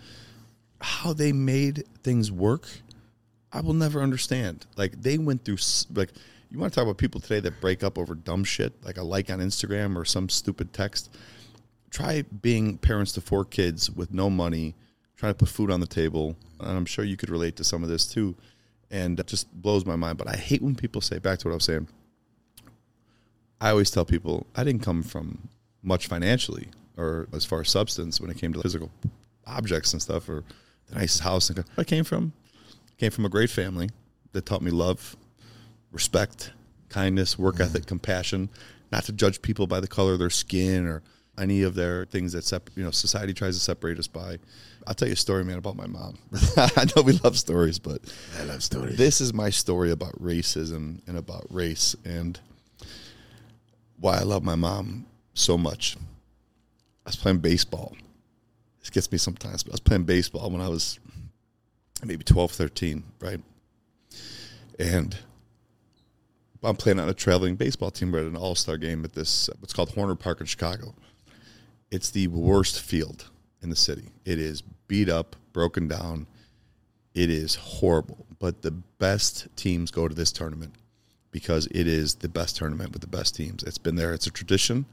how 0.80 1.14
they 1.14 1.32
made 1.32 1.84
things 2.04 2.32
work, 2.32 2.68
I 3.54 3.62
will 3.62 3.74
never 3.74 4.02
understand. 4.02 4.66
Like 4.78 5.02
they 5.02 5.18
went 5.18 5.46
through 5.46 5.58
like 5.94 6.12
you 6.50 6.60
want 6.60 6.74
to 6.74 6.76
talk 6.76 6.84
about 6.84 6.98
people 6.98 7.22
today 7.22 7.40
that 7.40 7.62
break 7.62 7.84
up 7.84 7.98
over 7.98 8.14
dumb 8.14 8.44
shit, 8.44 8.74
like 8.84 8.98
a 8.98 9.04
like 9.04 9.30
on 9.30 9.40
Instagram 9.40 9.96
or 9.96 10.06
some 10.06 10.30
stupid 10.30 10.74
text. 10.74 11.16
Try 11.90 12.24
being 12.42 12.78
parents 12.78 13.14
to 13.14 13.22
four 13.22 13.46
kids 13.46 13.90
with 13.90 14.14
no 14.14 14.30
money, 14.30 14.76
trying 15.16 15.32
to 15.32 15.38
put 15.38 15.50
food 15.50 15.72
on 15.72 15.80
the 15.80 15.88
table, 15.88 16.36
and 16.60 16.78
I'm 16.78 16.86
sure 16.86 17.04
you 17.04 17.18
could 17.18 17.30
relate 17.30 17.56
to 17.58 17.64
some 17.64 17.84
of 17.84 17.90
this 17.90 18.06
too. 18.06 18.36
And 18.90 19.20
it 19.20 19.28
just 19.28 19.52
blows 19.54 19.86
my 19.86 19.96
mind. 19.96 20.18
But 20.18 20.28
I 20.28 20.36
hate 20.36 20.62
when 20.62 20.76
people 20.76 21.02
say 21.02 21.20
back 21.20 21.40
to 21.40 21.48
what 21.48 21.54
I 21.54 21.56
was 21.56 21.64
saying. 21.64 21.88
I 23.62 23.70
always 23.70 23.92
tell 23.92 24.06
people 24.06 24.48
I 24.56 24.64
didn't 24.64 24.84
come 24.84 25.04
from 25.04 25.50
much 25.84 26.08
financially 26.08 26.70
or 26.98 27.28
as 27.34 27.46
far 27.46 27.62
as 27.62 27.70
substance 27.70 28.20
when 28.20 28.30
it 28.30 28.38
came 28.38 28.54
to 28.54 28.62
physical 28.62 28.92
objects 29.48 29.94
and 29.94 30.02
stuff 30.02 30.28
or 30.28 30.44
the 30.88 30.96
nice 30.96 31.20
house. 31.20 31.50
And 31.50 31.64
I 31.78 31.84
came 31.84 32.04
from 32.04 32.34
came 33.02 33.10
from 33.10 33.26
a 33.26 33.30
great 33.30 33.50
family 33.50 33.90
that 34.32 34.46
taught 34.46 34.62
me 34.62 34.70
love, 34.70 35.18
respect, 35.92 36.52
kindness, 36.90 37.36
work 37.36 37.56
mm-hmm. 37.56 37.64
ethic, 37.64 37.88
compassion, 37.88 38.48
not 38.92 39.04
to 39.04 39.12
judge 39.12 39.42
people 39.42 39.66
by 39.66 39.80
the 39.80 39.88
color 39.88 40.14
of 40.14 40.20
their 40.20 40.30
skin 40.30 40.86
or 40.86 41.02
any 41.36 41.64
of 41.64 41.74
their 41.74 42.06
things 42.06 42.34
that 42.34 42.44
sep- 42.44 42.70
you 42.76 42.84
know 42.84 42.92
society 42.92 43.34
tries 43.34 43.56
to 43.56 43.60
separate 43.60 43.98
us 43.98 44.06
by. 44.06 44.38
I'll 44.86 44.94
tell 44.94 45.08
you 45.08 45.16
a 45.16 45.18
story, 45.18 45.44
man, 45.44 45.58
about 45.58 45.76
my 45.76 45.88
mom. 45.88 46.20
I 46.58 46.86
know 46.96 47.02
we 47.02 47.14
love 47.14 47.40
stories, 47.40 47.80
but 47.80 48.02
I 48.40 48.44
love 48.44 48.62
stories. 48.62 48.98
this 48.98 49.20
is 49.20 49.34
my 49.34 49.50
story 49.50 49.90
about 49.90 50.14
racism 50.22 51.02
and 51.08 51.18
about 51.18 51.48
race 51.50 51.96
and 52.06 52.40
why 54.00 54.18
I 54.18 54.24
love 54.24 54.44
my 54.44 54.56
mom 54.56 55.08
so 55.34 55.58
much. 55.58 55.98
I 55.98 57.10
was 57.10 57.16
playing 57.16 57.40
baseball. 57.40 57.96
This 58.80 58.92
gets 58.92 59.12
me 59.12 59.18
sometimes, 59.18 59.64
but 59.64 59.72
I 59.72 59.74
was 59.74 59.80
playing 59.80 60.04
baseball 60.04 60.52
when 60.52 60.62
I 60.62 60.68
was 60.68 61.00
maybe 62.04 62.24
12, 62.24 62.52
13, 62.52 63.04
right? 63.20 63.42
And 64.80 65.18
I'm 66.64 66.76
playing 66.76 67.00
on 67.00 67.10
a 67.10 67.14
traveling 67.14 67.56
baseball 67.56 67.92
team. 67.92 68.12
We're 68.12 68.20
at 68.20 68.26
an 68.26 68.36
all 68.36 68.56
star 68.56 68.78
game 68.78 69.04
at 69.04 69.14
this, 69.14 69.50
what's 69.60 69.74
called 69.74 69.92
Horner 69.92 70.16
Park 70.16 70.40
in 70.42 70.46
Chicago. 70.46 70.94
It's 71.90 72.10
the 72.10 72.28
worst 72.28 72.80
field 72.80 73.30
in 73.62 73.70
the 73.70 73.76
city. 73.76 74.10
It 74.26 74.40
is 74.40 74.62
beat 74.88 75.10
up, 75.10 75.36
broken 75.54 75.88
down. 75.88 76.28
It 77.14 77.30
is 77.30 77.56
horrible. 77.56 78.26
But 78.40 78.62
the 78.62 78.72
best 78.72 79.48
teams 79.56 79.92
go 79.92 80.08
to 80.08 80.16
this 80.16 80.32
tournament 80.32 80.74
because 81.32 81.68
it 81.68 81.88
is 81.88 82.16
the 82.16 82.30
best 82.30 82.58
tournament 82.58 82.92
with 82.92 83.02
the 83.02 83.08
best 83.08 83.36
teams. 83.36 83.64
It's 83.64 83.78
been 83.78 83.96
there, 83.96 84.14
it's 84.14 84.28
a 84.28 84.32
tradition. 84.32 84.86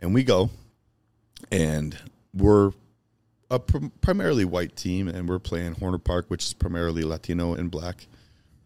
And 0.00 0.14
we 0.14 0.22
go, 0.24 0.50
and 1.50 1.96
we're 2.32 2.72
a 3.50 3.58
prim- 3.58 3.92
primarily 4.00 4.44
white 4.44 4.76
team, 4.76 5.08
and 5.08 5.28
we're 5.28 5.38
playing 5.38 5.74
Horner 5.74 5.98
Park, 5.98 6.26
which 6.28 6.44
is 6.44 6.52
primarily 6.52 7.02
Latino 7.02 7.54
and 7.54 7.70
black. 7.70 8.06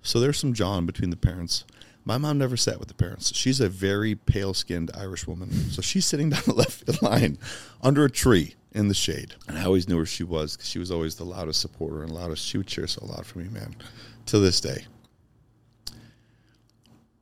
So 0.02 0.20
there's 0.20 0.38
some 0.38 0.54
John 0.54 0.86
between 0.86 1.10
the 1.10 1.16
parents. 1.16 1.64
My 2.04 2.16
mom 2.16 2.38
never 2.38 2.56
sat 2.56 2.78
with 2.78 2.88
the 2.88 2.94
parents. 2.94 3.34
She's 3.34 3.60
a 3.60 3.68
very 3.68 4.14
pale 4.14 4.54
skinned 4.54 4.90
Irish 4.94 5.26
woman. 5.26 5.50
So 5.70 5.82
she's 5.82 6.06
sitting 6.06 6.30
down 6.30 6.42
the 6.46 6.54
left 6.54 6.84
field 6.84 7.02
line 7.02 7.38
under 7.82 8.04
a 8.04 8.10
tree 8.10 8.54
in 8.72 8.88
the 8.88 8.94
shade. 8.94 9.34
And 9.46 9.58
I 9.58 9.64
always 9.64 9.88
knew 9.88 9.96
where 9.96 10.06
she 10.06 10.24
was 10.24 10.56
because 10.56 10.68
she 10.68 10.78
was 10.78 10.90
always 10.90 11.16
the 11.16 11.24
loudest 11.24 11.60
supporter 11.60 12.02
and 12.02 12.10
loudest. 12.10 12.46
She 12.46 12.56
would 12.56 12.66
cheer 12.66 12.86
so 12.86 13.04
loud 13.04 13.26
for 13.26 13.38
me, 13.38 13.48
man, 13.48 13.76
to 14.26 14.38
this 14.38 14.60
day. 14.60 14.86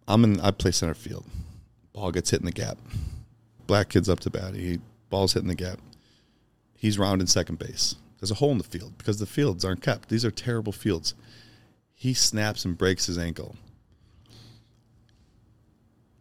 I'm 0.07 0.23
in, 0.23 0.41
I 0.41 0.53
play 0.53 0.71
center 0.71 0.95
field. 0.95 1.25
Ball 1.93 2.13
gets 2.13 2.31
hit 2.31 2.41
in 2.41 2.47
the 2.47 2.53
gap. 2.53 2.79
Black 3.67 3.89
kid's 3.89 4.09
up 4.09 4.21
to 4.21 4.31
bat. 4.31 4.55
He, 4.55 4.79
ball's 5.11 5.33
hitting 5.33 5.49
the 5.49 5.55
gap. 5.57 5.81
He's 6.77 6.99
rounding 6.99 7.27
second 7.27 7.59
base. 7.59 7.97
There's 8.21 8.31
a 8.31 8.37
hole 8.37 8.53
in 8.53 8.59
the 8.59 8.65
field 8.65 8.97
because 8.99 9.19
the 9.19 9.27
fields 9.27 9.65
aren't 9.65 9.83
kept. 9.83 10.09
These 10.09 10.25
are 10.25 10.31
terrible 10.31 10.73
fields. 10.73 11.15
He 11.95 12.15
snaps 12.15 12.65
and 12.65 12.77
breaks 12.77 13.07
his 13.07 13.19
ankle. 13.19 13.57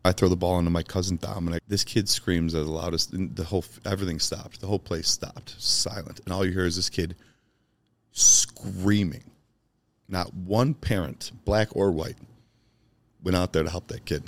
I 0.04 0.12
throw 0.12 0.30
the 0.30 0.36
ball 0.36 0.60
into 0.60 0.70
my 0.70 0.84
cousin 0.84 1.18
Dominic. 1.18 1.64
This 1.68 1.84
kid 1.84 2.08
screams 2.08 2.54
the 2.54 2.64
loudest. 2.64 3.12
And 3.14 3.36
the 3.36 3.44
whole 3.44 3.66
everything 3.86 4.20
stopped. 4.20 4.62
The 4.62 4.68
whole 4.68 4.80
place 4.80 5.10
stopped, 5.10 5.56
silent, 5.60 6.22
and 6.24 6.34
all 6.34 6.46
you 6.46 6.52
hear 6.52 6.66
is 6.66 6.76
this 6.76 6.90
kid 6.90 7.16
screaming. 8.12 9.24
Not 10.08 10.34
one 10.34 10.76
parent, 10.76 11.32
black 11.44 11.70
or 11.76 11.92
white, 11.92 12.18
went 13.24 13.36
out 13.36 13.52
there 13.52 13.64
to 13.64 13.70
help 13.70 13.88
that 13.88 14.06
kid. 14.06 14.24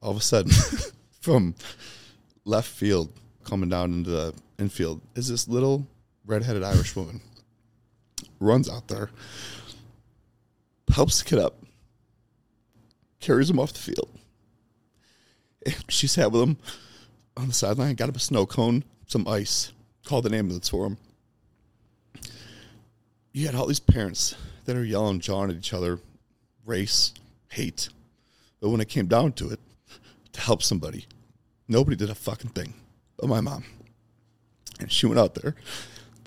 All 0.00 0.12
of 0.12 0.16
a 0.16 0.20
sudden, 0.20 0.52
from 1.20 1.56
left 2.44 2.68
field 2.68 3.10
coming 3.44 3.68
down 3.68 3.92
into 3.92 4.10
the 4.10 4.34
infield 4.58 5.00
is 5.14 5.28
this 5.28 5.48
little 5.48 5.86
redheaded 6.24 6.62
Irish 6.62 6.96
woman. 6.96 7.20
Runs 8.40 8.68
out 8.68 8.88
there, 8.88 9.10
helps 10.92 11.22
the 11.22 11.28
kid 11.28 11.38
up, 11.38 11.62
carries 13.20 13.50
him 13.50 13.58
off 13.58 13.72
the 13.72 13.78
field. 13.78 14.10
She 15.88 16.06
sat 16.06 16.30
with 16.32 16.42
him 16.42 16.58
on 17.36 17.48
the 17.48 17.54
sideline, 17.54 17.94
got 17.94 18.08
him 18.08 18.14
a 18.14 18.20
snow 18.20 18.46
cone, 18.46 18.84
some 19.06 19.26
ice, 19.26 19.72
called 20.04 20.26
an 20.26 20.34
ambulance 20.34 20.68
for 20.68 20.86
him. 20.86 20.98
You 23.32 23.46
had 23.46 23.54
all 23.54 23.66
these 23.66 23.80
parents 23.80 24.34
that 24.64 24.76
are 24.76 24.84
yelling, 24.84 25.20
jawing 25.20 25.50
at 25.50 25.56
each 25.56 25.74
other, 25.74 25.98
race, 26.64 27.12
hate. 27.50 27.88
But 28.60 28.70
when 28.70 28.80
it 28.80 28.88
came 28.88 29.06
down 29.06 29.32
to 29.32 29.50
it, 29.50 29.60
to 30.32 30.40
help 30.40 30.62
somebody, 30.62 31.06
nobody 31.68 31.96
did 31.96 32.10
a 32.10 32.14
fucking 32.14 32.50
thing 32.50 32.74
but 33.16 33.28
my 33.28 33.40
mom. 33.40 33.64
And 34.80 34.90
she 34.92 35.06
went 35.06 35.18
out 35.18 35.34
there 35.34 35.54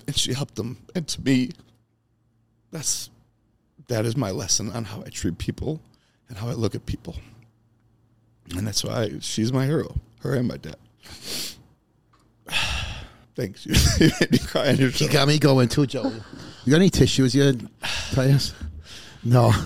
and 0.06 0.16
she 0.16 0.32
helped 0.32 0.56
them. 0.56 0.78
And 0.94 1.06
to 1.08 1.20
me, 1.22 1.50
that's 2.70 3.10
that 3.88 4.04
is 4.06 4.16
my 4.16 4.30
lesson 4.30 4.70
on 4.72 4.84
how 4.84 5.02
I 5.04 5.10
treat 5.10 5.38
people 5.38 5.80
and 6.28 6.38
how 6.38 6.48
I 6.48 6.52
look 6.52 6.74
at 6.74 6.86
people. 6.86 7.16
And 8.56 8.66
that's 8.66 8.84
why 8.84 9.10
she's 9.20 9.52
my 9.52 9.66
hero. 9.66 9.94
Her 10.22 10.34
and 10.34 10.48
my 10.48 10.56
dad. 10.56 10.76
Thanks. 13.36 13.66
You 14.00 14.10
made 14.20 14.30
me 14.32 14.38
cry 14.38 14.68
on 14.68 14.76
your 14.76 14.90
show. 14.90 15.04
You 15.04 15.10
got 15.10 15.28
me 15.28 15.38
going 15.38 15.68
too, 15.68 15.86
Joey. 15.86 16.12
You 16.64 16.70
got 16.70 16.76
any 16.76 16.90
tissues 16.90 17.34
you 17.34 17.52
Tyus? 18.12 18.54
No. 19.24 19.52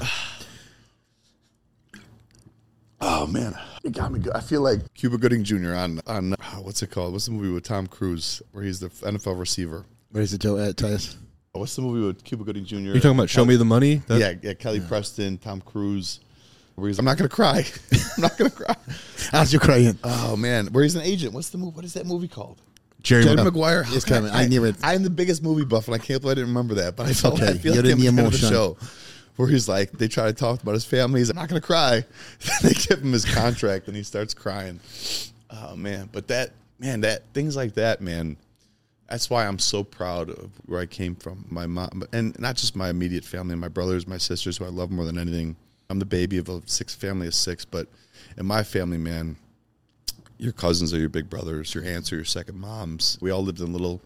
Oh 3.06 3.26
man, 3.26 3.54
it 3.84 3.92
got 3.92 4.12
me. 4.12 4.18
Good. 4.18 4.32
I 4.34 4.40
feel 4.40 4.60
like 4.62 4.92
Cuba 4.94 5.18
Gooding 5.18 5.44
Jr. 5.44 5.74
on 5.74 6.00
on 6.06 6.34
oh, 6.34 6.60
what's 6.62 6.82
it 6.82 6.90
called? 6.90 7.12
What's 7.12 7.26
the 7.26 7.32
movie 7.32 7.52
with 7.52 7.64
Tom 7.64 7.86
Cruise 7.86 8.42
where 8.52 8.64
he's 8.64 8.80
the 8.80 8.88
NFL 8.88 9.38
receiver? 9.38 9.84
What 10.10 10.22
is 10.22 10.32
it, 10.32 10.40
Joe? 10.40 10.56
Uh, 10.56 10.72
Tyus? 10.72 11.16
Oh, 11.54 11.60
What's 11.60 11.76
the 11.76 11.82
movie 11.82 12.04
with 12.04 12.24
Cuba 12.24 12.44
Gooding 12.44 12.64
Jr.? 12.64 12.76
You 12.76 12.94
talking 12.94 13.12
about 13.12 13.30
Show 13.30 13.44
Me 13.44 13.56
the 13.56 13.64
Money? 13.64 13.96
That- 14.08 14.18
yeah, 14.18 14.32
yeah, 14.42 14.54
Kelly 14.54 14.80
Preston, 14.80 15.38
Tom 15.38 15.60
Cruise. 15.60 16.20
Where 16.74 16.88
he's, 16.88 16.98
I'm 16.98 17.04
not 17.04 17.16
gonna 17.16 17.28
cry. 17.28 17.64
I'm 17.92 18.22
not 18.22 18.36
gonna 18.36 18.50
cry. 18.50 18.74
As 19.32 19.52
you're 19.52 19.60
crying. 19.60 19.96
Oh 20.02 20.34
man, 20.36 20.66
where 20.68 20.82
he's 20.82 20.96
an 20.96 21.02
agent. 21.02 21.32
What's 21.32 21.50
the 21.50 21.58
movie? 21.58 21.76
What 21.76 21.84
is 21.84 21.94
that 21.94 22.04
movie 22.06 22.26
called? 22.26 22.60
Jerry 23.00 23.22
Jerry 23.22 23.36
Maguire. 23.36 23.82
Maguire. 23.82 23.82
How 23.84 24.00
coming. 24.00 24.30
I 24.32 24.46
knew 24.46 24.64
it. 24.64 24.74
I'm 24.82 25.02
the 25.04 25.10
biggest 25.10 25.42
movie 25.42 25.64
buff, 25.64 25.86
and 25.86 25.94
I 25.94 25.98
can't 25.98 26.20
believe 26.20 26.32
I 26.32 26.40
didn't 26.40 26.48
remember 26.48 26.74
that. 26.76 26.96
But 26.96 27.06
I 27.06 27.12
felt 27.12 27.34
okay. 27.34 27.50
I 27.52 27.58
feel 27.58 27.74
You're 27.74 27.82
like 27.84 27.92
in 27.92 27.98
him 27.98 28.16
the 28.16 28.22
at 28.22 28.26
of 28.26 28.40
the 28.40 28.46
emotion. 28.48 28.48
show 28.50 28.76
where 29.36 29.48
he's 29.48 29.68
like, 29.68 29.92
they 29.92 30.08
try 30.08 30.26
to 30.26 30.32
talk 30.32 30.62
about 30.62 30.74
his 30.74 30.84
family. 30.84 31.20
He's 31.20 31.30
I'm 31.30 31.36
not 31.36 31.48
going 31.48 31.60
to 31.60 31.66
cry. 31.66 32.04
they 32.62 32.72
give 32.72 33.02
him 33.02 33.12
his 33.12 33.24
contract, 33.24 33.88
and 33.88 33.96
he 33.96 34.02
starts 34.02 34.34
crying. 34.34 34.80
Oh 35.50 35.76
man, 35.76 36.08
but 36.12 36.28
that 36.28 36.52
man, 36.78 37.00
that 37.02 37.22
things 37.32 37.56
like 37.56 37.74
that, 37.74 38.00
man. 38.00 38.36
That's 39.08 39.28
why 39.28 39.46
I'm 39.46 39.58
so 39.58 39.84
proud 39.84 40.30
of 40.30 40.50
where 40.64 40.80
I 40.80 40.86
came 40.86 41.14
from. 41.14 41.44
My 41.48 41.66
mom, 41.66 42.04
and 42.12 42.38
not 42.40 42.56
just 42.56 42.74
my 42.74 42.88
immediate 42.88 43.24
family, 43.24 43.54
my 43.54 43.68
brothers, 43.68 44.06
my 44.06 44.16
sisters, 44.16 44.56
who 44.56 44.64
I 44.64 44.68
love 44.68 44.90
more 44.90 45.04
than 45.04 45.18
anything. 45.18 45.56
I'm 45.90 45.98
the 45.98 46.06
baby 46.06 46.38
of 46.38 46.48
a 46.48 46.62
six 46.64 46.94
family 46.94 47.26
of 47.26 47.34
six, 47.34 47.64
but 47.66 47.86
in 48.38 48.46
my 48.46 48.62
family, 48.62 48.96
man, 48.96 49.36
your 50.38 50.52
cousins 50.52 50.94
are 50.94 50.98
your 50.98 51.10
big 51.10 51.28
brothers, 51.28 51.74
your 51.74 51.84
aunts 51.84 52.12
are 52.12 52.16
your 52.16 52.24
second 52.24 52.58
moms. 52.58 53.18
We 53.20 53.30
all 53.30 53.42
lived 53.42 53.60
in 53.60 53.68
a 53.68 53.72
little 53.72 54.00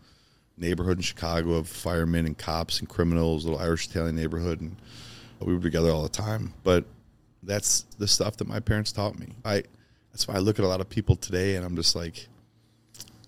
neighborhood 0.57 0.99
in 0.99 1.03
Chicago 1.03 1.53
of 1.53 1.69
firemen 1.69 2.27
and 2.27 2.37
cops 2.37 2.81
and 2.81 2.89
criminals, 2.89 3.45
little 3.45 3.61
Irish 3.61 3.87
Italian 3.89 4.17
neighborhood, 4.17 4.61
and 4.61 4.77
we 5.47 5.55
were 5.55 5.61
together 5.61 5.91
all 5.91 6.03
the 6.03 6.09
time. 6.09 6.55
But 6.65 6.85
that's 7.43 7.83
the 7.99 8.09
stuff 8.09 8.37
that 8.39 8.49
my 8.49 8.61
parents 8.61 8.93
taught 8.93 9.19
me. 9.19 9.29
I 9.45 9.63
that's 10.13 10.27
why 10.27 10.35
I 10.35 10.39
look 10.39 10.59
at 10.59 10.65
a 10.65 10.69
lot 10.69 10.81
of 10.81 10.89
people 10.89 11.17
today 11.17 11.57
and 11.57 11.65
I'm 11.65 11.77
just 11.77 11.95
like, 11.95 12.29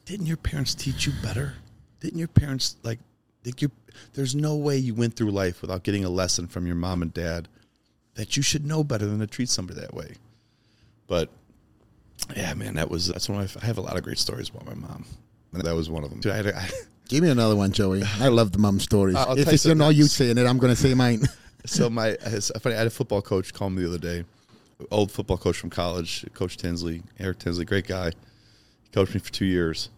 didn't 0.05 0.27
your 0.27 0.37
parents 0.37 0.75
teach 0.75 1.07
you 1.07 1.13
better? 1.23 1.55
Didn't 2.01 2.19
your 2.19 2.29
parents 2.29 2.77
like 2.83 2.99
think 3.45 3.63
you 3.63 3.71
there's 4.15 4.35
no 4.35 4.57
way 4.57 4.77
you 4.77 4.95
went 4.95 5.15
through 5.15 5.31
life 5.31 5.63
without 5.63 5.83
getting 5.83 6.05
a 6.05 6.11
lesson 6.11 6.47
from 6.47 6.67
your 6.67 6.77
mom 6.77 7.03
and 7.03 7.13
dad 7.13 7.49
that 8.15 8.37
you 8.37 8.43
should 8.43 8.67
know 8.67 8.83
better 8.83 9.07
than 9.07 9.21
to 9.21 9.27
treat 9.27 9.49
somebody 9.49 9.81
that 9.81 9.95
way. 9.95 10.15
But 11.07 11.31
yeah, 12.37 12.55
man, 12.55 12.75
that 12.75 12.91
was 12.91 13.09
that's 13.09 13.29
one 13.29 13.41
of 13.41 13.57
my, 13.57 13.63
I 13.63 13.67
have 13.67 13.79
a 13.79 13.83
lot 13.83 13.97
of 13.97 14.03
great 14.03 14.19
stories 14.19 14.49
about 14.49 14.67
my 14.67 14.75
mom. 14.75 15.05
And 15.53 15.63
that 15.63 15.75
was 15.75 15.91
one 15.91 16.05
of 16.05 16.11
them. 16.11 16.21
Dude, 16.21 16.33
I 16.33 16.37
had 16.37 16.47
a, 16.47 16.57
I, 16.57 16.69
Give 17.11 17.25
me 17.25 17.31
another 17.31 17.57
one, 17.57 17.73
Joey. 17.73 18.05
I 18.21 18.29
love 18.29 18.53
the 18.53 18.59
mom 18.59 18.79
stories. 18.79 19.17
I'll 19.17 19.37
if 19.37 19.45
tell 19.45 19.53
you 19.53 19.55
it's 19.55 19.67
not 19.67 19.89
you 19.97 20.05
saying 20.05 20.39
it, 20.39 20.47
I'm 20.47 20.59
going 20.59 20.73
to 20.73 20.81
say 20.81 20.95
mine. 20.95 21.23
so 21.67 21.91
my 21.91 22.15
funny. 22.15 22.75
I 22.75 22.79
had 22.79 22.87
a 22.87 22.91
football 22.91 23.23
coach 23.23 23.53
call 23.53 23.71
me 23.71 23.83
the 23.83 23.89
other 23.89 23.99
day, 23.99 24.25
old 24.91 25.11
football 25.11 25.39
coach 25.39 25.57
from 25.57 25.71
college, 25.71 26.25
Coach 26.35 26.57
Tinsley, 26.57 27.03
Eric 27.19 27.39
Tinsley, 27.39 27.65
great 27.65 27.87
guy. 27.87 28.11
He 28.83 28.91
coached 28.93 29.15
me 29.15 29.21
for 29.21 29.33
two 29.33 29.45
years, 29.45 29.91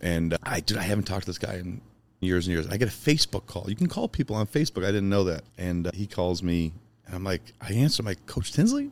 and 0.00 0.36
I 0.42 0.60
dude, 0.60 0.78
I 0.78 0.82
haven't 0.82 1.04
talked 1.04 1.22
to 1.22 1.30
this 1.30 1.38
guy 1.38 1.54
in 1.54 1.80
years 2.20 2.46
and 2.46 2.54
years. 2.54 2.68
I 2.68 2.76
get 2.76 2.88
a 2.88 2.92
Facebook 2.92 3.46
call. 3.46 3.66
You 3.68 3.76
can 3.76 3.88
call 3.88 4.08
people 4.08 4.36
on 4.36 4.46
Facebook. 4.46 4.84
I 4.84 4.88
didn't 4.88 5.08
know 5.08 5.24
that, 5.24 5.44
and 5.56 5.86
uh, 5.86 5.90
he 5.94 6.06
calls 6.06 6.42
me, 6.42 6.72
and 7.06 7.14
I'm 7.14 7.24
like, 7.24 7.42
I 7.60 7.72
answer, 7.72 8.02
I'm 8.02 8.06
like, 8.06 8.26
Coach 8.26 8.52
Tinsley. 8.52 8.90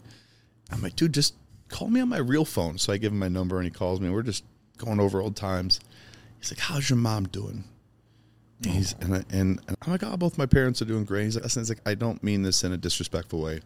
I'm 0.70 0.82
like, 0.82 0.96
dude, 0.96 1.14
just 1.14 1.34
call 1.68 1.88
me 1.88 2.00
on 2.00 2.08
my 2.08 2.18
real 2.18 2.44
phone. 2.44 2.78
So 2.78 2.92
I 2.92 2.96
give 2.96 3.12
him 3.12 3.18
my 3.18 3.28
number, 3.28 3.56
and 3.56 3.64
he 3.64 3.70
calls 3.70 4.00
me. 4.00 4.06
and 4.06 4.14
We're 4.14 4.22
just 4.22 4.44
going 4.78 5.00
over 5.00 5.20
old 5.20 5.36
times. 5.36 5.80
He's 6.38 6.50
like, 6.52 6.60
"How's 6.60 6.90
your 6.90 6.98
mom 6.98 7.28
doing?" 7.28 7.64
And 8.62 8.72
He's 8.72 8.94
and, 9.00 9.14
I, 9.14 9.24
and 9.30 9.60
and 9.68 9.76
I'm 9.82 9.92
like, 9.92 10.02
"Oh, 10.02 10.16
both 10.16 10.38
my 10.38 10.46
parents 10.46 10.80
are 10.80 10.86
doing 10.86 11.04
great." 11.04 11.24
He's 11.24 11.36
like, 11.36 11.44
he's 11.44 11.68
like, 11.68 11.80
I 11.86 11.94
don't 11.94 12.22
mean 12.22 12.42
this 12.42 12.64
in 12.64 12.72
a 12.72 12.76
disrespectful 12.76 13.40
way." 13.40 13.60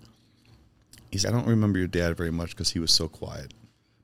He's, 1.10 1.26
I 1.26 1.30
don't 1.30 1.46
remember 1.46 1.78
your 1.78 1.88
dad 1.88 2.16
very 2.16 2.30
much 2.30 2.50
because 2.50 2.70
he 2.70 2.78
was 2.78 2.92
so 2.92 3.08
quiet. 3.08 3.52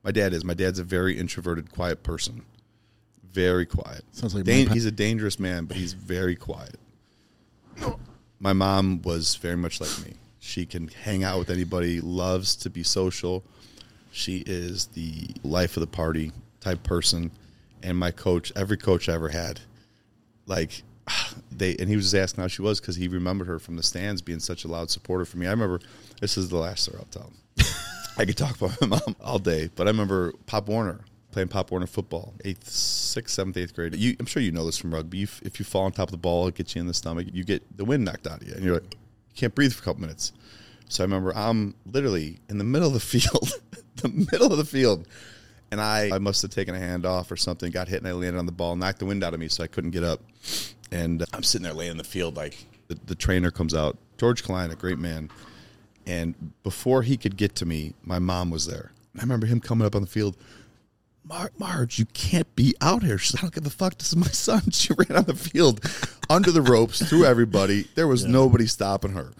My 0.02 0.10
dad 0.10 0.32
is. 0.32 0.44
My 0.44 0.54
dad's 0.54 0.78
a 0.78 0.84
very 0.84 1.18
introverted, 1.18 1.72
quiet 1.72 2.02
person. 2.02 2.42
Very 3.32 3.66
quiet. 3.66 4.04
Sounds 4.12 4.34
like 4.34 4.44
Dan- 4.44 4.68
he's 4.68 4.86
a 4.86 4.90
dangerous 4.90 5.38
man, 5.38 5.66
but 5.66 5.76
he's 5.76 5.92
very 5.92 6.36
quiet. 6.36 6.78
My 8.38 8.52
mom 8.52 9.02
was 9.02 9.36
very 9.36 9.56
much 9.56 9.80
like 9.80 10.06
me. 10.06 10.14
She 10.38 10.64
can 10.66 10.88
hang 10.88 11.24
out 11.24 11.38
with 11.38 11.50
anybody, 11.50 12.00
loves 12.00 12.54
to 12.56 12.70
be 12.70 12.82
social. 12.82 13.42
She 14.12 14.38
is 14.46 14.86
the 14.86 15.28
life 15.42 15.76
of 15.76 15.80
the 15.80 15.86
party 15.86 16.32
type 16.60 16.82
person. 16.82 17.30
And 17.82 17.98
my 17.98 18.10
coach, 18.10 18.52
every 18.54 18.76
coach 18.76 19.08
I 19.08 19.14
ever 19.14 19.28
had, 19.28 19.60
like 20.46 20.82
they, 21.50 21.76
and 21.76 21.88
he 21.88 21.96
was 21.96 22.06
just 22.06 22.14
asking 22.14 22.42
how 22.42 22.48
she 22.48 22.62
was 22.62 22.80
because 22.80 22.96
he 22.96 23.08
remembered 23.08 23.46
her 23.48 23.58
from 23.58 23.76
the 23.76 23.82
stands 23.82 24.22
being 24.22 24.40
such 24.40 24.64
a 24.64 24.68
loud 24.68 24.90
supporter 24.90 25.24
for 25.24 25.38
me. 25.38 25.46
I 25.46 25.50
remember 25.50 25.80
this 26.20 26.36
is 26.36 26.48
the 26.48 26.56
last 26.56 26.84
story 26.84 26.98
I'll 26.98 27.06
tell. 27.06 27.32
I 28.18 28.24
could 28.24 28.36
talk 28.36 28.60
about 28.60 28.80
my 28.80 28.86
mom 28.86 29.16
all 29.20 29.38
day, 29.38 29.70
but 29.74 29.86
I 29.86 29.90
remember 29.90 30.32
Pop 30.46 30.68
Warner 30.68 31.00
playing 31.36 31.48
Pop 31.48 31.70
Warner 31.70 31.86
football, 31.86 32.32
eighth, 32.46 32.66
sixth, 32.66 33.34
seventh, 33.34 33.58
eighth 33.58 33.74
grade. 33.74 33.94
You, 33.94 34.16
I'm 34.18 34.24
sure 34.24 34.42
you 34.42 34.52
know 34.52 34.64
this 34.64 34.78
from 34.78 34.94
rugby. 34.94 35.18
You, 35.18 35.28
if 35.42 35.58
you 35.58 35.66
fall 35.66 35.82
on 35.82 35.92
top 35.92 36.08
of 36.08 36.12
the 36.12 36.16
ball, 36.16 36.48
it 36.48 36.54
gets 36.54 36.74
you 36.74 36.80
in 36.80 36.86
the 36.86 36.94
stomach. 36.94 37.26
You 37.30 37.44
get 37.44 37.76
the 37.76 37.84
wind 37.84 38.06
knocked 38.06 38.26
out 38.26 38.40
of 38.40 38.48
you, 38.48 38.54
and 38.54 38.64
you're 38.64 38.72
like, 38.72 38.94
you 38.94 39.34
can't 39.34 39.54
breathe 39.54 39.74
for 39.74 39.82
a 39.82 39.84
couple 39.84 40.00
minutes. 40.00 40.32
So 40.88 41.02
I 41.02 41.04
remember 41.04 41.36
I'm 41.36 41.74
literally 41.84 42.38
in 42.48 42.56
the 42.56 42.64
middle 42.64 42.88
of 42.88 42.94
the 42.94 43.00
field, 43.20 43.50
the 43.96 44.08
middle 44.08 44.50
of 44.50 44.56
the 44.56 44.64
field, 44.64 45.06
and 45.76 45.82
I, 45.84 46.16
I 46.16 46.18
must 46.18 46.40
have 46.40 46.50
taken 46.50 46.74
a 46.74 46.78
hand 46.78 47.04
off 47.04 47.30
or 47.30 47.36
something, 47.36 47.70
got 47.70 47.86
hit, 47.88 47.98
and 47.98 48.08
I 48.08 48.12
landed 48.12 48.38
on 48.38 48.46
the 48.46 48.52
ball, 48.52 48.76
knocked 48.76 48.98
the 48.98 49.04
wind 49.04 49.22
out 49.22 49.34
of 49.34 49.40
me, 49.40 49.48
so 49.48 49.62
I 49.62 49.66
couldn't 49.66 49.90
get 49.90 50.02
up. 50.02 50.20
And 50.90 51.22
I'm 51.34 51.42
sitting 51.42 51.64
there 51.64 51.74
laying 51.74 51.90
in 51.90 51.96
the 51.98 52.04
field, 52.04 52.34
like 52.34 52.64
the, 52.88 52.98
the 53.06 53.14
trainer 53.14 53.50
comes 53.50 53.74
out, 53.74 53.98
George 54.16 54.42
Klein, 54.42 54.70
a 54.70 54.74
great 54.74 54.98
man, 54.98 55.30
and 56.06 56.52
before 56.62 57.02
he 57.02 57.18
could 57.18 57.36
get 57.36 57.54
to 57.56 57.66
me, 57.66 57.92
my 58.04 58.18
mom 58.18 58.50
was 58.50 58.66
there. 58.66 58.92
I 59.18 59.20
remember 59.20 59.46
him 59.46 59.60
coming 59.60 59.86
up 59.86 59.94
on 59.94 60.00
the 60.00 60.08
field. 60.08 60.36
Mar- 61.24 61.52
Marge, 61.58 61.98
you 61.98 62.06
can't 62.06 62.54
be 62.56 62.74
out 62.80 63.02
here. 63.02 63.18
She's 63.18 63.34
like, 63.34 63.42
I 63.42 63.46
don't 63.46 63.54
give 63.56 63.66
a 63.66 63.70
fuck. 63.70 63.98
This 63.98 64.08
is 64.08 64.16
my 64.16 64.28
son. 64.28 64.62
She 64.72 64.94
ran 64.94 65.18
on 65.18 65.24
the 65.24 65.34
field 65.34 65.80
under 66.30 66.52
the 66.52 66.62
ropes 66.62 67.06
through 67.06 67.24
everybody. 67.24 67.86
There 67.96 68.06
was 68.06 68.24
nobody 68.24 68.66
stopping 68.66 69.12
her. 69.12 69.32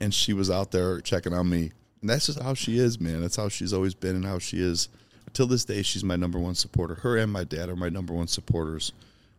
And 0.00 0.12
she 0.14 0.34
was 0.34 0.50
out 0.50 0.70
there 0.70 1.00
checking 1.00 1.32
on 1.32 1.48
me. 1.48 1.72
And 2.00 2.10
that's 2.10 2.26
just 2.26 2.40
how 2.40 2.54
she 2.54 2.78
is, 2.78 3.00
man. 3.00 3.22
That's 3.22 3.36
how 3.36 3.48
she's 3.48 3.72
always 3.72 3.94
been 3.94 4.16
and 4.16 4.24
how 4.24 4.38
she 4.38 4.60
is. 4.60 4.88
Till 5.32 5.46
this 5.46 5.64
day, 5.64 5.82
she's 5.82 6.04
my 6.04 6.16
number 6.16 6.38
one 6.38 6.54
supporter. 6.54 6.96
Her 6.96 7.16
and 7.16 7.32
my 7.32 7.44
dad 7.44 7.68
are 7.68 7.76
my 7.76 7.88
number 7.88 8.12
one 8.12 8.26
supporters. 8.26 8.92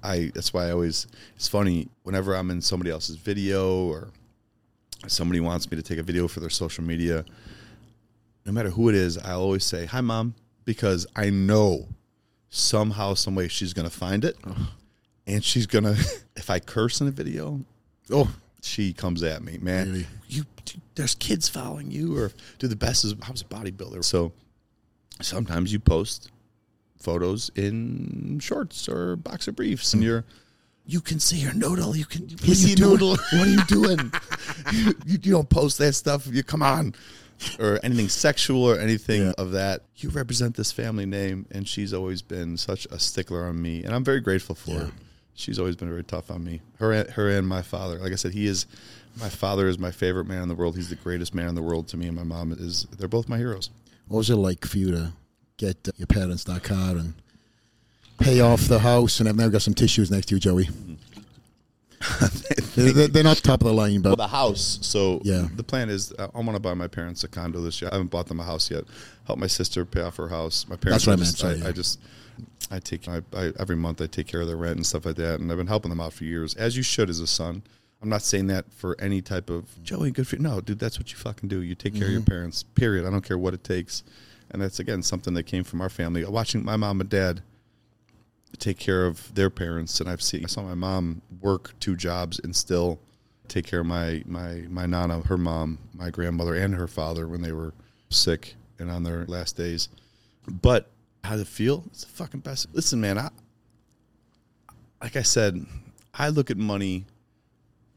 I 0.03 0.31
that's 0.34 0.53
why 0.53 0.68
I 0.68 0.72
always 0.72 1.07
it's 1.35 1.47
funny 1.47 1.88
whenever 2.03 2.35
I'm 2.35 2.49
in 2.49 2.61
somebody 2.61 2.89
else's 2.89 3.18
video 3.18 3.85
or 3.85 4.09
somebody 5.07 5.39
wants 5.39 5.69
me 5.69 5.77
to 5.77 5.84
take 5.84 5.99
a 5.99 6.03
video 6.03 6.27
for 6.27 6.39
their 6.39 6.49
social 6.49 6.84
media, 6.84 7.26
no 8.45 8.51
matter 8.51 8.69
who 8.69 8.89
it 8.89 8.95
is, 8.95 9.18
I'll 9.18 9.41
always 9.41 9.63
say, 9.63 9.85
Hi 9.85 10.01
mom, 10.01 10.34
because 10.65 11.05
I 11.15 11.30
know 11.30 11.88
somehow, 12.49 13.13
some 13.13 13.35
way 13.35 13.47
she's 13.47 13.73
gonna 13.73 13.89
find 13.89 14.26
it. 14.26 14.38
And 15.27 15.43
she's 15.43 15.68
gonna 15.68 15.95
if 16.35 16.49
I 16.49 16.59
curse 16.59 17.01
in 17.01 17.07
a 17.07 17.11
video, 17.11 17.61
Oh, 18.11 18.34
she 18.61 18.93
comes 18.93 19.23
at 19.23 19.41
me, 19.43 19.57
man. 19.61 19.91
Really? 19.91 20.07
You, 20.27 20.43
there's 20.95 21.15
kids 21.15 21.47
following 21.47 21.91
you, 21.91 22.18
or 22.18 22.31
do 22.59 22.68
the 22.68 22.76
best 22.76 23.05
is 23.05 23.13
I 23.26 23.31
was 23.31 23.41
a 23.41 23.45
bodybuilder, 23.45 24.03
so 24.03 24.34
sometimes 25.22 25.72
you 25.72 25.80
post 25.80 26.31
photos 26.99 27.49
in 27.56 28.39
shorts 28.39 28.88
or 28.88 29.15
boxer 29.15 29.52
briefs, 29.52 29.93
and 29.93 30.02
hmm. 30.02 30.10
you're 30.10 30.26
you 30.85 30.99
can 30.99 31.19
see 31.19 31.38
your 31.38 31.53
noodle. 31.53 31.95
You 31.95 32.06
can 32.06 32.23
what 32.23 32.49
are 32.49 32.68
you 32.68 32.76
noodle. 32.76 33.18
What 33.31 33.48
are 33.48 33.52
you 33.52 33.64
doing? 33.65 34.11
you, 34.73 34.93
you 35.06 35.31
don't 35.31 35.49
post 35.49 35.77
that 35.77 35.93
stuff. 35.93 36.27
You 36.27 36.43
come 36.43 36.64
on. 36.64 36.95
Or 37.60 37.80
anything 37.81 38.07
sexual 38.07 38.64
or 38.64 38.77
anything 38.77 39.23
Yeah. 39.23 39.34
of 39.39 39.52
that. 39.52 39.81
You 39.95 40.10
represent 40.10 40.56
this 40.56 40.72
family 40.72 41.07
name, 41.07 41.48
and 41.49 41.68
she's 41.68 41.91
always 41.91 42.22
been 42.22 42.56
such 42.56 42.85
a 42.91 42.99
stickler 42.99 43.45
on 43.45 43.60
me, 43.60 43.84
and 43.84 43.95
I'm 43.95 44.03
very 44.03 44.19
grateful 44.19 44.53
for 44.53 44.72
Yeah. 44.72 44.88
it 44.88 44.93
she's 45.34 45.60
always 45.60 45.76
been 45.76 45.89
very 45.89 46.03
tough 46.03 46.31
on 46.31 46.43
me. 46.43 46.61
Her, 46.80 47.10
her 47.11 47.30
and 47.30 47.48
my 47.48 47.61
father. 47.61 47.99
Like 47.99 48.11
I 48.11 48.15
said, 48.15 48.34
he 48.34 48.48
is 48.48 48.68
my 49.19 49.30
father 49.30 49.68
is 49.68 49.77
my 49.77 49.91
favorite 49.91 50.26
man 50.26 50.43
in 50.43 50.48
the 50.48 50.56
world. 50.56 50.76
He's 50.76 50.89
the 50.89 50.95
greatest 50.95 51.35
man 51.35 51.49
in 51.49 51.56
the 51.56 51.61
world 51.61 51.88
to 51.89 51.98
me, 51.98 52.07
and 52.07 52.15
my 52.15 52.23
mom 52.23 52.52
is. 52.53 52.88
They're 52.98 53.07
both 53.07 53.27
my 53.27 53.38
heroes. 53.38 53.69
What 54.11 54.17
was 54.19 54.29
it 54.29 54.35
like 54.35 54.65
for 54.65 54.77
you 54.77 54.91
to 54.91 55.13
get 55.57 55.77
uh, 55.88 55.91
your 55.95 56.07
parents 56.07 56.43
that 56.43 56.63
car 56.63 56.91
and 56.97 57.13
pay 58.19 58.41
off 58.41 58.61
the 58.67 58.79
house? 58.79 59.19
And 59.21 59.29
I've 59.29 59.38
now 59.38 59.47
got 59.47 59.61
some 59.61 59.73
tissues 59.73 60.11
next 60.11 60.25
to 60.27 60.35
you, 60.35 60.39
Joey. 60.39 60.69
they're, 62.75 62.91
they're- 62.91 63.07
they're 63.07 63.23
not 63.23 63.38
top 63.38 63.61
of 63.61 63.67
the 63.67 63.73
line, 63.73 64.01
Well, 64.01 64.15
but 64.15 64.23
the 64.23 64.27
house. 64.27 64.79
So 64.81 65.21
Yeah. 65.23 65.47
the 65.55 65.63
plan 65.63 65.89
is 65.89 66.11
uh, 66.19 66.27
I 66.35 66.39
want 66.39 66.55
to 66.55 66.59
buy 66.59 66.73
my 66.73 66.88
parents 66.88 67.23
a 67.23 67.27
condo 67.27 67.61
this 67.61 67.81
year. 67.81 67.89
I 67.91 67.95
haven't 67.95 68.09
bought 68.11 68.27
them 68.27 68.39
a 68.39 68.43
house 68.43 68.69
yet. 68.69 68.83
Help 69.27 69.39
my 69.39 69.47
sister 69.47 69.85
pay 69.85 70.01
off 70.01 70.17
her 70.17 70.27
house. 70.27 70.67
My 70.67 70.75
parents. 70.75 71.05
That's 71.05 71.07
what 71.07 71.13
I 71.13 71.15
meant, 71.17 71.27
just, 71.27 71.38
sorry, 71.38 71.53
I, 71.55 71.57
yeah. 71.57 71.67
I 71.67 71.71
just. 71.71 71.99
I 72.69 72.79
take 72.79 73.07
I, 73.07 73.21
I, 73.33 73.51
every 73.59 73.75
month. 73.75 74.01
I 74.01 74.07
take 74.07 74.27
care 74.27 74.41
of 74.41 74.47
their 74.47 74.55
rent 74.57 74.77
and 74.77 74.85
stuff 74.85 75.05
like 75.05 75.15
that, 75.17 75.39
and 75.39 75.51
I've 75.51 75.57
been 75.57 75.67
helping 75.67 75.89
them 75.89 75.99
out 76.01 76.13
for 76.13 76.23
years, 76.25 76.53
as 76.55 76.75
you 76.77 76.83
should 76.83 77.09
as 77.09 77.19
a 77.19 77.27
son. 77.27 77.61
I'm 78.01 78.09
not 78.09 78.21
saying 78.23 78.47
that 78.47 78.65
for 78.73 78.95
any 78.99 79.21
type 79.21 79.49
of 79.49 79.81
Joey. 79.83 80.11
Good 80.11 80.27
for 80.27 80.35
you. 80.37 80.41
No, 80.41 80.59
dude, 80.61 80.79
that's 80.79 80.97
what 80.97 81.11
you 81.11 81.17
fucking 81.17 81.49
do. 81.49 81.61
You 81.61 81.75
take 81.75 81.93
care 81.95 82.05
of 82.05 82.11
your 82.11 82.21
Mm-hmm. 82.21 82.31
parents. 82.31 82.63
Period. 82.63 83.05
I 83.05 83.11
don't 83.11 83.23
care 83.23 83.37
what 83.37 83.53
it 83.53 83.63
takes, 83.63 84.03
and 84.49 84.61
that's 84.61 84.79
again 84.79 85.03
something 85.03 85.33
that 85.35 85.43
came 85.43 85.63
from 85.63 85.81
our 85.81 85.89
family. 85.89 86.25
Watching 86.25 86.65
my 86.65 86.77
mom 86.77 86.99
and 87.01 87.09
dad 87.09 87.41
take 88.57 88.77
care 88.79 89.05
of 89.05 89.33
their 89.35 89.49
parents, 89.49 89.99
and 89.99 90.09
I've 90.09 90.21
seen 90.21 90.43
I 90.43 90.47
saw 90.47 90.63
my 90.63 90.73
mom 90.75 91.21
work 91.41 91.73
two 91.79 91.95
jobs 91.95 92.39
and 92.43 92.55
still 92.55 92.99
take 93.47 93.65
care 93.67 93.81
of 93.81 93.85
my 93.85 94.23
my 94.25 94.63
my 94.69 94.85
nana, 94.87 95.21
her 95.21 95.37
mom, 95.37 95.77
my 95.93 96.09
grandmother, 96.09 96.55
and 96.55 96.73
her 96.75 96.87
father 96.87 97.27
when 97.27 97.41
they 97.43 97.51
were 97.51 97.73
sick 98.09 98.55
and 98.79 98.89
on 98.89 99.03
their 99.03 99.25
last 99.27 99.55
days. 99.57 99.89
But 100.47 100.89
how 101.23 101.31
does 101.33 101.41
it 101.41 101.47
feel? 101.47 101.83
It's 101.87 102.03
the 102.03 102.09
fucking 102.11 102.39
best. 102.39 102.67
Listen, 102.73 102.99
man, 102.99 103.19
I 103.19 103.29
like 105.01 105.15
I 105.15 105.21
said, 105.21 105.63
I 106.15 106.29
look 106.29 106.49
at 106.49 106.57
money 106.57 107.05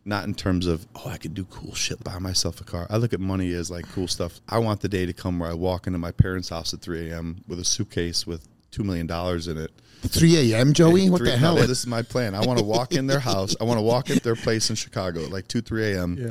not 0.04 0.24
in 0.24 0.34
terms 0.34 0.66
of 0.66 0.86
oh 0.96 1.08
I 1.08 1.16
could 1.16 1.34
do 1.34 1.44
cool 1.46 1.74
shit, 1.74 2.02
buy 2.04 2.18
myself 2.18 2.60
a 2.60 2.64
car. 2.64 2.86
I 2.90 2.96
look 2.98 3.12
at 3.12 3.20
money 3.20 3.52
as 3.54 3.70
like 3.70 3.88
cool 3.92 4.08
stuff. 4.08 4.40
I 4.48 4.58
want 4.58 4.80
the 4.80 4.88
day 4.88 5.06
to 5.06 5.12
come 5.12 5.38
where 5.38 5.50
I 5.50 5.54
walk 5.54 5.86
into 5.86 5.98
my 5.98 6.12
parents' 6.12 6.48
house 6.50 6.74
at 6.74 6.80
3 6.80 7.10
a.m. 7.10 7.42
with 7.48 7.58
a 7.58 7.64
suitcase 7.64 8.26
with 8.26 8.46
two 8.70 8.84
million 8.84 9.06
dollars 9.06 9.48
in 9.48 9.56
it. 9.58 9.70
3 10.02 10.52
a.m., 10.52 10.74
Joey? 10.74 11.08
What 11.08 11.18
Three- 11.22 11.30
the 11.30 11.36
no, 11.36 11.54
hell? 11.54 11.66
this 11.66 11.78
is 11.78 11.86
my 11.86 12.02
plan. 12.02 12.34
I 12.34 12.44
want 12.44 12.58
to 12.58 12.64
walk 12.64 12.92
in 12.92 13.06
their 13.06 13.20
house. 13.20 13.56
I 13.58 13.64
want 13.64 13.78
to 13.78 13.82
walk 13.82 14.10
in 14.10 14.18
their 14.18 14.36
place 14.36 14.68
in 14.68 14.76
Chicago 14.76 15.24
at 15.24 15.30
like 15.30 15.48
2, 15.48 15.62
3 15.62 15.92
a.m. 15.92 16.16
Yeah. 16.20 16.30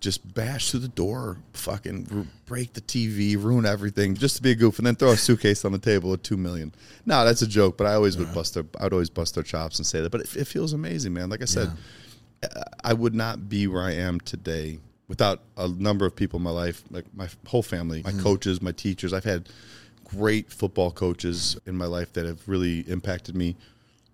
Just 0.00 0.34
bash 0.34 0.70
through 0.72 0.80
the 0.80 0.88
door, 0.88 1.38
fucking 1.52 2.28
break 2.44 2.72
the 2.74 2.80
TV, 2.80 3.40
ruin 3.42 3.64
everything, 3.64 4.14
just 4.16 4.36
to 4.36 4.42
be 4.42 4.50
a 4.50 4.54
goof, 4.54 4.78
and 4.78 4.86
then 4.86 4.96
throw 4.96 5.10
a 5.12 5.16
suitcase 5.16 5.64
on 5.64 5.70
the 5.72 5.78
table 5.78 6.10
with 6.10 6.22
two 6.22 6.36
million. 6.36 6.74
No, 7.06 7.24
that's 7.24 7.40
a 7.40 7.46
joke, 7.46 7.78
but 7.78 7.86
I 7.86 7.94
always 7.94 8.18
would 8.18 8.34
bust 8.34 8.52
their, 8.54 8.64
I'd 8.80 8.92
always 8.92 9.08
bust 9.08 9.34
their 9.36 9.44
chops 9.44 9.78
and 9.78 9.86
say 9.86 10.00
that. 10.02 10.10
But 10.10 10.22
it, 10.22 10.36
it 10.36 10.44
feels 10.46 10.72
amazing, 10.74 11.14
man. 11.14 11.30
Like 11.30 11.40
I 11.40 11.46
said, 11.46 11.70
I 12.82 12.92
would 12.92 13.14
not 13.14 13.48
be 13.48 13.66
where 13.66 13.82
I 13.82 13.92
am 13.92 14.20
today 14.20 14.78
without 15.08 15.40
a 15.56 15.68
number 15.68 16.06
of 16.06 16.16
people 16.16 16.38
in 16.38 16.42
my 16.42 16.50
life, 16.50 16.82
like 16.90 17.04
my 17.14 17.28
whole 17.46 17.62
family, 17.62 18.02
my 18.02 18.10
mm-hmm. 18.10 18.22
coaches, 18.22 18.62
my 18.62 18.72
teachers. 18.72 19.12
I've 19.12 19.24
had 19.24 19.48
great 20.04 20.52
football 20.52 20.90
coaches 20.90 21.58
in 21.66 21.76
my 21.76 21.86
life 21.86 22.12
that 22.14 22.24
have 22.24 22.46
really 22.48 22.80
impacted 22.80 23.34
me, 23.36 23.56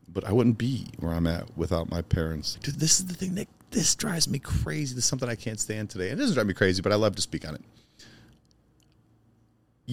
but 0.09 0.25
I 0.25 0.33
wouldn't 0.33 0.59
be 0.59 0.87
where 0.99 1.13
I'm 1.13 1.27
at 1.27 1.57
without 1.57 1.91
my 1.91 2.03
parents. 2.03 2.59
Dude, 2.63 2.77
this 2.77 3.01
is 3.01 3.07
the 3.07 3.15
thing 3.15 3.35
that 3.37 3.49
this 3.71 3.95
drives 3.95 4.29
me 4.29 4.39
crazy. 4.39 4.95
This 4.95 5.05
is 5.05 5.09
something 5.09 5.29
I 5.29 5.37
can't 5.37 5.61
stand 5.61 5.91
today. 5.91 6.11
And 6.11 6.19
it 6.19 6.23
doesn't 6.23 6.35
drive 6.35 6.47
me 6.47 6.55
crazy, 6.55 6.83
but 6.83 6.93
I 6.93 6.97
love 6.97 7.15
to 7.17 7.23
speak 7.23 7.47
on 7.47 7.55
it. 7.55 7.63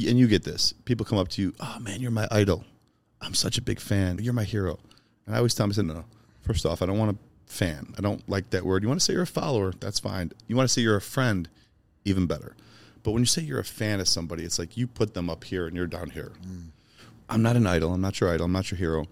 And 0.08 0.18
you 0.20 0.28
get 0.28 0.44
this. 0.44 0.74
People 0.86 1.06
come 1.06 1.18
up 1.18 1.28
to 1.30 1.42
you, 1.42 1.54
oh 1.60 1.78
man, 1.80 2.00
you're 2.02 2.12
my 2.12 2.28
idol. 2.32 2.64
I'm 3.22 3.34
such 3.34 3.58
a 3.58 3.62
big 3.62 3.80
fan. 3.80 4.20
You're 4.22 4.34
my 4.34 4.44
hero. 4.44 4.80
And 5.26 5.36
I 5.36 5.38
always 5.40 5.54
tell 5.56 5.66
them, 5.66 5.72
I 5.72 5.76
said, 5.76 5.86
no, 5.86 5.94
no. 5.96 6.06
First 6.42 6.66
off, 6.66 6.82
I 6.82 6.86
don't 6.86 6.98
want 6.98 7.12
a 7.12 7.18
fan. 7.48 7.94
I 7.98 8.02
don't 8.02 8.28
like 8.30 8.52
that 8.52 8.66
word. 8.66 8.84
You 8.84 8.90
want 8.90 9.00
to 9.00 9.06
say 9.06 9.14
you're 9.14 9.24
a 9.24 9.28
follower, 9.28 9.74
that's 9.80 10.00
fine. 10.00 10.32
You 10.48 10.56
want 10.56 10.70
to 10.70 10.74
say 10.74 10.82
you're 10.82 10.98
a 10.98 11.02
friend, 11.02 11.50
even 12.06 12.28
better. 12.28 12.56
But 13.04 13.12
when 13.12 13.22
you 13.22 13.26
say 13.26 13.42
you're 13.42 13.60
a 13.60 13.64
fan 13.64 14.00
of 14.00 14.08
somebody, 14.08 14.44
it's 14.44 14.60
like 14.60 14.78
you 14.78 14.86
put 14.86 15.14
them 15.14 15.30
up 15.30 15.46
here 15.46 15.66
and 15.66 15.76
you're 15.76 15.88
down 15.88 16.10
here. 16.10 16.34
Mm. 16.46 16.68
I'm 17.30 17.42
not 17.42 17.56
an 17.56 17.66
idol. 17.66 17.94
I'm 17.94 18.02
not 18.02 18.20
your 18.20 18.30
idol. 18.30 18.46
I'm 18.46 18.52
not 18.52 18.70
your 18.70 18.78
hero. 18.78 19.06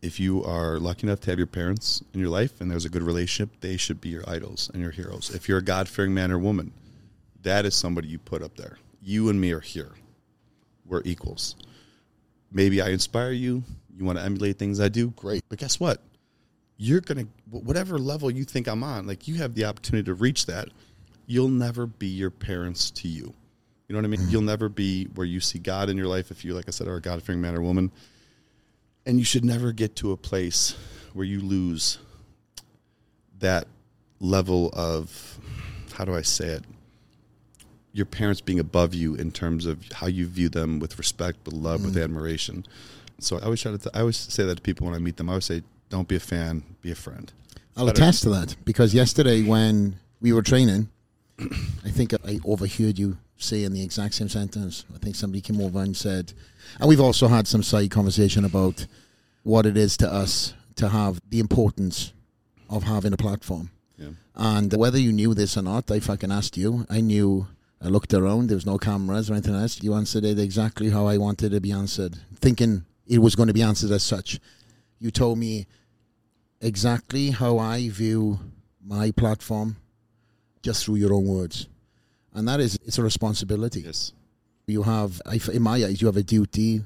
If 0.00 0.18
you 0.18 0.42
are 0.44 0.78
lucky 0.78 1.06
enough 1.06 1.20
to 1.20 1.30
have 1.30 1.38
your 1.38 1.46
parents 1.46 2.02
in 2.12 2.20
your 2.20 2.28
life 2.28 2.60
and 2.60 2.70
there's 2.70 2.84
a 2.84 2.88
good 2.88 3.02
relationship, 3.02 3.60
they 3.60 3.76
should 3.76 4.00
be 4.00 4.08
your 4.08 4.28
idols 4.28 4.70
and 4.72 4.82
your 4.82 4.90
heroes. 4.90 5.30
If 5.34 5.48
you're 5.48 5.58
a 5.58 5.62
God 5.62 5.88
fearing 5.88 6.12
man 6.12 6.32
or 6.32 6.38
woman, 6.38 6.72
that 7.42 7.64
is 7.64 7.74
somebody 7.74 8.08
you 8.08 8.18
put 8.18 8.42
up 8.42 8.56
there. 8.56 8.78
You 9.00 9.28
and 9.28 9.40
me 9.40 9.52
are 9.52 9.60
here. 9.60 9.92
We're 10.86 11.02
equals. 11.04 11.56
Maybe 12.50 12.80
I 12.80 12.88
inspire 12.90 13.32
you. 13.32 13.62
You 13.96 14.04
want 14.04 14.18
to 14.18 14.24
emulate 14.24 14.58
things 14.58 14.80
I 14.80 14.88
do? 14.88 15.10
Great. 15.10 15.44
But 15.48 15.58
guess 15.58 15.78
what? 15.78 16.00
You're 16.84 17.00
going 17.00 17.26
to, 17.26 17.58
whatever 17.58 17.96
level 17.96 18.28
you 18.28 18.42
think 18.42 18.66
I'm 18.66 18.82
on, 18.82 19.06
like 19.06 19.28
you 19.28 19.36
have 19.36 19.54
the 19.54 19.66
opportunity 19.66 20.04
to 20.06 20.14
reach 20.14 20.46
that. 20.46 20.66
You'll 21.26 21.46
never 21.46 21.86
be 21.86 22.08
your 22.08 22.32
parents 22.32 22.90
to 22.90 23.06
you. 23.06 23.32
You 23.86 23.94
know 23.94 23.98
what 23.98 24.04
I 24.04 24.08
mean? 24.08 24.20
Mm. 24.22 24.32
You'll 24.32 24.42
never 24.42 24.68
be 24.68 25.04
where 25.14 25.24
you 25.24 25.38
see 25.38 25.60
God 25.60 25.90
in 25.90 25.96
your 25.96 26.08
life 26.08 26.32
if 26.32 26.44
you, 26.44 26.54
like 26.54 26.64
I 26.66 26.72
said, 26.72 26.88
are 26.88 26.96
a 26.96 27.00
God 27.00 27.22
fearing 27.22 27.40
man 27.40 27.54
or 27.54 27.62
woman. 27.62 27.92
And 29.06 29.20
you 29.20 29.24
should 29.24 29.44
never 29.44 29.70
get 29.70 29.94
to 29.96 30.10
a 30.10 30.16
place 30.16 30.74
where 31.12 31.24
you 31.24 31.40
lose 31.40 31.98
that 33.38 33.68
level 34.18 34.70
of, 34.72 35.38
how 35.94 36.04
do 36.04 36.16
I 36.16 36.22
say 36.22 36.48
it? 36.48 36.64
Your 37.92 38.06
parents 38.06 38.40
being 38.40 38.58
above 38.58 38.92
you 38.92 39.14
in 39.14 39.30
terms 39.30 39.66
of 39.66 39.84
how 39.92 40.08
you 40.08 40.26
view 40.26 40.48
them 40.48 40.80
with 40.80 40.98
respect, 40.98 41.46
with 41.46 41.54
love, 41.54 41.84
with 41.84 41.94
mm. 41.94 42.02
admiration. 42.02 42.66
So 43.20 43.38
I 43.38 43.42
always 43.42 43.62
try 43.62 43.76
to, 43.76 43.90
I 43.94 44.00
always 44.00 44.16
say 44.16 44.44
that 44.44 44.56
to 44.56 44.62
people 44.62 44.86
when 44.86 44.96
I 44.96 44.98
meet 44.98 45.16
them. 45.16 45.28
I 45.28 45.34
always 45.34 45.44
say, 45.44 45.62
don't 45.92 46.08
be 46.08 46.16
a 46.16 46.20
fan, 46.20 46.64
be 46.80 46.90
a 46.90 46.94
friend. 46.94 47.30
I'll 47.76 47.88
attest 47.88 48.22
to 48.22 48.30
that 48.30 48.56
because 48.64 48.94
yesterday 48.94 49.42
when 49.42 49.96
we 50.22 50.32
were 50.32 50.40
training, 50.40 50.88
I 51.38 51.90
think 51.90 52.14
I 52.26 52.40
overheard 52.46 52.98
you 52.98 53.18
saying 53.36 53.72
the 53.72 53.84
exact 53.84 54.14
same 54.14 54.30
sentence. 54.30 54.86
I 54.94 54.98
think 54.98 55.16
somebody 55.16 55.42
came 55.42 55.60
over 55.60 55.80
and 55.80 55.94
said, 55.94 56.32
and 56.80 56.88
we've 56.88 57.00
also 57.00 57.28
had 57.28 57.46
some 57.46 57.62
side 57.62 57.90
conversation 57.90 58.46
about 58.46 58.86
what 59.42 59.66
it 59.66 59.76
is 59.76 59.98
to 59.98 60.10
us 60.10 60.54
to 60.76 60.88
have 60.88 61.20
the 61.28 61.40
importance 61.40 62.14
of 62.70 62.84
having 62.84 63.12
a 63.12 63.18
platform. 63.18 63.70
Yeah. 63.98 64.12
And 64.34 64.72
whether 64.72 64.98
you 64.98 65.12
knew 65.12 65.34
this 65.34 65.58
or 65.58 65.62
not, 65.62 65.90
I 65.90 66.00
fucking 66.00 66.32
asked 66.32 66.56
you. 66.56 66.86
I 66.88 67.02
knew. 67.02 67.48
I 67.82 67.88
looked 67.88 68.14
around. 68.14 68.46
There 68.46 68.56
was 68.56 68.64
no 68.64 68.78
cameras 68.78 69.28
or 69.28 69.34
anything 69.34 69.56
else. 69.56 69.82
You 69.82 69.92
answered 69.92 70.24
it 70.24 70.38
exactly 70.38 70.88
how 70.88 71.06
I 71.06 71.18
wanted 71.18 71.52
it 71.52 71.56
to 71.56 71.60
be 71.60 71.72
answered, 71.72 72.16
thinking 72.36 72.86
it 73.06 73.18
was 73.18 73.34
going 73.34 73.48
to 73.48 73.52
be 73.52 73.62
answered 73.62 73.90
as 73.90 74.04
such. 74.04 74.38
You 75.00 75.10
told 75.10 75.36
me 75.36 75.66
exactly 76.62 77.30
how 77.30 77.58
I 77.58 77.88
view 77.90 78.38
my 78.84 79.10
platform 79.10 79.76
just 80.62 80.84
through 80.84 80.96
your 80.96 81.12
own 81.12 81.26
words. 81.26 81.66
And 82.32 82.48
that 82.48 82.60
is, 82.60 82.78
it's 82.86 82.98
a 82.98 83.02
responsibility. 83.02 83.80
Yes. 83.82 84.12
You 84.66 84.82
have, 84.84 85.20
I- 85.26 85.40
in 85.52 85.62
my 85.62 85.74
eyes, 85.84 86.00
you 86.00 86.06
have 86.06 86.16
a 86.16 86.22
duty 86.22 86.82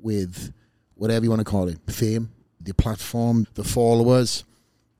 with 0.00 0.52
whatever 0.94 1.24
you 1.24 1.30
want 1.30 1.40
to 1.40 1.44
call 1.44 1.68
it 1.68 1.78
fame, 1.88 2.30
the 2.60 2.72
platform, 2.72 3.46
the 3.54 3.64
followers 3.64 4.44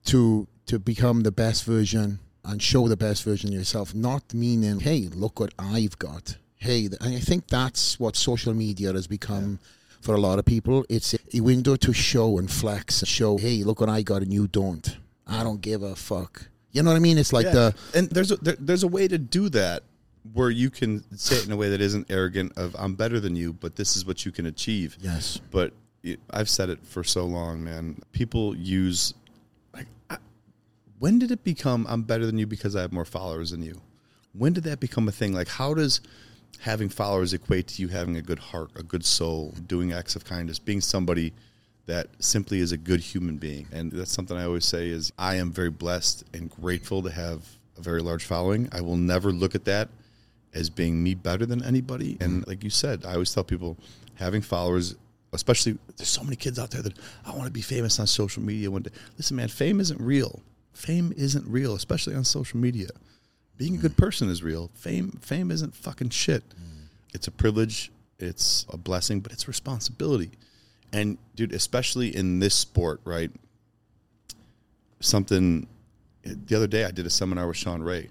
to 0.05 0.47
to 0.67 0.77
become 0.77 1.23
the 1.23 1.31
best 1.31 1.63
version 1.63 2.19
and 2.43 2.61
show 2.61 2.89
the 2.89 2.97
best 2.97 3.23
version 3.23 3.49
of 3.49 3.55
yourself. 3.55 3.95
Not 3.95 4.33
meaning, 4.33 4.81
hey, 4.81 5.07
look 5.13 5.39
what 5.39 5.53
I've 5.57 5.97
got. 5.97 6.35
Hey, 6.55 6.85
and 6.99 7.15
I 7.15 7.19
think 7.19 7.47
that's 7.47 7.97
what 7.97 8.17
social 8.17 8.53
media 8.53 8.91
has 8.91 9.07
become 9.07 9.59
for 10.01 10.15
a 10.15 10.19
lot 10.19 10.39
of 10.39 10.45
people. 10.45 10.85
It's 10.89 11.15
a 11.33 11.41
window 11.41 11.75
to 11.77 11.93
show 11.93 12.37
and 12.37 12.49
flex, 12.49 13.03
show, 13.05 13.37
hey, 13.37 13.63
look 13.63 13.79
what 13.79 13.89
I 13.89 14.01
got 14.01 14.21
and 14.21 14.31
you 14.33 14.47
don't. 14.47 14.97
I 15.25 15.43
don't 15.43 15.61
give 15.61 15.83
a 15.83 15.95
fuck. 15.95 16.47
You 16.71 16.83
know 16.83 16.91
what 16.91 16.95
I 16.97 16.99
mean? 16.99 17.17
It's 17.17 17.33
like 17.33 17.45
Yeah. 17.45 17.53
the 17.53 17.75
and 17.95 18.09
there's 18.09 18.31
a 18.31 18.37
there, 18.37 18.55
there's 18.59 18.83
a 18.83 18.87
way 18.87 19.07
to 19.07 19.17
do 19.17 19.49
that 19.49 19.83
where 20.33 20.49
you 20.49 20.69
can 20.69 21.03
say 21.17 21.37
it 21.37 21.45
in 21.45 21.51
a 21.51 21.55
way 21.57 21.69
that 21.69 21.81
isn't 21.81 22.11
arrogant 22.11 22.53
of 22.57 22.75
I'm 22.77 22.95
better 22.95 23.19
than 23.19 23.35
you, 23.35 23.53
but 23.53 23.75
this 23.75 23.95
is 23.95 24.05
what 24.05 24.25
you 24.25 24.31
can 24.31 24.45
achieve. 24.45 24.97
yes, 24.99 25.39
But 25.51 25.73
it, 26.03 26.19
I've 26.29 26.49
said 26.49 26.69
it 26.69 26.79
for 26.85 27.03
so 27.03 27.25
long, 27.25 27.63
man. 27.63 27.99
People 28.11 28.55
use 28.55 29.13
like 29.73 29.87
I, 30.09 30.17
when 30.99 31.17
did 31.19 31.31
it 31.31 31.43
become 31.43 31.85
I'm 31.89 32.03
better 32.03 32.25
than 32.25 32.37
you 32.37 32.45
because 32.47 32.75
I 32.75 32.81
have 32.81 32.91
more 32.93 33.05
followers 33.05 33.51
than 33.51 33.61
you? 33.63 33.81
When 34.33 34.53
did 34.53 34.65
that 34.65 34.79
become 34.79 35.07
a 35.07 35.11
thing? 35.11 35.33
Like 35.33 35.47
how 35.47 35.73
does 35.73 36.01
having 36.59 36.89
followers 36.89 37.33
equate 37.33 37.67
to 37.67 37.81
you 37.81 37.87
having 37.87 38.17
a 38.17 38.21
good 38.21 38.39
heart, 38.39 38.71
a 38.75 38.83
good 38.83 39.05
soul, 39.05 39.53
doing 39.67 39.93
acts 39.93 40.15
of 40.15 40.25
kindness, 40.25 40.59
being 40.59 40.81
somebody 40.81 41.33
that 41.85 42.07
simply 42.19 42.59
is 42.59 42.71
a 42.71 42.77
good 42.77 42.99
human 42.99 43.37
being. 43.37 43.67
And 43.71 43.91
that's 43.91 44.11
something 44.11 44.35
I 44.37 44.45
always 44.45 44.65
say 44.65 44.89
is 44.89 45.11
I 45.17 45.35
am 45.35 45.51
very 45.51 45.69
blessed 45.69 46.25
and 46.33 46.49
grateful 46.49 47.01
to 47.03 47.09
have 47.09 47.47
a 47.77 47.81
very 47.81 48.01
large 48.01 48.25
following. 48.25 48.67
I 48.71 48.81
will 48.81 48.97
never 48.97 49.31
look 49.31 49.55
at 49.55 49.65
that 49.65 49.89
as 50.53 50.69
being 50.69 51.01
me 51.01 51.13
better 51.15 51.45
than 51.45 51.63
anybody. 51.63 52.17
And 52.19 52.41
mm-hmm. 52.41 52.49
like 52.49 52.63
you 52.63 52.69
said, 52.69 53.05
I 53.05 53.13
always 53.13 53.33
tell 53.33 53.43
people 53.43 53.77
having 54.15 54.41
followers, 54.41 54.95
especially 55.31 55.77
there's 55.95 56.09
so 56.09 56.23
many 56.23 56.35
kids 56.35 56.59
out 56.59 56.71
there 56.71 56.81
that 56.81 56.97
I 57.25 57.31
want 57.31 57.45
to 57.45 57.51
be 57.51 57.61
famous 57.61 57.99
on 57.99 58.07
social 58.07 58.43
media 58.43 58.69
one 58.69 58.81
day. 58.81 58.91
Listen, 59.17 59.37
man, 59.37 59.47
fame 59.47 59.79
isn't 59.79 60.01
real. 60.01 60.41
Fame 60.73 61.13
isn't 61.15 61.47
real, 61.47 61.75
especially 61.75 62.15
on 62.15 62.23
social 62.23 62.59
media. 62.59 62.89
Being 63.57 63.75
a 63.75 63.77
good 63.77 63.93
mm. 63.93 63.97
person 63.97 64.29
is 64.29 64.43
real. 64.43 64.69
Fame 64.75 65.11
fame 65.21 65.51
isn't 65.51 65.75
fucking 65.75 66.09
shit. 66.09 66.47
Mm. 66.49 66.87
It's 67.13 67.27
a 67.27 67.31
privilege, 67.31 67.91
it's 68.19 68.65
a 68.69 68.77
blessing, 68.77 69.19
but 69.19 69.31
it's 69.31 69.47
responsibility. 69.47 70.31
And 70.93 71.17
dude, 71.35 71.51
especially 71.51 72.15
in 72.15 72.39
this 72.39 72.55
sport, 72.55 73.01
right? 73.03 73.31
Something 74.99 75.67
the 76.23 76.55
other 76.55 76.67
day 76.67 76.85
I 76.85 76.91
did 76.91 77.05
a 77.05 77.09
seminar 77.09 77.47
with 77.47 77.57
Shawn 77.57 77.81
Ray 77.81 78.09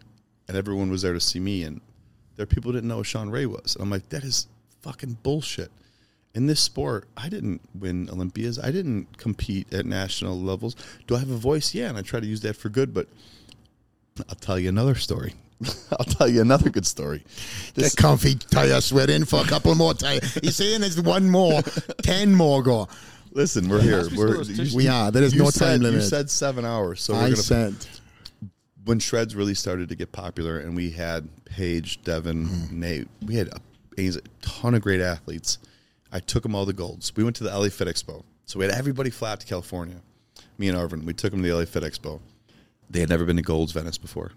and 0.49 0.57
everyone 0.57 0.91
was 0.91 1.03
there 1.03 1.13
to 1.13 1.21
see 1.21 1.41
me 1.41 1.63
and 1.63 1.81
there 2.37 2.45
are 2.45 2.47
people 2.47 2.71
who 2.71 2.77
didn't 2.77 2.89
know 2.89 2.99
who 2.99 3.05
Shawn 3.05 3.31
Ray 3.31 3.47
was. 3.47 3.75
And 3.75 3.83
I'm 3.83 3.91
like, 3.91 4.09
that 4.11 4.23
is 4.23 4.47
fucking 4.83 5.19
bullshit. 5.23 5.71
In 6.35 6.47
this 6.47 6.61
sport, 6.61 7.09
I 7.17 7.31
didn't 7.31 7.63
win 7.75 8.11
Olympias. 8.11 8.59
I 8.59 8.71
didn't 8.71 9.17
compete 9.17 9.73
at 9.73 9.87
national 9.87 10.39
levels. 10.39 10.77
Do 11.07 11.17
I 11.17 11.21
have 11.21 11.31
a 11.31 11.37
voice? 11.37 11.75
Yeah, 11.75 11.89
and 11.89 11.97
I 11.97 12.03
try 12.03 12.21
to 12.21 12.27
use 12.27 12.43
that 12.43 12.57
for 12.57 12.69
good, 12.69 12.93
but 12.93 13.09
I'll 14.29 14.35
tell 14.37 14.59
you 14.59 14.69
another 14.69 14.95
story. 14.95 15.35
I'll 15.93 16.05
tell 16.05 16.29
you 16.29 16.41
another 16.43 16.69
good 16.71 16.87
story. 16.87 17.25
This, 17.75 17.95
Get 17.95 18.03
comfy, 18.03 18.35
Tyus. 18.35 18.93
We're 18.93 19.11
in 19.11 19.25
for 19.25 19.41
a 19.41 19.45
couple 19.45 19.75
more. 19.75 19.95
Tie. 19.95 20.21
He's 20.43 20.57
saying 20.57 20.83
there's 20.83 21.01
one 21.01 21.31
more, 21.31 21.63
ten 22.03 22.35
more 22.35 22.63
go. 22.63 22.89
listen, 23.33 23.69
we're 23.69 23.81
here. 23.81 24.07
We're, 24.17 24.45
still 24.45 24.77
We 24.77 24.89
are. 24.89 25.11
There 25.11 25.23
is 25.23 25.35
no 25.35 25.49
said, 25.51 25.67
time 25.67 25.81
limit. 25.81 26.03
You 26.03 26.07
said 26.07 26.29
seven 26.31 26.65
hours, 26.67 27.01
so 27.01 27.15
we're 27.15 27.21
I 27.21 27.23
gonna 27.25 27.37
said, 27.37 27.75
when 28.85 28.99
Shredz 28.99 29.35
really 29.35 29.55
started 29.55 29.89
to 29.89 29.95
get 29.97 30.13
popular, 30.13 30.59
and 30.59 30.77
we 30.77 30.91
had 30.91 31.29
Paige, 31.47 32.03
Devin, 32.03 32.47
Mm-hmm. 32.47 32.81
Nate, 32.81 33.09
we 33.25 33.37
had 33.37 33.49
a, 33.49 33.61
a 33.99 34.13
ton 34.43 34.75
of 34.75 34.83
great 34.83 35.01
athletes. 35.01 35.59
I 36.13 36.21
took 36.21 36.43
them 36.43 36.55
all 36.55 36.67
to 36.67 36.73
Gold's. 36.73 37.15
We 37.17 37.25
went 37.25 37.37
to 37.37 37.45
the 37.45 37.51
LA 37.59 37.69
Fit 37.69 37.89
Expo. 37.89 38.23
So 38.45 38.59
we 38.59 38.65
had 38.67 38.75
everybody 38.75 39.11
fly 39.11 39.33
out 39.33 39.41
to 39.41 39.47
California. 39.47 39.97
Me 40.59 40.69
and 40.69 40.79
Arvin, 40.79 41.03
we 41.05 41.13
took 41.13 41.33
them 41.33 41.43
to 41.43 41.49
the 41.49 41.55
LA 41.55 41.65
Fit 41.65 41.83
Expo. 41.83 42.21
They 42.91 43.01
had 43.01 43.09
never 43.09 43.25
been 43.25 43.37
to 43.37 43.43
Gold's 43.43 43.73
Venice 43.73 43.99
before. 43.99 44.33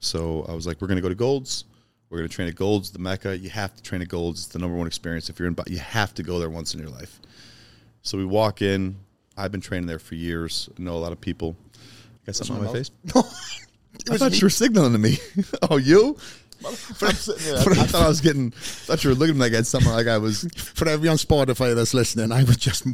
So 0.00 0.46
I 0.48 0.52
was 0.52 0.66
like, 0.66 0.80
we're 0.80 0.88
going 0.88 0.96
to 0.96 1.02
go 1.02 1.08
to 1.08 1.14
Gold's. 1.14 1.64
We're 2.10 2.18
going 2.18 2.28
to 2.28 2.34
train 2.34 2.48
at 2.48 2.54
Gold's, 2.54 2.90
the 2.90 2.98
Mecca. 2.98 3.36
You 3.36 3.50
have 3.50 3.74
to 3.76 3.82
train 3.82 4.00
at 4.00 4.08
Gold's. 4.08 4.40
It's 4.44 4.52
the 4.52 4.58
number 4.58 4.76
one 4.76 4.86
experience. 4.86 5.28
If 5.28 5.38
you're 5.38 5.48
in, 5.48 5.56
you 5.66 5.78
have 5.78 6.14
to 6.14 6.22
go 6.22 6.38
there 6.38 6.48
once 6.48 6.74
in 6.74 6.80
your 6.80 6.88
life. 6.88 7.20
So 8.02 8.16
we 8.16 8.24
walk 8.24 8.62
in. 8.62 8.96
I've 9.36 9.52
been 9.52 9.60
training 9.60 9.86
there 9.86 9.98
for 9.98 10.14
years. 10.14 10.68
I 10.78 10.82
know 10.82 10.94
a 10.94 10.98
lot 10.98 11.12
of 11.12 11.20
people. 11.20 11.56
Got 12.24 12.36
something 12.36 12.56
on 12.56 12.64
my 12.64 12.72
face? 12.72 12.90
I 14.10 14.16
thought 14.16 14.40
you 14.40 14.46
were 14.46 14.50
signaling 14.50 14.92
to 14.92 14.98
me. 14.98 15.18
oh, 15.70 15.76
you? 15.76 16.16
I 16.66 16.72
thought 16.72 17.94
I 17.94 18.08
was 18.08 18.20
getting. 18.20 18.48
I 18.48 18.58
thought 18.58 19.04
you 19.04 19.10
were 19.10 19.16
looking 19.16 19.38
like 19.38 19.52
I 19.52 19.56
had 19.56 19.66
something 19.66 19.92
like 19.92 20.08
I 20.08 20.18
was. 20.18 20.48
For 20.56 20.88
everyone 20.88 21.12
on 21.12 21.18
Spotify 21.18 21.74
that's 21.74 21.94
listening, 21.94 22.32
I 22.32 22.42
was 22.42 22.56
just 22.56 22.84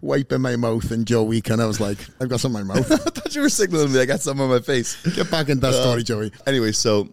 wiping 0.00 0.40
my 0.40 0.56
mouth 0.56 0.90
and 0.90 1.06
Joey 1.06 1.40
kind 1.40 1.60
of 1.60 1.68
was 1.68 1.80
like, 1.80 1.98
I've 2.20 2.28
got 2.28 2.40
something 2.40 2.60
in 2.60 2.66
my 2.66 2.74
mouth. 2.74 2.92
I 2.92 2.96
thought 2.96 3.34
you 3.34 3.42
were 3.42 3.48
signaling 3.48 3.92
me. 3.92 4.00
I 4.00 4.06
got 4.06 4.20
something 4.20 4.42
on 4.44 4.50
my 4.50 4.60
face. 4.60 5.00
Get 5.14 5.30
back 5.30 5.48
in 5.48 5.60
that 5.60 5.74
story, 5.74 6.00
uh, 6.00 6.04
Joey. 6.04 6.32
Anyway, 6.46 6.72
so 6.72 7.08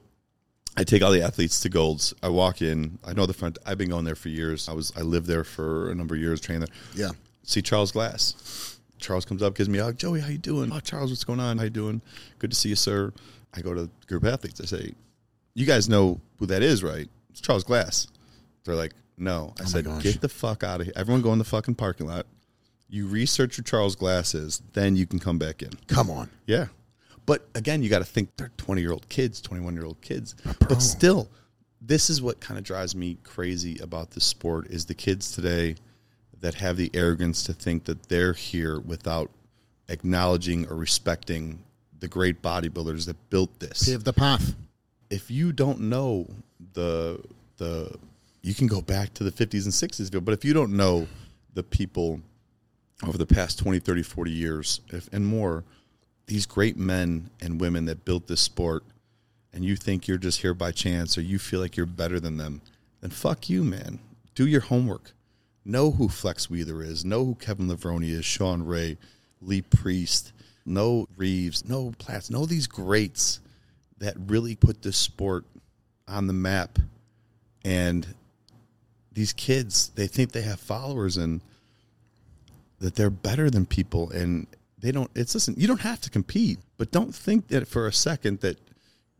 I 0.77 0.83
take 0.83 1.03
all 1.03 1.11
the 1.11 1.21
athletes 1.21 1.59
to 1.61 1.69
Gold's. 1.69 2.13
I 2.23 2.29
walk 2.29 2.61
in. 2.61 2.99
I 3.05 3.13
know 3.13 3.25
the 3.25 3.33
front. 3.33 3.57
I've 3.65 3.77
been 3.77 3.89
going 3.89 4.05
there 4.05 4.15
for 4.15 4.29
years. 4.29 4.69
I 4.69 4.73
was. 4.73 4.93
I 4.95 5.01
lived 5.01 5.27
there 5.27 5.43
for 5.43 5.91
a 5.91 5.95
number 5.95 6.15
of 6.15 6.21
years, 6.21 6.39
training 6.39 6.65
there. 6.65 6.75
Yeah. 6.95 7.11
See 7.43 7.61
Charles 7.61 7.91
Glass. 7.91 8.79
Charles 8.99 9.25
comes 9.25 9.41
up, 9.41 9.55
gives 9.55 9.69
me 9.69 9.79
a 9.79 9.83
hug. 9.83 9.97
Joey, 9.97 10.19
how 10.19 10.29
you 10.29 10.37
doing? 10.37 10.71
Oh, 10.71 10.79
Charles, 10.79 11.09
what's 11.09 11.23
going 11.23 11.39
on? 11.39 11.57
How 11.57 11.65
you 11.65 11.69
doing? 11.69 12.01
Good 12.37 12.51
to 12.51 12.55
see 12.55 12.69
you, 12.69 12.75
sir. 12.75 13.13
I 13.53 13.61
go 13.61 13.73
to 13.73 13.83
the 13.83 13.89
group 14.07 14.23
of 14.23 14.33
athletes. 14.33 14.61
I 14.61 14.65
say, 14.65 14.93
you 15.53 15.65
guys 15.65 15.89
know 15.89 16.21
who 16.37 16.45
that 16.45 16.61
is, 16.61 16.83
right? 16.83 17.09
It's 17.29 17.41
Charles 17.41 17.63
Glass. 17.63 18.07
They're 18.63 18.75
like, 18.75 18.93
no. 19.17 19.53
I 19.59 19.63
oh 19.63 19.65
said, 19.65 19.85
get 20.01 20.21
the 20.21 20.29
fuck 20.29 20.63
out 20.63 20.81
of 20.81 20.87
here. 20.87 20.93
Everyone 20.95 21.21
go 21.21 21.33
in 21.33 21.39
the 21.39 21.45
fucking 21.45 21.75
parking 21.75 22.07
lot. 22.07 22.25
You 22.89 23.05
research 23.07 23.55
who 23.57 23.61
Charles 23.61 23.95
Glass 23.95 24.33
is, 24.33 24.61
then 24.73 24.95
you 24.95 25.05
can 25.05 25.19
come 25.19 25.37
back 25.37 25.61
in. 25.61 25.69
Come 25.87 26.09
on. 26.09 26.29
Yeah. 26.47 26.67
But 27.25 27.47
again, 27.53 27.83
you 27.83 27.89
got 27.89 27.99
to 27.99 28.05
think 28.05 28.29
they're 28.37 28.51
20 28.57 28.81
year 28.81 28.91
old 28.91 29.07
kids, 29.09 29.39
21 29.41 29.75
year 29.75 29.85
old 29.85 30.01
kids. 30.01 30.35
But 30.67 30.81
still, 30.81 31.29
this 31.81 32.09
is 32.09 32.21
what 32.21 32.39
kind 32.39 32.57
of 32.57 32.63
drives 32.63 32.95
me 32.95 33.17
crazy 33.23 33.77
about 33.79 34.11
this 34.11 34.23
sport 34.23 34.67
is 34.67 34.85
the 34.85 34.95
kids 34.95 35.31
today 35.31 35.75
that 36.41 36.55
have 36.55 36.77
the 36.77 36.89
arrogance 36.93 37.43
to 37.43 37.53
think 37.53 37.83
that 37.85 38.09
they're 38.09 38.33
here 38.33 38.79
without 38.79 39.29
acknowledging 39.89 40.67
or 40.67 40.75
respecting 40.75 41.59
the 41.99 42.07
great 42.07 42.41
bodybuilders 42.41 43.05
that 43.05 43.17
built 43.29 43.59
this 43.59 43.85
Pave 43.87 44.03
the 44.03 44.13
path. 44.13 44.55
if 45.09 45.29
you 45.29 45.51
don't 45.51 45.81
know 45.81 46.27
the 46.73 47.19
the 47.57 47.93
you 48.41 48.53
can 48.53 48.67
go 48.67 48.81
back 48.81 49.13
to 49.15 49.23
the 49.23 49.31
50s 49.31 49.65
and 49.65 49.73
60s 49.73 50.23
but 50.23 50.33
if 50.33 50.45
you 50.45 50.53
don't 50.53 50.71
know 50.71 51.07
the 51.55 51.63
people 51.63 52.21
over 53.05 53.17
the 53.17 53.25
past 53.25 53.59
20 53.59 53.79
30 53.79 54.03
40 54.03 54.31
years 54.31 54.81
if, 54.89 55.07
and 55.13 55.25
more 55.25 55.63
these 56.27 56.45
great 56.45 56.77
men 56.77 57.29
and 57.41 57.59
women 57.59 57.85
that 57.85 58.05
built 58.05 58.27
this 58.27 58.41
sport 58.41 58.83
and 59.53 59.65
you 59.65 59.75
think 59.75 60.07
you're 60.07 60.17
just 60.17 60.41
here 60.41 60.53
by 60.53 60.71
chance 60.71 61.17
or 61.17 61.21
you 61.21 61.39
feel 61.39 61.59
like 61.59 61.77
you're 61.77 61.85
better 61.85 62.19
than 62.19 62.37
them 62.37 62.61
then 63.01 63.11
fuck 63.11 63.49
you 63.49 63.63
man. 63.63 63.99
Do 64.35 64.47
your 64.47 64.61
homework. 64.61 65.11
Know 65.65 65.91
who 65.91 66.09
Flex 66.09 66.49
Wheeler 66.49 66.83
is. 66.83 67.05
Know 67.05 67.25
who 67.25 67.35
Kevin 67.35 67.67
Levrone 67.67 68.09
is 68.09 68.25
Shawn 68.25 68.65
Ray 68.65 68.97
Lee 69.41 69.61
Priest. 69.61 70.33
Know 70.65 71.07
reeves. 71.15 71.67
Know 71.67 71.93
Platz. 71.97 72.29
Know 72.29 72.45
these 72.45 72.67
greats 72.67 73.39
that 73.99 74.15
really 74.27 74.55
put 74.55 74.81
this 74.81 74.97
sport 74.97 75.45
on 76.07 76.27
the 76.27 76.33
map. 76.33 76.79
And 77.63 78.15
these 79.11 79.33
kids 79.33 79.89
they 79.95 80.07
think 80.07 80.31
they 80.31 80.41
have 80.41 80.59
followers 80.59 81.17
and 81.17 81.41
that 82.79 82.95
they're 82.95 83.09
better 83.09 83.49
than 83.49 83.65
people 83.65 84.09
and 84.11 84.47
they 84.79 84.91
don't 84.91 85.11
it's 85.15 85.33
listen 85.33 85.53
you 85.57 85.67
don't 85.67 85.81
have 85.81 85.99
to 86.01 86.09
compete 86.09 86.59
but 86.77 86.91
don't 86.91 87.13
think 87.13 87.47
that 87.49 87.67
for 87.67 87.87
a 87.87 87.93
second 87.93 88.39
that 88.39 88.57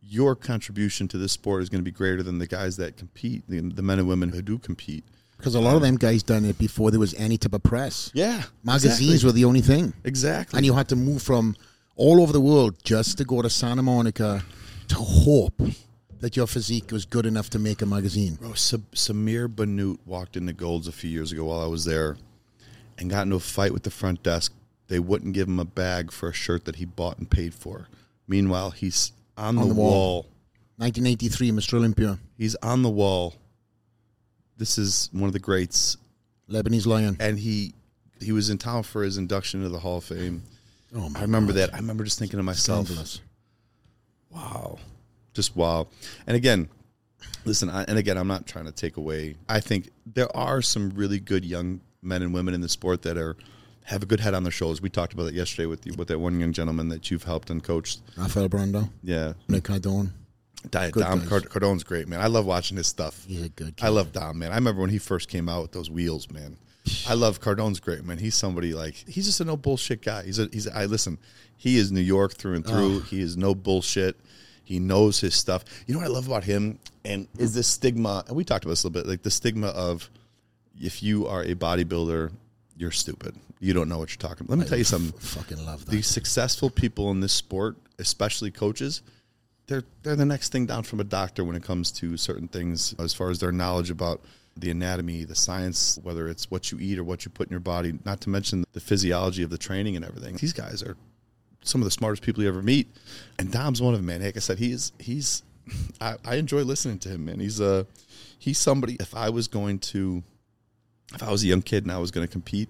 your 0.02 0.36
contribution 0.36 1.08
to 1.08 1.18
this 1.18 1.34
sport 1.34 1.62
is 1.62 1.70
going 1.70 1.82
to 1.82 1.86
be 1.86 1.92
greater 1.92 2.24
than 2.24 2.40
the 2.40 2.48
guys 2.48 2.78
that 2.78 2.98
compete 2.98 3.44
the, 3.48 3.60
the 3.60 3.82
men 3.82 4.00
and 4.00 4.08
women 4.08 4.30
who 4.30 4.42
do 4.42 4.58
compete 4.58 5.04
Because 5.38 5.56
a 5.56 5.60
lot 5.60 5.76
of 5.76 5.82
them 5.82 5.98
guys 5.98 6.24
done 6.24 6.46
it 6.46 6.58
before 6.58 6.90
there 6.92 7.00
was 7.00 7.14
any 7.16 7.38
type 7.38 7.54
of 7.54 7.62
press. 7.64 8.10
yeah 8.14 8.44
Magazines 8.64 9.00
exactly. 9.02 9.28
were 9.28 9.32
the 9.34 9.46
only 9.46 9.62
thing. 9.62 9.94
exactly 10.04 10.58
And 10.58 10.66
you 10.66 10.74
had 10.74 10.88
to 10.90 10.96
move 10.96 11.22
from 11.22 11.56
all 11.96 12.22
over 12.22 12.32
the 12.32 12.42
world 12.42 12.78
just 12.84 13.18
to 13.18 13.26
go 13.26 13.42
to 13.42 13.50
Santa 13.50 13.84
Monica 13.84 14.44
to 14.88 14.96
hope 14.96 15.62
that 16.22 16.36
your 16.38 16.48
physique 16.48 16.92
was 16.92 17.06
good 17.06 17.26
enough 17.26 17.50
to 17.52 17.60
make 17.60 17.82
a 17.82 17.86
magazine. 17.86 18.36
Bro, 18.36 18.54
Sa- 18.54 18.78
Samir 18.94 19.48
Bannout 19.48 20.00
walked 20.06 20.36
into 20.38 20.54
Gold's 20.54 20.88
a 20.88 20.92
few 20.92 21.10
years 21.10 21.32
ago 21.34 21.46
while 21.46 21.62
I 21.62 21.68
was 21.68 21.86
there 21.86 22.18
and 23.00 23.10
got 23.10 23.24
into 23.24 23.36
a 23.38 23.40
fight 23.40 23.74
with 23.74 23.84
the 23.84 23.90
front 23.92 24.22
desk. 24.24 24.54
They 24.88 25.00
wouldn't 25.00 25.34
give 25.34 25.48
him 25.48 25.60
a 25.60 25.66
bag 25.66 26.12
for 26.12 26.30
a 26.30 26.34
shirt 26.34 26.66
that 26.66 26.78
he 26.78 26.86
bought 26.86 27.18
and 27.18 27.30
paid 27.30 27.54
for. 27.54 27.88
Meanwhile, 28.28 28.72
he's 28.72 29.12
on, 29.38 29.56
the, 29.56 29.66
the 29.66 29.74
wall. 29.74 29.92
wall. 29.92 30.18
1983, 30.78 31.52
Mr. 31.52 31.74
Olympia, 31.76 32.20
He's 32.38 32.56
on 32.56 32.84
the 32.84 32.90
wall. 32.90 33.36
This 34.58 34.78
is 34.78 35.10
one 35.12 35.26
of 35.26 35.34
the 35.34 35.40
greats. 35.40 35.98
Lebanese 36.50 36.86
Lion. 36.86 37.18
And 37.20 37.38
he 37.40 37.74
he 38.20 38.32
was 38.32 38.50
in 38.50 38.58
town 38.58 38.84
for 38.84 39.04
his 39.04 39.18
induction 39.18 39.62
into 39.62 39.70
the 39.70 39.80
Hall 39.80 39.98
of 39.98 40.04
Fame. 40.04 40.44
Oh 40.94 41.08
my 41.10 41.20
I 41.20 41.22
remember 41.22 41.54
God. 41.54 41.60
that. 41.70 41.74
I 41.74 41.78
remember 41.78 42.04
just 42.04 42.20
thinking 42.20 42.38
to 42.38 42.44
myself, 42.44 42.88
Scandalous. 42.88 43.22
wow 44.32 44.78
just 45.34 45.56
wow 45.56 45.88
and 46.28 46.36
again 46.36 46.68
listen 47.46 47.70
I, 47.70 47.84
and 47.84 47.98
again 47.98 48.18
i'm 48.18 48.28
not 48.28 48.46
trying 48.48 48.66
to 48.66 48.72
take 48.72 48.98
away 48.98 49.36
i 49.48 49.60
think 49.60 49.90
there 50.06 50.36
are 50.36 50.62
some 50.62 50.90
really 50.90 51.20
good 51.20 51.46
young 51.46 51.82
men 52.02 52.22
and 52.22 52.34
women 52.34 52.54
in 52.54 52.62
the 52.62 52.70
sport 52.70 53.02
that 53.04 53.18
are 53.18 53.36
have 53.86 54.04
a 54.04 54.06
good 54.06 54.20
head 54.20 54.34
on 54.34 54.44
their 54.44 54.52
shoulders 54.52 54.82
we 54.82 54.90
talked 54.90 55.14
about 55.14 55.28
it 55.28 55.34
yesterday 55.34 55.66
with 55.66 55.86
you 55.86 55.94
with 55.98 56.08
that 56.08 56.20
one 56.20 56.40
young 56.40 56.54
gentleman 56.54 56.90
that 56.90 57.10
you've 57.10 57.24
helped 57.24 57.50
and 57.50 57.64
coached 57.64 58.02
Rafael 58.18 58.48
Brando, 58.50 58.90
yeah 59.04 59.34
Nick 59.48 59.64
Cardone. 59.64 60.12
Di- 60.70 60.92
Good 60.92 61.04
dom. 61.04 61.26
Card- 61.26 61.50
cardone's 61.50 61.84
great 61.84 62.08
man 62.08 62.20
i 62.22 62.28
love 62.28 62.46
watching 62.46 62.78
his 62.78 62.88
stuff 62.88 63.24
He's 63.26 63.44
a 63.44 63.50
good 63.50 63.76
kid. 63.78 63.86
I 63.86 63.90
love 63.90 64.12
Dom, 64.12 64.40
man. 64.40 64.52
I 64.52 64.56
remember 64.56 64.82
when 64.82 64.90
he 64.90 64.98
first 64.98 65.30
came 65.30 65.48
out 65.50 65.62
with 65.62 65.72
those 65.72 65.90
wheels, 65.90 66.30
man. 66.32 66.58
I 67.08 67.14
love 67.14 67.40
Cardone's 67.40 67.80
great, 67.80 68.04
man. 68.04 68.18
He's 68.18 68.34
somebody 68.36 68.74
like 68.74 68.96
he's 69.08 69.26
just 69.26 69.40
a 69.42 69.46
no 69.46 69.56
bullshit 69.56 70.02
guy. 70.02 70.24
He's 70.24 70.40
a 70.40 70.50
he's 70.52 70.68
I 70.68 70.86
listen. 70.86 71.20
He 71.56 71.78
is 71.78 71.92
New 71.92 72.02
York 72.02 72.34
through 72.36 72.56
and 72.56 72.66
through. 72.66 73.02
He 73.02 73.22
is 73.22 73.38
no 73.38 73.54
bullshit. 73.54 74.20
He 74.64 74.80
knows 74.80 75.20
his 75.20 75.36
stuff. 75.36 75.64
You 75.86 75.94
know 75.94 76.00
what 76.00 76.08
I 76.08 76.12
love 76.12 76.28
about 76.28 76.46
him 76.46 76.80
and 77.06 77.28
is 77.38 77.54
this 77.54 77.68
stigma, 77.68 78.24
and 78.28 78.36
we 78.36 78.44
talked 78.44 78.64
about 78.66 78.72
this 78.72 78.84
a 78.84 78.88
little 78.88 79.02
bit, 79.04 79.08
like 79.10 79.22
the 79.22 79.30
stigma 79.32 79.68
of 79.68 80.10
if 80.80 81.04
you 81.04 81.28
are 81.28 81.42
a 81.44 81.56
bodybuilder, 81.56 82.32
you're 82.78 82.92
stupid. 82.92 83.36
You 83.60 83.74
don't 83.74 83.90
know 83.90 83.98
what 83.98 84.10
you're 84.10 84.30
talking 84.30 84.46
about. 84.46 84.58
Let 84.58 84.64
me 84.64 84.70
tell 84.70 84.78
you 84.78 84.84
something 84.86 85.12
Fucking 85.20 85.66
love 85.66 85.86
that. 85.86 85.92
these 85.92 86.08
successful 86.08 86.70
people 86.70 87.12
in 87.12 87.20
this 87.20 87.34
sport, 87.34 87.76
especially 87.98 88.52
coaches, 88.52 89.02
they're 89.68 89.84
they're 90.02 90.16
the 90.16 90.26
next 90.26 90.52
thing 90.52 90.66
down 90.66 90.84
from 90.84 91.00
a 91.00 91.04
doctor 91.04 91.44
when 91.44 91.56
it 91.56 91.64
comes 91.64 91.92
to 91.92 92.16
certain 92.18 92.48
things 92.48 92.96
as 93.00 93.14
far 93.14 93.30
as 93.30 93.40
their 93.40 93.52
knowledge 93.52 93.92
about 93.92 94.22
the 94.56 94.72
anatomy, 94.72 95.24
the 95.26 95.36
science, 95.36 96.00
whether 96.04 96.28
it's 96.28 96.50
what 96.50 96.72
you 96.72 96.80
eat 96.80 96.98
or 96.98 97.04
what 97.04 97.26
you 97.26 97.32
put 97.32 97.48
in 97.48 97.52
your 97.52 97.60
body, 97.60 97.98
not 98.06 98.22
to 98.22 98.30
mention 98.30 98.66
the 98.74 98.80
physiology 98.80 99.44
of 99.44 99.50
the 99.50 99.58
training 99.58 99.96
and 99.96 100.04
everything. 100.04 100.36
These 100.36 100.54
guys 100.54 100.82
are 100.82 100.98
some 101.62 101.82
of 101.82 101.86
the 101.86 101.92
smartest 101.92 102.24
people 102.24 102.44
you 102.44 102.50
ever 102.50 102.62
meet. 102.62 102.88
And 103.38 103.52
Dom's 103.52 103.82
one 103.82 103.94
of 103.94 104.00
them, 104.00 104.08
man. 104.08 104.22
Like 104.22 104.38
I 104.38 104.40
said, 104.40 104.58
he's 104.58 104.92
he's 105.00 105.44
I, 106.02 106.16
I 106.26 106.36
enjoy 106.36 106.62
listening 106.64 107.00
to 107.00 107.10
him, 107.10 107.26
man. 107.26 107.40
He's 107.40 107.60
a 107.60 107.86
he's 108.38 108.58
somebody 108.58 108.96
if 109.00 109.14
I 109.14 109.30
was 109.30 109.48
going 109.48 109.80
to 109.80 110.24
if 111.14 111.24
I 111.24 111.32
was 111.32 111.44
a 111.44 111.48
young 111.48 111.62
kid 111.62 111.84
and 111.84 111.92
I 111.92 111.98
was 111.98 112.12
going 112.12 112.26
to 112.26 112.32
compete, 112.32 112.70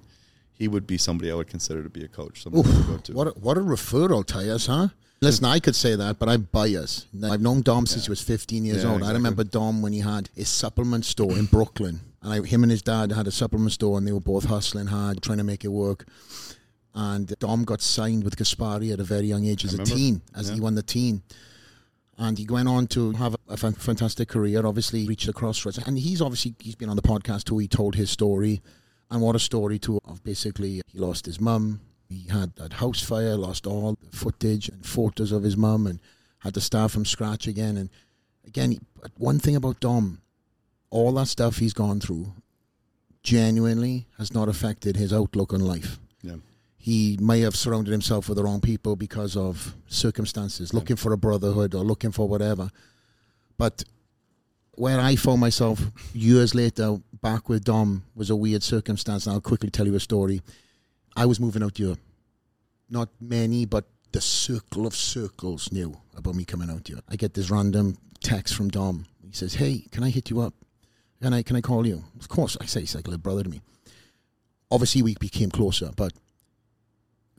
he 0.54 0.68
would 0.68 0.86
be 0.86 0.98
somebody 0.98 1.32
I 1.32 1.36
would 1.36 1.48
consider 1.48 1.84
to 1.84 1.90
be 1.90 2.04
a 2.04 2.08
coach. 2.08 2.44
Somebody 2.44 2.70
I 2.70 2.82
go 2.84 2.98
to. 2.98 3.14
What 3.14 3.28
a, 3.28 3.30
what 3.32 3.58
a 3.58 3.62
referral, 3.62 4.26
Tyus, 4.26 4.68
huh? 4.68 4.90
Listen, 5.22 5.46
I 5.46 5.60
could 5.60 5.76
say 5.76 5.96
that, 5.96 6.18
but 6.18 6.30
I'm 6.30 6.48
biased. 6.52 7.08
I've 7.24 7.42
known 7.42 7.62
Dom 7.62 7.86
since 7.86 8.06
he 8.06 8.10
was 8.10 8.22
15 8.22 8.64
years 8.64 8.84
Yeah, 8.84 8.92
old. 8.92 9.04
I 9.04 9.12
remember 9.12 9.44
Dom 9.44 9.82
when 9.82 9.92
he 9.92 10.00
had 10.00 10.30
his 10.34 10.48
supplement 10.48 11.04
store 11.06 11.34
in 11.38 11.46
Brooklyn. 11.46 12.00
And 12.22 12.34
I, 12.34 12.48
him 12.48 12.64
and 12.64 12.72
his 12.72 12.82
dad 12.82 13.12
had 13.12 13.28
a 13.28 13.32
supplement 13.32 13.74
store, 13.74 13.98
and 13.98 14.08
they 14.08 14.14
were 14.14 14.22
both 14.22 14.46
hustling 14.46 14.88
hard, 14.88 15.22
trying 15.22 15.38
to 15.40 15.44
make 15.44 15.66
it 15.66 15.70
work. 15.70 16.06
And 16.96 17.28
Dom 17.40 17.66
got 17.66 17.82
signed 17.82 18.24
with 18.24 18.38
Gaspari 18.38 18.94
at 18.94 19.00
a 19.00 19.04
very 19.04 19.28
young 19.28 19.46
age 19.46 19.66
as 19.66 19.74
a 19.74 19.84
teen, 19.84 20.22
as 20.36 20.50
he 20.50 20.60
won 20.60 20.76
the 20.76 20.84
teen. 20.84 21.22
And 22.22 22.38
he 22.38 22.46
went 22.50 22.68
on 22.68 22.86
to 22.88 23.14
have 23.14 23.36
a 23.48 23.56
fantastic 23.56 24.28
career. 24.28 24.66
Obviously, 24.66 25.08
reached 25.08 25.28
the 25.28 25.34
crossroads, 25.34 25.78
and 25.78 25.98
he's 25.98 26.22
obviously 26.22 26.54
he's 26.60 26.76
been 26.76 26.90
on 26.90 26.98
the 26.98 27.02
podcast 27.02 27.46
too. 27.46 27.58
He 27.60 27.68
told 27.70 27.96
his 27.96 28.12
story, 28.12 28.62
and 29.10 29.22
what 29.22 29.38
a 29.38 29.40
story 29.40 29.80
too! 29.80 30.00
Of 30.04 30.22
basically, 30.24 30.82
he 30.92 31.00
lost 31.00 31.26
his 31.26 31.40
mum. 31.40 31.80
He 32.10 32.28
had 32.28 32.56
that 32.58 32.74
house 32.74 33.02
fire, 33.02 33.38
lost 33.38 33.66
all 33.66 33.96
the 34.02 34.18
footage 34.18 34.68
and 34.68 34.86
photos 34.86 35.32
of 35.32 35.44
his 35.44 35.56
mum, 35.56 35.88
and 35.88 36.02
had 36.40 36.56
to 36.56 36.62
start 36.62 36.92
from 36.92 37.06
scratch 37.06 37.48
again. 37.48 37.78
And 37.78 37.90
again, 38.46 38.80
one 39.16 39.40
thing 39.40 39.56
about 39.56 39.80
Dom, 39.80 40.22
all 40.90 41.14
that 41.14 41.28
stuff 41.28 41.60
he's 41.60 41.74
gone 41.74 42.02
through, 42.02 42.34
genuinely 43.24 44.08
has 44.18 44.34
not 44.34 44.50
affected 44.50 44.98
his 44.98 45.14
outlook 45.14 45.54
on 45.54 45.60
life 45.62 46.00
Yeah. 46.22 46.38
He 46.90 47.20
may 47.22 47.42
have 47.42 47.56
surrounded 47.56 47.92
himself 47.92 48.28
with 48.28 48.36
the 48.36 48.44
wrong 48.44 48.60
people 48.60 48.96
because 48.96 49.38
of 49.38 49.76
circumstances, 49.88 50.74
looking 50.74 50.96
for 50.96 51.14
a 51.14 51.18
brotherhood 51.18 51.76
or 51.76 51.84
looking 51.84 52.12
for 52.12 52.28
whatever. 52.28 52.72
But 53.60 53.84
where 54.72 55.00
I 55.00 55.16
found 55.16 55.40
myself 55.40 55.80
years 56.16 56.56
later 56.56 56.98
back 57.22 57.48
with 57.48 57.64
Dom 57.64 58.06
was 58.16 58.32
a 58.32 58.36
weird 58.36 58.64
circumstance, 58.64 59.28
and 59.28 59.36
I'll 59.36 59.40
quickly 59.40 59.70
tell 59.70 59.86
you 59.86 59.94
a 59.94 60.00
story. 60.00 60.42
I 61.16 61.28
was 61.28 61.40
moving 61.40 61.62
out 61.62 61.78
here. 61.78 61.96
Not 62.90 63.10
many, 63.22 63.66
but 63.66 63.86
the 64.12 64.22
circle 64.22 64.88
of 64.88 64.96
circles 64.96 65.72
knew 65.72 65.96
about 66.18 66.34
me 66.34 66.44
coming 66.44 66.72
out 66.72 66.88
here. 66.88 67.02
I 67.08 67.18
get 67.18 67.36
this 67.36 67.52
random 67.52 68.00
text 68.20 68.56
from 68.56 68.70
Dom. 68.70 69.06
He 69.24 69.34
says, 69.34 69.54
"Hey, 69.54 69.86
can 69.92 70.04
I 70.04 70.10
hit 70.10 70.32
you 70.32 70.40
up? 70.40 70.56
Can 71.22 71.34
I 71.34 71.44
can 71.44 71.56
I 71.56 71.62
call 71.62 71.86
you?" 71.86 72.06
Of 72.20 72.30
course, 72.30 72.58
I 72.60 72.66
say 72.66 72.80
he's 72.80 72.96
like 72.96 73.06
a 73.06 73.12
little 73.12 73.22
brother 73.22 73.44
to 73.44 73.50
me. 73.50 73.62
Obviously, 74.72 75.04
we 75.04 75.14
became 75.20 75.52
closer, 75.52 75.92
but 75.96 76.14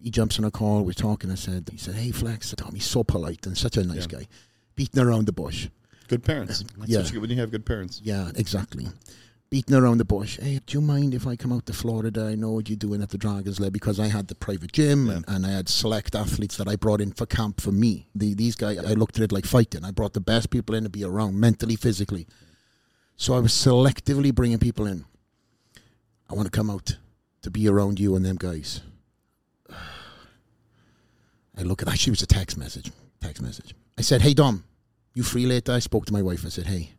he 0.03 0.11
jumps 0.11 0.39
on 0.39 0.45
a 0.45 0.51
call. 0.51 0.85
We're 0.85 0.93
talking. 0.93 1.31
I 1.31 1.35
said, 1.37 1.69
"He 1.71 1.79
said, 1.79 1.95
hey 1.95 2.11
Flex, 2.11 2.53
Tom, 2.57 2.75
he's 2.75 2.85
so 2.87 3.05
polite 3.05 3.47
and 3.47 3.57
such 3.57 3.77
a 3.77 3.85
nice 3.85 4.07
Yeah. 4.11 4.19
guy, 4.21 4.29
beating 4.77 5.01
around 5.03 5.27
the 5.27 5.33
bush." 5.33 5.69
Good 6.09 6.25
parents. 6.25 6.65
That's 6.79 6.89
Yeah. 6.91 6.99
what 6.99 7.07
you 7.07 7.13
get 7.13 7.21
when 7.21 7.31
you 7.31 7.37
have 7.37 7.51
good 7.51 7.65
parents. 7.67 8.01
Yeah, 8.03 8.31
exactly. 8.35 8.89
Beating 9.49 9.75
around 9.75 9.99
the 9.99 10.05
bush. 10.05 10.39
Hey, 10.41 10.61
do 10.65 10.79
you 10.79 10.81
mind 10.81 11.13
if 11.13 11.27
I 11.27 11.35
come 11.35 11.53
out 11.53 11.67
to 11.67 11.73
Florida? 11.73 12.25
I 12.27 12.37
know 12.37 12.53
what 12.53 12.69
you're 12.69 12.77
doing 12.77 13.03
at 13.03 13.09
the 13.11 13.19
Dragons 13.19 13.59
Lair 13.59 13.71
because 13.73 13.99
I 13.99 14.07
had 14.07 14.29
the 14.29 14.35
private 14.37 14.73
gym 14.73 15.11
and, 15.11 15.25
and 15.27 15.45
I 15.45 15.51
had 15.51 15.69
select 15.69 16.15
athletes 16.15 16.57
that 16.57 16.69
I 16.69 16.77
brought 16.77 17.01
in 17.01 17.11
for 17.13 17.27
camp 17.27 17.61
for 17.61 17.73
me. 17.73 18.07
The, 18.15 18.35
these 18.35 18.55
guys, 18.55 18.79
I 18.79 18.93
looked 18.95 19.17
at 19.19 19.23
it 19.25 19.33
like 19.33 19.45
fighting. 19.47 19.85
I 19.85 19.91
brought 19.91 20.13
the 20.15 20.21
best 20.21 20.51
people 20.51 20.75
in 20.77 20.85
to 20.85 20.89
be 20.89 21.03
around 21.05 21.39
mentally, 21.39 21.75
physically. 21.75 22.29
So 23.17 23.35
I 23.35 23.41
was 23.41 23.53
selectively 23.53 24.33
bringing 24.33 24.59
people 24.59 24.87
in. 24.87 25.05
I 26.29 26.35
want 26.35 26.47
to 26.47 26.51
come 26.57 26.71
out 26.71 26.97
to 27.43 27.51
be 27.51 27.67
around 27.69 27.99
you 27.99 28.15
and 28.15 28.25
them 28.25 28.37
guys. 28.37 28.83
I 31.61 31.63
look 31.63 31.83
at 31.83 31.89
actually 31.89 32.13
it 32.13 32.13
was 32.19 32.23
a 32.23 32.27
text 32.27 32.57
message. 32.57 32.91
Text 33.21 33.43
message. 33.43 33.75
I 33.99 34.03
said, 34.03 34.23
Hey 34.23 34.35
Dom, 34.35 34.65
you 35.15 35.23
free 35.23 35.47
later? 35.47 35.73
I 35.73 35.79
spoke 35.79 36.07
to 36.07 36.13
my 36.13 36.23
wife. 36.23 36.45
I 36.47 36.49
said, 36.49 36.67
Hey, 36.67 36.93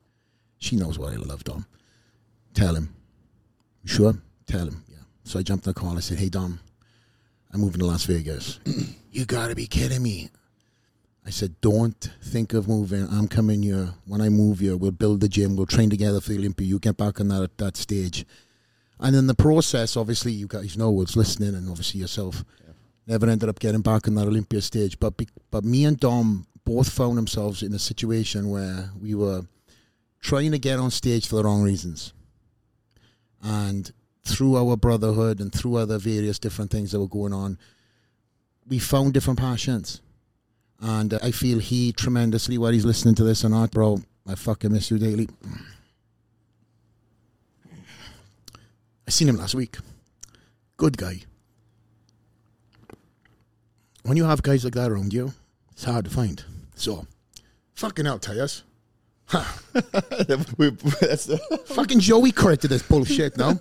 she 0.59 0.75
knows 0.75 0.99
what 0.99 1.11
I 1.11 1.15
love, 1.15 1.43
Dom. 1.43 1.65
Tell 2.53 2.75
him. 2.75 2.93
You 3.83 3.89
sure? 3.89 4.13
Tell 4.45 4.67
him. 4.67 4.83
Yeah. 4.87 4.97
So 5.23 5.39
I 5.39 5.43
jumped 5.43 5.67
on 5.67 5.73
the 5.73 5.79
call. 5.79 5.97
I 5.97 6.01
said, 6.01 6.19
Hey 6.19 6.29
Dom, 6.29 6.59
I'm 7.51 7.61
moving 7.61 7.79
to 7.79 7.85
Las 7.85 8.05
Vegas. 8.05 8.59
you 9.11 9.25
gotta 9.25 9.55
be 9.55 9.65
kidding 9.67 10.03
me. 10.03 10.29
I 11.25 11.31
said, 11.31 11.59
Don't 11.61 12.09
think 12.23 12.53
of 12.53 12.67
moving. 12.67 13.07
I'm 13.11 13.27
coming 13.27 13.63
here. 13.63 13.93
When 14.05 14.21
I 14.21 14.29
move 14.29 14.59
here, 14.59 14.77
we'll 14.77 14.91
build 14.91 15.21
the 15.21 15.29
gym, 15.29 15.55
we'll 15.55 15.65
train 15.65 15.89
together 15.89 16.21
for 16.21 16.29
the 16.29 16.37
Olympia. 16.37 16.67
You 16.67 16.77
get 16.77 16.97
back 16.97 17.19
on 17.19 17.29
that 17.29 17.41
at 17.41 17.57
that 17.57 17.77
stage. 17.77 18.25
And 18.99 19.15
in 19.15 19.25
the 19.25 19.33
process, 19.33 19.97
obviously, 19.97 20.31
you 20.31 20.45
guys 20.45 20.77
know 20.77 20.91
what's 20.91 21.15
listening, 21.15 21.55
and 21.55 21.67
obviously 21.67 22.01
yourself 22.01 22.45
never 23.07 23.29
ended 23.29 23.49
up 23.49 23.59
getting 23.59 23.81
back 23.81 24.07
on 24.07 24.15
that 24.15 24.27
Olympia 24.27 24.61
stage. 24.61 24.99
But 24.99 25.17
be, 25.17 25.27
but 25.49 25.63
me 25.63 25.85
and 25.85 25.99
Dom 25.99 26.45
both 26.63 26.89
found 26.89 27.17
themselves 27.17 27.63
in 27.63 27.73
a 27.73 27.79
situation 27.79 28.49
where 28.49 28.91
we 29.01 29.15
were 29.15 29.43
trying 30.21 30.51
to 30.51 30.59
get 30.59 30.79
on 30.79 30.91
stage 30.91 31.27
for 31.27 31.37
the 31.37 31.43
wrong 31.43 31.63
reasons. 31.63 32.13
And 33.41 33.91
through 34.23 34.55
our 34.55 34.77
brotherhood 34.77 35.39
and 35.39 35.51
through 35.51 35.77
other 35.77 35.97
various 35.97 36.37
different 36.37 36.69
things 36.69 36.91
that 36.91 36.99
were 36.99 37.07
going 37.07 37.33
on, 37.33 37.57
we 38.67 38.77
found 38.77 39.13
different 39.13 39.39
passions. 39.39 40.01
And 40.79 41.13
I 41.15 41.31
feel 41.31 41.59
he 41.59 41.91
tremendously, 41.91 42.57
while 42.57 42.71
he's 42.71 42.85
listening 42.85 43.15
to 43.15 43.23
this 43.23 43.43
or 43.43 43.49
not, 43.49 43.71
bro, 43.71 44.01
I 44.27 44.35
fucking 44.35 44.71
miss 44.71 44.91
you 44.91 44.99
daily. 44.99 45.27
I 49.07 49.09
seen 49.09 49.27
him 49.27 49.37
last 49.37 49.55
week. 49.55 49.77
Good 50.77 50.97
guy. 50.97 51.23
When 54.03 54.17
you 54.17 54.25
have 54.25 54.41
guys 54.41 54.63
like 54.63 54.73
that 54.73 54.91
around 54.91 55.13
you, 55.13 55.33
it's 55.71 55.83
hard 55.83 56.05
to 56.05 56.11
find. 56.11 56.43
So, 56.75 57.05
fucking 57.75 58.07
out, 58.07 58.21
Tyus. 58.21 58.63
That's 59.31 59.45
the- 61.25 61.61
Fucking 61.67 61.99
Joey 62.01 62.31
corrected 62.31 62.69
this 62.69 62.81
bullshit 62.83 63.37
now. 63.37 63.57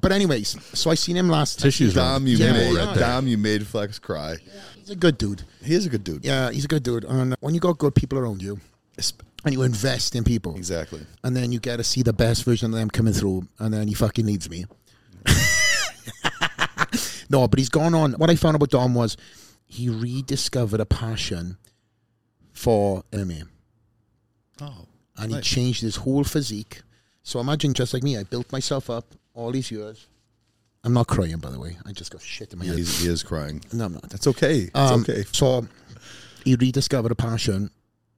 but 0.00 0.12
anyways, 0.12 0.56
so 0.78 0.90
I 0.90 0.94
seen 0.94 1.16
him 1.16 1.28
last. 1.28 1.60
Tissues 1.60 1.92
Dom, 1.94 2.22
wrong. 2.22 2.26
you 2.26 2.36
Yeah, 2.38 2.52
made 2.52 2.72
yeah. 2.74 2.94
Dom, 2.94 3.26
you 3.26 3.36
made 3.36 3.66
Flex 3.66 3.98
cry. 3.98 4.36
He's 4.76 4.90
a 4.90 4.96
good 4.96 5.18
dude. 5.18 5.42
He 5.62 5.74
is 5.74 5.84
a 5.86 5.90
good 5.90 6.04
dude. 6.04 6.24
Yeah, 6.24 6.50
he's 6.50 6.64
a 6.64 6.68
good 6.68 6.82
dude. 6.82 7.04
And 7.04 7.34
when 7.40 7.52
you 7.54 7.60
got 7.60 7.76
good 7.78 7.94
people 7.94 8.18
around 8.18 8.40
you, 8.42 8.58
and 9.44 9.52
you 9.52 9.60
invest 9.62 10.14
in 10.14 10.24
people, 10.24 10.54
Exactly. 10.56 11.00
and 11.22 11.36
then 11.36 11.52
you 11.52 11.60
get 11.60 11.76
to 11.76 11.84
see 11.84 12.00
the 12.02 12.12
best 12.14 12.44
version 12.44 12.72
of 12.72 12.78
them 12.78 12.88
coming 12.88 13.12
through, 13.12 13.46
and 13.58 13.74
then 13.74 13.88
he 13.88 13.94
fucking 13.94 14.24
needs 14.24 14.48
me. 14.48 14.64
no, 17.28 17.46
but 17.48 17.58
he's 17.58 17.68
gone 17.68 17.94
on. 17.94 18.12
What 18.14 18.30
I 18.30 18.36
found 18.36 18.56
about 18.56 18.70
Dom 18.70 18.94
was 18.94 19.16
he 19.66 19.88
rediscovered 19.88 20.80
a 20.80 20.86
passion 20.86 21.56
for 22.52 23.02
MMA. 23.12 23.44
Oh, 24.60 24.86
and 25.16 25.32
he 25.34 25.40
changed 25.40 25.82
his 25.82 25.96
whole 25.96 26.24
physique. 26.24 26.82
So 27.22 27.40
imagine 27.40 27.74
just 27.74 27.94
like 27.94 28.02
me, 28.02 28.16
I 28.18 28.22
built 28.24 28.52
myself 28.52 28.90
up 28.90 29.14
all 29.34 29.50
these 29.50 29.70
years. 29.70 30.06
I'm 30.84 30.92
not 30.92 31.06
crying, 31.06 31.38
by 31.38 31.50
the 31.50 31.58
way. 31.58 31.76
I 31.86 31.92
just 31.92 32.10
got 32.10 32.20
shit 32.20 32.52
in 32.52 32.58
my 32.58 32.66
head. 32.66 32.76
he 32.76 33.08
is 33.08 33.22
crying. 33.22 33.62
No, 33.72 33.86
I'm 33.86 33.94
not. 33.94 34.10
That's 34.10 34.26
okay. 34.26 34.58
It's 34.64 34.70
Um, 34.74 35.00
okay. 35.00 35.24
So 35.32 35.66
he 36.44 36.56
rediscovered 36.56 37.10
a 37.10 37.14
passion, 37.14 37.70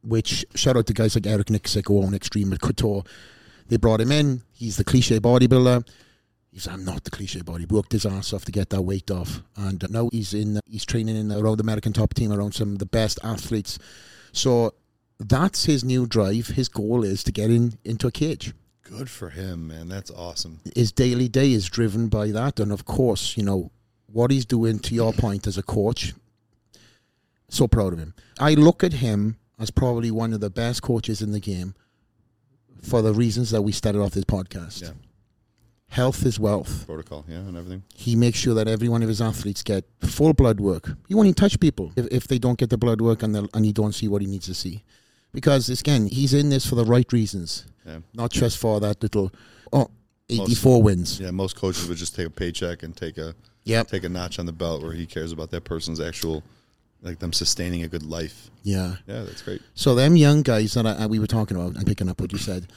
which 0.02 0.44
shout 0.56 0.77
out 0.77 0.86
to 0.89 0.93
guys 0.93 1.14
like 1.14 1.27
Eric 1.27 1.47
Nicksick 1.47 1.86
who 1.86 2.02
own 2.02 2.12
Extreme 2.12 2.56
Couture. 2.59 3.05
They 3.68 3.77
brought 3.77 4.01
him 4.01 4.10
in. 4.10 4.43
He's 4.52 4.77
the 4.77 4.85
cliche 4.85 5.20
bodybuilder. 5.20 5.86
He's 6.57 6.66
I'm 6.66 6.87
not 6.87 7.05
the 7.05 7.11
cliche 7.11 7.43
body. 7.43 7.66
Worked 7.66 7.93
his 7.93 8.07
ass 8.07 8.33
off 8.33 8.47
to 8.47 8.51
get 8.51 8.70
that 8.70 8.81
weight 8.81 9.11
off, 9.11 9.43
and 9.57 9.85
uh, 9.85 9.89
now 9.91 10.09
he's 10.11 10.33
in. 10.33 10.57
Uh, 10.57 10.61
he's 10.65 10.87
training 10.87 11.15
in 11.15 11.31
uh, 11.31 11.39
around 11.39 11.59
the 11.59 11.62
American 11.62 11.93
top 11.93 12.15
team 12.15 12.33
around 12.33 12.55
some 12.55 12.73
of 12.73 12.78
the 12.78 12.87
best 12.87 13.19
athletes. 13.23 13.78
So 14.33 14.73
that's 15.20 15.66
his 15.66 15.85
new 15.85 16.07
drive. 16.07 16.47
His 16.47 16.70
goal 16.70 17.05
is 17.05 17.23
to 17.24 17.31
get 17.31 17.51
in 17.51 17.74
into 17.85 18.07
a 18.07 18.11
cage 18.11 18.55
Good 18.85 19.11
for 19.11 19.28
him, 19.28 19.69
man. 19.69 19.89
That's 19.89 20.11
awesome. 20.11 20.61
his 20.74 20.93
daily 20.93 21.28
day 21.28 21.53
is 21.53 21.66
driven 21.66 22.09
by 22.09 22.28
that. 22.28 22.59
And 22.59 22.73
of 22.73 22.87
course, 22.87 23.37
you 23.37 23.43
know, 23.43 23.70
what 24.07 24.31
he's 24.31 24.47
doing 24.47 24.78
to 24.78 24.95
your 24.95 25.12
point 25.12 25.47
as 25.47 25.59
a 25.59 25.62
coach, 25.62 26.15
so 27.51 27.69
proud 27.69 27.93
of 27.93 27.99
him. 27.99 28.15
I 28.39 28.55
look 28.55 28.83
at 28.83 28.95
him 28.95 29.37
as 29.59 29.70
probably 29.70 30.11
one 30.11 30.33
of 30.33 30.41
the 30.41 30.49
best 30.49 30.81
coaches 30.81 31.20
in 31.20 31.33
the 31.33 31.41
game 31.41 31.74
for 32.81 33.03
the 33.03 33.12
reasons 33.12 33.51
that 33.51 33.61
we 33.61 33.73
started 33.73 34.01
off 34.01 34.12
this 34.12 34.24
podcast. 34.24 34.81
Yeah. 34.81 34.91
Health 35.88 36.26
is 36.26 36.38
wealth. 36.38 36.84
Protocol, 36.86 37.24
yeah, 37.28 37.36
and 37.38 37.56
everything. 37.56 37.82
He 37.94 38.16
makes 38.16 38.38
sure 38.38 38.54
that 38.54 38.68
every 38.68 38.88
one 38.88 39.02
of 39.02 39.08
his 39.08 39.20
athletes 39.22 39.62
get 39.62 39.84
full 40.00 40.34
blood 40.34 40.60
work. 40.60 40.90
He 41.08 41.14
won't 41.14 41.26
even 41.26 41.34
touch 41.34 41.58
people 41.60 41.92
if, 41.96 42.06
if 42.10 42.28
they 42.28 42.38
don't 42.38 42.58
get 42.58 42.70
the 42.70 42.76
blood 42.76 43.00
work 43.00 43.22
and, 43.22 43.34
and 43.54 43.64
you 43.66 43.72
don't 43.72 43.94
see 43.94 44.08
what 44.08 44.20
he 44.20 44.26
needs 44.28 44.46
to 44.46 44.54
see. 44.54 44.82
Because, 45.32 45.68
again, 45.68 46.06
he's 46.06 46.34
in 46.34 46.48
this 46.50 46.66
for 46.66 46.74
the 46.74 46.84
right 46.84 47.10
reasons, 47.12 47.66
Yeah. 47.86 47.98
not 48.14 48.30
just 48.30 48.58
for 48.58 48.80
that 48.80 49.02
little, 49.02 49.30
oh, 49.72 49.88
84 50.28 50.82
wins. 50.82 51.20
Yeah, 51.20 51.30
most 51.30 51.56
coaches 51.56 51.88
would 51.88 51.98
just 51.98 52.14
take 52.14 52.26
a 52.26 52.30
paycheck 52.30 52.82
and 52.82 52.94
take 52.96 53.16
a 53.18 53.34
Yep. 53.64 53.88
take 53.88 54.04
a 54.04 54.08
notch 54.08 54.38
on 54.38 54.46
the 54.46 54.52
belt 54.52 54.82
where 54.82 54.92
he 54.92 55.06
cares 55.06 55.32
about 55.32 55.50
that 55.50 55.64
person's 55.64 55.98
actual 56.00 56.42
like 57.02 57.18
them 57.18 57.32
sustaining 57.32 57.82
a 57.82 57.88
good 57.88 58.02
life. 58.04 58.50
Yeah. 58.62 58.96
Yeah, 59.06 59.22
that's 59.24 59.42
great. 59.42 59.60
So 59.74 59.94
them 59.94 60.16
young 60.16 60.42
guys 60.42 60.74
that 60.74 60.86
I, 60.86 61.06
we 61.06 61.18
were 61.18 61.26
talking 61.26 61.56
about, 61.56 61.76
I'm 61.76 61.84
picking 61.84 62.08
up 62.08 62.20
what 62.20 62.32
you 62.32 62.38
said, 62.38 62.68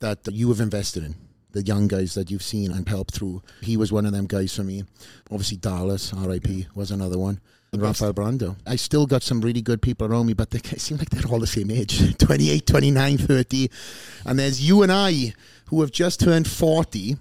that 0.00 0.18
you 0.30 0.48
have 0.48 0.60
invested 0.60 1.02
in. 1.04 1.14
The 1.54 1.62
young 1.62 1.88
guys 1.88 2.14
that 2.14 2.30
you've 2.30 2.42
seen 2.42 2.70
and 2.70 2.88
helped 2.88 3.14
through. 3.14 3.42
He 3.62 3.76
was 3.76 3.90
one 3.90 4.06
of 4.06 4.12
them 4.12 4.26
guys 4.26 4.54
for 4.54 4.64
me. 4.64 4.84
Obviously, 5.30 5.56
Dallas, 5.56 6.12
RIP, 6.12 6.66
was 6.74 6.90
another 6.90 7.16
one. 7.18 7.40
And 7.72 7.82
Rafael 7.82 8.12
Brando. 8.12 8.56
I 8.66 8.76
still 8.76 9.06
got 9.06 9.22
some 9.22 9.40
really 9.40 9.62
good 9.62 9.82
people 9.82 10.06
around 10.06 10.26
me, 10.26 10.34
but 10.34 10.50
they 10.50 10.58
seem 10.78 10.98
like 10.98 11.10
they're 11.10 11.30
all 11.30 11.40
the 11.40 11.46
same 11.46 11.70
age 11.70 12.16
28, 12.18 12.66
29, 12.66 13.18
30. 13.18 13.70
And 14.26 14.38
there's 14.38 14.68
you 14.68 14.82
and 14.82 14.92
I 14.92 15.32
who 15.66 15.80
have 15.80 15.90
just 15.90 16.20
turned 16.20 16.46
40. 16.46 17.16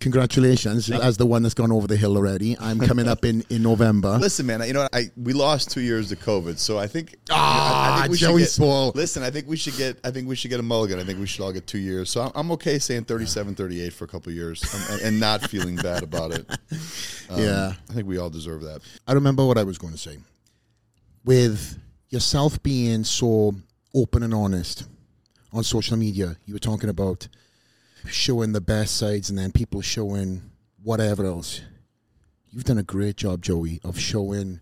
Congratulations, 0.00 0.90
as 0.90 1.18
the 1.18 1.26
one 1.26 1.42
that's 1.42 1.54
gone 1.54 1.70
over 1.70 1.86
the 1.86 1.96
hill 1.96 2.16
already. 2.16 2.56
I'm 2.58 2.80
coming 2.80 3.06
up 3.06 3.24
in, 3.24 3.44
in 3.50 3.62
November. 3.62 4.16
Listen, 4.20 4.46
man, 4.46 4.66
you 4.66 4.72
know 4.72 4.80
what? 4.82 4.94
I 4.94 5.10
we 5.16 5.34
lost 5.34 5.70
two 5.70 5.82
years 5.82 6.08
to 6.08 6.16
COVID, 6.16 6.58
so 6.58 6.78
I 6.78 6.86
think 6.86 7.16
Ah, 7.30 7.34
I, 7.34 7.98
I 7.98 8.00
think 8.00 8.12
we 8.12 8.16
should 8.16 8.28
Joey 8.28 8.40
get-. 8.40 8.96
Listen, 8.96 9.22
I 9.22 9.30
think 9.30 9.46
we 9.46 9.56
should 9.58 9.76
get 9.76 10.00
I 10.02 10.10
think 10.10 10.26
we 10.26 10.36
should 10.36 10.50
get 10.50 10.58
a 10.58 10.62
mulligan. 10.62 10.98
I 10.98 11.04
think 11.04 11.18
we 11.20 11.26
should 11.26 11.42
all 11.44 11.52
get 11.52 11.66
two 11.66 11.78
years. 11.78 12.10
So 12.10 12.22
I'm, 12.22 12.32
I'm 12.34 12.50
okay 12.52 12.78
saying 12.78 13.04
37, 13.04 13.54
38 13.54 13.92
for 13.92 14.04
a 14.04 14.08
couple 14.08 14.30
of 14.30 14.36
years 14.36 14.62
and, 14.90 15.02
and 15.02 15.20
not 15.20 15.42
feeling 15.50 15.76
bad 15.76 16.02
about 16.02 16.32
it. 16.32 16.46
Um, 17.30 17.38
Yeah. 17.40 17.72
I 17.88 17.92
think 17.92 18.08
we 18.08 18.18
all 18.18 18.28
deserve 18.30 18.62
that. 18.62 18.80
I 19.06 19.12
remember 19.12 19.46
what 19.46 19.56
I 19.56 19.62
was 19.62 19.78
going 19.78 19.92
to 19.92 19.98
say. 19.98 20.18
With 21.24 21.78
yourself 22.08 22.60
being 22.62 23.04
so 23.04 23.54
open 23.94 24.24
and 24.24 24.34
honest 24.34 24.84
on 25.52 25.62
social 25.62 25.96
media, 25.96 26.36
you 26.46 26.54
were 26.54 26.58
talking 26.58 26.88
about 26.88 27.28
showing 28.06 28.52
the 28.52 28.60
best 28.60 28.96
sides 28.96 29.30
and 29.30 29.38
then 29.38 29.52
people 29.52 29.80
showing 29.80 30.42
whatever 30.82 31.24
else. 31.26 31.60
You've 32.50 32.64
done 32.64 32.78
a 32.78 32.82
great 32.82 33.16
job, 33.16 33.42
Joey, 33.42 33.80
of 33.84 33.98
showing 33.98 34.60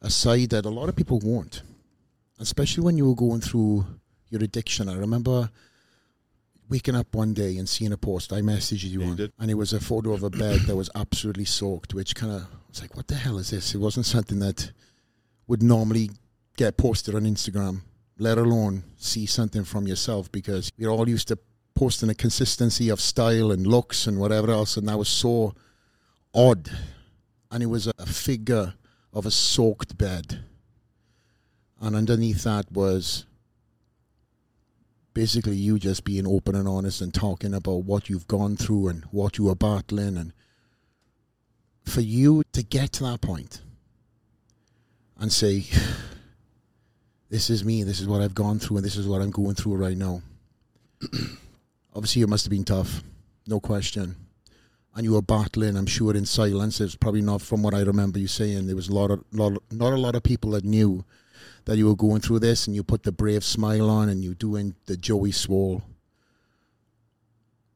a 0.00 0.10
side 0.10 0.50
that 0.50 0.64
a 0.66 0.70
lot 0.70 0.88
of 0.88 0.96
people 0.96 1.18
won't, 1.22 1.62
especially 2.38 2.84
when 2.84 2.96
you 2.96 3.08
were 3.08 3.14
going 3.14 3.40
through 3.40 3.86
your 4.30 4.42
addiction. 4.42 4.88
I 4.88 4.96
remember 4.96 5.50
waking 6.68 6.94
up 6.96 7.14
one 7.14 7.34
day 7.34 7.56
and 7.58 7.68
seeing 7.68 7.92
a 7.92 7.96
post 7.96 8.32
I 8.32 8.40
messaged 8.40 8.84
you 8.90 9.00
Yeah, 9.02 9.08
on, 9.08 9.16
did. 9.16 9.32
and 9.38 9.50
it 9.50 9.54
was 9.54 9.72
a 9.72 9.80
photo 9.80 10.12
of 10.12 10.22
a 10.22 10.30
bed 10.30 10.60
that 10.62 10.76
was 10.76 10.90
absolutely 10.94 11.44
soaked, 11.44 11.92
which 11.94 12.14
kind 12.14 12.32
of 12.32 12.46
was 12.68 12.80
like, 12.80 12.96
what 12.96 13.06
the 13.08 13.14
hell 13.16 13.38
is 13.38 13.50
this? 13.50 13.74
It 13.74 13.78
wasn't 13.78 14.06
something 14.06 14.38
that 14.40 14.70
would 15.46 15.62
normally 15.62 16.10
get 16.56 16.76
posted 16.76 17.14
on 17.14 17.22
Instagram, 17.22 17.80
let 18.18 18.38
alone 18.38 18.84
see 18.96 19.26
something 19.26 19.64
from 19.64 19.86
yourself, 19.86 20.30
because 20.32 20.70
we're 20.78 20.88
all 20.88 21.08
used 21.08 21.28
to 21.28 21.38
posting 21.74 22.08
a 22.08 22.14
consistency 22.14 22.88
of 22.88 23.00
style 23.00 23.50
and 23.50 23.66
looks 23.66 24.06
and 24.06 24.18
whatever 24.18 24.50
else, 24.50 24.76
and 24.76 24.88
that 24.88 24.98
was 24.98 25.08
so 25.08 25.54
odd. 26.34 26.70
and 27.50 27.62
it 27.62 27.66
was 27.66 27.86
a, 27.86 28.06
figure 28.06 28.74
of 29.12 29.26
a 29.26 29.30
soaked 29.30 29.96
bed. 29.96 30.44
And 31.80 31.94
underneath 31.94 32.42
that 32.44 32.70
was 32.72 33.26
basically 35.12 35.54
you 35.56 35.78
just 35.78 36.04
being 36.04 36.26
open 36.26 36.56
and 36.56 36.66
honest 36.66 37.00
and 37.00 37.14
talking 37.14 37.54
about 37.54 37.84
what 37.84 38.08
you've 38.08 38.26
gone 38.26 38.56
through 38.56 38.88
and 38.88 39.04
what 39.12 39.38
you 39.38 39.44
were 39.44 39.54
battling. 39.54 40.16
And 40.16 40.32
for 41.84 42.00
you 42.00 42.42
to 42.52 42.62
get 42.64 42.92
to 42.94 43.04
that 43.04 43.20
point 43.20 43.60
and 45.18 45.32
say, 45.32 45.64
This 47.30 47.50
is 47.50 47.64
me, 47.64 47.82
this 47.82 47.98
is 47.98 48.06
what 48.06 48.20
I've 48.20 48.34
gone 48.34 48.60
through, 48.60 48.76
and 48.76 48.86
this 48.86 48.94
is 48.96 49.08
what 49.08 49.20
I'm 49.20 49.32
going 49.32 49.56
through 49.56 49.74
right 49.74 49.96
now. 49.96 50.22
Obviously, 51.94 52.22
it 52.22 52.28
must 52.28 52.44
have 52.44 52.50
been 52.50 52.64
tough, 52.64 53.02
no 53.46 53.60
question 53.60 54.16
and 54.94 55.04
you 55.04 55.12
were 55.12 55.22
battling, 55.22 55.76
I'm 55.76 55.86
sure, 55.86 56.14
in 56.14 56.24
silence. 56.24 56.80
It's 56.80 56.94
probably 56.94 57.22
not 57.22 57.42
from 57.42 57.62
what 57.62 57.74
I 57.74 57.80
remember 57.80 58.18
you 58.18 58.28
saying. 58.28 58.66
There 58.66 58.76
was 58.76 58.88
a 58.88 58.94
lot 58.94 59.10
of, 59.10 59.24
lot, 59.32 59.60
not 59.72 59.92
a 59.92 59.98
lot 59.98 60.14
of 60.14 60.22
people 60.22 60.52
that 60.52 60.64
knew 60.64 61.04
that 61.64 61.76
you 61.76 61.86
were 61.86 61.96
going 61.96 62.20
through 62.20 62.38
this, 62.38 62.66
and 62.66 62.76
you 62.76 62.84
put 62.84 63.02
the 63.02 63.12
brave 63.12 63.42
smile 63.42 63.90
on, 63.90 64.08
and 64.08 64.22
you 64.22 64.34
doing 64.34 64.74
the 64.86 64.96
Joey 64.96 65.32
Swoll. 65.32 65.82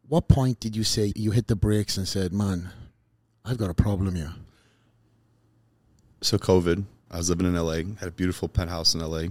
What 0.07 0.28
point 0.28 0.61
did 0.61 0.77
you 0.77 0.85
say 0.85 1.12
you 1.16 1.32
hit 1.32 1.49
the 1.49 1.57
brakes 1.57 1.97
and 1.97 2.07
said, 2.07 2.32
"Man, 2.32 2.70
I've 3.45 3.59
got 3.59 3.69
a 3.69 3.74
problem 3.74 4.15
here"? 4.15 4.35
So 6.23 6.39
COVID, 6.39 6.85
I 7.11 7.16
was 7.19 7.31
living 7.31 7.47
in 7.47 7.57
LA, 7.57 7.97
had 7.99 8.09
a 8.09 8.12
beautiful 8.12 8.49
penthouse 8.49 8.95
in 8.95 9.01
LA. 9.01 9.28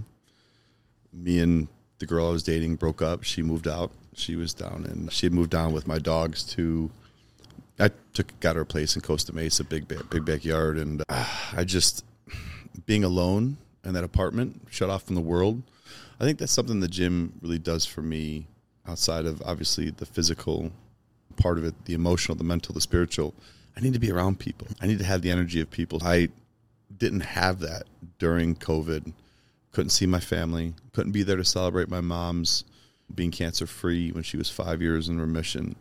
Me 1.12 1.38
and 1.40 1.68
the 1.98 2.06
girl 2.06 2.28
I 2.28 2.30
was 2.30 2.42
dating 2.42 2.76
broke 2.76 3.02
up. 3.02 3.24
She 3.24 3.42
moved 3.42 3.66
out. 3.66 3.92
She 4.18 4.36
was 4.36 4.52
down, 4.52 4.84
and 4.84 5.12
she 5.12 5.26
had 5.26 5.32
moved 5.32 5.50
down 5.50 5.72
with 5.72 5.86
my 5.86 5.98
dogs 5.98 6.42
to 6.54 6.90
I 7.78 7.90
took 8.12 8.38
got 8.40 8.56
her 8.56 8.62
a 8.62 8.66
place 8.66 8.96
in 8.96 9.02
Costa 9.02 9.32
Mesa, 9.32 9.64
big 9.64 9.86
big 9.88 10.24
backyard, 10.24 10.78
and 10.78 11.02
uh, 11.08 11.26
I 11.56 11.64
just 11.64 12.04
being 12.86 13.04
alone 13.04 13.58
in 13.84 13.94
that 13.94 14.04
apartment, 14.04 14.60
shut 14.70 14.90
off 14.90 15.04
from 15.04 15.14
the 15.14 15.20
world. 15.20 15.62
I 16.20 16.24
think 16.24 16.38
that's 16.38 16.52
something 16.52 16.80
the 16.80 16.88
gym 16.88 17.34
really 17.40 17.58
does 17.58 17.86
for 17.86 18.02
me, 18.02 18.46
outside 18.86 19.26
of 19.26 19.40
obviously 19.42 19.90
the 19.90 20.06
physical 20.06 20.72
part 21.36 21.58
of 21.58 21.64
it, 21.64 21.84
the 21.84 21.94
emotional, 21.94 22.36
the 22.36 22.44
mental, 22.44 22.74
the 22.74 22.80
spiritual. 22.80 23.34
I 23.76 23.80
need 23.80 23.92
to 23.92 24.00
be 24.00 24.10
around 24.10 24.40
people. 24.40 24.66
I 24.80 24.88
need 24.88 24.98
to 24.98 25.04
have 25.04 25.22
the 25.22 25.30
energy 25.30 25.60
of 25.60 25.70
people. 25.70 26.00
I 26.02 26.28
didn't 26.96 27.20
have 27.20 27.60
that 27.60 27.84
during 28.18 28.56
COVID. 28.56 29.12
Couldn't 29.70 29.90
see 29.90 30.06
my 30.06 30.18
family. 30.18 30.74
Couldn't 30.92 31.12
be 31.12 31.22
there 31.22 31.36
to 31.36 31.44
celebrate 31.44 31.88
my 31.88 32.00
mom's 32.00 32.64
being 33.14 33.30
cancer 33.30 33.66
free 33.66 34.10
when 34.10 34.22
she 34.22 34.36
was 34.36 34.50
five 34.50 34.82
years 34.82 35.08
in 35.08 35.20
remission 35.20 35.76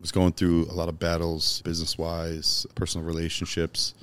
was 0.00 0.10
going 0.10 0.32
through 0.32 0.64
a 0.64 0.72
lot 0.72 0.88
of 0.88 0.98
battles, 0.98 1.60
business 1.62 1.98
wise, 1.98 2.66
personal 2.74 3.06
relationships, 3.06 3.94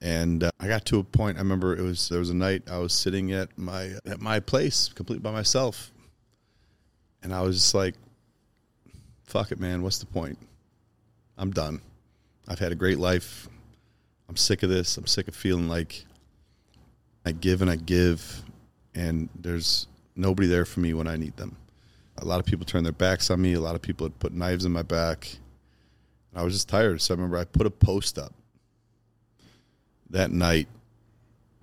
and 0.00 0.44
uh, 0.44 0.50
I 0.60 0.68
got 0.68 0.84
to 0.86 0.98
a 0.98 1.04
point. 1.04 1.38
I 1.38 1.40
remember 1.40 1.76
it 1.76 1.82
was 1.82 2.08
there 2.08 2.18
was 2.18 2.30
a 2.30 2.34
night 2.34 2.62
I 2.70 2.78
was 2.78 2.92
sitting 2.92 3.32
at 3.32 3.56
my 3.58 3.92
at 4.06 4.20
my 4.20 4.38
place, 4.38 4.90
completely 4.94 5.22
by 5.22 5.32
myself, 5.32 5.90
and 7.22 7.34
I 7.34 7.40
was 7.42 7.56
just 7.56 7.74
like, 7.74 7.94
"Fuck 9.24 9.50
it, 9.50 9.58
man. 9.58 9.82
What's 9.82 9.98
the 9.98 10.06
point? 10.06 10.38
I'm 11.38 11.50
done. 11.50 11.80
I've 12.46 12.58
had 12.58 12.72
a 12.72 12.76
great 12.76 12.98
life. 12.98 13.48
I'm 14.28 14.36
sick 14.36 14.62
of 14.62 14.68
this. 14.68 14.96
I'm 14.98 15.06
sick 15.06 15.26
of 15.26 15.34
feeling 15.34 15.68
like 15.68 16.04
I 17.24 17.32
give 17.32 17.62
and 17.62 17.70
I 17.70 17.76
give, 17.76 18.42
and 18.94 19.28
there's 19.34 19.86
nobody 20.18 20.48
there 20.48 20.64
for 20.64 20.80
me 20.80 20.92
when 20.94 21.06
I 21.06 21.16
need 21.16 21.36
them." 21.36 21.56
a 22.20 22.24
lot 22.24 22.40
of 22.40 22.46
people 22.46 22.66
turned 22.66 22.84
their 22.84 22.92
backs 22.92 23.30
on 23.30 23.40
me. 23.40 23.54
A 23.54 23.60
lot 23.60 23.74
of 23.74 23.82
people 23.82 24.06
had 24.06 24.18
put 24.18 24.32
knives 24.32 24.64
in 24.64 24.72
my 24.72 24.82
back. 24.82 25.36
I 26.34 26.42
was 26.42 26.54
just 26.54 26.68
tired. 26.68 27.00
So 27.00 27.14
I 27.14 27.16
remember 27.16 27.36
I 27.36 27.44
put 27.44 27.66
a 27.66 27.70
post 27.70 28.18
up 28.18 28.32
that 30.10 30.30
night 30.30 30.68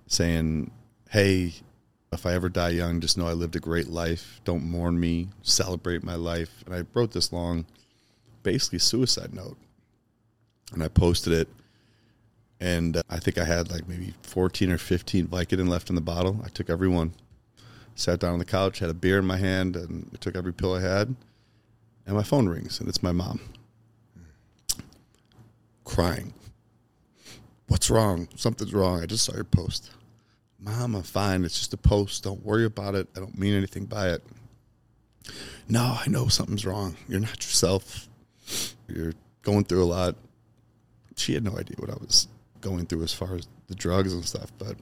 saying, 0.06 0.70
Hey, 1.10 1.54
if 2.12 2.24
I 2.26 2.32
ever 2.32 2.48
die 2.48 2.70
young, 2.70 3.00
just 3.00 3.18
know 3.18 3.26
I 3.26 3.32
lived 3.32 3.56
a 3.56 3.60
great 3.60 3.88
life. 3.88 4.40
Don't 4.44 4.64
mourn 4.64 4.98
me. 4.98 5.28
Celebrate 5.42 6.02
my 6.02 6.14
life. 6.14 6.62
And 6.64 6.74
I 6.74 6.84
wrote 6.94 7.12
this 7.12 7.32
long, 7.32 7.66
basically 8.42 8.78
suicide 8.78 9.34
note. 9.34 9.56
And 10.72 10.82
I 10.82 10.88
posted 10.88 11.32
it. 11.32 11.48
And 12.60 12.96
uh, 12.96 13.02
I 13.10 13.18
think 13.18 13.36
I 13.36 13.44
had 13.44 13.70
like 13.70 13.86
maybe 13.86 14.14
14 14.22 14.72
or 14.72 14.78
15 14.78 15.26
Vicodin 15.26 15.68
left 15.68 15.90
in 15.90 15.94
the 15.94 16.00
bottle. 16.00 16.40
I 16.44 16.48
took 16.48 16.70
every 16.70 16.88
one 16.88 17.12
sat 17.96 18.20
down 18.20 18.34
on 18.34 18.38
the 18.38 18.44
couch, 18.44 18.78
had 18.78 18.90
a 18.90 18.94
beer 18.94 19.18
in 19.18 19.26
my 19.26 19.38
hand, 19.38 19.74
and 19.74 20.08
I 20.14 20.16
took 20.18 20.36
every 20.36 20.52
pill 20.52 20.74
I 20.74 20.80
had. 20.80 21.14
And 22.06 22.14
my 22.14 22.22
phone 22.22 22.48
rings, 22.48 22.78
and 22.78 22.88
it's 22.88 23.02
my 23.02 23.10
mom 23.10 23.40
crying. 25.86 26.34
What's 27.68 27.90
wrong? 27.90 28.28
Something's 28.36 28.74
wrong. 28.74 29.02
I 29.02 29.06
just 29.06 29.24
saw 29.24 29.34
your 29.34 29.44
post. 29.44 29.90
Mom, 30.60 30.94
I'm 30.94 31.02
fine. 31.02 31.44
It's 31.44 31.58
just 31.58 31.72
a 31.74 31.78
post. 31.78 32.24
Don't 32.24 32.44
worry 32.44 32.64
about 32.64 32.94
it. 32.94 33.08
I 33.16 33.20
don't 33.20 33.38
mean 33.38 33.54
anything 33.54 33.86
by 33.86 34.10
it. 34.10 34.22
No, 35.68 35.96
I 35.98 36.08
know 36.08 36.28
something's 36.28 36.66
wrong. 36.66 36.96
You're 37.08 37.20
not 37.20 37.36
yourself. 37.36 38.08
You're 38.88 39.14
going 39.42 39.64
through 39.64 39.82
a 39.82 39.86
lot. 39.86 40.16
She 41.16 41.34
had 41.34 41.44
no 41.44 41.56
idea 41.58 41.76
what 41.78 41.90
I 41.90 41.96
was 41.96 42.28
going 42.60 42.86
through 42.86 43.02
as 43.02 43.12
far 43.12 43.34
as 43.34 43.48
the 43.68 43.74
drugs 43.74 44.12
and 44.12 44.24
stuff, 44.24 44.52
but 44.58 44.76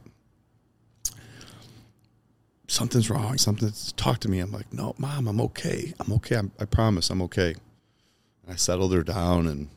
something's 2.74 3.08
wrong. 3.08 3.38
Something's 3.38 3.92
talk 3.92 4.18
to 4.20 4.28
me. 4.28 4.40
I'm 4.40 4.52
like, 4.52 4.72
no, 4.72 4.94
mom, 4.98 5.28
I'm 5.28 5.40
okay. 5.40 5.94
I'm 6.00 6.12
okay. 6.14 6.36
I'm, 6.36 6.52
i 6.58 6.64
promise 6.64 7.10
I'm 7.10 7.22
okay. 7.22 7.54
And 8.42 8.52
I 8.52 8.56
settled 8.56 8.92
her 8.92 9.02
down 9.02 9.46
and 9.46 9.68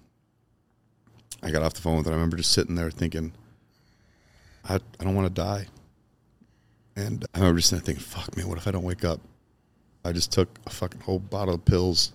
I 1.42 1.52
got 1.52 1.62
off 1.62 1.74
the 1.74 1.82
phone 1.82 1.98
with 1.98 2.08
her. 2.08 2.12
I 2.12 2.16
remember 2.16 2.38
just 2.38 2.52
sitting 2.52 2.76
there 2.76 2.92
thinking, 2.92 3.34
I, 4.68 4.76
I 4.76 5.04
don't 5.04 5.16
want 5.16 5.28
to 5.28 5.42
die. 5.42 5.68
And 6.96 7.26
I 7.34 7.40
remember 7.40 7.60
just 7.60 7.70
sitting 7.70 7.86
thinking, 7.86 8.04
fuck, 8.04 8.36
me, 8.36 8.44
what 8.44 8.58
if 8.58 8.68
I 8.68 8.72
don't 8.72 8.84
wake 8.84 9.06
up? 9.06 9.22
I 10.04 10.12
just 10.12 10.32
took 10.32 10.60
a 10.66 10.70
fucking 10.70 11.02
whole 11.02 11.20
bottle 11.20 11.56
of 11.56 11.66
pills. 11.66 12.14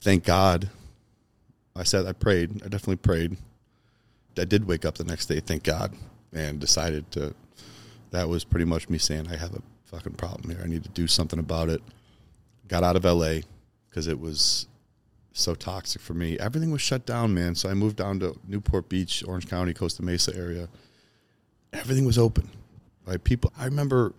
Thank 0.00 0.24
God. 0.24 0.70
I 1.74 1.82
said, 1.82 2.06
I 2.06 2.12
prayed. 2.12 2.62
I 2.62 2.68
definitely 2.68 2.96
prayed. 2.96 3.36
I 4.38 4.44
did 4.44 4.66
wake 4.66 4.84
up 4.84 4.96
the 4.96 5.04
next 5.04 5.26
day, 5.26 5.40
thank 5.40 5.64
God, 5.64 5.94
and 6.32 6.60
decided 6.60 7.10
to 7.12 7.34
that 8.10 8.28
was 8.28 8.44
pretty 8.44 8.64
much 8.64 8.88
me 8.88 8.98
saying 8.98 9.28
I 9.30 9.36
have 9.36 9.54
a 9.54 9.62
fucking 9.84 10.14
problem 10.14 10.54
here. 10.54 10.62
I 10.62 10.68
need 10.68 10.82
to 10.84 10.88
do 10.90 11.06
something 11.06 11.38
about 11.38 11.68
it. 11.68 11.82
Got 12.68 12.84
out 12.84 12.96
of 12.96 13.04
LA 13.04 13.40
because 13.88 14.06
it 14.06 14.20
was 14.20 14.66
so 15.32 15.54
toxic 15.54 16.00
for 16.00 16.14
me. 16.14 16.38
Everything 16.38 16.70
was 16.70 16.82
shut 16.82 17.06
down, 17.06 17.34
man. 17.34 17.54
So 17.54 17.68
I 17.68 17.74
moved 17.74 17.96
down 17.96 18.20
to 18.20 18.38
Newport 18.46 18.88
Beach, 18.88 19.24
Orange 19.26 19.48
County, 19.48 19.74
Costa 19.74 20.02
Mesa 20.02 20.36
area. 20.36 20.68
Everything 21.72 22.04
was 22.04 22.18
open. 22.18 22.48
Like 23.06 23.24
people, 23.24 23.52
I 23.58 23.64
remember 23.64 24.14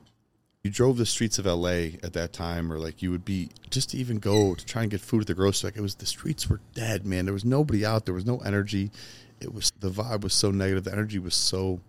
you 0.63 0.69
drove 0.69 0.97
the 0.97 1.05
streets 1.05 1.39
of 1.39 1.45
LA 1.45 1.97
at 2.03 2.13
that 2.13 2.33
time, 2.33 2.71
or 2.71 2.77
like 2.77 3.01
you 3.01 3.11
would 3.11 3.25
be 3.25 3.49
just 3.69 3.91
to 3.91 3.97
even 3.97 4.19
go 4.19 4.53
to 4.53 4.65
try 4.65 4.83
and 4.83 4.91
get 4.91 5.01
food 5.01 5.21
at 5.21 5.27
the 5.27 5.33
grocery. 5.33 5.67
Like 5.67 5.77
it 5.77 5.81
was 5.81 5.95
the 5.95 6.05
streets 6.05 6.49
were 6.49 6.61
dead, 6.73 7.05
man. 7.05 7.25
There 7.25 7.33
was 7.33 7.45
nobody 7.45 7.85
out. 7.85 8.05
There 8.05 8.13
was 8.13 8.25
no 8.25 8.37
energy. 8.39 8.91
It 9.39 9.53
was 9.53 9.71
the 9.79 9.89
vibe 9.89 10.21
was 10.21 10.33
so 10.33 10.51
negative. 10.51 10.83
The 10.83 10.91
energy 10.91 11.19
was 11.19 11.35
so 11.35 11.81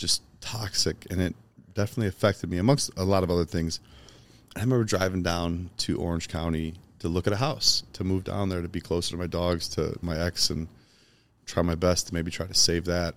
just 0.00 0.22
toxic, 0.40 1.06
and 1.10 1.20
it 1.20 1.36
definitely 1.74 2.08
affected 2.08 2.50
me 2.50 2.58
amongst 2.58 2.90
a 2.96 3.04
lot 3.04 3.22
of 3.22 3.30
other 3.30 3.44
things. 3.44 3.78
I 4.56 4.60
remember 4.60 4.84
driving 4.84 5.22
down 5.22 5.70
to 5.78 6.00
Orange 6.00 6.28
County 6.28 6.74
to 7.00 7.08
look 7.08 7.26
at 7.26 7.32
a 7.32 7.36
house, 7.36 7.84
to 7.92 8.02
move 8.02 8.24
down 8.24 8.48
there 8.48 8.62
to 8.62 8.68
be 8.68 8.80
closer 8.80 9.12
to 9.12 9.16
my 9.16 9.26
dogs, 9.26 9.68
to 9.68 9.96
my 10.00 10.18
ex, 10.18 10.50
and 10.50 10.68
try 11.44 11.62
my 11.62 11.74
best 11.74 12.08
to 12.08 12.14
maybe 12.14 12.30
try 12.30 12.46
to 12.46 12.54
save 12.54 12.86
that. 12.86 13.14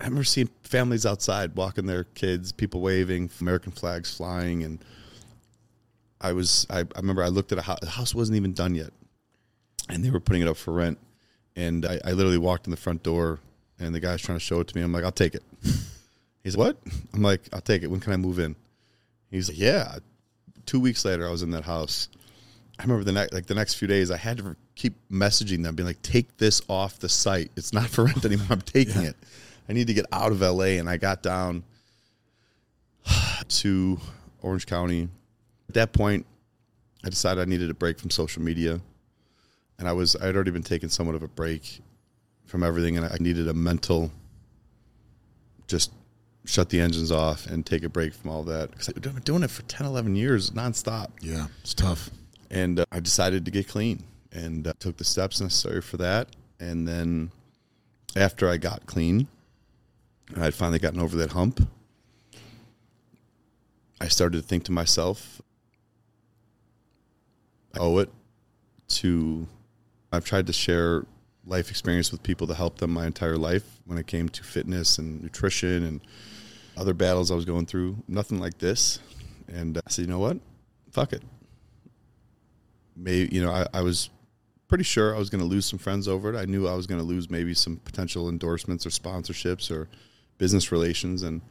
I 0.00 0.04
remember 0.04 0.24
seeing 0.24 0.48
families 0.62 1.06
outside 1.06 1.54
walking 1.54 1.86
their 1.86 2.04
kids, 2.04 2.50
people 2.50 2.80
waving, 2.80 3.30
American 3.40 3.70
flags 3.70 4.14
flying, 4.14 4.64
and 4.64 4.82
I 6.20 6.32
was 6.32 6.66
I, 6.70 6.80
I 6.80 6.86
remember 6.96 7.22
I 7.22 7.28
looked 7.28 7.52
at 7.52 7.58
a 7.58 7.62
house. 7.62 7.78
The 7.80 7.90
house 7.90 8.14
wasn't 8.14 8.36
even 8.36 8.54
done 8.54 8.74
yet, 8.74 8.90
and 9.88 10.02
they 10.02 10.10
were 10.10 10.20
putting 10.20 10.42
it 10.42 10.48
up 10.48 10.56
for 10.56 10.72
rent. 10.72 10.98
And 11.54 11.86
I, 11.86 12.00
I 12.04 12.12
literally 12.12 12.38
walked 12.38 12.66
in 12.66 12.72
the 12.72 12.76
front 12.76 13.02
door 13.04 13.38
and 13.78 13.94
the 13.94 14.00
guy's 14.00 14.22
trying 14.22 14.38
to 14.38 14.44
show 14.44 14.60
it 14.60 14.68
to 14.68 14.76
me. 14.76 14.82
I'm 14.82 14.92
like, 14.92 15.04
I'll 15.04 15.12
take 15.12 15.34
it. 15.34 15.42
He's 16.44 16.56
like, 16.56 16.76
what? 16.76 16.92
I'm 17.14 17.22
like, 17.22 17.42
I'll 17.52 17.60
take 17.60 17.82
it. 17.82 17.88
When 17.88 18.00
can 18.00 18.12
I 18.12 18.16
move 18.16 18.38
in? 18.38 18.54
He's 19.30 19.48
like, 19.48 19.58
yeah. 19.58 19.98
Two 20.66 20.78
weeks 20.78 21.04
later, 21.04 21.26
I 21.26 21.30
was 21.30 21.42
in 21.42 21.50
that 21.50 21.64
house. 21.64 22.08
I 22.78 22.82
remember 22.82 23.04
the 23.04 23.12
next, 23.12 23.32
like 23.32 23.46
the 23.46 23.54
next 23.54 23.74
few 23.74 23.88
days, 23.88 24.10
I 24.10 24.16
had 24.16 24.38
to 24.38 24.56
keep 24.74 24.94
messaging 25.10 25.62
them, 25.62 25.74
being 25.74 25.86
like, 25.86 26.02
take 26.02 26.36
this 26.36 26.60
off 26.68 26.98
the 26.98 27.08
site. 27.08 27.50
It's 27.56 27.72
not 27.72 27.88
for 27.88 28.04
rent 28.06 28.24
anymore. 28.24 28.46
I'm 28.50 28.60
taking 28.60 29.02
yeah. 29.02 29.10
it. 29.10 29.16
I 29.68 29.72
need 29.72 29.86
to 29.86 29.94
get 29.94 30.06
out 30.12 30.32
of 30.32 30.40
LA. 30.40 30.76
And 30.78 30.88
I 30.88 30.96
got 30.96 31.22
down 31.22 31.64
to 33.48 33.98
Orange 34.42 34.66
County. 34.66 35.08
At 35.68 35.74
that 35.74 35.92
point, 35.92 36.26
I 37.04 37.08
decided 37.08 37.40
I 37.40 37.44
needed 37.46 37.70
a 37.70 37.74
break 37.74 37.98
from 37.98 38.10
social 38.10 38.42
media. 38.42 38.80
And 39.78 39.88
I 39.88 39.92
was, 39.92 40.14
I 40.16 40.26
had 40.26 40.34
already 40.36 40.50
been 40.50 40.62
taking 40.62 40.88
somewhat 40.88 41.16
of 41.16 41.22
a 41.22 41.28
break 41.28 41.80
from 42.46 42.62
everything, 42.62 42.96
and 42.96 43.06
I 43.06 43.16
needed 43.20 43.48
a 43.48 43.54
mental 43.54 44.10
just 45.66 45.92
shut 46.44 46.68
the 46.68 46.80
engines 46.80 47.10
off 47.10 47.46
and 47.46 47.64
take 47.64 47.82
a 47.84 47.88
break 47.88 48.12
from 48.12 48.30
all 48.30 48.42
that 48.44 48.70
because 48.70 48.88
I've 48.88 49.00
been 49.00 49.14
doing 49.22 49.42
it 49.42 49.50
for 49.50 49.62
10, 49.62 49.86
11 49.86 50.14
years 50.14 50.50
nonstop. 50.50 51.08
Yeah, 51.20 51.46
it's 51.62 51.74
tough. 51.74 52.10
And 52.50 52.80
uh, 52.80 52.84
I 52.92 53.00
decided 53.00 53.44
to 53.46 53.50
get 53.50 53.66
clean 53.66 54.04
and 54.32 54.66
uh, 54.66 54.74
took 54.78 54.96
the 54.96 55.04
steps 55.04 55.40
necessary 55.40 55.80
for 55.80 55.96
that. 55.98 56.28
And 56.60 56.86
then 56.86 57.30
after 58.16 58.48
I 58.48 58.58
got 58.58 58.86
clean, 58.86 59.26
and 60.34 60.44
I'd 60.44 60.54
finally 60.54 60.78
gotten 60.78 61.00
over 61.00 61.16
that 61.16 61.32
hump, 61.32 61.66
I 64.00 64.08
started 64.08 64.42
to 64.42 64.46
think 64.46 64.64
to 64.64 64.72
myself, 64.72 65.40
I 67.74 67.78
owe 67.78 67.98
it 67.98 68.10
to. 68.88 69.46
I've 70.12 70.24
tried 70.24 70.46
to 70.46 70.52
share 70.52 71.06
life 71.46 71.70
experience 71.70 72.10
with 72.10 72.22
people 72.22 72.46
to 72.46 72.54
help 72.54 72.78
them 72.78 72.90
my 72.90 73.06
entire 73.06 73.36
life 73.36 73.64
when 73.86 73.98
it 73.98 74.06
came 74.06 74.28
to 74.30 74.42
fitness 74.42 74.98
and 74.98 75.22
nutrition 75.22 75.84
and 75.84 76.00
other 76.76 76.94
battles 76.94 77.30
I 77.30 77.34
was 77.34 77.44
going 77.44 77.66
through. 77.66 77.96
Nothing 78.08 78.40
like 78.40 78.58
this. 78.58 78.98
And 79.48 79.78
I 79.78 79.90
said, 79.90 80.02
you 80.02 80.10
know 80.10 80.18
what? 80.18 80.38
Fuck 80.90 81.12
it. 81.12 81.22
Maybe, 82.96 83.34
you 83.34 83.42
know, 83.42 83.50
I, 83.52 83.66
I 83.74 83.82
was 83.82 84.10
pretty 84.68 84.84
sure 84.84 85.14
I 85.14 85.18
was 85.18 85.30
going 85.30 85.40
to 85.40 85.46
lose 85.46 85.66
some 85.66 85.78
friends 85.78 86.08
over 86.08 86.32
it. 86.32 86.36
I 86.36 86.46
knew 86.46 86.66
I 86.66 86.74
was 86.74 86.86
going 86.86 87.00
to 87.00 87.06
lose 87.06 87.28
maybe 87.28 87.54
some 87.54 87.76
potential 87.76 88.28
endorsements 88.28 88.86
or 88.86 88.90
sponsorships 88.90 89.70
or 89.70 89.88
business 90.38 90.72
relations. 90.72 91.22
And 91.22 91.42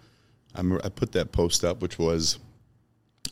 I'm, 0.56 0.74
I 0.84 0.90
put 0.90 1.12
that 1.12 1.32
post 1.32 1.64
up, 1.64 1.82
which 1.82 2.00
was 2.00 2.40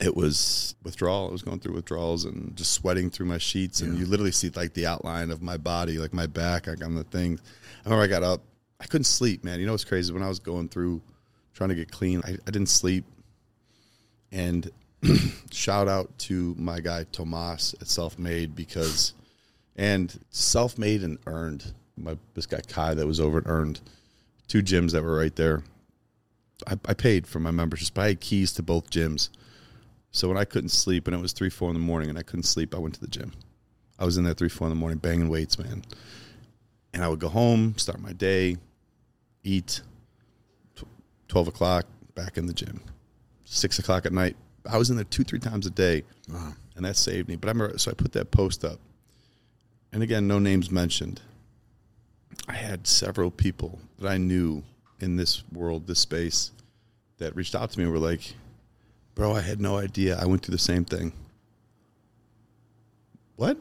it 0.02 0.16
was 0.16 0.76
withdrawal. 0.84 1.30
I 1.30 1.32
was 1.32 1.44
going 1.44 1.60
through 1.60 1.76
withdrawals 1.76 2.26
and 2.26 2.56
just 2.56 2.72
sweating 2.72 3.10
through 3.12 3.28
my 3.28 3.38
sheets, 3.38 3.82
and 3.82 3.98
you 3.98 4.06
literally 4.06 4.32
see 4.32 4.50
like 4.50 4.74
the 4.74 4.88
outline 4.88 5.30
of 5.30 5.42
my 5.42 5.58
body, 5.58 6.00
like 6.00 6.14
my 6.14 6.26
back, 6.26 6.68
like 6.68 6.84
on 6.84 6.96
the 6.96 7.04
thing. 7.04 7.40
I 7.86 7.90
remember 7.90 8.04
I 8.04 8.08
got 8.08 8.24
up, 8.24 8.42
I 8.80 8.86
couldn't 8.86 9.06
sleep, 9.06 9.44
man. 9.44 9.60
You 9.60 9.68
know 9.68 9.74
what's 9.74 9.86
crazy? 9.86 10.12
When 10.12 10.24
I 10.24 10.28
was 10.28 10.40
going 10.40 10.70
through 10.70 11.02
trying 11.54 11.70
to 11.70 11.76
get 11.76 11.92
clean, 11.92 12.22
I, 12.26 12.32
I 12.32 12.52
didn't 12.52 12.70
sleep. 12.70 13.06
And 14.32 14.70
shout 15.52 15.88
out 15.88 16.18
to 16.20 16.56
my 16.58 16.80
guy 16.80 17.06
Tomas 17.12 17.76
at 17.80 17.88
Self 17.88 18.18
Made 18.18 18.56
because, 18.56 19.14
and 19.76 20.20
Self 20.32 20.78
Made 20.80 21.04
and 21.04 21.20
Earned. 21.28 21.74
My 21.96 22.18
this 22.34 22.48
guy 22.48 22.62
Kai 22.68 22.96
that 22.96 23.06
was 23.06 23.20
over 23.20 23.38
at 23.38 23.44
Earned, 23.46 23.82
two 24.48 24.64
gyms 24.64 24.94
that 24.94 25.04
were 25.04 25.16
right 25.16 25.36
there. 25.36 25.64
I, 26.66 26.74
I 26.86 26.94
paid 26.96 27.28
for 27.28 27.40
my 27.40 27.52
membership, 27.52 27.94
but 27.94 28.02
I 28.02 28.08
had 28.08 28.22
keys 28.22 28.52
to 28.54 28.64
both 28.64 28.90
gyms. 28.90 29.30
So 30.12 30.28
when 30.28 30.38
I 30.38 30.46
couldn't 30.46 30.70
sleep 30.70 31.08
and 31.08 31.16
it 31.16 31.22
was 31.22 31.32
three, 31.34 31.50
four 31.50 31.70
in 31.70 31.74
the 31.74 31.80
morning 31.80 32.10
and 32.10 32.18
I 32.20 32.24
couldn't 32.24 32.44
sleep, 32.44 32.76
I 32.76 32.80
went 32.80 32.96
to 32.96 33.02
the 33.02 33.08
gym. 33.08 33.32
I 33.98 34.06
was 34.06 34.18
in 34.18 34.24
there 34.24 34.34
three, 34.34 34.50
four 34.50 34.68
in 34.68 34.72
the 34.72 34.80
morning 34.80 34.98
banging 34.98 35.30
weights, 35.30 35.58
man. 35.58 35.84
And 36.94 37.04
I 37.04 37.08
would 37.08 37.20
go 37.20 37.30
home, 37.30 37.78
start 37.78 38.00
my 38.02 38.12
day, 38.14 38.58
eat. 39.44 39.82
Twelve 41.30 41.48
o'clock, 41.48 41.86
back 42.14 42.38
in 42.38 42.46
the 42.46 42.54
gym. 42.54 42.82
Six 43.46 43.80
o'clock 43.80 44.06
at 44.06 44.12
night. 44.12 44.36
I 44.70 44.78
was 44.78 44.90
in 44.90 44.98
there 44.98 45.06
two, 45.06 45.24
three 45.24 45.40
times 45.40 45.66
a 45.66 45.70
day, 45.70 46.04
Wow. 46.28 46.54
and 46.76 46.84
that 46.86 46.98
saved 46.98 47.30
me. 47.30 47.38
But 47.38 47.48
I 47.48 47.52
remember, 47.52 47.78
so 47.78 47.90
I 47.90 47.94
put 47.94 48.12
that 48.14 48.32
post 48.32 48.66
up, 48.66 48.80
and 49.94 50.04
again, 50.04 50.28
no 50.28 50.40
names 50.40 50.70
mentioned. 50.70 51.22
I 52.50 52.54
had 52.54 52.86
several 52.86 53.32
people 53.32 53.80
that 54.00 54.10
I 54.10 54.18
knew 54.18 54.62
in 55.00 55.16
this 55.16 55.44
world, 55.54 55.88
this 55.88 56.00
space, 56.00 56.52
that 57.18 57.34
reached 57.36 57.56
out 57.56 57.72
to 57.72 57.80
me 57.80 57.86
and 57.86 57.94
were 57.94 58.00
like, 58.00 58.34
Bro, 59.16 59.34
I 59.34 59.42
had 59.42 59.60
no 59.60 59.78
idea. 59.78 60.18
I 60.18 60.26
went 60.26 60.46
through 60.46 60.54
the 60.54 60.60
same 60.60 60.86
thing. 60.86 61.14
What? 63.36 63.58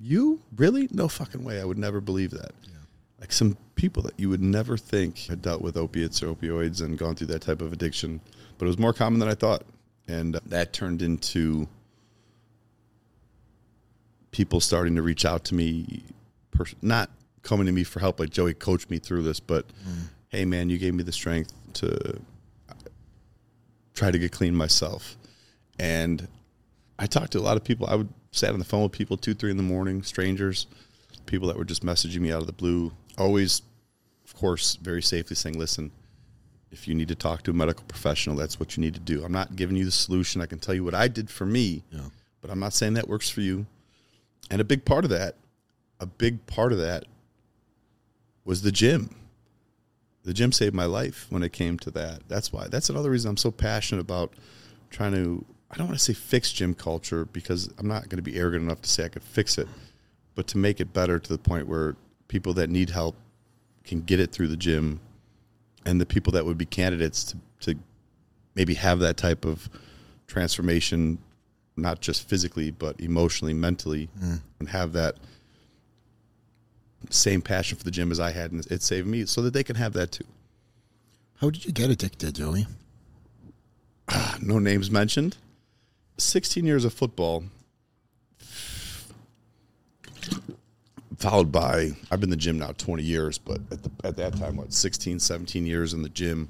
You? 0.00 0.40
Really? 0.56 0.88
No 0.90 1.08
fucking 1.08 1.44
way. 1.44 1.60
I 1.60 1.64
would 1.64 1.78
never 1.78 2.00
believe 2.00 2.30
that. 2.30 2.52
Like 3.20 3.32
some 3.32 3.56
people 3.74 4.02
that 4.04 4.18
you 4.18 4.28
would 4.28 4.42
never 4.42 4.76
think 4.76 5.18
had 5.26 5.42
dealt 5.42 5.60
with 5.60 5.76
opiates 5.76 6.22
or 6.22 6.34
opioids 6.34 6.82
and 6.82 6.96
gone 6.96 7.14
through 7.14 7.28
that 7.28 7.42
type 7.42 7.60
of 7.60 7.72
addiction, 7.72 8.20
but 8.58 8.66
it 8.66 8.68
was 8.68 8.78
more 8.78 8.92
common 8.92 9.18
than 9.18 9.28
I 9.28 9.34
thought. 9.34 9.64
And 10.06 10.34
that 10.46 10.72
turned 10.72 11.02
into 11.02 11.68
people 14.30 14.60
starting 14.60 14.94
to 14.94 15.02
reach 15.02 15.24
out 15.24 15.44
to 15.44 15.54
me, 15.54 16.04
pers- 16.50 16.74
not 16.80 17.10
coming 17.42 17.66
to 17.66 17.72
me 17.72 17.82
for 17.84 18.00
help 18.00 18.20
like 18.20 18.30
Joey 18.30 18.54
coached 18.54 18.90
me 18.90 18.98
through 18.98 19.22
this, 19.22 19.40
but 19.40 19.66
mm. 19.68 20.08
hey, 20.28 20.44
man, 20.44 20.70
you 20.70 20.78
gave 20.78 20.94
me 20.94 21.02
the 21.02 21.12
strength 21.12 21.52
to 21.74 22.20
try 23.98 24.10
to 24.12 24.18
get 24.18 24.30
clean 24.32 24.54
myself. 24.54 25.16
And 25.78 26.28
I 26.98 27.06
talked 27.06 27.32
to 27.32 27.38
a 27.38 27.42
lot 27.42 27.56
of 27.56 27.64
people. 27.64 27.86
I 27.88 27.96
would 27.96 28.08
sat 28.30 28.52
on 28.52 28.58
the 28.60 28.64
phone 28.64 28.84
with 28.84 28.92
people 28.92 29.16
two, 29.16 29.34
three 29.34 29.50
in 29.50 29.56
the 29.56 29.62
morning, 29.62 30.02
strangers, 30.02 30.66
people 31.26 31.48
that 31.48 31.56
were 31.56 31.64
just 31.64 31.84
messaging 31.84 32.20
me 32.20 32.30
out 32.32 32.40
of 32.40 32.46
the 32.46 32.52
blue. 32.52 32.92
Always, 33.16 33.62
of 34.24 34.34
course, 34.36 34.76
very 34.76 35.02
safely 35.02 35.34
saying, 35.34 35.58
listen, 35.58 35.90
if 36.70 36.86
you 36.86 36.94
need 36.94 37.08
to 37.08 37.14
talk 37.16 37.42
to 37.44 37.50
a 37.50 37.54
medical 37.54 37.84
professional, 37.88 38.36
that's 38.36 38.60
what 38.60 38.76
you 38.76 38.80
need 38.82 38.94
to 38.94 39.00
do. 39.00 39.24
I'm 39.24 39.32
not 39.32 39.56
giving 39.56 39.76
you 39.76 39.84
the 39.84 39.90
solution. 39.90 40.40
I 40.40 40.46
can 40.46 40.58
tell 40.60 40.74
you 40.74 40.84
what 40.84 40.94
I 40.94 41.08
did 41.08 41.28
for 41.28 41.46
me, 41.46 41.82
Yeah. 41.90 42.00
but 42.40 42.50
I'm 42.50 42.60
not 42.60 42.72
saying 42.74 42.94
that 42.94 43.08
works 43.08 43.28
for 43.28 43.40
you. 43.40 43.66
And 44.50 44.60
a 44.60 44.64
big 44.64 44.84
part 44.84 45.04
of 45.04 45.10
that, 45.10 45.34
a 45.98 46.06
big 46.06 46.46
part 46.46 46.72
of 46.72 46.78
that 46.78 47.04
was 48.44 48.62
the 48.62 48.72
gym. 48.72 49.14
The 50.24 50.34
gym 50.34 50.52
saved 50.52 50.74
my 50.74 50.84
life 50.84 51.26
when 51.30 51.42
it 51.42 51.52
came 51.52 51.78
to 51.78 51.90
that. 51.92 52.22
That's 52.28 52.52
why. 52.52 52.68
That's 52.68 52.90
another 52.90 53.10
reason 53.10 53.30
I'm 53.30 53.36
so 53.36 53.50
passionate 53.50 54.00
about 54.00 54.32
trying 54.90 55.12
to. 55.12 55.44
I 55.70 55.76
don't 55.76 55.86
want 55.86 55.98
to 55.98 56.04
say 56.04 56.14
fix 56.14 56.52
gym 56.52 56.74
culture 56.74 57.26
because 57.26 57.70
I'm 57.78 57.88
not 57.88 58.08
going 58.08 58.16
to 58.16 58.22
be 58.22 58.36
arrogant 58.36 58.64
enough 58.64 58.80
to 58.82 58.88
say 58.88 59.04
I 59.04 59.08
could 59.08 59.22
fix 59.22 59.58
it, 59.58 59.68
but 60.34 60.46
to 60.48 60.58
make 60.58 60.80
it 60.80 60.92
better 60.94 61.18
to 61.18 61.28
the 61.28 61.38
point 61.38 61.68
where 61.68 61.94
people 62.28 62.54
that 62.54 62.70
need 62.70 62.90
help 62.90 63.16
can 63.84 64.00
get 64.00 64.18
it 64.18 64.32
through 64.32 64.48
the 64.48 64.56
gym, 64.56 65.00
and 65.84 66.00
the 66.00 66.06
people 66.06 66.32
that 66.32 66.44
would 66.44 66.58
be 66.58 66.66
candidates 66.66 67.24
to 67.24 67.36
to 67.60 67.78
maybe 68.54 68.74
have 68.74 68.98
that 69.00 69.16
type 69.16 69.44
of 69.44 69.68
transformation, 70.26 71.18
not 71.76 72.00
just 72.00 72.28
physically 72.28 72.70
but 72.70 73.00
emotionally, 73.00 73.54
mentally, 73.54 74.08
mm. 74.20 74.40
and 74.58 74.68
have 74.68 74.92
that 74.92 75.16
same 77.10 77.40
passion 77.40 77.78
for 77.78 77.84
the 77.84 77.90
gym 77.90 78.10
as 78.10 78.20
I 78.20 78.32
had, 78.32 78.52
and 78.52 78.66
it 78.66 78.82
saved 78.82 79.06
me, 79.06 79.24
so 79.26 79.42
that 79.42 79.52
they 79.52 79.64
can 79.64 79.76
have 79.76 79.92
that 79.94 80.12
too. 80.12 80.24
How 81.40 81.50
did 81.50 81.64
you 81.64 81.72
get 81.72 81.90
addicted, 81.90 82.34
Joey? 82.34 82.66
Ah, 84.08 84.38
no 84.40 84.58
names 84.58 84.90
mentioned. 84.90 85.36
16 86.16 86.64
years 86.66 86.84
of 86.84 86.92
football, 86.92 87.44
followed 91.18 91.52
by, 91.52 91.90
I've 92.10 92.20
been 92.20 92.28
in 92.28 92.30
the 92.30 92.36
gym 92.36 92.58
now 92.58 92.72
20 92.72 93.02
years, 93.02 93.38
but 93.38 93.60
at, 93.70 93.82
the, 93.82 93.90
at 94.04 94.16
that 94.16 94.36
time, 94.36 94.56
what, 94.56 94.72
16, 94.72 95.20
17 95.20 95.66
years 95.66 95.94
in 95.94 96.02
the 96.02 96.08
gym, 96.08 96.48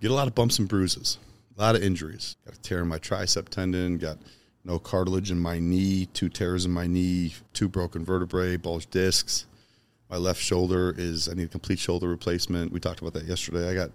get 0.00 0.10
a 0.10 0.14
lot 0.14 0.28
of 0.28 0.34
bumps 0.34 0.58
and 0.58 0.68
bruises, 0.68 1.18
a 1.56 1.60
lot 1.60 1.74
of 1.74 1.82
injuries. 1.82 2.36
Got 2.44 2.54
a 2.54 2.60
tear 2.60 2.80
in 2.80 2.88
my 2.88 2.98
tricep 2.98 3.48
tendon, 3.48 3.98
got 3.98 4.18
no 4.64 4.78
cartilage 4.78 5.30
in 5.30 5.38
my 5.38 5.58
knee, 5.58 6.06
two 6.12 6.28
tears 6.28 6.64
in 6.64 6.70
my 6.72 6.86
knee, 6.86 7.34
two 7.52 7.68
broken 7.68 8.04
vertebrae, 8.04 8.56
bulged 8.56 8.90
discs. 8.90 9.46
My 10.10 10.16
left 10.16 10.40
shoulder 10.40 10.94
is, 10.98 11.28
I 11.28 11.34
need 11.34 11.44
a 11.44 11.48
complete 11.48 11.78
shoulder 11.78 12.08
replacement. 12.08 12.72
We 12.72 12.80
talked 12.80 13.00
about 13.00 13.14
that 13.14 13.24
yesterday. 13.24 13.68
I 13.70 13.74
got 13.74 13.90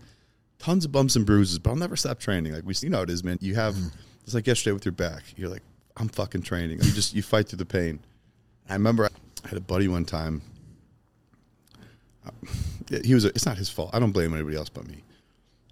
tons 0.59 0.85
of 0.85 0.91
bumps 0.91 1.15
and 1.15 1.25
bruises, 1.25 1.59
but 1.59 1.71
I'll 1.71 1.75
never 1.75 1.95
stop 1.95 2.19
training. 2.19 2.53
Like 2.53 2.63
we, 2.65 2.73
you 2.81 2.89
know, 2.89 2.97
how 2.97 3.03
it 3.03 3.09
is, 3.09 3.23
man. 3.23 3.37
You 3.41 3.55
have 3.55 3.75
it's 4.23 4.33
like 4.33 4.47
yesterday 4.47 4.73
with 4.73 4.85
your 4.85 4.93
back. 4.93 5.23
You're 5.35 5.49
like, 5.49 5.61
I'm 5.97 6.07
fucking 6.07 6.41
training. 6.41 6.77
You 6.81 6.91
just 6.91 7.13
you 7.13 7.21
fight 7.21 7.47
through 7.49 7.57
the 7.57 7.65
pain. 7.65 7.99
I 8.69 8.73
remember 8.73 9.05
I 9.43 9.47
had 9.47 9.57
a 9.57 9.61
buddy 9.61 9.87
one 9.87 10.05
time. 10.05 10.41
uh, 12.25 12.31
He 13.03 13.13
was. 13.13 13.25
It's 13.25 13.45
not 13.45 13.57
his 13.57 13.69
fault. 13.69 13.91
I 13.93 13.99
don't 13.99 14.11
blame 14.11 14.33
anybody 14.33 14.57
else 14.57 14.69
but 14.69 14.87
me. 14.87 15.03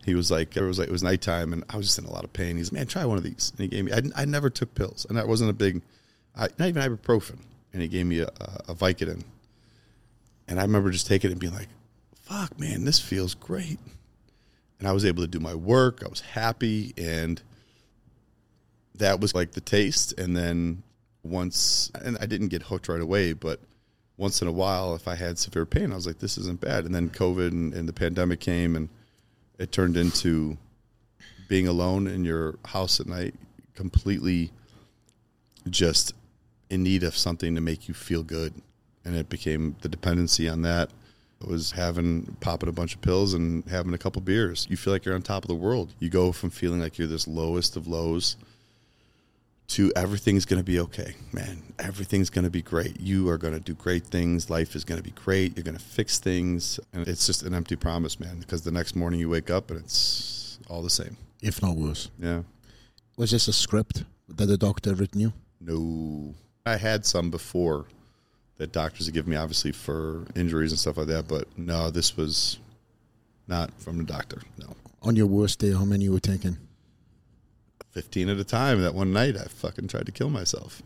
He 0.04 0.16
was 0.16 0.30
like, 0.30 0.56
it 0.58 0.62
was 0.62 0.80
like 0.80 0.90
it 0.90 0.92
was 0.92 1.04
nighttime, 1.04 1.54
and 1.54 1.64
I 1.70 1.78
was 1.78 1.88
just 1.88 2.00
in 2.00 2.06
a 2.06 2.12
lot 2.12 2.24
of 2.24 2.34
pain. 2.34 2.58
He's, 2.58 2.72
like, 2.72 2.80
man, 2.80 2.88
try 2.88 3.06
one 3.06 3.18
of 3.18 3.24
these. 3.24 3.52
And 3.52 3.60
he 3.60 3.68
gave 3.70 3.86
me. 3.86 3.94
I, 3.94 4.02
I 4.16 4.26
never 4.26 4.50
took 4.50 4.76
pills, 4.76 5.06
and 5.08 5.18
that 5.18 5.28
wasn't 5.28 5.50
a 5.50 5.54
big, 5.54 5.82
I, 6.36 6.50
not 6.60 6.68
even 6.68 6.82
ibuprofen. 6.82 7.40
And 7.72 7.82
he 7.82 7.88
gave 7.88 8.06
me 8.06 8.20
a, 8.20 8.30
a, 8.68 8.76
Vicodin. 8.76 9.24
And 10.48 10.60
I 10.60 10.64
remember 10.64 10.92
just 10.92 11.08
taking 11.08 11.30
it 11.30 11.34
and 11.34 11.40
being 11.40 11.54
like, 11.54 11.70
"Fuck, 12.22 12.60
man, 12.60 12.84
this 12.84 13.00
feels 13.00 13.34
great." 13.34 13.80
And 14.80 14.88
I 14.88 14.92
was 14.92 15.06
able 15.06 15.24
to 15.24 15.28
do 15.28 15.40
my 15.40 15.56
work. 15.56 16.04
I 16.06 16.10
was 16.10 16.20
happy, 16.20 16.94
and 16.98 17.42
that 18.96 19.22
was 19.22 19.34
like 19.34 19.54
the 19.54 19.62
taste. 19.62 20.20
And 20.20 20.36
then 20.36 20.84
once, 21.24 21.92
and 21.96 22.18
I 22.20 22.26
didn't 22.26 22.50
get 22.50 22.64
hooked 22.64 22.90
right 22.90 23.02
away, 23.02 23.32
but 23.34 23.62
once 24.18 24.42
in 24.42 24.48
a 24.48 24.52
while, 24.52 24.94
if 24.96 25.08
I 25.08 25.16
had 25.16 25.40
severe 25.40 25.66
pain, 25.66 25.94
I 25.94 25.96
was 25.96 26.06
like, 26.06 26.20
"This 26.20 26.38
isn't 26.38 26.60
bad." 26.60 26.84
And 26.84 26.94
then 26.94 27.10
COVID 27.10 27.52
and, 27.52 27.74
and 27.74 27.88
the 27.88 27.94
pandemic 27.94 28.42
came, 28.42 28.76
and 28.76 28.90
it 29.60 29.72
turned 29.72 29.98
into 29.98 30.58
being 31.48 31.68
alone 31.68 32.08
in 32.08 32.26
your 32.26 32.58
house 32.66 33.00
at 33.00 33.08
night, 33.08 33.36
completely 33.76 34.52
just 35.70 36.14
in 36.70 36.84
need 36.84 37.04
of 37.04 37.16
something 37.16 37.56
to 37.56 37.62
make 37.62 37.88
you 37.88 37.94
feel 37.94 38.24
good. 38.24 38.54
And 39.06 39.16
it 39.16 39.30
became 39.30 39.76
the 39.82 39.90
dependency 39.90 40.48
on 40.48 40.62
that. 40.64 40.90
It 41.42 41.48
was 41.48 41.72
having 41.72 42.38
popping 42.40 42.70
a 42.70 42.74
bunch 42.74 42.96
of 42.96 43.02
pills 43.02 43.34
and 43.34 43.66
having 43.66 43.94
a 43.94 43.98
couple 43.98 44.22
beers. 44.22 44.66
You 44.70 44.78
feel 44.78 44.94
like 44.94 45.04
you're 45.04 45.16
on 45.16 45.22
top 45.22 45.44
of 45.44 45.50
the 45.50 45.56
world. 45.56 45.94
You 46.00 46.10
go 46.10 46.32
from 46.32 46.50
feeling 46.50 46.80
like 46.80 46.98
you're 46.98 47.08
this 47.08 47.28
lowest 47.28 47.76
of 47.76 47.86
lows 47.86 48.38
to 49.74 49.92
everything's 49.96 50.46
going 50.46 50.60
to 50.60 50.64
be 50.64 50.80
okay, 50.80 51.16
man. 51.32 51.64
Everything's 51.80 52.30
going 52.30 52.44
to 52.46 52.52
be 52.52 52.62
great. 52.62 53.00
You 53.00 53.30
are 53.30 53.40
going 53.40 53.56
to 53.56 53.60
do 53.60 53.74
great 53.74 54.06
things. 54.06 54.50
Life 54.50 54.76
is 54.76 54.84
going 54.86 55.00
to 55.00 55.04
be 55.04 55.12
great. 55.12 55.58
You're 55.58 55.64
going 55.64 55.78
to 55.78 55.84
fix 55.84 56.20
things. 56.20 56.80
And 56.94 57.08
it's 57.08 57.26
just 57.26 57.42
an 57.42 57.56
empty 57.56 57.76
promise, 57.76 58.20
man, 58.20 58.38
because 58.40 58.62
the 58.62 58.72
next 58.72 58.96
morning 58.96 59.20
you 59.20 59.30
wake 59.30 59.50
up 59.50 59.72
and 59.72 59.80
it's 59.80 60.60
all 60.70 60.84
the 60.84 60.92
same. 60.92 61.18
If 61.42 61.62
not 61.62 61.76
worse. 61.76 62.12
Yeah. 62.20 62.44
Was 63.18 63.32
this 63.32 63.48
a 63.48 63.54
script 63.54 64.04
that 64.30 64.46
the 64.46 64.58
doctor 64.58 64.94
written 64.94 65.20
you? 65.22 65.34
No. 65.60 66.36
I 66.66 66.78
had 66.78 67.04
some 67.06 67.32
before 67.32 67.86
that 68.58 68.72
doctors 68.72 69.08
have 69.08 69.16
given 69.16 69.32
me, 69.32 69.38
obviously 69.38 69.72
for 69.72 70.26
injuries 70.36 70.72
and 70.72 70.80
stuff 70.80 70.98
like 70.98 71.08
that. 71.08 71.28
But 71.28 71.48
no, 71.58 71.90
this 71.90 72.16
was 72.16 72.60
not 73.48 73.72
from 73.82 73.98
the 73.98 74.04
doctor. 74.04 74.42
No, 74.60 74.76
On 75.02 75.16
your 75.16 75.28
worst 75.28 75.60
day, 75.60 75.72
how 75.74 75.84
many 75.84 76.06
you 76.06 76.12
were 76.12 76.20
taking? 76.20 76.58
Fifteen 77.94 78.28
at 78.30 78.38
a 78.38 78.44
time. 78.44 78.82
That 78.82 78.94
one 78.94 79.14
night, 79.14 79.38
I 79.38 79.46
fucking 79.46 79.88
tried 79.88 80.06
to 80.08 80.12
kill 80.12 80.30
myself. 80.30 80.82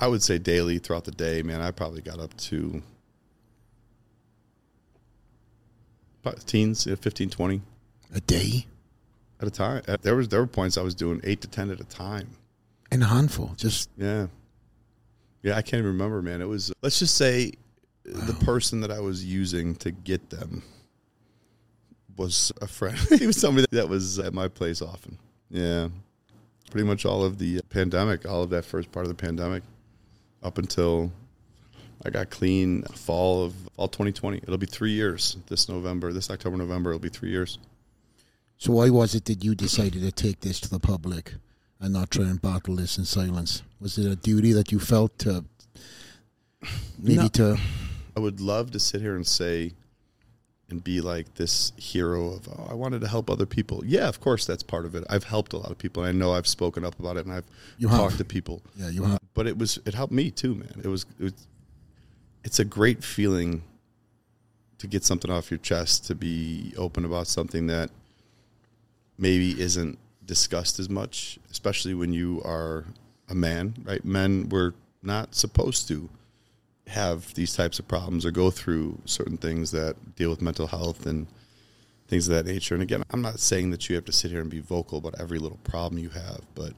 I 0.00 0.08
would 0.08 0.22
say 0.22 0.38
daily 0.38 0.78
throughout 0.78 1.04
the 1.04 1.12
day, 1.12 1.42
man. 1.42 1.60
I 1.60 1.70
probably 1.70 2.00
got 2.00 2.18
up 2.18 2.36
to 2.38 2.82
teens, 6.44 6.86
yeah, 6.86 6.96
15, 6.96 7.30
20 7.30 7.62
A 8.14 8.20
day? 8.20 8.66
at 9.40 9.46
a 9.46 9.50
time. 9.50 9.82
Uh, 9.86 9.96
There 10.02 10.16
was 10.16 10.28
there 10.28 10.40
were 10.40 10.46
points 10.46 10.76
I 10.78 10.82
was 10.82 10.94
doing 10.94 11.20
eight 11.24 11.40
to 11.42 11.48
ten 11.48 11.70
at 11.70 11.78
a 11.80 11.84
time. 11.84 12.30
In 12.90 13.02
a 13.02 13.06
handful. 13.06 13.52
Just 13.56 13.90
Yeah. 13.96 14.26
Yeah, 15.42 15.52
I 15.56 15.62
can't 15.62 15.74
even 15.80 15.92
remember, 15.92 16.22
man. 16.22 16.40
It 16.40 16.48
was 16.48 16.72
let's 16.82 16.98
just 16.98 17.16
say 17.16 17.52
the 18.04 18.32
person 18.44 18.80
that 18.80 18.90
I 18.90 18.98
was 19.00 19.24
using 19.24 19.74
to 19.76 19.90
get 19.90 20.30
them 20.30 20.62
was 22.16 22.50
a 22.62 22.66
friend. 22.66 22.96
he 23.18 23.26
was 23.26 23.38
somebody 23.40 23.66
that 23.72 23.88
was 23.88 24.18
at 24.18 24.32
my 24.32 24.48
place 24.48 24.80
often. 24.82 25.18
Yeah. 25.50 25.88
Pretty 26.70 26.86
much 26.86 27.06
all 27.06 27.24
of 27.24 27.38
the 27.38 27.60
pandemic, 27.70 28.28
all 28.28 28.42
of 28.42 28.50
that 28.50 28.64
first 28.64 28.90
part 28.90 29.06
of 29.06 29.08
the 29.08 29.14
pandemic 29.14 29.62
up 30.42 30.58
until 30.58 31.12
I 32.04 32.10
got 32.10 32.30
clean 32.30 32.82
fall 32.82 33.44
of 33.44 33.54
fall 33.76 33.88
2020. 33.88 34.38
It'll 34.38 34.58
be 34.58 34.66
3 34.66 34.90
years 34.90 35.36
this 35.46 35.68
November, 35.68 36.12
this 36.12 36.28
October 36.30 36.56
November 36.56 36.90
it'll 36.90 37.00
be 37.00 37.08
3 37.08 37.30
years. 37.30 37.58
So 38.58 38.72
why 38.72 38.90
was 38.90 39.14
it 39.14 39.26
that 39.26 39.44
you 39.44 39.54
decided 39.54 40.02
to 40.02 40.10
take 40.10 40.40
this 40.40 40.60
to 40.60 40.68
the 40.68 40.80
public 40.80 41.34
and 41.78 41.92
not 41.92 42.10
try 42.10 42.24
and 42.24 42.40
battle 42.40 42.76
this 42.76 42.98
in 42.98 43.04
silence? 43.04 43.62
Was 43.80 43.96
it 43.98 44.06
a 44.06 44.16
duty 44.16 44.52
that 44.52 44.72
you 44.72 44.80
felt 44.80 45.18
to 45.20 45.44
maybe 46.98 47.16
No. 47.16 47.28
to 47.28 47.60
I 48.16 48.20
would 48.20 48.40
love 48.40 48.70
to 48.72 48.80
sit 48.80 49.00
here 49.02 49.14
and 49.14 49.26
say 49.26 49.72
and 50.68 50.82
be 50.82 51.00
like 51.00 51.34
this 51.34 51.72
hero 51.76 52.32
of 52.32 52.48
oh, 52.48 52.66
I 52.68 52.74
wanted 52.74 53.00
to 53.02 53.08
help 53.08 53.30
other 53.30 53.46
people. 53.46 53.82
Yeah, 53.84 54.08
of 54.08 54.20
course 54.20 54.44
that's 54.46 54.62
part 54.62 54.84
of 54.84 54.94
it. 54.94 55.04
I've 55.08 55.24
helped 55.24 55.52
a 55.52 55.58
lot 55.58 55.70
of 55.70 55.78
people. 55.78 56.02
And 56.02 56.08
I 56.08 56.18
know 56.18 56.32
I've 56.32 56.46
spoken 56.46 56.84
up 56.84 56.98
about 56.98 57.16
it 57.16 57.24
and 57.24 57.32
I've 57.34 57.44
You 57.78 57.88
have. 57.88 57.98
talked 57.98 58.18
to 58.18 58.24
people. 58.24 58.62
yeah, 58.76 58.88
you 58.88 59.04
have 59.04 59.20
But 59.34 59.46
it 59.46 59.56
was 59.58 59.78
it 59.86 59.94
helped 59.94 60.12
me 60.12 60.30
too, 60.30 60.54
man. 60.56 60.80
It 60.82 60.88
was, 60.88 61.06
it 61.20 61.24
was 61.24 61.32
it's 62.44 62.58
a 62.58 62.64
great 62.64 63.04
feeling 63.04 63.62
to 64.78 64.86
get 64.86 65.04
something 65.04 65.30
off 65.30 65.50
your 65.50 65.58
chest, 65.58 66.04
to 66.06 66.14
be 66.14 66.74
open 66.76 67.04
about 67.04 67.26
something 67.28 67.66
that 67.68 67.90
maybe 69.18 69.58
isn't 69.60 69.98
discussed 70.24 70.78
as 70.78 70.88
much, 70.90 71.38
especially 71.50 71.94
when 71.94 72.12
you 72.12 72.42
are 72.44 72.84
a 73.28 73.34
man, 73.34 73.74
right? 73.84 74.04
Men 74.04 74.48
were 74.48 74.74
not 75.02 75.34
supposed 75.34 75.88
to 75.88 76.08
have 76.86 77.34
these 77.34 77.54
types 77.54 77.78
of 77.78 77.88
problems 77.88 78.24
or 78.24 78.30
go 78.30 78.50
through 78.50 79.00
certain 79.04 79.36
things 79.36 79.70
that 79.72 80.14
deal 80.14 80.30
with 80.30 80.40
mental 80.40 80.68
health 80.68 81.06
and 81.06 81.26
things 82.08 82.28
of 82.28 82.34
that 82.34 82.46
nature. 82.46 82.74
And 82.74 82.82
again, 82.82 83.02
I'm 83.10 83.22
not 83.22 83.40
saying 83.40 83.70
that 83.70 83.88
you 83.88 83.96
have 83.96 84.04
to 84.04 84.12
sit 84.12 84.30
here 84.30 84.40
and 84.40 84.50
be 84.50 84.60
vocal 84.60 84.98
about 84.98 85.20
every 85.20 85.38
little 85.38 85.58
problem 85.64 85.98
you 85.98 86.10
have, 86.10 86.42
but 86.54 86.72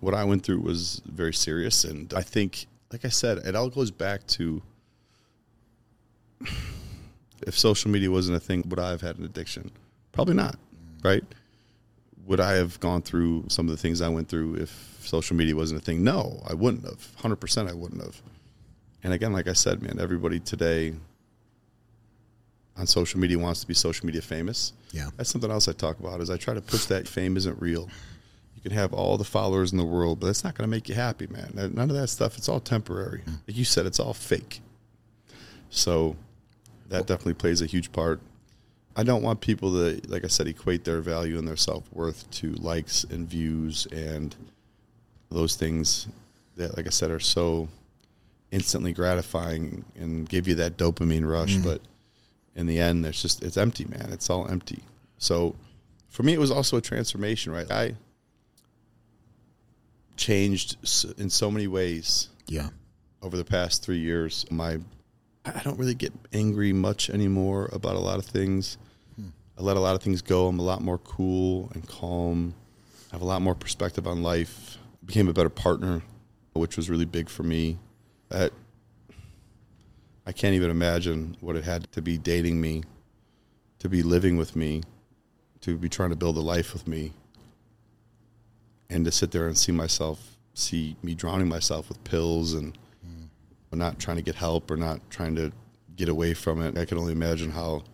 what 0.00 0.14
I 0.14 0.24
went 0.24 0.44
through 0.44 0.60
was 0.60 1.02
very 1.06 1.34
serious. 1.34 1.84
And 1.84 2.12
I 2.14 2.22
think, 2.22 2.66
like 2.92 3.04
I 3.04 3.08
said, 3.08 3.38
it 3.38 3.54
all 3.54 3.68
goes 3.68 3.90
back 3.90 4.26
to 4.28 4.62
if 7.46 7.58
social 7.58 7.90
media 7.90 8.10
wasn't 8.10 8.36
a 8.36 8.40
thing, 8.40 8.64
would 8.68 8.78
I 8.78 8.90
have 8.90 9.00
had 9.00 9.18
an 9.18 9.24
addiction? 9.24 9.70
Probably 10.12 10.34
not, 10.34 10.56
right? 11.02 11.24
Would 12.26 12.40
I 12.40 12.52
have 12.52 12.78
gone 12.80 13.02
through 13.02 13.44
some 13.48 13.66
of 13.66 13.70
the 13.70 13.80
things 13.80 14.00
I 14.00 14.08
went 14.08 14.28
through 14.28 14.54
if 14.56 14.98
social 15.02 15.36
media 15.36 15.56
wasn't 15.56 15.80
a 15.80 15.84
thing? 15.84 16.04
No, 16.04 16.42
I 16.48 16.54
wouldn't 16.54 16.84
have. 16.84 17.16
100% 17.20 17.68
I 17.68 17.74
wouldn't 17.74 18.02
have. 18.02 18.22
And 19.02 19.12
again, 19.12 19.32
like 19.32 19.48
I 19.48 19.52
said, 19.52 19.82
man, 19.82 19.98
everybody 20.00 20.40
today 20.40 20.94
on 22.76 22.86
social 22.86 23.20
media 23.20 23.38
wants 23.38 23.60
to 23.60 23.66
be 23.66 23.74
social 23.74 24.06
media 24.06 24.22
famous. 24.22 24.72
Yeah. 24.92 25.10
That's 25.16 25.30
something 25.30 25.50
else 25.50 25.68
I 25.68 25.72
talk 25.72 25.98
about 25.98 26.20
is 26.20 26.30
I 26.30 26.36
try 26.36 26.54
to 26.54 26.60
push 26.60 26.86
that 26.86 27.08
fame 27.08 27.36
isn't 27.36 27.60
real. 27.60 27.88
You 28.54 28.62
can 28.62 28.72
have 28.72 28.92
all 28.92 29.16
the 29.16 29.24
followers 29.24 29.72
in 29.72 29.78
the 29.78 29.84
world, 29.84 30.20
but 30.20 30.26
that's 30.26 30.42
not 30.42 30.54
going 30.54 30.68
to 30.68 30.70
make 30.70 30.88
you 30.88 30.94
happy, 30.94 31.26
man. 31.28 31.52
None 31.54 31.90
of 31.90 31.96
that 31.96 32.08
stuff, 32.08 32.36
it's 32.36 32.48
all 32.48 32.60
temporary. 32.60 33.20
Mm. 33.20 33.38
Like 33.46 33.56
you 33.56 33.64
said, 33.64 33.86
it's 33.86 34.00
all 34.00 34.14
fake. 34.14 34.60
So 35.70 36.16
that 36.88 37.06
definitely 37.06 37.34
plays 37.34 37.60
a 37.62 37.66
huge 37.66 37.92
part. 37.92 38.20
I 38.96 39.04
don't 39.04 39.22
want 39.22 39.40
people 39.40 39.72
to, 39.74 40.00
like 40.08 40.24
I 40.24 40.28
said, 40.28 40.48
equate 40.48 40.84
their 40.84 41.00
value 41.00 41.38
and 41.38 41.46
their 41.46 41.56
self 41.56 41.84
worth 41.92 42.28
to 42.32 42.52
likes 42.54 43.04
and 43.04 43.28
views 43.28 43.86
and 43.92 44.34
those 45.30 45.54
things 45.54 46.08
that, 46.56 46.76
like 46.76 46.86
I 46.86 46.90
said, 46.90 47.10
are 47.12 47.20
so 47.20 47.68
instantly 48.50 48.92
gratifying 48.92 49.84
and 49.96 50.28
give 50.28 50.48
you 50.48 50.54
that 50.56 50.76
dopamine 50.76 51.28
rush. 51.28 51.54
Mm-hmm. 51.54 51.68
But 51.68 51.82
in 52.56 52.66
the 52.66 52.80
end, 52.80 53.04
there's 53.04 53.20
just, 53.20 53.42
it's 53.42 53.56
empty, 53.56 53.84
man. 53.84 54.08
It's 54.12 54.30
all 54.30 54.48
empty. 54.48 54.82
So 55.18 55.54
for 56.08 56.22
me, 56.22 56.32
it 56.32 56.40
was 56.40 56.50
also 56.50 56.76
a 56.76 56.80
transformation, 56.80 57.52
right? 57.52 57.70
I 57.70 57.94
changed 60.16 60.76
in 61.18 61.30
so 61.30 61.50
many 61.50 61.66
ways 61.66 62.28
yeah. 62.46 62.70
over 63.22 63.36
the 63.36 63.44
past 63.44 63.84
three 63.84 63.98
years. 63.98 64.44
My, 64.50 64.78
I 65.44 65.60
don't 65.62 65.78
really 65.78 65.94
get 65.94 66.12
angry 66.32 66.72
much 66.72 67.10
anymore 67.10 67.68
about 67.72 67.94
a 67.94 68.00
lot 68.00 68.18
of 68.18 68.24
things. 68.24 68.78
Hmm. 69.16 69.28
I 69.58 69.62
let 69.62 69.76
a 69.76 69.80
lot 69.80 69.94
of 69.94 70.02
things 70.02 70.22
go. 70.22 70.48
I'm 70.48 70.58
a 70.58 70.62
lot 70.62 70.82
more 70.82 70.98
cool 70.98 71.70
and 71.74 71.86
calm. 71.86 72.54
I 73.12 73.14
have 73.14 73.22
a 73.22 73.26
lot 73.26 73.42
more 73.42 73.54
perspective 73.54 74.06
on 74.06 74.22
life. 74.22 74.78
Became 75.04 75.28
a 75.28 75.32
better 75.32 75.48
partner, 75.48 76.02
which 76.52 76.76
was 76.76 76.90
really 76.90 77.06
big 77.06 77.28
for 77.30 77.42
me. 77.42 77.78
That 78.28 78.52
I 80.26 80.32
can't 80.32 80.54
even 80.54 80.70
imagine 80.70 81.36
what 81.40 81.56
it 81.56 81.64
had 81.64 81.90
to 81.92 82.02
be 82.02 82.18
dating 82.18 82.60
me, 82.60 82.82
to 83.78 83.88
be 83.88 84.02
living 84.02 84.36
with 84.36 84.54
me, 84.54 84.82
to 85.62 85.76
be 85.76 85.88
trying 85.88 86.10
to 86.10 86.16
build 86.16 86.36
a 86.36 86.40
life 86.40 86.72
with 86.72 86.86
me, 86.86 87.12
and 88.90 89.04
to 89.04 89.10
sit 89.10 89.30
there 89.30 89.46
and 89.46 89.56
see 89.56 89.72
myself, 89.72 90.36
see 90.54 90.96
me 91.02 91.14
drowning 91.14 91.48
myself 91.48 91.88
with 91.88 92.02
pills 92.04 92.52
and 92.52 92.76
mm. 93.06 93.28
not 93.72 93.98
trying 93.98 94.16
to 94.18 94.22
get 94.22 94.34
help 94.34 94.70
or 94.70 94.76
not 94.76 95.00
trying 95.10 95.34
to 95.36 95.52
get 95.96 96.08
away 96.08 96.34
from 96.34 96.60
it. 96.62 96.76
I 96.76 96.84
can 96.84 96.98
only 96.98 97.12
imagine 97.12 97.50
how 97.50 97.84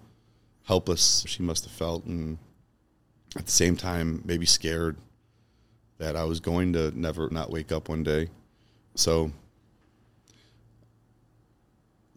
helpless 0.65 1.25
she 1.29 1.43
must 1.43 1.65
have 1.65 1.73
felt, 1.73 2.05
and 2.05 2.39
at 3.37 3.47
the 3.47 3.53
same 3.53 3.77
time, 3.77 4.23
maybe 4.25 4.47
scared 4.47 4.97
that 5.99 6.17
I 6.17 6.25
was 6.25 6.41
going 6.41 6.73
to 6.73 6.91
never 6.99 7.31
not 7.31 7.51
wake 7.51 7.71
up 7.71 7.89
one 7.89 8.03
day. 8.03 8.29
So 8.97 9.31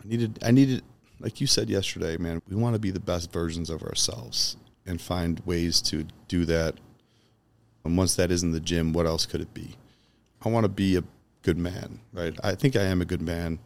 I 0.03 0.07
needed, 0.07 0.40
I 0.44 0.52
needed, 0.52 0.84
like 1.19 1.41
you 1.41 1.48
said 1.48 1.69
yesterday, 1.69 2.18
man. 2.18 2.41
We 2.48 2.56
want 2.56 2.76
to 2.76 2.80
be 2.80 2.91
the 2.91 2.99
best 2.99 3.32
versions 3.32 3.69
of 3.69 3.84
ourselves 3.84 4.57
and 4.86 5.02
find 5.02 5.41
ways 5.45 5.82
to 5.82 6.06
do 6.28 6.45
that. 6.45 6.76
And 7.84 7.98
once 7.98 8.15
that 8.15 8.32
is 8.32 8.44
in 8.44 8.52
the 8.52 8.60
gym, 8.60 8.94
what 8.94 9.06
else 9.06 9.26
could 9.26 9.41
it 9.41 9.53
be? 9.53 9.76
I 10.44 10.49
want 10.49 10.65
to 10.65 10.69
be 10.69 10.98
a 10.98 11.03
good 11.41 11.57
man, 11.57 11.99
right? 12.14 12.38
I 12.44 12.56
think 12.56 12.76
I 12.76 12.84
am 12.84 13.02
a 13.02 13.06
good 13.06 13.22
man, 13.22 13.60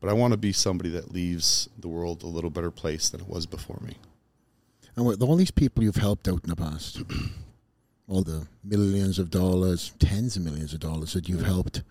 but 0.00 0.10
I 0.10 0.12
want 0.12 0.32
to 0.32 0.36
be 0.36 0.52
somebody 0.52 0.90
that 0.90 1.12
leaves 1.12 1.68
the 1.78 1.88
world 1.88 2.22
a 2.22 2.26
little 2.26 2.50
better 2.50 2.70
place 2.70 3.08
than 3.08 3.20
it 3.20 3.28
was 3.28 3.46
before 3.46 3.80
me. 3.82 3.96
And 4.96 5.06
with 5.06 5.22
all 5.22 5.36
these 5.36 5.50
people 5.50 5.82
you've 5.82 5.96
helped 5.96 6.28
out 6.28 6.44
in 6.44 6.50
the 6.50 6.56
past, 6.56 7.02
all 8.08 8.22
the 8.22 8.46
millions 8.62 9.18
of 9.18 9.30
dollars, 9.30 9.92
tens 9.98 10.36
of 10.36 10.42
millions 10.42 10.74
of 10.74 10.80
dollars 10.80 11.14
that 11.14 11.28
you've 11.28 11.46
helped 11.46 11.82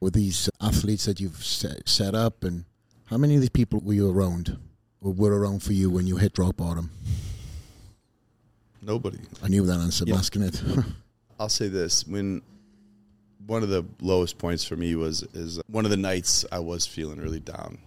with 0.00 0.14
these 0.14 0.48
athletes 0.60 1.06
that 1.06 1.20
you've 1.20 1.44
set, 1.44 1.88
set 1.88 2.14
up, 2.14 2.44
and 2.44 2.64
how 3.06 3.16
many 3.16 3.34
of 3.34 3.40
these 3.40 3.50
people 3.50 3.80
were 3.80 3.92
you 3.94 4.10
around 4.10 4.58
or 5.00 5.12
were 5.12 5.38
around 5.38 5.62
for 5.62 5.72
you 5.72 5.90
when 5.90 6.06
you 6.06 6.16
hit 6.16 6.38
rock 6.38 6.56
bottom? 6.56 6.90
Nobody. 8.82 9.18
I 9.42 9.48
knew 9.48 9.64
that 9.66 9.78
answer, 9.80 10.04
Yeah. 10.06 10.14
masking 10.16 10.42
it. 10.42 10.62
I'll 11.40 11.48
say 11.48 11.68
this: 11.68 12.06
when 12.06 12.42
one 13.46 13.62
of 13.62 13.68
the 13.68 13.84
lowest 14.00 14.38
points 14.38 14.64
for 14.64 14.76
me 14.76 14.94
was 14.94 15.22
is 15.34 15.60
one 15.68 15.84
of 15.84 15.90
the 15.90 15.96
nights 15.96 16.44
I 16.52 16.58
was 16.60 16.86
feeling 16.86 17.18
really 17.18 17.40
down, 17.40 17.78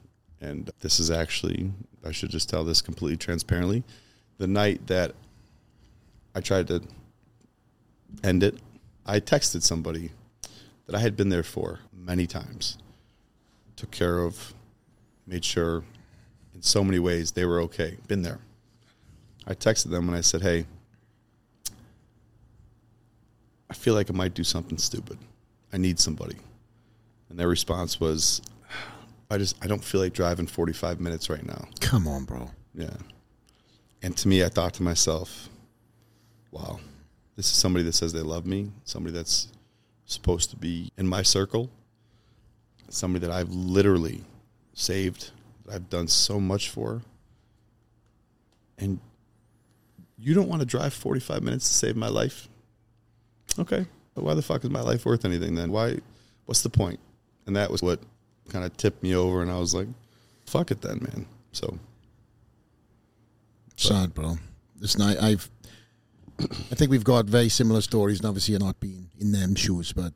and 0.42 0.70
this 0.82 1.00
is 1.00 1.10
actually 1.10 1.72
I 2.06 2.12
should 2.12 2.30
just 2.30 2.50
tell 2.50 2.64
this 2.64 2.82
completely 2.82 3.18
transparently. 3.18 3.84
The 4.38 4.48
night 4.48 4.88
that 4.88 5.14
I 6.36 6.42
tried 6.42 6.68
to 6.68 6.82
end 8.24 8.44
it, 8.44 8.58
I 9.06 9.20
texted 9.20 9.64
somebody 9.64 10.12
that 10.86 10.96
I 10.96 11.00
had 11.00 11.16
been 11.18 11.30
there 11.30 11.44
for 11.44 11.80
many 11.94 12.26
times, 12.28 12.78
took 13.76 13.92
care 13.92 14.20
of, 14.20 14.54
made 15.30 15.46
sure 15.46 15.84
in 16.56 16.62
so 16.62 16.84
many 16.84 17.00
ways 17.00 17.32
they 17.32 17.46
were 17.46 17.62
okay, 17.62 17.98
been 18.08 18.24
there. 18.24 18.40
I 19.48 19.54
texted 19.54 19.92
them 19.92 20.10
and 20.10 20.18
I 20.18 20.22
said, 20.22 20.42
"Hey." 20.42 20.66
I 23.70 23.76
feel 23.76 23.94
like 23.94 24.10
I 24.10 24.14
might 24.14 24.34
do 24.34 24.44
something 24.44 24.80
stupid. 24.80 25.20
I 25.72 25.78
need 25.78 26.00
somebody. 26.00 26.38
And 27.30 27.40
their 27.40 27.48
response 27.48 28.00
was, 28.00 28.42
I 29.30 29.38
just 29.38 29.64
I 29.64 29.68
don't 29.68 29.84
feel 29.84 30.02
like 30.02 30.14
driving 30.14 30.48
45 30.48 31.00
minutes 31.00 31.30
right 31.30 31.46
now. 31.46 31.68
Come 31.80 32.08
on, 32.08 32.26
bro. 32.26 32.50
Yeah. 32.74 32.90
And 34.02 34.18
to 34.18 34.28
me, 34.28 34.44
I 34.44 34.50
thought 34.50 34.74
to 34.76 34.84
myself, 34.84 35.50
wow, 36.52 36.80
this 37.36 37.46
is 37.46 37.58
somebody 37.58 37.84
that 37.86 37.94
says 37.94 38.12
they 38.12 38.22
love 38.22 38.48
me, 38.48 38.72
somebody 38.86 39.14
that's 39.14 39.50
supposed 40.06 40.50
to 40.50 40.56
be 40.56 40.92
in 40.98 41.08
my 41.08 41.22
circle. 41.22 41.70
somebody 42.90 43.28
that 43.28 43.32
I've 43.32 43.52
literally 43.52 44.24
saved, 44.80 45.32
that 45.66 45.76
I've 45.76 45.90
done 45.90 46.08
so 46.08 46.40
much 46.40 46.70
for, 46.70 47.02
and 48.78 49.00
you 50.18 50.34
don't 50.34 50.48
want 50.48 50.62
to 50.62 50.66
drive 50.66 50.94
45 50.94 51.44
minutes 51.44 51.68
to 51.70 51.76
save 51.76 51.96
my 51.96 52.10
life? 52.10 52.48
Okay. 53.58 53.86
But 54.16 54.24
why 54.24 54.34
the 54.34 54.42
fuck 54.42 54.64
is 54.64 54.70
my 54.70 54.82
life 54.82 55.06
worth 55.06 55.26
anything 55.26 55.56
then? 55.56 55.72
Why? 55.72 56.00
What's 56.46 56.62
the 56.62 56.70
point? 56.70 57.00
And 57.46 57.56
that 57.56 57.72
was 57.72 57.82
what 57.82 58.00
kind 58.50 58.66
of 58.66 58.76
tipped 58.78 59.04
me 59.04 59.16
over, 59.16 59.42
and 59.42 59.52
I 59.52 59.60
was 59.60 59.74
like, 59.74 59.88
fuck 60.46 60.72
it 60.72 60.82
then, 60.82 61.00
man. 61.02 61.26
So 61.52 61.78
Sad, 63.80 64.14
bro. 64.14 64.38
Listen, 64.80 65.02
I, 65.02 65.30
I've, 65.30 65.50
I 66.40 66.76
think 66.76 66.92
we've 66.92 67.04
got 67.04 67.26
very 67.26 67.48
similar 67.48 67.80
stories, 67.80 68.20
and 68.20 68.28
obviously 68.28 68.52
you're 68.52 68.60
not 68.60 68.80
being 68.80 69.10
in 69.20 69.32
them 69.32 69.56
shoes, 69.56 69.94
but 69.94 70.14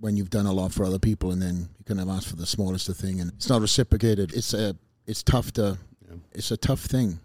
when 0.00 0.16
you've 0.16 0.30
done 0.30 0.46
a 0.46 0.52
lot 0.52 0.72
for 0.72 0.84
other 0.84 0.98
people, 0.98 1.30
and 1.32 1.40
then 1.40 1.68
you 1.78 1.84
kind 1.86 2.00
of 2.00 2.08
ask 2.08 2.28
for 2.28 2.36
the 2.36 2.46
smallest 2.46 2.88
of 2.88 2.96
thing, 2.96 3.20
and 3.20 3.32
it's 3.32 3.48
not 3.48 3.60
reciprocated. 3.60 4.32
It's 4.34 4.52
a, 4.54 4.76
it's 5.06 5.22
tough 5.22 5.52
to, 5.52 5.78
Yeah. 6.08 6.16
it's 6.32 6.50
a 6.50 6.56
tough 6.56 6.80
thing, 6.80 7.18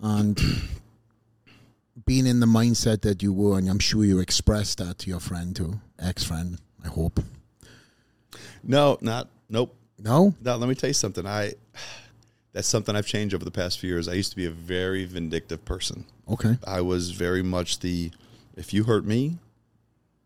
and 0.00 0.40
being 2.06 2.26
in 2.26 2.40
the 2.40 2.46
mindset 2.46 3.02
that 3.02 3.22
you 3.22 3.32
were, 3.32 3.58
and 3.58 3.68
I'm 3.68 3.78
sure 3.78 4.04
you 4.04 4.18
expressed 4.20 4.78
that 4.78 4.98
to 4.98 5.10
your 5.10 5.20
friend 5.20 5.54
too, 5.54 5.80
ex-friend. 5.98 6.58
I 6.84 6.88
hope. 6.88 7.20
no, 8.62 8.98
not 9.00 9.28
nope. 9.48 9.74
No, 9.98 10.34
Now 10.42 10.56
let 10.56 10.68
me 10.68 10.74
tell 10.74 10.88
you 10.88 10.94
something. 10.94 11.26
I 11.26 11.52
that's 12.52 12.66
something 12.68 12.94
I've 12.96 13.06
changed 13.06 13.34
over 13.34 13.44
the 13.44 13.50
past 13.52 13.78
few 13.78 13.88
years. 13.90 14.08
I 14.08 14.14
used 14.14 14.30
to 14.30 14.36
be 14.36 14.46
a 14.46 14.50
very 14.50 15.04
vindictive 15.04 15.64
person. 15.64 16.04
okay, 16.28 16.58
I 16.66 16.80
was 16.80 17.10
very 17.12 17.42
much 17.42 17.80
the 17.80 18.10
if 18.56 18.72
you 18.74 18.84
hurt 18.84 19.04
me, 19.04 19.38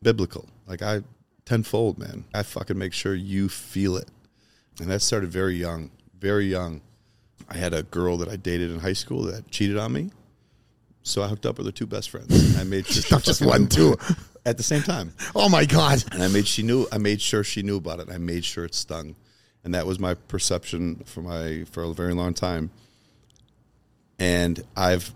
biblical. 0.02 0.48
Like 0.66 0.82
I 0.82 1.02
tenfold, 1.46 1.98
man. 1.98 2.24
I 2.34 2.42
fucking 2.42 2.76
make 2.76 2.92
sure 2.92 3.14
you 3.14 3.48
feel 3.48 3.96
it. 3.96 4.10
And 4.80 4.90
that 4.90 5.00
started 5.00 5.30
very 5.30 5.54
young, 5.54 5.90
very 6.18 6.46
young. 6.46 6.82
I 7.48 7.56
had 7.56 7.72
a 7.72 7.82
girl 7.84 8.18
that 8.18 8.28
I 8.28 8.36
dated 8.36 8.70
in 8.70 8.80
high 8.80 8.92
school 8.92 9.22
that 9.22 9.50
cheated 9.50 9.78
on 9.78 9.92
me. 9.92 10.10
So 11.02 11.22
I 11.22 11.28
hooked 11.28 11.46
up 11.46 11.56
with 11.56 11.66
her 11.66 11.72
two 11.72 11.86
best 11.86 12.10
friends. 12.10 12.58
I 12.58 12.64
made 12.64 12.86
sure 12.86 13.02
Not 13.16 13.22
just 13.22 13.40
one, 13.40 13.68
two. 13.68 13.96
at 14.46 14.56
the 14.56 14.62
same 14.62 14.82
time. 14.82 15.12
Oh 15.34 15.48
my 15.48 15.64
God. 15.64 16.02
And 16.12 16.22
I 16.22 16.28
made 16.28 16.46
she 16.46 16.62
knew 16.62 16.86
I 16.92 16.98
made 16.98 17.20
sure 17.20 17.44
she 17.44 17.62
knew 17.62 17.76
about 17.76 18.00
it. 18.00 18.08
I 18.10 18.18
made 18.18 18.44
sure 18.44 18.64
it 18.64 18.74
stung. 18.74 19.16
And 19.64 19.74
that 19.74 19.86
was 19.86 19.98
my 19.98 20.14
perception 20.14 21.02
for 21.04 21.20
my 21.20 21.64
for 21.72 21.82
a 21.82 21.92
very 21.92 22.14
long 22.14 22.32
time. 22.32 22.70
And 24.18 24.62
I've 24.76 25.12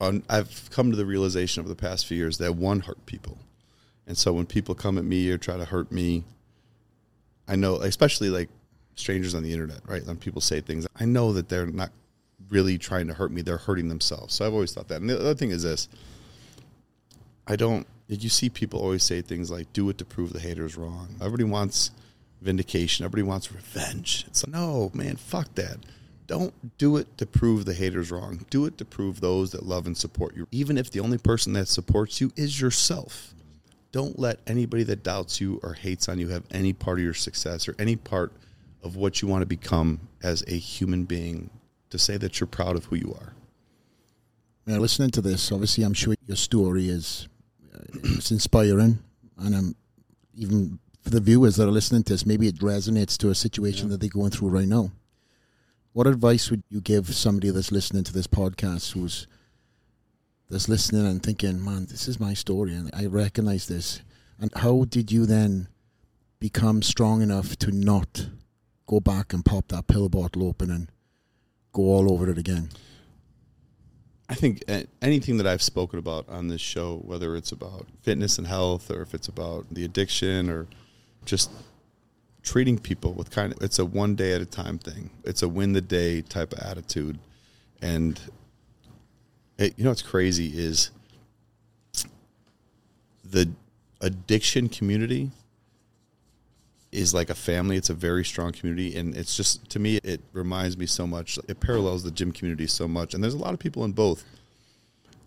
on, 0.00 0.22
I've 0.30 0.70
come 0.70 0.90
to 0.90 0.96
the 0.96 1.04
realization 1.04 1.60
over 1.60 1.68
the 1.68 1.76
past 1.76 2.06
few 2.06 2.16
years 2.16 2.38
that 2.38 2.56
one 2.56 2.80
hurt 2.80 3.04
people. 3.04 3.38
And 4.10 4.18
so 4.18 4.32
when 4.32 4.44
people 4.44 4.74
come 4.74 4.98
at 4.98 5.04
me 5.04 5.30
or 5.30 5.38
try 5.38 5.56
to 5.56 5.64
hurt 5.64 5.92
me, 5.92 6.24
I 7.46 7.54
know 7.54 7.76
especially 7.76 8.28
like 8.28 8.48
strangers 8.96 9.36
on 9.36 9.44
the 9.44 9.52
internet, 9.52 9.82
right? 9.86 10.04
When 10.04 10.16
people 10.16 10.40
say 10.40 10.60
things, 10.60 10.84
I 10.98 11.04
know 11.04 11.32
that 11.34 11.48
they're 11.48 11.66
not 11.66 11.92
really 12.48 12.76
trying 12.76 13.06
to 13.06 13.14
hurt 13.14 13.30
me, 13.30 13.42
they're 13.42 13.56
hurting 13.56 13.88
themselves. 13.88 14.34
So 14.34 14.44
I've 14.44 14.52
always 14.52 14.72
thought 14.72 14.88
that. 14.88 15.00
And 15.00 15.08
the 15.08 15.16
other 15.16 15.36
thing 15.36 15.52
is 15.52 15.62
this. 15.62 15.86
I 17.46 17.54
don't. 17.54 17.86
You 18.08 18.28
see 18.28 18.50
people 18.50 18.80
always 18.80 19.04
say 19.04 19.22
things 19.22 19.48
like 19.48 19.72
"do 19.72 19.88
it 19.90 19.98
to 19.98 20.04
prove 20.04 20.32
the 20.32 20.40
haters 20.40 20.76
wrong." 20.76 21.14
Everybody 21.20 21.44
wants 21.44 21.92
vindication. 22.40 23.04
Everybody 23.04 23.28
wants 23.28 23.52
revenge. 23.52 24.24
It's 24.26 24.44
like, 24.44 24.52
no, 24.52 24.90
man, 24.92 25.14
fuck 25.14 25.54
that. 25.54 25.76
Don't 26.26 26.52
do 26.78 26.96
it 26.96 27.16
to 27.18 27.26
prove 27.26 27.64
the 27.64 27.74
haters 27.74 28.10
wrong. 28.10 28.44
Do 28.50 28.66
it 28.66 28.76
to 28.78 28.84
prove 28.84 29.20
those 29.20 29.52
that 29.52 29.66
love 29.66 29.86
and 29.86 29.96
support 29.96 30.34
you. 30.34 30.48
Even 30.50 30.76
if 30.78 30.90
the 30.90 30.98
only 30.98 31.18
person 31.18 31.52
that 31.52 31.68
supports 31.68 32.20
you 32.20 32.32
is 32.34 32.60
yourself. 32.60 33.34
Don't 33.92 34.18
let 34.18 34.38
anybody 34.46 34.84
that 34.84 35.02
doubts 35.02 35.40
you 35.40 35.60
or 35.62 35.74
hates 35.74 36.08
on 36.08 36.18
you 36.18 36.28
have 36.28 36.44
any 36.50 36.72
part 36.72 36.98
of 36.98 37.04
your 37.04 37.14
success 37.14 37.68
or 37.68 37.74
any 37.78 37.96
part 37.96 38.32
of 38.82 38.96
what 38.96 39.20
you 39.20 39.28
want 39.28 39.42
to 39.42 39.46
become 39.46 40.00
as 40.22 40.44
a 40.46 40.56
human 40.56 41.04
being 41.04 41.50
to 41.90 41.98
say 41.98 42.16
that 42.16 42.38
you're 42.38 42.46
proud 42.46 42.76
of 42.76 42.84
who 42.86 42.96
you 42.96 43.16
are. 43.20 43.34
Now, 44.66 44.76
listening 44.78 45.10
to 45.12 45.20
this, 45.20 45.50
obviously, 45.50 45.82
I'm 45.84 45.94
sure 45.94 46.14
your 46.26 46.36
story 46.36 46.88
is 46.88 47.28
uh, 47.74 47.78
it's 48.04 48.30
inspiring, 48.30 49.00
and 49.38 49.56
I'm 49.56 49.74
even 50.34 50.78
for 51.02 51.10
the 51.10 51.20
viewers 51.20 51.56
that 51.56 51.66
are 51.66 51.72
listening 51.72 52.04
to 52.04 52.12
this, 52.12 52.26
maybe 52.26 52.46
it 52.46 52.58
resonates 52.58 53.16
to 53.18 53.30
a 53.30 53.34
situation 53.34 53.88
that 53.88 54.00
they're 54.00 54.08
going 54.08 54.30
through 54.30 54.50
right 54.50 54.68
now. 54.68 54.92
What 55.92 56.06
advice 56.06 56.50
would 56.50 56.62
you 56.68 56.80
give 56.80 57.12
somebody 57.14 57.50
that's 57.50 57.72
listening 57.72 58.04
to 58.04 58.12
this 58.12 58.26
podcast 58.26 58.92
who's 58.92 59.26
that's 60.50 60.68
listening 60.68 61.06
and 61.06 61.22
thinking, 61.22 61.64
"Man, 61.64 61.86
this 61.86 62.08
is 62.08 62.20
my 62.20 62.34
story, 62.34 62.74
and 62.74 62.90
I 62.92 63.06
recognize 63.06 63.66
this." 63.66 64.00
And 64.38 64.50
how 64.54 64.84
did 64.84 65.12
you 65.12 65.26
then 65.26 65.68
become 66.40 66.82
strong 66.82 67.22
enough 67.22 67.56
to 67.58 67.70
not 67.70 68.28
go 68.86 68.98
back 68.98 69.32
and 69.32 69.44
pop 69.44 69.68
that 69.68 69.86
pill 69.86 70.08
bottle 70.08 70.44
open 70.48 70.70
and 70.70 70.90
go 71.72 71.82
all 71.82 72.12
over 72.12 72.28
it 72.30 72.38
again? 72.38 72.70
I 74.28 74.34
think 74.34 74.62
uh, 74.68 74.82
anything 75.02 75.38
that 75.38 75.46
I've 75.46 75.62
spoken 75.62 75.98
about 75.98 76.28
on 76.28 76.48
this 76.48 76.60
show, 76.60 77.02
whether 77.04 77.34
it's 77.36 77.52
about 77.52 77.86
fitness 78.02 78.38
and 78.38 78.46
health, 78.46 78.90
or 78.90 79.02
if 79.02 79.12
it's 79.12 79.28
about 79.28 79.66
the 79.72 79.84
addiction, 79.84 80.48
or 80.48 80.66
just 81.24 81.50
treating 82.42 82.78
people 82.78 83.12
with 83.12 83.30
kind 83.30 83.52
of, 83.52 83.60
it's 83.60 83.78
a 83.78 83.84
one 83.84 84.14
day 84.14 84.32
at 84.32 84.40
a 84.40 84.46
time 84.46 84.78
thing. 84.78 85.10
It's 85.24 85.42
a 85.42 85.48
win 85.48 85.72
the 85.72 85.80
day 85.80 86.22
type 86.22 86.52
of 86.52 86.60
attitude, 86.60 87.18
and 87.82 88.20
you 89.60 89.84
know 89.84 89.90
what's 89.90 90.02
crazy 90.02 90.48
is 90.58 90.90
the 93.24 93.50
addiction 94.00 94.68
community 94.68 95.30
is 96.92 97.14
like 97.14 97.30
a 97.30 97.34
family. 97.34 97.76
It's 97.76 97.90
a 97.90 97.94
very 97.94 98.24
strong 98.24 98.52
community, 98.52 98.96
and 98.96 99.16
it's 99.16 99.36
just 99.36 99.68
to 99.70 99.78
me, 99.78 99.96
it 100.02 100.20
reminds 100.32 100.76
me 100.76 100.86
so 100.86 101.06
much. 101.06 101.38
It 101.48 101.60
parallels 101.60 102.02
the 102.02 102.10
gym 102.10 102.32
community 102.32 102.66
so 102.66 102.88
much, 102.88 103.14
and 103.14 103.22
there's 103.22 103.34
a 103.34 103.38
lot 103.38 103.54
of 103.54 103.60
people 103.60 103.84
in 103.84 103.92
both. 103.92 104.24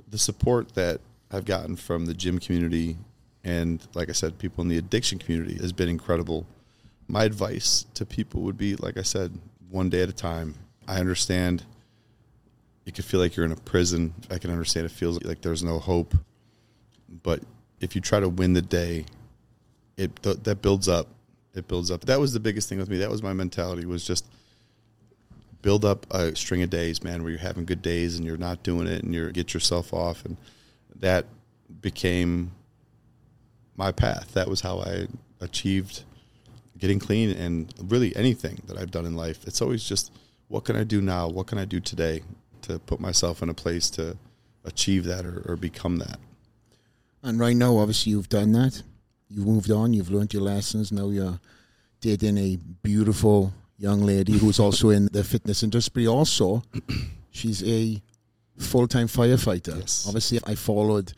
The 0.09 0.17
support 0.17 0.75
that 0.75 0.99
I've 1.31 1.45
gotten 1.45 1.75
from 1.75 2.05
the 2.05 2.13
gym 2.13 2.39
community, 2.39 2.97
and 3.43 3.85
like 3.93 4.09
I 4.09 4.13
said, 4.13 4.37
people 4.37 4.61
in 4.61 4.67
the 4.67 4.77
addiction 4.77 5.19
community 5.19 5.55
has 5.55 5.71
been 5.71 5.89
incredible. 5.89 6.45
My 7.07 7.23
advice 7.23 7.85
to 7.95 8.05
people 8.05 8.41
would 8.41 8.57
be, 8.57 8.75
like 8.75 8.97
I 8.97 9.01
said, 9.01 9.37
one 9.69 9.89
day 9.89 10.01
at 10.01 10.09
a 10.09 10.13
time. 10.13 10.55
I 10.87 10.99
understand. 10.99 11.63
You 12.85 12.91
could 12.91 13.05
feel 13.05 13.19
like 13.19 13.35
you're 13.35 13.45
in 13.45 13.51
a 13.51 13.57
prison. 13.57 14.13
I 14.29 14.37
can 14.37 14.51
understand 14.51 14.85
it 14.85 14.91
feels 14.91 15.23
like 15.23 15.41
there's 15.41 15.63
no 15.63 15.79
hope, 15.79 16.15
but 17.23 17.41
if 17.79 17.95
you 17.95 18.01
try 18.01 18.19
to 18.19 18.29
win 18.29 18.53
the 18.53 18.61
day, 18.61 19.05
it 19.97 20.21
th- 20.21 20.43
that 20.43 20.61
builds 20.61 20.87
up. 20.87 21.07
It 21.53 21.67
builds 21.67 21.91
up. 21.91 22.05
That 22.05 22.19
was 22.19 22.33
the 22.33 22.39
biggest 22.39 22.67
thing 22.67 22.79
with 22.79 22.89
me. 22.89 22.97
That 22.97 23.11
was 23.11 23.21
my 23.21 23.33
mentality 23.33 23.85
was 23.85 24.05
just 24.05 24.25
build 25.61 25.85
up 25.85 26.05
a 26.11 26.35
string 26.35 26.61
of 26.61 26.69
days 26.69 27.03
man 27.03 27.23
where 27.23 27.31
you're 27.31 27.39
having 27.39 27.63
good 27.63 27.81
days 27.81 28.17
and 28.17 28.25
you're 28.25 28.35
not 28.35 28.63
doing 28.63 28.85
it 28.85 29.01
and 29.01 29.13
you 29.13 29.31
get 29.31 29.53
yourself 29.53 29.93
off. 29.93 30.25
And 30.25 30.37
that 30.95 31.25
became 31.81 32.51
my 33.75 33.91
path. 33.91 34.33
That 34.33 34.47
was 34.47 34.61
how 34.61 34.79
i 34.79 35.07
achieved 35.41 36.03
getting 36.77 36.99
clean 36.99 37.29
and 37.31 37.73
really 37.83 38.15
anything 38.15 38.61
that 38.67 38.77
i've 38.77 38.91
done 38.91 39.05
in 39.05 39.15
life. 39.15 39.45
It's 39.45 39.61
always 39.61 39.83
just 39.83 40.11
what 40.47 40.65
can 40.65 40.75
i 40.75 40.83
do 40.83 41.01
now? 41.01 41.27
What 41.27 41.47
can 41.47 41.57
i 41.57 41.65
do 41.65 41.79
today 41.79 42.21
to 42.63 42.79
put 42.79 42.99
myself 42.99 43.41
in 43.43 43.49
a 43.49 43.53
place 43.53 43.89
to 43.91 44.17
achieve 44.65 45.03
that 45.05 45.25
or, 45.25 45.43
or 45.47 45.55
become 45.55 45.97
that 45.97 46.19
And 47.23 47.39
right 47.39 47.55
now, 47.55 47.77
obviously, 47.77 48.11
you've 48.11 48.29
done 48.29 48.51
that. 48.53 48.83
You've 49.29 49.47
moved 49.47 49.71
on. 49.71 49.93
You've 49.93 50.11
learned 50.11 50.33
your 50.33 50.43
lessons. 50.43 50.91
Now 50.91 51.09
you're 51.09 51.39
dating 52.01 52.37
a 52.37 52.57
beautiful 52.81 53.53
young 53.77 54.01
lady 54.01 54.33
who's 54.33 54.59
also 54.59 54.89
in 54.89 55.07
the 55.11 55.23
fitness 55.23 55.63
industry. 55.63 56.05
Also, 56.05 56.63
she's 57.31 57.63
a 57.63 58.01
full-time 58.57 59.07
firefighter. 59.07 59.79
Yes. 59.79 60.05
Obviously, 60.07 60.39
I 60.45 60.55
followed 60.55 61.13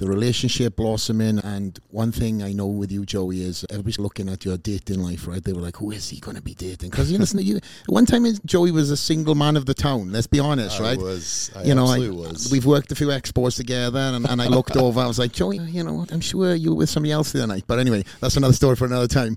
the 0.00 0.06
relationship 0.06 0.76
blossoming. 0.76 1.38
And 1.38 1.78
one 1.90 2.10
thing 2.10 2.42
I 2.42 2.52
know 2.52 2.66
with 2.66 2.90
you, 2.90 3.04
Joey, 3.04 3.42
is 3.42 3.64
everybody's 3.70 3.98
looking 3.98 4.28
at 4.28 4.44
your 4.44 4.56
dating 4.56 5.00
life, 5.00 5.28
right? 5.28 5.44
They 5.44 5.52
were 5.52 5.60
like, 5.60 5.76
"Who 5.76 5.90
is 5.90 6.08
he 6.08 6.18
going 6.18 6.36
to 6.36 6.42
be 6.42 6.54
dating?" 6.54 6.90
Because 6.90 7.12
you 7.12 7.18
listen, 7.22 7.38
to 7.38 7.44
you 7.44 7.60
one 7.86 8.06
time 8.06 8.26
Joey 8.44 8.72
was 8.72 8.90
a 8.90 8.96
single 8.96 9.34
man 9.34 9.56
of 9.56 9.66
the 9.66 9.74
town. 9.74 10.10
Let's 10.10 10.26
be 10.26 10.40
honest, 10.40 10.80
I 10.80 10.82
right? 10.82 10.98
was 10.98 11.50
I 11.54 11.64
you 11.64 11.74
know, 11.74 11.86
I, 11.86 11.98
was 12.08 12.50
we've 12.50 12.66
worked 12.66 12.90
a 12.90 12.94
few 12.94 13.08
expos 13.08 13.56
together, 13.56 14.00
and, 14.00 14.28
and 14.28 14.42
I 14.42 14.48
looked 14.48 14.76
over. 14.76 15.00
I 15.00 15.06
was 15.06 15.18
like, 15.18 15.32
Joey, 15.32 15.58
you 15.58 15.84
know 15.84 15.94
what? 15.94 16.12
I'm 16.12 16.20
sure 16.20 16.54
you 16.54 16.70
were 16.70 16.76
with 16.76 16.90
somebody 16.90 17.12
else 17.12 17.32
the 17.32 17.40
other 17.40 17.46
night. 17.46 17.64
But 17.66 17.78
anyway, 17.78 18.04
that's 18.20 18.36
another 18.36 18.54
story 18.54 18.76
for 18.76 18.86
another 18.86 19.08
time. 19.08 19.36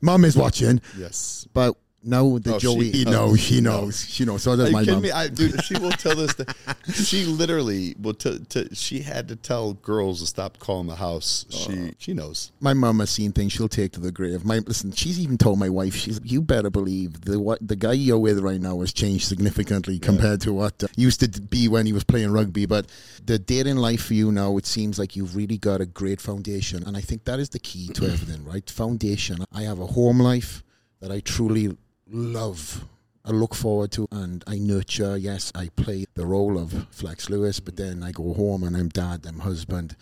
Mum 0.00 0.24
is 0.24 0.36
watching, 0.36 0.80
yes 0.98 1.42
but 1.54 1.76
now 2.04 2.38
the 2.38 2.54
Oh, 2.54 2.58
Joey, 2.58 2.90
she- 2.92 2.98
he 2.98 3.04
knows, 3.04 3.40
she 3.40 3.60
knows, 3.60 4.04
she 4.08 4.24
knows. 4.24 4.42
So 4.42 4.56
does 4.56 4.72
my 4.72 4.84
kidding 4.84 5.00
me? 5.02 5.10
I, 5.12 5.28
dude, 5.28 5.62
she 5.64 5.78
will 5.78 5.90
tell 5.92 6.16
this. 6.16 6.34
To, 6.34 6.46
she 6.92 7.24
literally 7.24 7.94
will. 8.00 8.14
T- 8.14 8.40
t- 8.48 8.68
she 8.74 9.00
had 9.00 9.28
to 9.28 9.36
tell 9.36 9.74
girls 9.74 10.20
to 10.20 10.26
stop 10.26 10.58
calling 10.58 10.88
the 10.88 10.96
house. 10.96 11.46
She 11.50 11.92
she 11.98 12.12
knows. 12.14 12.50
My 12.60 12.74
mum 12.74 12.98
has 13.00 13.10
seen 13.10 13.32
things 13.32 13.52
she'll 13.52 13.68
take 13.68 13.92
to 13.92 14.00
the 14.00 14.10
grave. 14.12 14.44
My 14.44 14.58
listen, 14.58 14.92
she's 14.92 15.20
even 15.20 15.38
told 15.38 15.58
my 15.58 15.68
wife, 15.68 15.94
she's 15.94 16.20
you 16.24 16.42
better 16.42 16.70
believe 16.70 17.20
the 17.22 17.38
what 17.38 17.58
the 17.66 17.76
guy 17.76 17.92
you're 17.92 18.18
with 18.18 18.40
right 18.40 18.60
now 18.60 18.80
has 18.80 18.92
changed 18.92 19.26
significantly 19.28 19.98
compared 19.98 20.40
to 20.42 20.52
what 20.52 20.82
uh, 20.82 20.88
used 20.96 21.20
to 21.20 21.40
be 21.40 21.68
when 21.68 21.86
he 21.86 21.92
was 21.92 22.04
playing 22.04 22.32
rugby. 22.32 22.66
But 22.66 22.86
the 23.24 23.38
dating 23.38 23.76
life 23.76 24.02
for 24.06 24.14
you 24.14 24.32
now, 24.32 24.56
it 24.56 24.66
seems 24.66 24.98
like 24.98 25.14
you've 25.14 25.36
really 25.36 25.58
got 25.58 25.80
a 25.80 25.86
great 25.86 26.20
foundation, 26.20 26.82
and 26.84 26.96
I 26.96 27.00
think 27.00 27.24
that 27.24 27.38
is 27.38 27.50
the 27.50 27.60
key 27.60 27.88
to 27.94 28.04
everything, 28.12 28.44
right? 28.44 28.68
Foundation. 28.68 29.44
I 29.52 29.62
have 29.62 29.78
a 29.78 29.86
home 29.86 30.18
life. 30.18 30.62
that 31.00 31.10
I 31.10 31.18
truly 31.20 31.76
love. 32.12 32.84
I 33.24 33.30
look 33.30 33.54
forward 33.54 33.92
to 33.92 34.08
and 34.10 34.42
I 34.46 34.58
nurture. 34.58 35.16
Yes, 35.16 35.52
I 35.54 35.68
play 35.76 36.06
the 36.14 36.26
role 36.26 36.58
of 36.58 36.86
Flex 36.90 37.30
Lewis, 37.30 37.60
but 37.60 37.76
then 37.76 38.02
I 38.02 38.10
go 38.10 38.34
home 38.34 38.64
and 38.64 38.76
I'm 38.76 38.88
dad, 38.88 39.24
I'm 39.26 39.40
husband, 39.40 39.96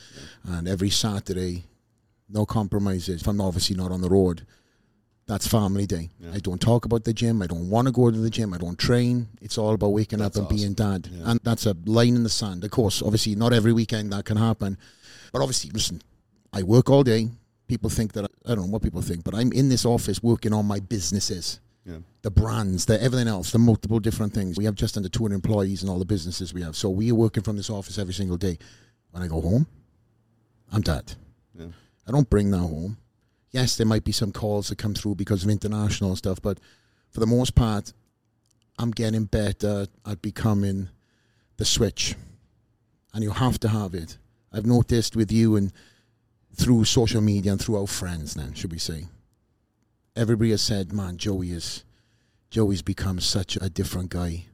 and 0.45 0.67
every 0.67 0.91
Saturday, 0.91 1.65
no 2.29 2.47
compromises. 2.47 3.21
If 3.21 3.29
I'm 3.29 3.41
obviously 3.41 3.77
not 3.77 3.93
on 3.93 4.01
the 4.01 4.09
road, 4.09 4.47
that's 5.27 5.47
family 5.47 5.87
day. 5.87 6.09
Yeah. 6.19 6.33
I 6.35 6.39
don't 6.39 6.61
talk 6.61 6.87
about 6.87 7.05
the 7.05 7.13
gym. 7.13 7.43
I 7.43 7.47
don't 7.47 7.69
want 7.69 7.87
to 7.87 7.93
go 7.93 8.11
to 8.11 8.17
the 8.17 8.31
gym. 8.31 8.55
I 8.55 8.59
don't 8.59 8.79
train. 8.79 9.29
It's 9.43 9.59
all 9.59 9.75
about 9.75 9.89
waking 9.89 10.19
That's 10.21 10.39
up 10.39 10.51
and 10.51 10.59
being 10.59 10.73
dad. 10.73 11.09
Yeah. 11.13 11.31
And 11.31 11.41
that's 11.45 11.67
a 11.67 11.77
line 11.85 12.17
in 12.17 12.23
the 12.23 12.31
sand. 12.31 12.65
Of 12.65 12.71
course, 12.71 13.03
obviously, 13.03 13.35
not 13.35 13.53
every 13.53 13.73
weekend 13.73 14.13
that 14.13 14.25
can 14.25 14.39
happen. 14.39 14.79
But 15.33 15.43
obviously, 15.43 15.71
listen, 15.71 16.03
I 16.53 16.63
work 16.63 16.89
all 16.89 17.05
day. 17.05 17.29
People 17.69 17.91
think 17.91 18.15
that, 18.15 18.25
I 18.47 18.55
don't 18.55 18.67
know 18.67 18.73
what 18.73 18.83
people 18.83 19.03
think, 19.03 19.23
but 19.23 19.35
I'm 19.35 19.53
in 19.53 19.69
this 19.69 19.85
office 19.85 20.21
working 20.23 20.53
on 20.53 20.67
my 20.67 20.81
businesses 20.81 21.61
Yeah. 21.85 21.99
the 22.23 22.31
brands, 22.31 22.85
the 22.85 23.03
everything 23.03 23.27
else, 23.27 23.53
the 23.53 23.59
multiple 23.59 24.01
different 24.01 24.35
things. 24.35 24.59
We 24.59 24.67
have 24.67 24.75
just 24.75 24.97
under 24.97 25.09
200 25.09 25.35
employees 25.35 25.83
and 25.83 25.91
all 25.91 25.99
the 25.99 26.05
businesses 26.05 26.53
we 26.53 26.63
have. 26.63 26.77
So 26.77 26.91
we 26.91 27.11
are 27.11 27.15
working 27.15 27.43
from 27.43 27.57
this 27.57 27.71
office 27.71 27.99
every 27.99 28.13
single 28.13 28.37
day. 28.37 28.59
When 29.11 29.23
I 29.23 29.29
go 29.29 29.41
home, 29.41 29.67
I'm 30.71 30.83
dead. 30.83 31.15
Yeah. 31.59 31.67
I 32.07 32.13
don't 32.13 32.29
bring 32.29 32.51
that 32.51 32.59
home. 32.59 32.99
Yes, 33.51 33.77
there 33.77 33.87
might 33.87 34.05
be 34.05 34.13
some 34.13 34.31
calls 34.31 34.69
that 34.69 34.79
come 34.79 34.95
through 34.95 35.17
because 35.17 35.43
of 35.43 35.51
international 35.51 36.15
stuff, 36.17 36.41
but 36.41 36.61
for 37.11 37.21
the 37.21 37.27
most 37.27 37.55
part, 37.55 37.93
I'm 38.79 38.93
getting 38.93 39.25
better 39.25 39.87
at 40.07 40.23
becoming 40.23 40.91
the 41.57 41.65
switch. 41.65 42.15
And 43.13 43.25
you 43.25 43.31
have 43.31 43.59
to 43.61 43.69
have 43.69 43.95
it. 43.95 44.19
I've 44.53 44.67
noticed 44.67 45.17
with 45.17 45.33
you 45.33 45.57
and 45.57 45.73
through 46.55 46.85
social 46.85 47.21
media 47.21 47.53
and 47.53 47.61
through 47.61 47.81
our 47.81 47.87
friends, 47.87 48.35
then, 48.35 48.55
should 48.55 48.71
we 48.71 48.79
say, 48.79 49.07
everybody 50.17 50.51
has 50.51 50.63
said, 50.63 50.93
man, 50.93 51.17
Joey 51.17 51.53
is 51.53 51.85
Joey's 52.51 52.83
become 52.83 53.21
such 53.21 53.57
a 53.61 53.71
different 53.71 54.11
guy. 54.11 54.47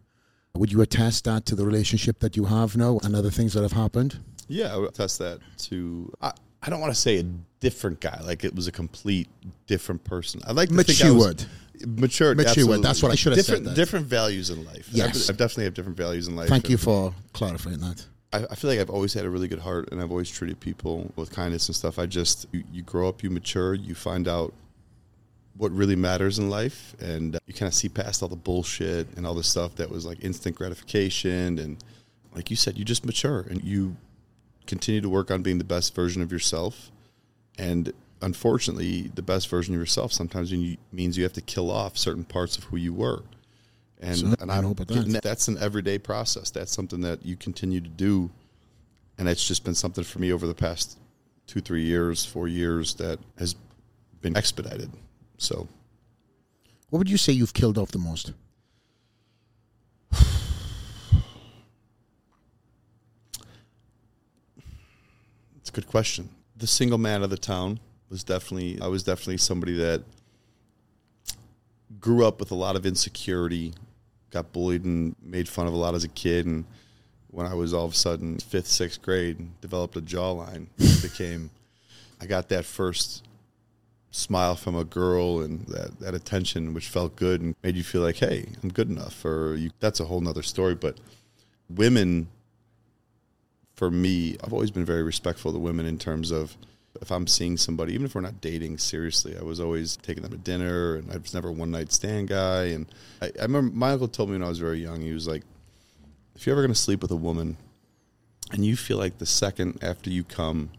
Would 0.54 0.72
you 0.72 0.80
attest 0.80 1.24
that 1.24 1.44
to 1.46 1.54
the 1.54 1.64
relationship 1.66 2.20
that 2.20 2.36
you 2.36 2.44
have 2.46 2.76
now 2.76 2.98
and 3.02 3.14
other 3.14 3.30
things 3.30 3.52
that 3.54 3.62
have 3.62 3.72
happened? 3.72 4.18
Yeah, 4.48 4.72
I 4.72 4.76
would 4.76 4.90
attest 4.90 5.18
that 5.18 5.40
to. 5.58 6.12
I, 6.20 6.32
I 6.62 6.70
don't 6.70 6.80
want 6.80 6.94
to 6.94 6.98
say 7.00 7.18
a 7.18 7.24
different 7.60 8.00
guy, 8.00 8.20
like 8.24 8.44
it 8.44 8.54
was 8.54 8.66
a 8.66 8.72
complete 8.72 9.28
different 9.66 10.02
person. 10.04 10.40
I 10.46 10.52
like 10.52 10.68
to 10.70 10.82
think 10.82 11.04
I 11.04 11.10
was- 11.10 11.26
Matured. 11.26 11.46
matured, 11.86 12.36
Matured, 12.38 12.38
absolutely. 12.48 12.82
that's 12.82 13.02
what 13.02 13.12
I 13.12 13.14
should 13.16 13.32
have 13.36 13.44
said 13.44 13.52
different, 13.52 13.64
that. 13.66 13.74
Different 13.76 14.06
values 14.06 14.48
in 14.48 14.64
life. 14.64 14.88
Yes. 14.90 15.28
I, 15.28 15.34
I 15.34 15.36
definitely 15.36 15.64
have 15.64 15.74
different 15.74 15.98
values 15.98 16.26
in 16.26 16.34
life. 16.34 16.48
Thank 16.48 16.70
you 16.70 16.78
for 16.78 17.14
clarifying 17.34 17.78
that. 17.80 18.06
I, 18.32 18.46
I 18.50 18.54
feel 18.54 18.70
like 18.70 18.80
I've 18.80 18.88
always 18.90 19.12
had 19.12 19.26
a 19.26 19.30
really 19.30 19.46
good 19.46 19.58
heart, 19.58 19.90
and 19.92 20.00
I've 20.00 20.10
always 20.10 20.30
treated 20.30 20.58
people 20.58 21.12
with 21.16 21.30
kindness 21.30 21.68
and 21.68 21.76
stuff. 21.76 21.98
I 21.98 22.06
just 22.06 22.46
you, 22.52 22.64
you 22.72 22.82
grow 22.82 23.08
up, 23.08 23.22
you 23.22 23.28
mature, 23.30 23.74
you 23.74 23.94
find 23.94 24.26
out 24.26 24.54
what 25.56 25.72
really 25.72 25.96
matters 25.96 26.38
in 26.38 26.50
life, 26.50 26.94
and 27.00 27.36
uh, 27.36 27.38
you 27.46 27.54
kind 27.54 27.68
of 27.68 27.74
see 27.74 27.88
past 27.88 28.22
all 28.22 28.28
the 28.28 28.36
bullshit 28.36 29.06
and 29.16 29.26
all 29.26 29.34
the 29.34 29.44
stuff 29.44 29.76
that 29.76 29.90
was 29.90 30.04
like 30.04 30.22
instant 30.22 30.56
gratification, 30.56 31.58
and 31.58 31.78
like 32.34 32.50
you 32.50 32.56
said, 32.56 32.76
you 32.76 32.84
just 32.84 33.06
mature 33.06 33.46
and 33.48 33.62
you 33.64 33.96
continue 34.66 35.00
to 35.00 35.08
work 35.08 35.30
on 35.30 35.42
being 35.42 35.58
the 35.58 35.64
best 35.64 35.94
version 35.94 36.20
of 36.22 36.30
yourself. 36.30 36.90
And 37.58 37.92
unfortunately, 38.20 39.10
the 39.14 39.22
best 39.22 39.48
version 39.48 39.74
of 39.74 39.80
yourself 39.80 40.12
sometimes 40.12 40.52
means 40.92 41.16
you 41.16 41.22
have 41.22 41.32
to 41.34 41.40
kill 41.40 41.70
off 41.70 41.96
certain 41.96 42.24
parts 42.24 42.58
of 42.58 42.64
who 42.64 42.76
you 42.76 42.92
were. 42.92 43.22
And, 44.00 44.16
So, 44.16 44.34
and 44.40 44.52
I 44.52 44.58
about 44.72 44.88
that. 44.88 45.22
that's 45.22 45.48
an 45.48 45.56
everyday 45.58 45.98
process. 45.98 46.50
That's 46.50 46.72
something 46.72 47.00
that 47.00 47.24
you 47.24 47.36
continue 47.36 47.80
to 47.80 47.88
do. 47.88 48.30
And 49.18 49.28
it's 49.28 49.46
just 49.46 49.64
been 49.64 49.74
something 49.74 50.04
for 50.04 50.18
me 50.18 50.32
over 50.32 50.46
the 50.46 50.54
past 50.54 50.98
two, 51.46 51.60
three 51.60 51.84
years, 51.84 52.24
four 52.26 52.48
years 52.48 52.94
that 52.94 53.18
has 53.38 53.56
been 54.20 54.36
expedited. 54.36 54.90
So 55.38 55.68
What 56.90 56.98
would 56.98 57.10
you 57.10 57.16
say 57.16 57.32
you've 57.32 57.54
killed 57.54 57.78
off 57.78 57.90
the 57.90 57.98
most? 57.98 58.32
It's 65.56 65.70
a 65.70 65.72
good 65.72 65.88
question. 65.88 66.30
The 66.56 66.66
single 66.66 66.98
man 66.98 67.22
of 67.22 67.30
the 67.30 67.36
town 67.36 67.80
was 68.08 68.22
definitely 68.22 68.80
I 68.80 68.86
was 68.86 69.02
definitely 69.02 69.38
somebody 69.38 69.76
that 69.78 70.02
grew 72.00 72.24
up 72.24 72.38
with 72.40 72.50
a 72.50 72.54
lot 72.54 72.76
of 72.76 72.86
insecurity, 72.86 73.74
got 74.30 74.52
bullied 74.52 74.84
and 74.84 75.16
made 75.20 75.48
fun 75.48 75.66
of 75.66 75.72
a 75.72 75.76
lot 75.76 75.94
as 75.94 76.04
a 76.04 76.08
kid 76.08 76.46
and 76.46 76.64
when 77.28 77.46
I 77.46 77.54
was 77.54 77.74
all 77.74 77.84
of 77.84 77.92
a 77.92 77.96
sudden 77.96 78.38
fifth, 78.38 78.68
sixth 78.68 79.02
grade, 79.02 79.60
developed 79.60 79.96
a 79.96 80.00
jawline, 80.00 80.68
became 81.02 81.50
I 82.20 82.26
got 82.26 82.48
that 82.48 82.64
first 82.64 83.25
smile 84.16 84.56
from 84.56 84.74
a 84.74 84.84
girl 84.84 85.40
and 85.40 85.66
that, 85.66 86.01
that 86.01 86.14
attention 86.14 86.72
which 86.72 86.88
felt 86.88 87.14
good 87.16 87.43
and 87.43 87.55
made 87.62 87.76
you 87.76 87.82
feel 87.82 88.01
like, 88.01 88.16
hey, 88.16 88.47
I'm 88.62 88.70
good 88.70 88.88
enough 88.88 89.24
or 89.24 89.55
you 89.56 89.70
that's 89.78 90.01
a 90.01 90.06
whole 90.06 90.20
nother 90.20 90.43
story. 90.43 90.74
But 90.74 90.98
women 91.68 92.28
for 93.74 93.90
me, 93.90 94.38
I've 94.43 94.55
always 94.55 94.70
been 94.70 94.86
very 94.86 95.02
respectful 95.02 95.52
to 95.52 95.59
women 95.59 95.84
in 95.84 95.98
terms 95.98 96.30
of 96.30 96.56
if 97.02 97.10
I'm 97.10 97.26
seeing 97.26 97.59
somebody, 97.59 97.93
even 97.93 98.06
if 98.06 98.14
we're 98.14 98.22
not 98.22 98.40
dating 98.40 98.78
seriously, 98.78 99.36
I 99.38 99.43
was 99.43 99.60
always 99.60 99.98
taking 99.98 100.22
them 100.22 100.32
to 100.32 100.38
dinner, 100.38 100.94
and 100.97 101.12
I 101.12 101.18
was 101.18 101.34
never 101.34 101.48
a 101.48 101.52
one 101.52 101.70
night 101.70 101.93
stand 101.93 102.28
guy. 102.28 102.64
And 102.68 102.86
I, 103.20 103.26
I 103.38 103.43
remember 103.43 103.76
my 103.76 103.90
uncle 103.90 104.09
told 104.09 104.30
me 104.30 104.36
when 104.36 104.43
I 104.43 104.48
was 104.48 104.59
very 104.59 104.80
young, 104.80 105.02
he 105.02 105.12
was 105.12 105.28
like, 105.28 105.43
"If 106.34 106.47
you're 106.47 106.55
ever 106.55 106.62
going 106.62 106.72
to 106.72 106.80
sleep 106.80 107.02
with 107.02 107.10
a 107.10 107.16
woman, 107.16 107.59
and 108.51 108.64
you 108.64 108.76
feel 108.76 108.97
like 108.97 109.18
the 109.18 109.26
second 109.26 109.78
after 109.82 110.09
you 110.09 110.24
come, 110.24 110.70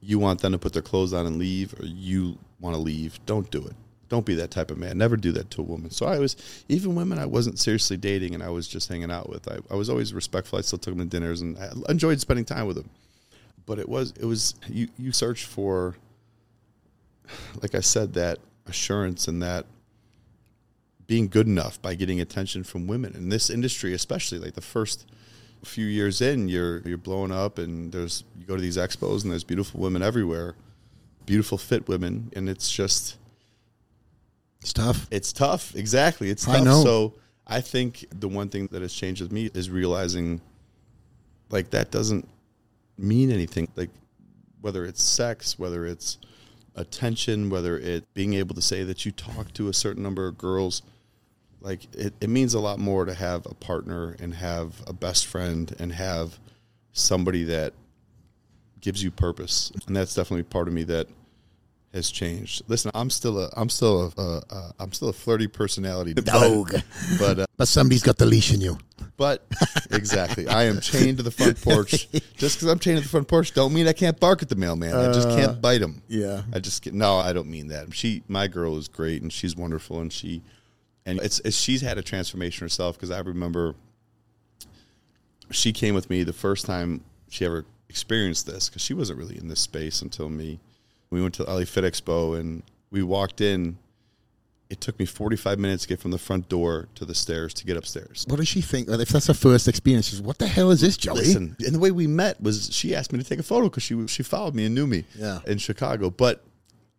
you 0.00 0.18
want 0.18 0.40
them 0.40 0.52
to 0.52 0.58
put 0.58 0.72
their 0.72 0.82
clothes 0.82 1.12
on 1.12 1.26
and 1.26 1.38
leave, 1.38 1.74
or 1.80 1.86
you 1.86 2.38
want 2.60 2.74
to 2.74 2.80
leave, 2.80 3.18
don't 3.26 3.50
do 3.50 3.64
it. 3.64 3.74
Don't 4.08 4.24
be 4.24 4.36
that 4.36 4.52
type 4.52 4.70
of 4.70 4.78
man. 4.78 4.98
Never 4.98 5.16
do 5.16 5.32
that 5.32 5.50
to 5.52 5.62
a 5.62 5.64
woman. 5.64 5.90
So 5.90 6.06
I 6.06 6.18
was, 6.18 6.36
even 6.68 6.94
women 6.94 7.18
I 7.18 7.26
wasn't 7.26 7.58
seriously 7.58 7.96
dating 7.96 8.34
and 8.34 8.42
I 8.42 8.50
was 8.50 8.68
just 8.68 8.88
hanging 8.88 9.10
out 9.10 9.28
with, 9.28 9.48
I, 9.48 9.58
I 9.68 9.74
was 9.74 9.90
always 9.90 10.14
respectful. 10.14 10.58
I 10.58 10.62
still 10.62 10.78
took 10.78 10.96
them 10.96 11.08
to 11.08 11.10
dinners 11.10 11.40
and 11.40 11.58
I 11.58 11.70
enjoyed 11.88 12.20
spending 12.20 12.44
time 12.44 12.66
with 12.66 12.76
them. 12.76 12.88
But 13.64 13.80
it 13.80 13.88
was, 13.88 14.12
it 14.20 14.24
was, 14.24 14.54
you, 14.68 14.86
you 14.96 15.10
search 15.10 15.44
for, 15.44 15.96
like 17.60 17.74
I 17.74 17.80
said, 17.80 18.14
that 18.14 18.38
assurance 18.66 19.26
and 19.26 19.42
that 19.42 19.66
being 21.08 21.26
good 21.26 21.48
enough 21.48 21.82
by 21.82 21.94
getting 21.94 22.20
attention 22.20 22.62
from 22.62 22.86
women 22.86 23.14
in 23.16 23.28
this 23.28 23.50
industry, 23.50 23.92
especially 23.92 24.38
like 24.38 24.54
the 24.54 24.60
first 24.60 25.06
few 25.64 25.86
years 25.86 26.20
in, 26.20 26.48
you're 26.48 26.80
you're 26.80 26.98
blowing 26.98 27.32
up, 27.32 27.58
and 27.58 27.92
there's 27.92 28.24
you 28.38 28.44
go 28.46 28.56
to 28.56 28.62
these 28.62 28.76
expos, 28.76 29.22
and 29.22 29.32
there's 29.32 29.44
beautiful 29.44 29.80
women 29.80 30.02
everywhere, 30.02 30.54
beautiful 31.24 31.58
fit 31.58 31.88
women, 31.88 32.30
and 32.36 32.48
it's 32.48 32.70
just 32.70 33.16
It's 34.60 34.72
tough. 34.72 35.06
it's 35.10 35.32
tough. 35.32 35.74
Exactly, 35.74 36.30
it's 36.30 36.46
I 36.48 36.56
tough. 36.56 36.64
know. 36.64 36.82
So 36.84 37.14
I 37.46 37.60
think 37.60 38.06
the 38.18 38.28
one 38.28 38.48
thing 38.48 38.68
that 38.72 38.82
has 38.82 38.92
changed 38.92 39.22
with 39.22 39.32
me 39.32 39.50
is 39.54 39.70
realizing, 39.70 40.40
like 41.50 41.70
that 41.70 41.90
doesn't 41.90 42.28
mean 42.98 43.30
anything. 43.30 43.68
Like 43.76 43.90
whether 44.60 44.84
it's 44.84 45.02
sex, 45.02 45.58
whether 45.58 45.86
it's 45.86 46.18
attention, 46.74 47.48
whether 47.50 47.78
it 47.78 48.04
being 48.14 48.34
able 48.34 48.54
to 48.54 48.62
say 48.62 48.82
that 48.82 49.04
you 49.06 49.12
talk 49.12 49.52
to 49.54 49.68
a 49.68 49.72
certain 49.72 50.02
number 50.02 50.26
of 50.26 50.36
girls, 50.36 50.82
like 51.66 51.92
it, 51.94 52.14
it 52.20 52.30
means 52.30 52.54
a 52.54 52.60
lot 52.60 52.78
more 52.78 53.04
to 53.04 53.12
have 53.12 53.44
a 53.46 53.54
partner 53.54 54.16
and 54.20 54.32
have 54.34 54.82
a 54.86 54.92
best 54.92 55.26
friend 55.26 55.74
and 55.80 55.92
have 55.92 56.38
somebody 56.92 57.44
that 57.44 57.74
gives 58.80 59.02
you 59.02 59.10
purpose. 59.10 59.72
And 59.86 59.96
that's 59.96 60.14
definitely 60.14 60.44
part 60.44 60.68
of 60.68 60.74
me 60.74 60.84
that 60.84 61.08
has 61.92 62.10
changed. 62.10 62.62
Listen, 62.68 62.92
I'm 62.94 63.10
still 63.10 63.40
a 63.40 63.50
I'm 63.56 63.68
still 63.68 64.12
a, 64.16 64.20
a, 64.20 64.42
a 64.48 64.72
I'm 64.78 64.92
still 64.92 65.08
a 65.08 65.12
flirty 65.12 65.48
personality 65.48 66.14
Dog. 66.14 66.72
but 67.18 67.40
uh, 67.40 67.46
But 67.56 67.68
somebody's 67.68 68.02
got 68.02 68.18
the 68.18 68.26
leash 68.26 68.52
in 68.52 68.60
you. 68.60 68.78
but 69.16 69.44
exactly, 69.90 70.46
I 70.46 70.64
am 70.64 70.78
chained 70.80 71.16
to 71.16 71.22
the 71.22 71.30
front 71.30 71.60
porch. 71.62 72.08
Just 72.36 72.58
because 72.58 72.68
I'm 72.68 72.78
chained 72.78 72.98
to 72.98 73.02
the 73.02 73.08
front 73.08 73.26
porch, 73.28 73.54
don't 73.54 73.72
mean 73.72 73.88
I 73.88 73.92
can't 73.94 74.20
bark 74.20 74.42
at 74.42 74.50
the 74.50 74.56
mailman. 74.56 74.94
I 74.94 75.10
just 75.10 75.30
can't 75.30 75.60
bite 75.60 75.80
him. 75.80 76.02
yeah. 76.06 76.42
I 76.52 76.58
just 76.60 76.82
get, 76.82 76.92
no, 76.92 77.16
I 77.16 77.32
don't 77.32 77.48
mean 77.50 77.68
that. 77.68 77.94
She, 77.94 78.22
my 78.28 78.46
girl, 78.46 78.76
is 78.76 78.88
great 78.88 79.22
and 79.22 79.32
she's 79.32 79.56
wonderful, 79.56 80.00
and 80.00 80.12
she, 80.12 80.42
and 81.06 81.20
it's, 81.20 81.38
it's 81.40 81.56
she's 81.56 81.80
had 81.80 81.96
a 81.96 82.02
transformation 82.02 82.64
herself 82.64 82.96
because 82.96 83.10
I 83.10 83.20
remember 83.20 83.74
she 85.50 85.72
came 85.72 85.94
with 85.94 86.10
me 86.10 86.22
the 86.22 86.32
first 86.32 86.66
time 86.66 87.02
she 87.28 87.44
ever 87.44 87.64
experienced 87.88 88.46
this 88.46 88.68
because 88.68 88.82
she 88.82 88.94
wasn't 88.94 89.18
really 89.18 89.38
in 89.38 89.48
this 89.48 89.60
space 89.60 90.02
until 90.02 90.28
me. 90.28 90.58
We 91.10 91.22
went 91.22 91.34
to 91.34 91.44
the 91.44 91.52
LA 91.52 91.64
Fit 91.64 91.84
Expo 91.84 92.38
and 92.38 92.62
we 92.90 93.02
walked 93.02 93.40
in. 93.40 93.78
It 94.68 94.80
took 94.80 94.98
me 94.98 95.06
45 95.06 95.60
minutes 95.60 95.84
to 95.84 95.88
get 95.88 96.00
from 96.00 96.10
the 96.10 96.18
front 96.18 96.48
door 96.48 96.88
to 96.96 97.04
the 97.04 97.14
stairs 97.14 97.54
to 97.54 97.64
get 97.64 97.76
upstairs. 97.76 98.24
What 98.28 98.38
does 98.38 98.48
she 98.48 98.60
think? 98.60 98.88
If 98.88 99.10
that's 99.10 99.28
her 99.28 99.34
first 99.34 99.68
experience, 99.68 100.08
she's, 100.08 100.20
what 100.20 100.38
the 100.38 100.48
hell 100.48 100.72
is 100.72 100.80
this, 100.80 100.96
Joey? 100.96 101.18
Listen, 101.18 101.56
and 101.64 101.72
the 101.72 101.78
way 101.78 101.92
we 101.92 102.08
met 102.08 102.40
was 102.42 102.74
she 102.74 102.92
asked 102.96 103.12
me 103.12 103.20
to 103.22 103.24
take 103.24 103.38
a 103.38 103.44
photo 103.44 103.68
because 103.68 103.84
she 103.84 104.06
she 104.08 104.24
followed 104.24 104.56
me 104.56 104.64
and 104.66 104.74
knew 104.74 104.88
me 104.88 105.04
Yeah. 105.14 105.38
in 105.46 105.58
Chicago. 105.58 106.10
But 106.10 106.42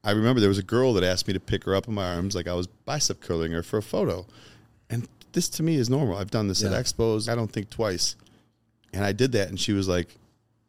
I 0.08 0.12
remember 0.12 0.40
there 0.40 0.48
was 0.48 0.58
a 0.58 0.64
girl 0.64 0.94
that 0.94 1.04
asked 1.04 1.28
me 1.28 1.34
to 1.34 1.40
pick 1.40 1.66
her 1.66 1.76
up 1.76 1.90
in 1.90 1.94
my 1.94 2.16
arms 2.16 2.34
like 2.34 2.48
I 2.48 2.54
was 2.54 2.66
bicep 2.66 3.20
curling 3.20 3.52
her 3.52 3.62
for 3.62 3.78
a 3.78 3.82
photo, 3.84 4.26
and 4.90 5.06
this 5.34 5.50
to 5.50 5.64
me 5.64 5.76
is 5.76 5.90
normal. 5.90 6.18
I've 6.18 6.32
done 6.32 6.48
this 6.48 6.62
Yeah. 6.62 6.72
at 6.72 6.86
expos. 6.86 7.28
I 7.28 7.36
don't 7.36 7.52
think 7.52 7.70
twice, 7.70 8.16
and 8.94 9.04
I 9.04 9.12
did 9.12 9.34
that, 9.34 9.50
and 9.50 9.60
she 9.60 9.74
was 9.74 9.90
like, 9.90 10.16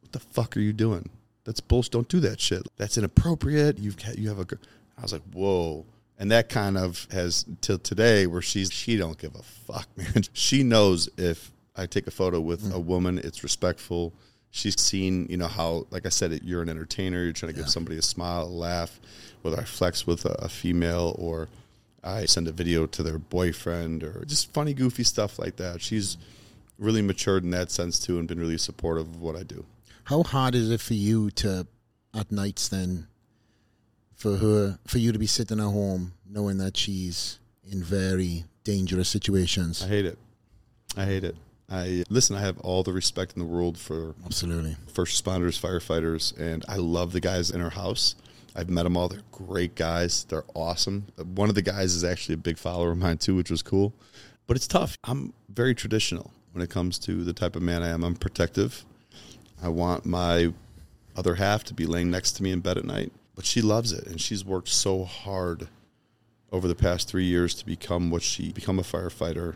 "What 0.01 0.11
the 0.11 0.19
fuck 0.19 0.57
are 0.57 0.61
you 0.61 0.73
doing? 0.73 1.09
That's 1.45 1.61
bullshit. 1.61 1.93
Don't 1.93 2.09
do 2.09 2.19
that 2.19 2.41
shit. 2.41 2.67
That's 2.79 2.99
inappropriate. 2.99 3.79
You've 3.79 3.97
you 4.19 4.29
have 4.29 4.41
a." 4.41 4.45
gir-" 4.45 4.59
I 4.99 5.03
was 5.03 5.13
like, 5.13 5.23
"Whoa." 5.33 5.87
And 6.19 6.33
that 6.33 6.49
kind 6.49 6.77
of 6.77 7.07
has 7.13 7.47
till 7.61 7.79
today 7.79 8.27
where 8.27 8.43
she's 8.43 8.73
she 8.73 8.97
don't 8.97 9.19
give 9.19 9.37
a 9.37 9.43
fuck, 9.43 9.87
man. 9.97 10.25
She 10.33 10.65
knows 10.65 11.09
if 11.17 11.53
I 11.77 11.87
take 11.87 12.09
a 12.09 12.11
photo 12.11 12.41
with 12.41 12.65
mm. 12.65 12.75
a 12.75 12.81
woman, 12.81 13.19
it's 13.19 13.45
respectful. 13.45 14.13
She's 14.51 14.81
seen, 14.81 15.29
you 15.31 15.37
know, 15.37 15.47
how 15.47 15.87
like 15.91 16.07
I 16.07 16.09
said, 16.09 16.41
you're 16.43 16.63
an 16.63 16.69
entertainer. 16.69 17.23
You're 17.23 17.33
trying 17.33 17.53
to 17.53 17.57
give 17.57 17.69
somebody 17.71 17.99
a 17.99 18.03
smile, 18.03 18.43
a 18.43 18.47
laugh. 18.47 18.99
Whether 19.43 19.61
I 19.61 19.65
flex 19.65 20.07
with 20.07 20.25
a, 20.25 20.33
a 20.35 20.49
female 20.49 21.15
or 21.19 21.49
I 22.03 22.27
send 22.27 22.49
a 22.49 22.53
video 22.53 22.87
to 22.87 23.03
their 23.03 23.19
boyfriend 23.19 24.03
or 24.05 24.25
just 24.25 24.53
funny, 24.53 24.75
goofy 24.75 25.05
stuff 25.05 25.39
like 25.39 25.57
that. 25.57 25.81
She's 25.81 26.17
really 26.79 27.03
matured 27.03 27.45
in 27.45 27.51
that 27.51 27.71
sense 27.71 27.99
too, 27.99 28.19
and 28.19 28.29
been 28.29 28.39
really 28.39 28.59
supportive 28.59 29.07
of 29.09 29.21
what 29.21 29.37
I 29.37 29.43
do. 29.43 29.65
How 30.05 30.23
hard 30.23 30.55
is 30.55 30.71
it 30.71 30.81
for 30.81 30.95
you 30.95 31.31
to, 31.33 31.67
at 32.15 32.33
nights 32.33 32.69
then, 32.69 33.09
for 34.15 34.37
her, 34.37 34.79
for 34.87 34.99
you 34.99 35.13
to 35.13 35.19
be 35.19 35.27
sitting 35.27 35.59
at 35.61 35.65
home 35.65 36.15
knowing 36.29 36.59
that 36.59 36.77
she's 36.77 37.39
in 37.71 37.83
very 37.83 38.45
dangerous 38.65 39.09
situations? 39.09 39.83
I 39.83 39.89
hate 39.89 40.07
it. 40.07 40.19
I 40.97 41.05
hate 41.05 41.25
it. 41.25 41.37
I 41.71 42.05
listen. 42.09 42.35
I 42.35 42.41
have 42.41 42.59
all 42.61 42.83
the 42.83 42.95
respect 42.95 43.35
in 43.35 43.41
the 43.41 43.45
world 43.45 43.77
for 43.77 44.15
Absolutely. 44.25 44.77
first 44.95 45.23
responders, 45.23 45.61
firefighters, 45.61 46.35
and 46.39 46.65
I 46.67 46.77
love 46.77 47.13
the 47.13 47.21
guys 47.21 47.51
in 47.51 47.61
our 47.61 47.71
house. 47.71 48.15
I've 48.59 48.69
met 48.69 48.83
them 48.83 48.97
all. 48.97 49.07
They're 49.07 49.21
great 49.31 49.77
guys. 49.77 50.25
They're 50.25 50.45
awesome. 50.53 51.07
One 51.17 51.49
of 51.49 51.55
the 51.55 51.63
guys 51.63 51.95
is 51.95 52.03
actually 52.03 52.35
a 52.35 52.39
big 52.39 52.59
follower 52.59 52.91
of 52.91 52.99
mine 52.99 53.19
too, 53.19 53.37
which 53.37 53.53
was 53.53 53.63
cool. 53.63 53.95
But 54.49 54.57
it's 54.57 54.67
tough. 54.67 54.99
I'm 55.05 55.33
very 55.49 55.77
traditional 55.77 56.33
when 56.53 56.65
it 56.65 56.69
comes 56.69 56.99
to 57.01 57.23
the 57.23 57.33
type 57.33 57.55
of 57.55 57.63
man 57.63 57.85
I 57.85 57.91
am. 57.91 58.03
I'm 58.03 58.17
protective. 58.17 58.85
I 59.63 59.69
want 59.69 60.05
my 60.05 60.53
other 61.17 61.37
half 61.37 61.63
to 61.65 61.75
be 61.75 61.87
laying 61.87 62.11
next 62.11 62.33
to 62.33 62.43
me 62.43 62.51
in 62.51 62.59
bed 62.59 62.79
at 62.79 62.85
night, 62.85 63.13
but 63.37 63.45
she 63.45 63.63
loves 63.63 63.93
it, 63.93 64.09
and 64.09 64.21
she's 64.21 64.45
worked 64.45 64.69
so 64.69 65.05
hard 65.05 65.69
over 66.51 66.67
the 66.67 66.75
past 66.75 67.09
three 67.09 67.27
years 67.27 67.55
to 67.57 67.67
become 67.67 68.11
what 68.11 68.23
she 68.23 68.53
become 68.53 68.79
a 68.79 68.83
firefighter. 68.83 69.55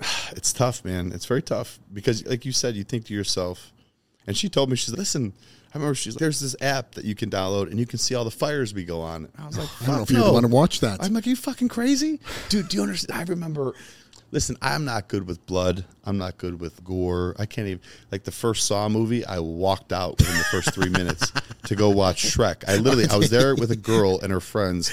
It's 0.32 0.52
tough, 0.52 0.84
man. 0.84 1.10
It's 1.12 1.26
very 1.26 1.42
tough 1.42 1.80
because, 1.92 2.24
like 2.24 2.44
you 2.44 2.52
said, 2.52 2.76
you 2.76 2.84
think 2.84 3.06
to 3.06 3.14
yourself, 3.14 3.72
and 4.28 4.36
she 4.36 4.48
told 4.48 4.70
me, 4.70 4.76
she's 4.76 4.96
listen. 4.96 5.32
I 5.72 5.78
remember 5.78 5.94
she's 5.94 6.14
like, 6.14 6.20
there's 6.20 6.40
this 6.40 6.56
app 6.60 6.96
that 6.96 7.04
you 7.04 7.14
can 7.14 7.30
download 7.30 7.70
and 7.70 7.78
you 7.78 7.86
can 7.86 8.00
see 8.00 8.16
all 8.16 8.24
the 8.24 8.30
fires 8.30 8.74
we 8.74 8.84
go 8.84 9.02
on. 9.02 9.26
And 9.26 9.32
I 9.38 9.46
was 9.46 9.56
like, 9.56 9.68
I 9.82 9.86
don't 9.86 9.96
know 9.96 10.02
if 10.02 10.10
you 10.10 10.20
want 10.20 10.44
to 10.44 10.48
watch 10.48 10.80
that. 10.80 11.02
I'm 11.02 11.12
like, 11.12 11.26
are 11.26 11.30
you 11.30 11.36
fucking 11.36 11.68
crazy? 11.68 12.18
Dude, 12.48 12.68
do 12.68 12.76
you 12.76 12.82
understand? 12.82 13.20
I 13.20 13.22
remember, 13.22 13.74
listen, 14.32 14.56
I'm 14.60 14.84
not 14.84 15.06
good 15.06 15.28
with 15.28 15.46
blood. 15.46 15.84
I'm 16.04 16.18
not 16.18 16.38
good 16.38 16.60
with 16.60 16.82
gore. 16.82 17.36
I 17.38 17.46
can't 17.46 17.68
even, 17.68 17.82
like 18.10 18.24
the 18.24 18.32
first 18.32 18.66
Saw 18.66 18.88
movie, 18.88 19.24
I 19.24 19.38
walked 19.38 19.92
out 19.92 20.18
within 20.18 20.36
the 20.38 20.44
first 20.44 20.74
three 20.74 20.88
minutes 20.88 21.32
to 21.66 21.76
go 21.76 21.90
watch 21.90 22.24
Shrek. 22.24 22.64
I 22.66 22.76
literally, 22.76 23.06
I 23.08 23.16
was 23.16 23.30
there 23.30 23.54
with 23.54 23.70
a 23.70 23.76
girl 23.76 24.18
and 24.20 24.32
her 24.32 24.40
friends. 24.40 24.90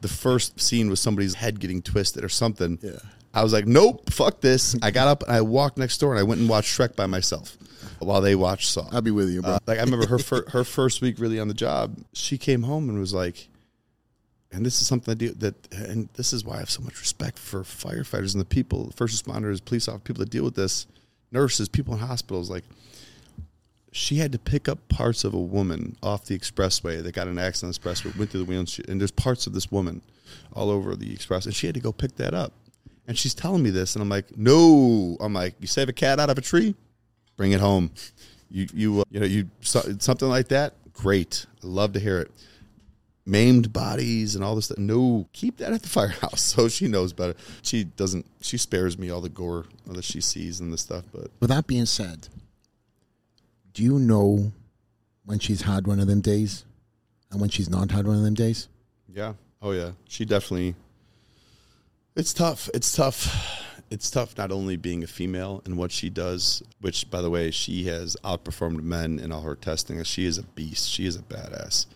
The 0.00 0.08
first 0.08 0.60
scene 0.60 0.88
was 0.90 1.00
somebody's 1.00 1.34
head 1.34 1.58
getting 1.58 1.82
twisted 1.82 2.22
or 2.22 2.28
something. 2.28 2.78
Yeah. 2.80 3.00
I 3.34 3.42
was 3.42 3.52
like, 3.52 3.66
nope, 3.66 4.12
fuck 4.12 4.40
this. 4.40 4.76
I 4.80 4.92
got 4.92 5.08
up 5.08 5.24
and 5.24 5.32
I 5.32 5.40
walked 5.40 5.76
next 5.76 5.98
door 5.98 6.12
and 6.12 6.20
I 6.20 6.22
went 6.22 6.40
and 6.40 6.48
watched 6.48 6.78
Shrek 6.78 6.94
by 6.94 7.06
myself 7.06 7.56
while 8.00 8.20
they 8.20 8.34
watch 8.34 8.66
Saw. 8.66 8.88
I'll 8.90 9.02
be 9.02 9.10
with 9.10 9.30
you, 9.30 9.42
bro. 9.42 9.52
Uh, 9.52 9.58
like 9.66 9.78
I 9.78 9.82
remember 9.82 10.06
her 10.06 10.18
fir- 10.18 10.48
her 10.48 10.64
first 10.64 11.00
week 11.00 11.16
really 11.18 11.38
on 11.38 11.48
the 11.48 11.54
job. 11.54 11.96
She 12.12 12.38
came 12.38 12.62
home 12.62 12.88
and 12.88 12.98
was 12.98 13.14
like, 13.14 13.48
and 14.52 14.66
this 14.66 14.80
is 14.80 14.86
something 14.86 15.12
I 15.12 15.14
do 15.14 15.30
that, 15.34 15.54
and 15.72 16.08
this 16.14 16.32
is 16.32 16.44
why 16.44 16.56
I 16.56 16.58
have 16.58 16.70
so 16.70 16.82
much 16.82 16.98
respect 16.98 17.38
for 17.38 17.62
firefighters 17.62 18.34
and 18.34 18.40
the 18.40 18.46
people, 18.46 18.92
first 18.96 19.24
responders, 19.24 19.64
police 19.64 19.86
officers, 19.86 20.02
people 20.02 20.24
that 20.24 20.30
deal 20.30 20.44
with 20.44 20.56
this, 20.56 20.86
nurses, 21.30 21.68
people 21.68 21.94
in 21.94 22.00
hospitals. 22.00 22.50
Like, 22.50 22.64
she 23.92 24.16
had 24.16 24.32
to 24.32 24.38
pick 24.38 24.68
up 24.68 24.88
parts 24.88 25.24
of 25.24 25.34
a 25.34 25.40
woman 25.40 25.96
off 26.02 26.24
the 26.24 26.38
expressway 26.38 27.02
that 27.02 27.12
got 27.12 27.28
an 27.28 27.38
accident 27.38 27.78
on 27.78 27.82
the 27.82 27.90
expressway, 27.90 28.16
went 28.16 28.30
through 28.30 28.40
the 28.40 28.46
wheel, 28.46 28.60
and, 28.60 28.68
she, 28.68 28.82
and 28.88 29.00
there's 29.00 29.10
parts 29.10 29.46
of 29.46 29.52
this 29.52 29.70
woman 29.70 30.02
all 30.52 30.70
over 30.70 30.96
the 30.96 31.12
express, 31.12 31.46
and 31.46 31.54
she 31.54 31.66
had 31.66 31.74
to 31.74 31.80
go 31.80 31.92
pick 31.92 32.16
that 32.16 32.34
up. 32.34 32.52
And 33.06 33.18
she's 33.18 33.34
telling 33.34 33.62
me 33.62 33.70
this, 33.70 33.96
and 33.96 34.02
I'm 34.02 34.08
like, 34.08 34.36
no. 34.36 35.16
I'm 35.20 35.32
like, 35.32 35.54
you 35.58 35.66
save 35.66 35.88
a 35.88 35.92
cat 35.92 36.20
out 36.20 36.30
of 36.30 36.38
a 36.38 36.40
tree, 36.40 36.76
bring 37.36 37.52
it 37.52 37.60
home. 37.60 37.90
You 38.50 38.66
you 38.74 39.00
uh, 39.00 39.04
you 39.10 39.20
know 39.20 39.26
you 39.26 39.50
so- 39.60 39.96
something 39.98 40.28
like 40.28 40.48
that. 40.48 40.74
Great, 40.92 41.46
I 41.62 41.66
love 41.66 41.92
to 41.94 42.00
hear 42.00 42.18
it. 42.20 42.30
Maimed 43.26 43.72
bodies 43.72 44.34
and 44.34 44.42
all 44.42 44.56
this 44.56 44.64
stuff. 44.66 44.78
No, 44.78 45.28
keep 45.32 45.58
that 45.58 45.72
at 45.72 45.82
the 45.82 45.88
firehouse 46.00 46.40
so 46.40 46.68
she 46.68 46.88
knows 46.88 47.12
better. 47.12 47.34
She 47.62 47.84
doesn't. 47.84 48.26
She 48.40 48.56
spares 48.58 48.98
me 48.98 49.10
all 49.10 49.20
the 49.20 49.28
gore 49.28 49.66
that 49.86 50.04
she 50.04 50.20
sees 50.20 50.58
and 50.60 50.72
the 50.72 50.78
stuff. 50.78 51.04
But 51.12 51.30
With 51.40 51.50
that 51.50 51.66
being 51.66 51.86
said, 51.86 52.28
do 53.72 53.82
you 53.82 53.98
know 53.98 54.52
when 55.24 55.38
she's 55.38 55.62
had 55.62 55.86
one 55.86 56.00
of 56.00 56.06
them 56.08 56.20
days 56.20 56.64
and 57.30 57.40
when 57.40 57.50
she's 57.50 57.70
not 57.70 57.90
had 57.92 58.06
one 58.06 58.16
of 58.16 58.22
them 58.22 58.34
days? 58.34 58.68
yeah, 59.12 59.34
oh 59.62 59.70
yeah, 59.72 59.92
she 60.08 60.24
definitely. 60.24 60.74
It's 62.16 62.32
tough. 62.34 62.68
It's 62.74 62.92
tough. 62.94 63.62
It's 63.90 64.10
tough 64.10 64.38
not 64.38 64.52
only 64.52 64.76
being 64.76 65.02
a 65.02 65.08
female 65.08 65.62
and 65.64 65.76
what 65.76 65.90
she 65.90 66.08
does, 66.10 66.62
which 66.80 67.10
by 67.10 67.20
the 67.20 67.30
way, 67.30 67.50
she 67.50 67.84
has 67.84 68.16
outperformed 68.24 68.82
men 68.82 69.18
in 69.18 69.32
all 69.32 69.42
her 69.42 69.56
testing. 69.56 70.02
She 70.04 70.24
is 70.24 70.38
a 70.38 70.44
beast. 70.44 70.88
She 70.88 71.06
is 71.06 71.16
a 71.16 71.22
badass. 71.22 71.86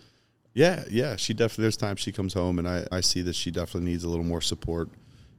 Yeah, 0.54 0.84
yeah. 0.90 1.16
She 1.16 1.34
definitely. 1.34 1.62
There's 1.62 1.76
times 1.76 2.00
she 2.00 2.12
comes 2.12 2.34
home 2.34 2.58
and 2.58 2.68
I, 2.68 2.84
I 2.90 3.00
see 3.00 3.22
that 3.22 3.34
she 3.36 3.50
definitely 3.50 3.90
needs 3.90 4.04
a 4.04 4.08
little 4.08 4.24
more 4.24 4.40
support 4.40 4.88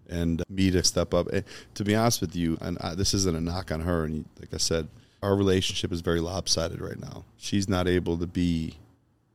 and 0.10 0.44
me 0.50 0.72
to 0.72 0.84
step 0.84 1.14
up. 1.14 1.28
And 1.28 1.44
to 1.74 1.84
be 1.84 1.96
honest 1.96 2.22
with 2.22 2.36
you, 2.36 2.58
and 2.62 2.78
I, 2.80 2.96
this 2.96 3.14
isn't 3.14 3.36
a 3.36 3.42
knock 3.42 3.72
on 3.72 3.82
her. 3.82 4.06
And 4.06 4.26
like 4.40 4.54
I 4.54 4.58
said, 4.58 4.88
our 5.22 5.36
relationship 5.36 5.92
is 5.92 6.02
very 6.02 6.20
lopsided 6.20 6.80
right 6.80 7.00
now. 7.00 7.26
She's 7.38 7.68
not 7.68 7.88
able 7.88 8.18
to 8.18 8.28
be 8.28 8.76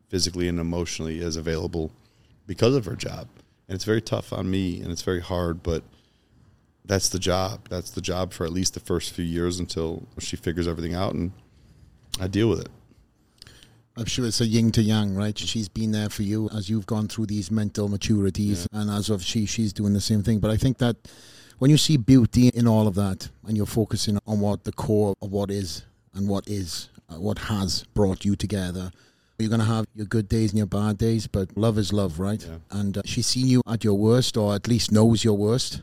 physically 0.09 0.49
and 0.49 0.59
emotionally 0.59 1.21
as 1.21 1.37
available 1.37 1.91
because 2.47 2.75
of 2.75 2.85
her 2.85 2.97
job, 2.97 3.29
and 3.69 3.75
it's 3.75 3.85
very 3.85 4.03
tough 4.03 4.33
on 4.33 4.51
me 4.51 4.81
and 4.81 4.91
it's 4.91 5.03
very 5.03 5.21
hard. 5.21 5.63
But 5.63 5.83
that's 6.85 7.09
the 7.09 7.19
job. 7.19 7.69
That's 7.69 7.91
the 7.91 8.01
job 8.01 8.33
for 8.33 8.45
at 8.45 8.53
least 8.53 8.75
the 8.75 8.81
first 8.81 9.13
few 9.13 9.25
years 9.25 9.59
until 9.59 10.07
she 10.19 10.37
figures 10.37 10.67
everything 10.67 10.95
out, 10.95 11.15
and 11.15 11.33
I 12.21 12.27
deal 12.27 12.49
with 12.49 12.61
it. 12.61 12.69
I'm 13.97 14.07
sure 14.07 14.25
it's 14.25 14.41
a 14.41 14.47
yin 14.47 14.71
to 14.73 14.83
yang, 14.83 15.15
right? 15.15 15.37
She's 15.37 15.69
been 15.69 15.93
there 15.93 16.09
for 16.09 16.23
you 16.23 16.49
as 16.57 16.71
you've 16.71 16.87
gone 16.87 17.09
through 17.09 17.27
these 17.27 17.51
mental 17.51 17.89
maturities, 17.89 18.67
and 18.73 18.91
as 18.91 19.11
of 19.11 19.23
she, 19.23 19.47
she's 19.47 19.73
doing 19.73 19.93
the 19.93 20.01
same 20.01 20.23
thing. 20.23 20.39
But 20.39 20.51
I 20.51 20.57
think 20.57 20.79
that 20.79 20.97
when 21.59 21.71
you 21.71 21.77
see 21.77 21.97
beauty 21.97 22.49
in 22.49 22.67
all 22.67 22.89
of 22.89 22.95
that, 22.95 23.29
and 23.47 23.57
you're 23.57 23.67
focusing 23.67 24.19
on 24.27 24.41
what 24.41 24.65
the 24.65 24.73
core 24.73 25.15
of 25.21 25.33
what 25.33 25.51
is 25.51 25.85
and 26.15 26.29
what 26.29 26.49
is, 26.49 26.89
uh, 27.11 27.21
what 27.21 27.39
has 27.39 27.85
brought 27.95 28.25
you 28.25 28.37
together, 28.37 28.91
you're 29.39 29.51
going 29.51 29.61
to 29.61 29.67
have 29.67 29.87
your 29.95 30.07
good 30.07 30.29
days 30.29 30.51
and 30.51 30.59
your 30.59 30.67
bad 30.67 30.97
days, 30.99 31.27
but 31.27 31.57
love 31.57 31.77
is 31.79 31.93
love, 31.93 32.19
right? 32.21 32.43
Yeah. 32.43 32.59
And 32.71 32.99
uh, 32.99 33.03
she's 33.05 33.27
seen 33.27 33.47
you 33.47 33.63
at 33.67 33.85
your 33.85 33.95
worst, 33.95 34.37
or 34.37 34.55
at 34.55 34.69
least 34.69 34.93
knows 34.93 35.25
your 35.25 35.37
worst. 35.37 35.83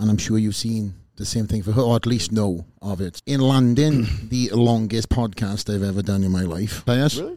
And 0.00 0.10
I'm 0.10 0.16
sure 0.16 0.38
you've 0.38 0.56
seen 0.56 0.94
the 1.16 1.26
same 1.26 1.46
thing 1.46 1.62
for 1.62 1.72
her, 1.72 1.82
or 1.82 1.94
at 1.96 2.06
least 2.06 2.32
know 2.32 2.64
of 2.80 3.00
it. 3.02 3.20
In 3.26 3.40
London, 3.40 4.06
the 4.28 4.48
longest 4.50 5.10
podcast 5.10 5.72
I've 5.72 5.82
ever 5.82 6.00
done 6.02 6.24
in 6.24 6.32
my 6.32 6.42
life. 6.42 6.82
Yes? 6.86 7.16
Really? 7.18 7.36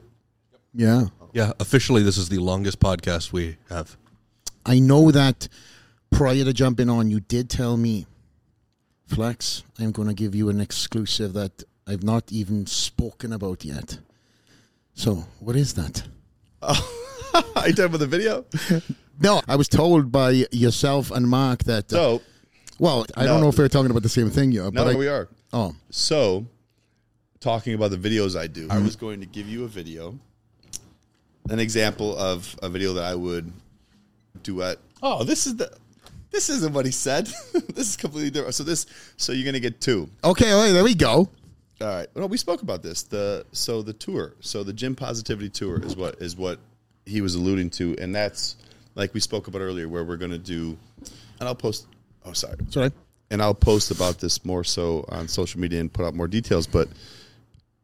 Yeah. 0.73 1.05
Yeah, 1.33 1.51
officially, 1.59 2.01
this 2.03 2.17
is 2.17 2.29
the 2.29 2.37
longest 2.37 2.79
podcast 2.79 3.33
we 3.33 3.57
have. 3.69 3.97
I 4.65 4.79
know 4.79 5.11
that 5.11 5.49
prior 6.11 6.45
to 6.45 6.53
jumping 6.53 6.89
on, 6.89 7.09
you 7.11 7.19
did 7.19 7.49
tell 7.49 7.75
me, 7.75 8.05
Flex, 9.07 9.63
I'm 9.79 9.91
going 9.91 10.07
to 10.07 10.13
give 10.13 10.33
you 10.33 10.47
an 10.49 10.61
exclusive 10.61 11.33
that 11.33 11.63
I've 11.85 12.03
not 12.03 12.31
even 12.31 12.65
spoken 12.65 13.33
about 13.33 13.65
yet. 13.65 13.99
So, 14.93 15.25
what 15.39 15.55
is 15.57 15.73
that? 15.73 16.03
Are 16.61 17.67
you 17.67 17.73
talking 17.73 17.85
about 17.85 17.99
the 17.99 18.07
video? 18.07 18.45
No, 19.19 19.41
I 19.47 19.55
was 19.57 19.67
told 19.67 20.11
by 20.11 20.45
yourself 20.51 21.11
and 21.11 21.27
Mark 21.27 21.65
that. 21.65 21.91
Uh, 21.91 21.95
So, 21.95 22.21
well, 22.79 23.05
I 23.15 23.21
No. 23.25 23.27
don't 23.33 23.41
know 23.41 23.49
if 23.49 23.57
we're 23.57 23.67
talking 23.67 23.91
about 23.91 24.03
the 24.03 24.09
same 24.09 24.29
thing 24.29 24.51
yet, 24.51 24.65
no, 24.65 24.83
but 24.83 24.87
I, 24.87 24.95
we 24.97 25.07
are. 25.07 25.27
oh, 25.53 25.75
So, 25.89 26.45
talking 27.39 27.73
about 27.73 27.91
the 27.91 27.97
videos 27.97 28.37
I 28.39 28.47
do, 28.47 28.67
I 28.69 28.79
was 28.79 28.95
going 28.95 29.19
to 29.21 29.25
give 29.25 29.47
you 29.47 29.63
a 29.63 29.67
video, 29.67 30.17
an 31.49 31.59
example 31.59 32.17
of 32.17 32.55
a 32.61 32.69
video 32.69 32.93
that 32.93 33.03
I 33.05 33.15
would 33.15 33.51
duet. 34.43 34.77
Oh, 35.01 35.23
this 35.23 35.45
is 35.47 35.55
the. 35.57 35.71
This 36.31 36.49
isn't 36.49 36.73
what 36.73 36.85
he 36.85 36.91
said. 36.91 37.27
this 37.75 37.89
is 37.89 37.95
completely 37.95 38.31
different. 38.31 38.55
So 38.55 38.63
this, 38.63 38.87
so 39.17 39.33
you're 39.33 39.45
gonna 39.45 39.59
get 39.59 39.79
two. 39.79 40.09
okay, 40.23 40.49
there 40.71 40.83
we 40.83 40.95
go. 40.95 41.29
All 41.81 41.87
right. 41.87 42.07
Well, 42.15 42.27
we 42.27 42.37
spoke 42.37 42.63
about 42.63 42.81
this. 42.81 43.03
The 43.03 43.45
so 43.51 43.83
the 43.83 43.93
tour, 43.93 44.33
so 44.39 44.63
the 44.63 44.73
gym 44.73 44.95
positivity 44.95 45.49
tour 45.49 45.79
is 45.83 45.95
what 45.95 46.19
is 46.21 46.35
what 46.35 46.57
he 47.05 47.21
was 47.21 47.35
alluding 47.35 47.69
to, 47.71 47.95
and 47.99 48.15
that's 48.15 48.55
like 48.95 49.13
we 49.13 49.19
spoke 49.19 49.47
about 49.47 49.59
earlier, 49.61 49.87
where 49.87 50.03
we're 50.03 50.17
gonna 50.17 50.37
do, 50.39 50.75
and 51.39 51.47
I'll 51.47 51.53
post. 51.55 51.85
Oh, 52.25 52.33
sorry. 52.33 52.55
Sorry. 52.69 52.91
and 53.31 53.41
I'll 53.41 53.53
post 53.53 53.91
about 53.91 54.19
this 54.19 54.45
more 54.45 54.63
so 54.63 55.05
on 55.09 55.27
social 55.27 55.59
media 55.59 55.79
and 55.79 55.91
put 55.91 56.05
out 56.05 56.13
more 56.13 56.27
details. 56.27 56.67
But 56.67 56.87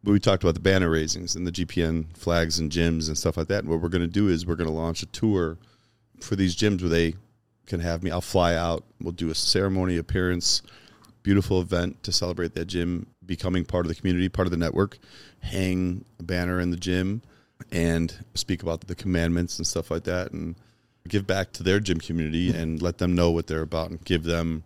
we 0.04 0.20
talked 0.20 0.44
about 0.44 0.54
the 0.54 0.62
banner 0.62 0.90
raisings 0.90 1.36
and 1.36 1.46
the 1.46 1.52
GPN 1.52 2.16
flags 2.16 2.60
and 2.60 2.72
gyms 2.72 3.08
and 3.08 3.18
stuff 3.18 3.36
like 3.38 3.48
that. 3.48 3.60
And 3.60 3.70
what 3.70 3.82
we're 3.82 3.90
going 3.90 4.02
to 4.02 4.08
do 4.08 4.30
is 4.30 4.46
we're 4.46 4.56
going 4.56 4.70
to 4.70 4.76
launch 4.76 5.04
a 5.04 5.08
tour 5.08 5.58
for 6.22 6.36
these 6.36 6.56
gyms 6.56 6.82
where 6.82 6.90
they 6.90 7.16
can 7.66 7.80
have 7.80 8.02
me. 8.04 8.12
I'll 8.12 8.22
fly 8.22 8.56
out. 8.56 8.84
We'll 9.02 9.12
do 9.12 9.30
a 9.30 9.36
ceremony 9.36 9.98
appearance, 9.98 10.62
beautiful 11.24 11.62
event 11.62 12.02
to 12.04 12.12
celebrate 12.12 12.54
that 12.56 12.66
gym 12.66 13.08
becoming 13.26 13.66
part 13.66 13.86
of 13.86 13.90
the 13.90 13.96
community, 13.96 14.30
part 14.30 14.48
of 14.48 14.52
the 14.52 14.58
network. 14.58 14.98
Hang 15.42 16.06
a 16.20 16.24
banner 16.24 16.60
in 16.60 16.72
the 16.72 16.78
gym, 16.78 17.22
and 17.72 18.14
speak 18.36 18.64
about 18.64 18.82
the 18.82 18.96
commandments 18.96 19.58
and 19.58 19.68
stuff 19.68 19.92
like 19.92 20.04
that 20.06 20.32
and 20.32 20.56
give 21.08 21.26
back 21.26 21.52
to 21.54 21.64
their 21.64 21.80
gym 21.80 22.00
community 22.00 22.52
and 22.52 22.82
let 22.82 22.98
them 22.98 23.16
know 23.16 23.32
what 23.32 23.48
they're 23.48 23.62
about 23.62 23.90
and 23.90 24.04
give 24.06 24.24
them 24.24 24.64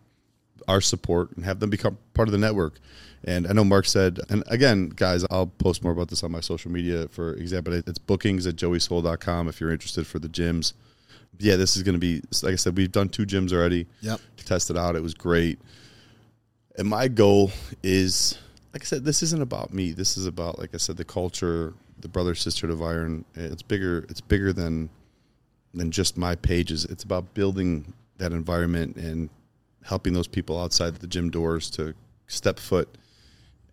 our 0.68 0.82
support 0.82 1.32
and 1.36 1.46
have 1.46 1.60
them 1.60 1.70
become 1.70 1.98
part 2.14 2.28
of 2.28 2.32
the 2.32 2.38
network. 2.38 2.80
And 3.26 3.48
I 3.48 3.54
know 3.54 3.64
Mark 3.64 3.86
said, 3.86 4.20
and 4.30 4.44
again, 4.48 4.90
guys, 4.90 5.26
I'll 5.30 5.48
post 5.48 5.84
more 5.84 5.94
about 5.94 6.10
this 6.10 6.24
on 6.24 6.32
my 6.32 6.42
social 6.42 6.72
media. 6.72 7.08
For 7.08 7.34
example, 7.34 7.74
it's 7.74 7.98
bookings 7.98 8.46
at 8.48 8.56
joeyswoll.com 8.56 9.48
if 9.48 9.62
you're 9.62 9.72
interested 9.72 10.06
for 10.06 10.20
the 10.20 10.28
gyms. 10.28 10.74
Yeah, 11.40 11.56
this 11.56 11.78
is 11.78 11.84
going 11.84 11.94
to 11.94 12.00
be, 12.00 12.22
like 12.42 12.54
I 12.54 12.58
said, 12.58 12.76
we've 12.76 12.92
done 12.92 13.10
two 13.10 13.26
gyms 13.26 13.54
already. 13.54 13.88
Yep. 14.02 14.20
To 14.38 14.46
test 14.46 14.70
it 14.70 14.78
out. 14.78 14.96
It 14.96 15.02
was 15.02 15.14
great. 15.14 15.60
And 16.78 16.88
my 16.88 17.08
goal 17.08 17.52
is, 17.82 18.38
like 18.74 18.82
I 18.82 18.86
said, 18.86 19.06
this 19.06 19.24
isn't 19.24 19.42
about 19.42 19.74
me. 19.74 19.92
This 19.92 20.18
is 20.18 20.26
about, 20.26 20.60
like 20.60 20.74
I 20.74 20.78
said, 20.78 20.98
the 20.98 21.06
culture, 21.06 21.74
the 22.00 22.10
brother 22.10 22.36
sisterhood 22.36 22.74
of 22.74 22.82
iron. 22.82 23.24
It's 23.36 23.62
bigger. 23.62 24.06
It's 24.10 24.22
bigger 24.22 24.52
than 24.52 24.90
than 25.74 25.92
just 25.92 26.18
my 26.18 26.36
pages. 26.36 26.86
It's 26.86 27.04
about 27.04 27.34
building 27.34 27.94
that 28.18 28.32
environment 28.32 28.96
and 28.96 29.30
helping 29.84 30.14
those 30.14 30.28
people 30.28 30.60
outside 30.62 30.96
the 30.96 31.08
gym 31.08 31.30
doors 31.30 31.70
to 31.72 31.94
step 32.28 32.60
foot. 32.60 32.98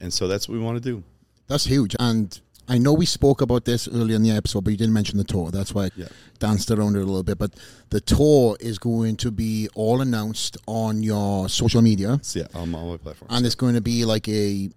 And 0.01 0.13
so 0.13 0.27
that's 0.27 0.49
what 0.49 0.55
we 0.55 0.61
want 0.65 0.77
to 0.77 0.81
do. 0.83 1.03
That's 1.47 1.65
huge. 1.65 1.95
And 1.99 2.39
I 2.69 2.79
know 2.79 2.93
we 2.93 3.05
spoke 3.07 3.41
about 3.43 3.65
this 3.65 3.87
earlier 3.89 4.17
in 4.17 4.23
the 4.23 4.31
episode, 4.31 4.63
but 4.65 4.71
you 4.71 4.77
didn't 4.77 4.95
mention 4.95 5.19
the 5.19 5.25
tour. 5.25 5.51
That's 5.51 5.75
why 5.75 5.87
I 5.87 5.91
Yeah. 5.97 6.09
danced 6.39 6.71
around 6.71 6.97
it 6.97 7.01
a 7.01 7.05
little 7.05 7.23
bit. 7.23 7.37
But 7.39 7.55
the 7.91 8.01
tour 8.01 8.57
is 8.61 8.79
going 8.79 9.17
to 9.17 9.31
be 9.31 9.69
all 9.75 10.01
announced 10.01 10.57
on 10.67 11.03
your 11.03 11.49
social 11.49 11.83
media. 11.83 12.21
Yeah, 12.33 12.47
on 12.55 12.75
all 12.75 12.93
my 12.93 12.97
platforms. 12.97 13.35
And 13.35 13.45
it's 13.45 13.57
going 13.57 13.75
to 13.75 13.81
be 13.81 14.05
like 14.05 14.29
a, 14.29 14.71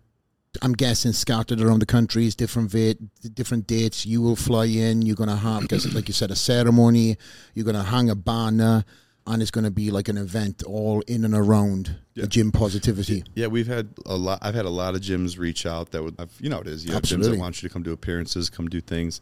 I'm 0.62 0.74
guessing, 0.74 1.14
scattered 1.14 1.62
around 1.62 1.80
the 1.80 1.86
countries, 1.86 2.36
different 2.36 2.72
va- 2.72 2.96
different 3.34 3.68
dates. 3.68 4.06
You 4.06 4.22
will 4.22 4.36
fly 4.36 4.66
in. 4.66 5.02
You're 5.02 5.16
going 5.16 5.30
to 5.30 5.36
have, 5.36 5.72
like 5.94 6.08
you 6.08 6.14
said, 6.14 6.32
a 6.32 6.36
ceremony. 6.36 7.18
You're 7.54 7.66
going 7.66 7.76
to 7.76 7.84
hang 7.84 8.10
a 8.10 8.16
banner. 8.16 8.86
And 9.26 9.42
it's 9.42 9.52
going 9.52 9.64
to 9.64 9.72
be 9.72 9.90
like 9.90 10.10
an 10.10 10.18
event 10.18 10.64
all 10.64 11.02
in 11.08 11.24
and 11.24 11.34
around 11.34 11.96
Yeah. 12.14 12.24
the 12.24 12.28
gym 12.28 12.52
positivity. 12.52 13.24
Yeah, 13.36 13.48
we've 13.48 13.68
had 13.68 13.94
a 14.06 14.18
lot. 14.18 14.40
I've 14.42 14.54
had 14.54 14.66
a 14.66 14.70
lot 14.70 14.96
of 14.96 15.02
gyms 15.02 15.40
reach 15.40 15.66
out 15.66 15.92
that 15.92 16.04
would, 16.04 16.16
I've, 16.20 16.34
you 16.42 16.50
know, 16.50 16.60
it 16.60 16.68
is. 16.68 16.86
You 16.86 16.92
have 16.92 17.04
gyms 17.04 17.24
that 17.30 17.40
want 17.40 17.64
you 17.64 17.70
to 17.70 17.74
come 17.74 17.84
do 17.84 17.94
appearances, 17.94 18.50
come 18.50 18.68
do 18.68 18.82
things, 18.82 19.22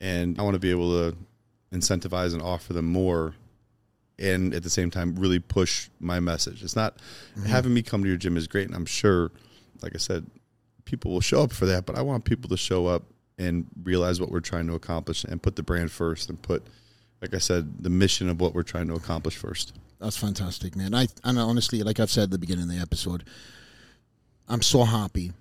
and 0.00 0.38
I 0.38 0.42
want 0.42 0.54
to 0.54 0.60
be 0.60 0.70
able 0.70 0.92
to 0.92 1.16
incentivize 1.72 2.32
and 2.32 2.40
offer 2.40 2.72
them 2.72 2.86
more, 2.86 3.34
and 4.20 4.54
at 4.54 4.62
the 4.62 4.70
same 4.70 4.88
time, 4.88 5.16
really 5.16 5.40
push 5.40 5.88
my 5.98 6.20
message. 6.20 6.62
It's 6.62 6.76
not 6.76 6.98
mm-hmm. 6.98 7.46
having 7.46 7.74
me 7.74 7.82
come 7.82 8.04
to 8.04 8.08
your 8.08 8.18
gym 8.18 8.36
is 8.36 8.46
great, 8.46 8.68
and 8.68 8.76
I'm 8.76 8.86
sure, 8.86 9.32
like 9.82 9.96
I 9.96 9.98
said, 9.98 10.26
people 10.90 11.12
will 11.12 11.20
show 11.20 11.42
up 11.42 11.52
for 11.52 11.66
that. 11.66 11.86
But 11.86 11.96
I 11.96 12.02
want 12.02 12.24
people 12.24 12.48
to 12.50 12.56
show 12.56 12.86
up 12.86 13.04
and 13.38 13.66
realize 13.84 14.20
what 14.20 14.30
we're 14.30 14.40
trying 14.40 14.66
to 14.66 14.74
accomplish, 14.74 15.24
and 15.24 15.42
put 15.42 15.56
the 15.56 15.62
brand 15.62 15.90
first, 15.90 16.28
and 16.28 16.40
put, 16.42 16.62
like 17.22 17.32
I 17.34 17.38
said, 17.38 17.82
the 17.82 17.88
mission 17.88 18.28
of 18.28 18.40
what 18.40 18.54
we're 18.54 18.62
trying 18.62 18.88
to 18.88 18.94
accomplish 18.94 19.36
first. 19.36 19.72
That's 19.98 20.16
fantastic, 20.16 20.76
man. 20.76 20.94
I 20.94 21.06
and 21.24 21.38
honestly, 21.38 21.82
like 21.82 22.00
I've 22.00 22.10
said 22.10 22.24
at 22.24 22.30
the 22.30 22.38
beginning 22.38 22.64
of 22.64 22.70
the 22.70 22.80
episode, 22.80 23.24
I'm 24.48 24.62
so 24.62 24.84
happy 24.84 25.32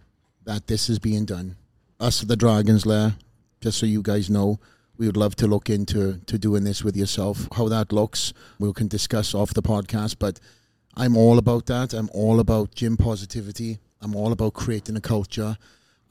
that 0.46 0.68
this 0.68 0.90
is 0.90 1.00
being 1.00 1.26
done. 1.26 1.56
Us 2.00 2.22
the 2.22 2.38
Dragons 2.38 2.86
Lair, 2.86 3.16
just 3.60 3.80
so 3.80 3.86
you 3.86 4.02
guys 4.02 4.30
know, 4.30 4.60
we 4.98 5.06
would 5.06 5.18
love 5.18 5.36
to 5.38 5.48
look 5.48 5.70
into 5.70 6.20
to 6.26 6.38
doing 6.38 6.64
this 6.64 6.84
with 6.84 6.96
yourself. 6.96 7.48
How 7.56 7.68
that 7.70 7.92
looks, 7.92 8.34
we 8.60 8.72
can 8.74 8.88
discuss 8.88 9.34
off 9.34 9.54
the 9.54 9.62
podcast. 9.62 10.18
But 10.20 10.40
I'm 10.96 11.18
all 11.18 11.38
about 11.38 11.66
that. 11.66 11.94
I'm 11.94 12.10
all 12.14 12.40
about 12.40 12.76
gym 12.76 12.98
positivity. 12.98 13.80
I'm 14.02 14.16
all 14.16 14.32
about 14.32 14.54
creating 14.54 14.96
a 14.96 15.02
culture. 15.02 15.58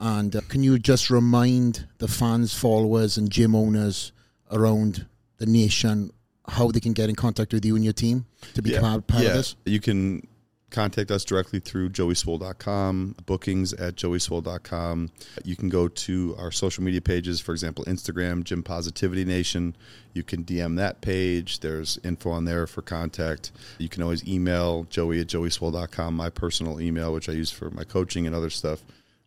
And 0.00 0.34
uh, 0.36 0.40
can 0.48 0.62
you 0.62 0.78
just 0.78 1.10
remind 1.10 1.86
the 1.98 2.08
fans, 2.08 2.54
followers, 2.54 3.16
and 3.16 3.30
gym 3.30 3.54
owners 3.54 4.12
around 4.50 5.06
the 5.38 5.46
nation 5.46 6.12
how 6.46 6.70
they 6.70 6.80
can 6.80 6.92
get 6.92 7.08
in 7.08 7.14
contact 7.14 7.52
with 7.52 7.64
you 7.64 7.76
and 7.76 7.84
your 7.84 7.92
team 7.92 8.24
to 8.54 8.62
be 8.62 8.78
part, 8.78 9.06
part 9.06 9.24
of 9.24 9.32
this? 9.32 9.56
You 9.64 9.80
can 9.80 10.26
contact 10.70 11.10
us 11.10 11.24
directly 11.24 11.60
through 11.60 11.90
joeyswoll.com, 11.90 13.16
bookings 13.26 13.72
at 13.72 13.96
joeyswoll.com. 13.96 15.10
You 15.44 15.56
can 15.56 15.68
go 15.68 15.88
to 15.88 16.36
our 16.38 16.50
social 16.50 16.84
media 16.84 17.00
pages, 17.00 17.40
for 17.40 17.52
example, 17.52 17.84
Instagram, 17.86 18.44
Gym 18.44 18.62
Positivity 18.62 19.24
Nation. 19.24 19.76
You 20.12 20.22
can 20.22 20.44
DM 20.44 20.76
that 20.76 21.00
page. 21.00 21.60
There's 21.60 21.98
info 22.04 22.30
on 22.30 22.44
there 22.44 22.66
for 22.66 22.82
contact. 22.82 23.52
You 23.78 23.88
can 23.88 24.02
always 24.02 24.26
email 24.28 24.84
joey 24.90 25.20
at 25.20 25.28
joeyswoll.com, 25.28 26.14
my 26.14 26.30
personal 26.30 26.80
email, 26.80 27.12
which 27.12 27.28
I 27.28 27.32
use 27.32 27.50
for 27.50 27.70
my 27.70 27.84
coaching 27.84 28.26
and 28.26 28.34
other 28.34 28.50
stuff. 28.50 28.82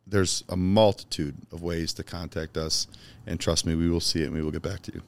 There's 0.05 0.43
a 0.49 0.57
multitude 0.57 1.35
of 1.51 1.63
ways 1.63 1.93
to 1.93 2.03
contact 2.03 2.57
us, 2.57 2.87
and 3.25 3.39
trust 3.39 3.65
me, 3.65 3.75
we 3.75 3.89
will 3.89 4.01
see 4.01 4.21
it 4.21 4.25
and 4.25 4.33
we 4.33 4.41
will 4.41 4.51
get 4.51 4.61
back 4.61 4.81
to 4.83 4.93
you. 4.93 5.01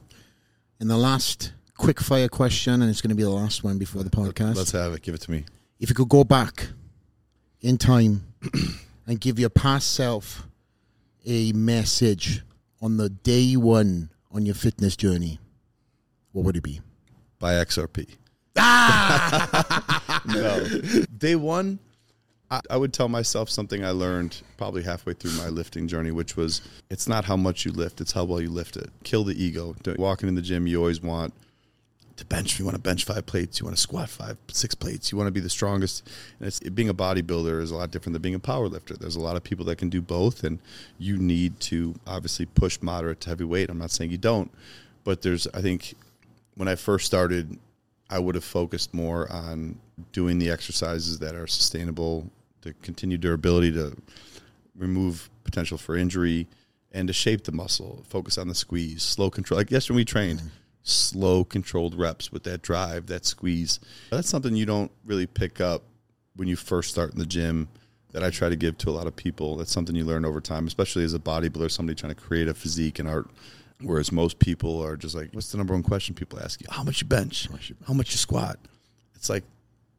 And 0.80 0.88
the 0.88 0.96
last 0.96 1.52
quick 1.76 2.00
fire 2.00 2.28
question, 2.28 2.80
and 2.80 2.90
it's 2.90 3.00
going 3.00 3.10
to 3.10 3.16
be 3.16 3.22
the 3.22 3.30
last 3.30 3.62
one 3.62 3.78
before 3.78 4.02
the 4.02 4.10
podcast. 4.10 4.56
Let's 4.56 4.72
have 4.72 4.94
it. 4.94 5.02
Give 5.02 5.14
it 5.14 5.20
to 5.22 5.30
me. 5.30 5.44
If 5.78 5.88
you 5.88 5.94
could 5.94 6.08
go 6.08 6.24
back 6.24 6.68
in 7.60 7.78
time 7.78 8.26
and 9.06 9.20
give 9.20 9.38
your 9.38 9.50
past 9.50 9.92
self 9.94 10.46
a 11.26 11.52
message 11.52 12.42
on 12.80 12.96
the 12.96 13.08
day 13.08 13.56
one 13.56 14.10
on 14.30 14.44
your 14.44 14.54
fitness 14.54 14.96
journey, 14.96 15.38
what 16.32 16.44
would 16.44 16.56
it 16.56 16.62
be? 16.62 16.80
by 17.44 17.52
XRP. 17.52 18.08
Ah! 18.56 20.22
no. 20.26 20.66
Day 21.18 21.36
one, 21.36 21.78
I, 22.50 22.62
I 22.70 22.78
would 22.78 22.94
tell 22.94 23.10
myself 23.10 23.50
something 23.50 23.84
I 23.84 23.90
learned 23.90 24.40
probably 24.56 24.82
halfway 24.82 25.12
through 25.12 25.32
my 25.32 25.50
lifting 25.50 25.86
journey, 25.86 26.10
which 26.10 26.38
was 26.38 26.62
it's 26.88 27.06
not 27.06 27.26
how 27.26 27.36
much 27.36 27.66
you 27.66 27.72
lift, 27.72 28.00
it's 28.00 28.12
how 28.12 28.24
well 28.24 28.40
you 28.40 28.48
lift 28.48 28.78
it. 28.78 28.90
Kill 29.02 29.24
the 29.24 29.34
ego. 29.42 29.76
Walking 29.98 30.30
in 30.30 30.36
the 30.36 30.40
gym, 30.40 30.66
you 30.66 30.78
always 30.78 31.02
want 31.02 31.34
to 32.16 32.24
bench. 32.24 32.58
You 32.58 32.64
want 32.64 32.76
to 32.76 32.80
bench 32.80 33.04
five 33.04 33.26
plates. 33.26 33.58
You 33.58 33.66
want 33.66 33.76
to 33.76 33.82
squat 33.82 34.08
five, 34.08 34.36
six 34.48 34.74
plates. 34.74 35.10
You 35.10 35.18
want 35.18 35.28
to 35.28 35.32
be 35.32 35.40
the 35.40 35.50
strongest. 35.50 36.08
And 36.38 36.46
it's 36.46 36.60
being 36.60 36.88
a 36.88 36.94
bodybuilder 36.94 37.60
is 37.60 37.70
a 37.70 37.76
lot 37.76 37.90
different 37.90 38.12
than 38.14 38.22
being 38.22 38.34
a 38.34 38.40
power 38.40 38.68
lifter. 38.68 38.96
There's 38.96 39.16
a 39.16 39.20
lot 39.20 39.36
of 39.36 39.42
people 39.42 39.64
that 39.66 39.76
can 39.76 39.88
do 39.88 40.00
both, 40.00 40.44
and 40.44 40.58
you 40.98 41.16
need 41.16 41.58
to 41.60 41.94
obviously 42.06 42.46
push 42.46 42.78
moderate 42.80 43.20
to 43.22 43.30
heavy 43.30 43.44
weight. 43.44 43.70
I'm 43.70 43.78
not 43.78 43.90
saying 43.90 44.10
you 44.10 44.18
don't, 44.18 44.50
but 45.02 45.22
there's 45.22 45.46
I 45.54 45.60
think 45.60 45.94
when 46.54 46.68
I 46.68 46.76
first 46.76 47.06
started, 47.06 47.58
I 48.10 48.18
would 48.18 48.34
have 48.34 48.44
focused 48.44 48.94
more 48.94 49.30
on 49.32 49.78
doing 50.12 50.38
the 50.38 50.50
exercises 50.50 51.18
that 51.18 51.34
are 51.34 51.46
sustainable, 51.46 52.30
to 52.62 52.72
continue 52.82 53.18
durability, 53.18 53.72
to 53.72 53.96
remove 54.76 55.30
potential 55.42 55.78
for 55.78 55.96
injury, 55.96 56.46
and 56.92 57.08
to 57.08 57.12
shape 57.12 57.44
the 57.44 57.52
muscle. 57.52 58.04
Focus 58.08 58.38
on 58.38 58.48
the 58.48 58.54
squeeze, 58.54 59.02
slow 59.02 59.30
control. 59.30 59.58
Like 59.58 59.70
yesterday, 59.70 59.96
we 59.96 60.04
trained 60.04 60.38
mm-hmm. 60.38 60.48
Slow, 60.84 61.44
controlled 61.44 61.94
reps 61.98 62.30
with 62.30 62.44
that 62.44 62.62
drive, 62.62 63.06
that 63.06 63.24
squeeze. 63.24 63.80
That's 64.10 64.28
something 64.28 64.54
you 64.54 64.66
don't 64.66 64.92
really 65.04 65.26
pick 65.26 65.60
up 65.60 65.82
when 66.36 66.46
you 66.46 66.54
first 66.54 66.90
start 66.90 67.12
in 67.12 67.18
the 67.18 67.26
gym. 67.26 67.68
That 68.12 68.22
I 68.22 68.30
try 68.30 68.48
to 68.48 68.54
give 68.54 68.78
to 68.78 68.90
a 68.90 68.92
lot 68.92 69.08
of 69.08 69.16
people. 69.16 69.56
That's 69.56 69.72
something 69.72 69.96
you 69.96 70.04
learn 70.04 70.24
over 70.24 70.40
time, 70.40 70.68
especially 70.68 71.02
as 71.02 71.14
a 71.14 71.18
bodybuilder, 71.18 71.68
somebody 71.68 71.98
trying 71.98 72.14
to 72.14 72.20
create 72.20 72.46
a 72.46 72.54
physique 72.54 73.00
and 73.00 73.08
art. 73.08 73.28
Whereas 73.80 74.12
most 74.12 74.38
people 74.38 74.80
are 74.84 74.96
just 74.96 75.16
like, 75.16 75.30
what's 75.32 75.50
the 75.50 75.58
number 75.58 75.74
one 75.74 75.82
question 75.82 76.14
people 76.14 76.38
ask 76.38 76.60
you? 76.60 76.68
How 76.70 76.84
much 76.84 77.02
you 77.02 77.08
bench? 77.08 77.48
How 77.88 77.92
much 77.92 78.12
you 78.12 78.18
squat? 78.18 78.60
It's 79.16 79.28
like 79.28 79.42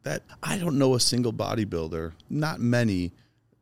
that. 0.03 0.23
I 0.41 0.57
don't 0.57 0.77
know 0.77 0.95
a 0.95 0.99
single 1.01 1.33
bodybuilder, 1.33 2.13
not 2.29 2.61
many, 2.61 3.11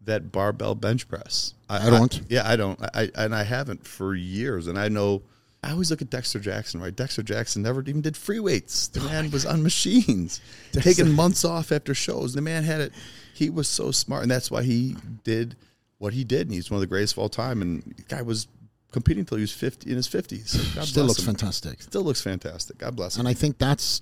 that 0.05 0.31
barbell 0.31 0.75
bench 0.75 1.07
press. 1.07 1.55
I 1.67 1.89
don't. 1.89 2.21
yeah, 2.29 2.47
I 2.47 2.55
don't. 2.55 2.79
I, 2.81 2.87
I 2.93 3.09
and 3.15 3.33
I 3.33 3.43
haven't 3.43 3.87
for 3.87 4.13
years. 4.13 4.67
And 4.67 4.77
I 4.77 4.87
know. 4.89 5.23
I 5.63 5.71
always 5.71 5.89
look 5.89 6.01
at 6.01 6.09
Dexter 6.09 6.39
Jackson, 6.39 6.81
right? 6.81 6.93
Dexter 6.93 7.23
Jackson 7.23 7.61
never 7.61 7.81
even 7.81 8.01
did 8.01 8.17
free 8.17 8.39
weights. 8.39 8.89
The 8.89 8.99
oh 8.99 9.05
man 9.05 9.31
was 9.31 9.45
on 9.45 9.63
machines, 9.63 10.41
taking 10.73 11.09
months 11.09 11.45
off 11.45 11.71
after 11.71 11.93
shows. 11.93 12.33
The 12.33 12.41
man 12.41 12.63
had 12.65 12.81
it. 12.81 12.91
He 13.33 13.49
was 13.49 13.69
so 13.69 13.91
smart, 13.91 14.23
and 14.23 14.31
that's 14.31 14.51
why 14.51 14.63
he 14.63 14.97
did 15.23 15.55
what 15.99 16.13
he 16.13 16.25
did. 16.25 16.47
And 16.47 16.51
he's 16.53 16.69
one 16.69 16.75
of 16.75 16.81
the 16.81 16.87
greatest 16.87 17.13
of 17.13 17.19
all 17.19 17.29
time. 17.29 17.61
And 17.61 17.81
the 17.81 18.03
guy 18.03 18.21
was 18.21 18.47
competing 18.91 19.21
until 19.21 19.37
he 19.37 19.41
was 19.43 19.53
fifty 19.53 19.89
in 19.89 19.95
his 19.95 20.05
fifties. 20.07 20.51
Still 20.81 21.05
looks 21.05 21.23
fantastic. 21.23 21.81
Still 21.81 22.03
looks 22.03 22.21
fantastic. 22.21 22.77
God 22.77 22.97
bless 22.97 23.15
him. 23.15 23.21
And 23.21 23.29
I 23.29 23.33
think 23.33 23.57
that's 23.57 24.01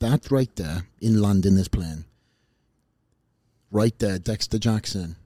that 0.00 0.30
right 0.30 0.54
there 0.56 0.86
in 1.00 1.22
London 1.22 1.56
is 1.56 1.68
playing. 1.68 2.04
Right 3.70 3.96
there, 3.98 4.18
Dexter 4.18 4.58
Jackson 4.58 5.16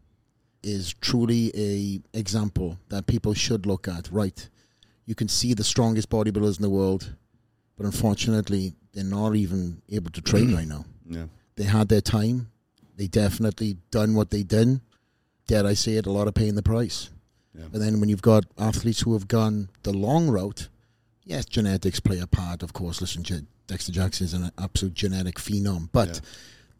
is 0.62 0.92
truly 1.00 1.50
a 1.56 2.00
example 2.16 2.78
that 2.90 3.06
people 3.06 3.32
should 3.32 3.64
look 3.64 3.88
at. 3.88 4.10
Right, 4.12 4.48
you 5.10 5.16
can 5.16 5.26
see 5.26 5.54
the 5.54 5.64
strongest 5.64 6.08
bodybuilders 6.08 6.58
in 6.58 6.62
the 6.62 6.70
world, 6.70 7.12
but 7.76 7.84
unfortunately, 7.84 8.74
they're 8.92 9.02
not 9.02 9.34
even 9.34 9.82
able 9.90 10.12
to 10.12 10.22
train 10.22 10.50
mm. 10.50 10.56
right 10.58 10.68
now. 10.68 10.84
yeah. 11.04 11.24
They 11.56 11.64
had 11.64 11.88
their 11.88 12.00
time. 12.00 12.52
They 12.96 13.08
definitely 13.08 13.76
done 13.90 14.14
what 14.14 14.30
they 14.30 14.44
did. 14.44 14.80
Dare 15.48 15.66
I 15.66 15.74
say 15.74 15.96
it? 15.96 16.06
A 16.06 16.12
lot 16.12 16.28
of 16.28 16.34
paying 16.34 16.54
the 16.54 16.62
price. 16.62 17.10
Yeah. 17.58 17.64
But 17.72 17.80
then 17.80 17.98
when 17.98 18.08
you've 18.08 18.22
got 18.22 18.44
athletes 18.56 19.00
who 19.00 19.14
have 19.14 19.26
gone 19.26 19.68
the 19.82 19.92
long 19.92 20.28
route, 20.30 20.68
yes, 21.24 21.44
genetics 21.44 21.98
play 21.98 22.20
a 22.20 22.28
part, 22.28 22.62
of 22.62 22.72
course. 22.72 23.00
Listen, 23.00 23.48
Dexter 23.66 23.90
Jackson 23.90 24.26
is 24.26 24.32
an 24.32 24.52
absolute 24.58 24.94
genetic 24.94 25.36
phenom. 25.36 25.88
But 25.90 26.08
Yeah. 26.08 26.20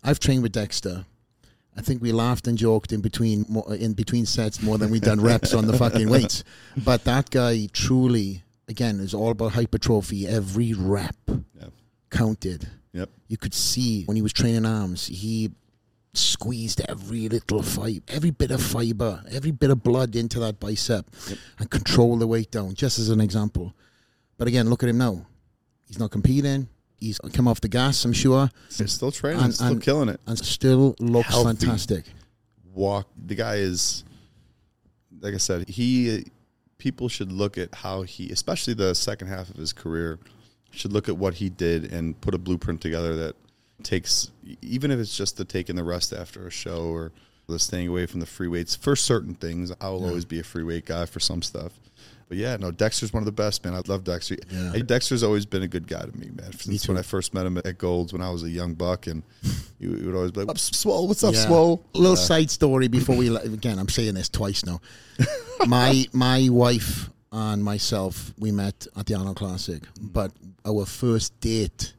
I've 0.05 0.21
trained 0.21 0.45
with 0.45 0.53
Dexter. 0.53 1.05
I 1.77 1.83
think 1.83 2.03
we 2.03 2.13
laughed 2.13 2.47
and 2.47 2.59
joked 2.59 2.93
in 2.93 3.01
between 3.01 3.47
uh, 3.57 3.73
in 3.73 3.93
between 3.95 4.27
sets 4.27 4.61
more 4.63 4.77
than 4.79 4.91
we 4.91 5.01
done 5.01 5.21
reps 5.21 5.55
on 5.55 5.67
the 5.67 5.77
fucking 5.77 6.09
weights. 6.15 6.45
But 6.77 7.05
that 7.05 7.31
guy 7.31 7.69
truly 7.73 8.43
again, 8.69 9.01
is 9.01 9.13
all 9.13 9.31
about 9.33 9.53
hypertrophy. 9.53 10.27
Every 10.27 10.73
rep 10.73 11.17
Yeah. 11.29 11.67
counted. 12.11 12.69
Yep. 12.93 13.11
You 13.29 13.37
could 13.37 13.55
see 13.55 14.05
when 14.05 14.17
he 14.17 14.23
was 14.23 14.33
training 14.33 14.65
arms, 14.65 15.07
he 15.07 15.51
squeezed 16.15 16.81
every 16.89 17.29
little 17.29 17.63
fiber, 17.63 18.01
every 18.09 18.31
bit 18.31 18.51
of 18.51 18.63
fiber, 18.63 19.23
every 19.31 19.51
bit 19.53 19.71
of 19.71 19.83
blood 19.83 20.17
into 20.17 20.41
that 20.41 20.59
bicep 20.59 21.07
and 21.59 21.71
control 21.71 22.17
the 22.17 22.27
weight 22.27 22.51
down, 22.51 22.75
just 22.75 22.99
as 22.99 23.11
an 23.11 23.21
example. 23.21 23.75
But 24.39 24.49
again, 24.49 24.69
look 24.71 24.83
at 24.83 24.89
him 24.89 24.99
now. 24.99 25.27
He's 25.87 25.99
not 25.99 26.11
competing. 26.11 26.69
He's 27.01 27.19
come 27.33 27.49
off 27.49 27.61
the 27.63 27.69
gas, 27.69 28.05
I'm 28.05 28.13
sure, 28.13 28.51
He's 28.77 28.93
still 28.93 29.11
training, 29.11 29.43
And- 29.43 29.55
still 29.55 29.67
and- 29.69 29.83
killing 29.83 30.09
it. 30.11 30.21
and 30.27 30.39
still 30.39 30.95
looks 31.01 31.29
Healthy. 31.29 31.57
fantastic. 31.67 32.05
Walk. 32.75 33.09
The 33.27 33.35
guy 33.35 33.57
is, 33.57 34.05
like 35.21 35.35
I 35.35 35.39
said, 35.39 35.69
he. 35.69 36.25
People 36.79 37.11
should 37.11 37.31
look 37.31 37.59
at 37.59 37.75
how 37.75 38.03
he, 38.03 38.31
especially 38.31 38.73
the 38.73 38.95
second 38.95 39.29
half 39.29 39.51
of 39.51 39.57
his 39.57 39.71
career, 39.75 40.19
should 40.71 40.93
look 40.95 41.11
at 41.11 41.17
what 41.19 41.35
he 41.35 41.51
did 41.51 41.93
and 41.93 42.19
put 42.23 42.33
a 42.35 42.39
blueprint 42.39 42.81
together 42.81 43.15
that 43.17 43.37
takes, 43.83 44.31
even 44.63 44.91
if 44.91 44.99
it's 44.99 45.15
just 45.15 45.37
the 45.37 45.45
taking 45.45 45.77
the 45.77 45.85
rest 45.85 46.11
after 46.15 46.47
a 46.47 46.51
show 46.51 46.85
or 46.85 47.13
the 47.49 47.59
staying 47.59 47.89
away 47.89 48.07
from 48.07 48.21
the 48.21 48.25
free 48.27 48.49
weights 48.49 48.75
for 48.77 48.97
certain 48.97 49.35
things. 49.35 49.71
I 49.79 49.91
will 49.91 50.07
always 50.07 50.25
be 50.25 50.41
a 50.41 50.43
free 50.43 50.63
weight 50.63 50.87
guy 50.87 51.05
for 51.05 51.21
some 51.21 51.43
stuff. 51.43 51.73
But 52.31 52.39
yeah, 52.39 52.57
no, 52.57 52.71
Dexter's 52.71 53.13
one 53.13 53.23
of 53.23 53.25
the 53.25 53.33
best, 53.33 53.65
man. 53.65 53.75
I 53.75 53.83
love 53.89 54.05
Dexter. 54.05 54.37
Yeah. 54.49 54.71
Hey, 54.71 54.83
Dexter's 54.83 55.25
always 55.25 55.45
been 55.45 55.65
a 55.65 55.69
good 55.69 55.89
guy 55.89 56.03
to 56.03 56.17
me, 56.17 56.31
man. 56.33 56.53
Since 56.53 56.85
too. 56.85 56.93
when 56.93 56.99
I 56.99 57.03
first 57.03 57.35
met 57.35 57.45
him 57.45 57.59
at 57.59 57.77
Gold's 57.77 58.13
when 58.13 58.23
I 58.23 58.31
was 58.31 58.45
a 58.45 58.49
young 58.49 58.75
buck, 58.75 59.09
and 59.09 59.25
he 59.81 59.89
would 59.89 60.15
always 60.15 60.31
be 60.31 60.39
like, 60.39 60.47
"What's 60.47 60.69
up, 60.69 60.75
Swoll? 60.75 61.09
What's 61.09 61.25
up, 61.25 61.35
Yeah. 61.35 61.47
Swoll?" 61.47 61.81
Little 61.93 62.15
side 62.15 62.49
story 62.49 62.87
before 62.87 63.17
we 63.17 63.37
again. 63.37 63.81
I'm 63.81 63.89
saying 63.89 64.15
this 64.15 64.29
twice 64.29 64.65
now. 64.65 64.81
my 65.67 66.07
my 66.13 66.49
wife 66.49 67.11
and 67.33 67.65
myself 67.65 68.33
we 68.39 68.53
met 68.53 68.87
at 68.97 69.07
the 69.07 69.17
Arnold 69.17 69.37
Classic, 69.37 69.83
mm. 69.83 70.13
but 70.13 70.31
our 70.65 70.87
first 70.87 71.39
date 71.41 71.95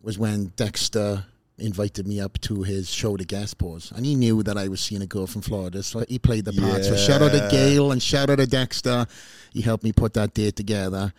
was 0.00 0.16
when 0.16 0.52
Dexter 0.54 1.24
invited 1.58 2.06
me 2.06 2.20
up 2.20 2.40
to 2.42 2.62
his 2.62 2.90
show, 2.90 3.16
The 3.16 3.24
Guest 3.24 3.58
Pose, 3.58 3.92
and 3.94 4.06
he 4.06 4.14
knew 4.14 4.42
that 4.42 4.56
I 4.56 4.68
was 4.68 4.80
seeing 4.80 5.02
a 5.02 5.06
girl 5.06 5.26
from 5.26 5.42
Florida, 5.42 5.82
so 5.82 6.04
he 6.08 6.18
played 6.18 6.44
the 6.44 6.52
part. 6.52 6.84
So 6.84 6.96
shout 6.96 7.22
out 7.22 7.32
to 7.32 7.38
Yeah. 7.38 7.50
Gail 7.50 7.92
and 7.92 8.02
shout 8.02 8.30
out 8.30 8.38
to 8.38 8.46
Dexter. 8.46 9.06
He 9.52 9.62
helped 9.62 9.82
me 9.84 9.92
put 9.92 10.14
that 10.14 10.34
date 10.34 10.56
together. 10.56 11.12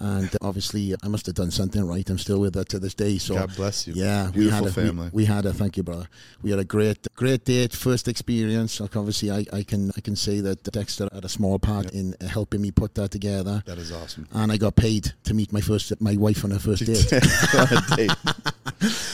And 0.00 0.34
obviously, 0.40 0.94
I 1.02 1.08
must 1.08 1.26
have 1.26 1.34
done 1.34 1.50
something 1.50 1.86
right. 1.86 2.08
I'm 2.08 2.18
still 2.18 2.40
with 2.40 2.54
her 2.54 2.64
to 2.64 2.78
this 2.78 2.94
day. 2.94 3.18
So 3.18 3.34
God 3.34 3.54
bless 3.54 3.86
you. 3.86 3.92
yeah, 3.94 4.30
Beautiful 4.32 4.40
we 4.40 4.48
had 4.50 4.64
a, 4.64 4.72
family. 4.72 5.10
We, 5.12 5.22
we 5.22 5.24
had 5.26 5.44
a 5.44 5.52
thank 5.52 5.76
you, 5.76 5.82
brother. 5.82 6.08
We 6.42 6.50
had 6.50 6.58
a 6.58 6.64
great, 6.64 7.06
great 7.16 7.44
date, 7.44 7.74
first 7.74 8.08
experience. 8.08 8.80
Like 8.80 8.96
obviously, 8.96 9.30
I, 9.30 9.44
I 9.52 9.62
can 9.62 9.92
I 9.98 10.00
can 10.00 10.16
say 10.16 10.40
that 10.40 10.62
Dexter 10.62 11.08
had 11.12 11.24
a 11.26 11.28
small 11.28 11.58
part 11.58 11.92
in 11.92 12.14
uh, 12.18 12.26
helping 12.28 12.62
me 12.62 12.70
put 12.70 12.94
that 12.94 13.10
together, 13.10 13.62
that 13.66 13.76
is 13.76 13.92
awesome. 13.92 14.26
and 14.32 14.50
I 14.50 14.56
got 14.56 14.74
paid 14.74 15.12
to 15.24 15.34
meet 15.34 15.52
my 15.52 15.60
first 15.60 16.00
my 16.00 16.16
wife 16.16 16.44
on 16.44 16.50
her 16.52 16.58
first 16.58 16.86
date. 16.90 17.10
Date. 17.96 18.10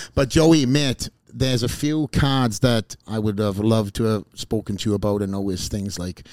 but 0.14 0.28
Joey, 0.28 0.66
mate, 0.66 1.08
there's 1.32 1.62
a 1.62 1.68
few 1.68 2.08
cards 2.08 2.60
that 2.60 2.94
I 3.06 3.18
would 3.18 3.38
have 3.38 3.58
loved 3.58 3.96
to 3.96 4.04
have 4.04 4.24
spoken 4.34 4.76
to 4.76 4.90
you 4.90 4.94
about, 4.94 5.20
and 5.22 5.34
always 5.34 5.66
things 5.68 5.98
like 5.98 6.26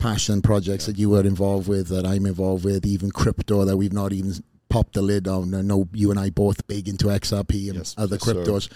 passion 0.00 0.42
projects 0.42 0.86
that 0.86 0.98
you 0.98 1.10
were 1.10 1.20
involved 1.24 1.68
with, 1.68 1.88
that 1.88 2.04
I'm 2.06 2.26
involved 2.26 2.64
with, 2.64 2.84
even 2.86 3.10
crypto 3.10 3.64
that 3.64 3.76
we've 3.76 3.92
not 3.92 4.12
even 4.12 4.32
popped 4.68 4.94
the 4.94 5.02
lid 5.02 5.28
on. 5.28 5.54
I 5.54 5.60
know 5.62 5.88
you 5.92 6.10
and 6.10 6.18
I 6.18 6.30
both 6.30 6.66
big 6.66 6.88
into 6.88 7.06
XRP 7.06 7.68
and 7.68 7.76
Yes, 7.78 7.94
other 7.98 8.16
yes, 8.16 8.24
sir. 8.24 8.34
cryptos. 8.34 8.68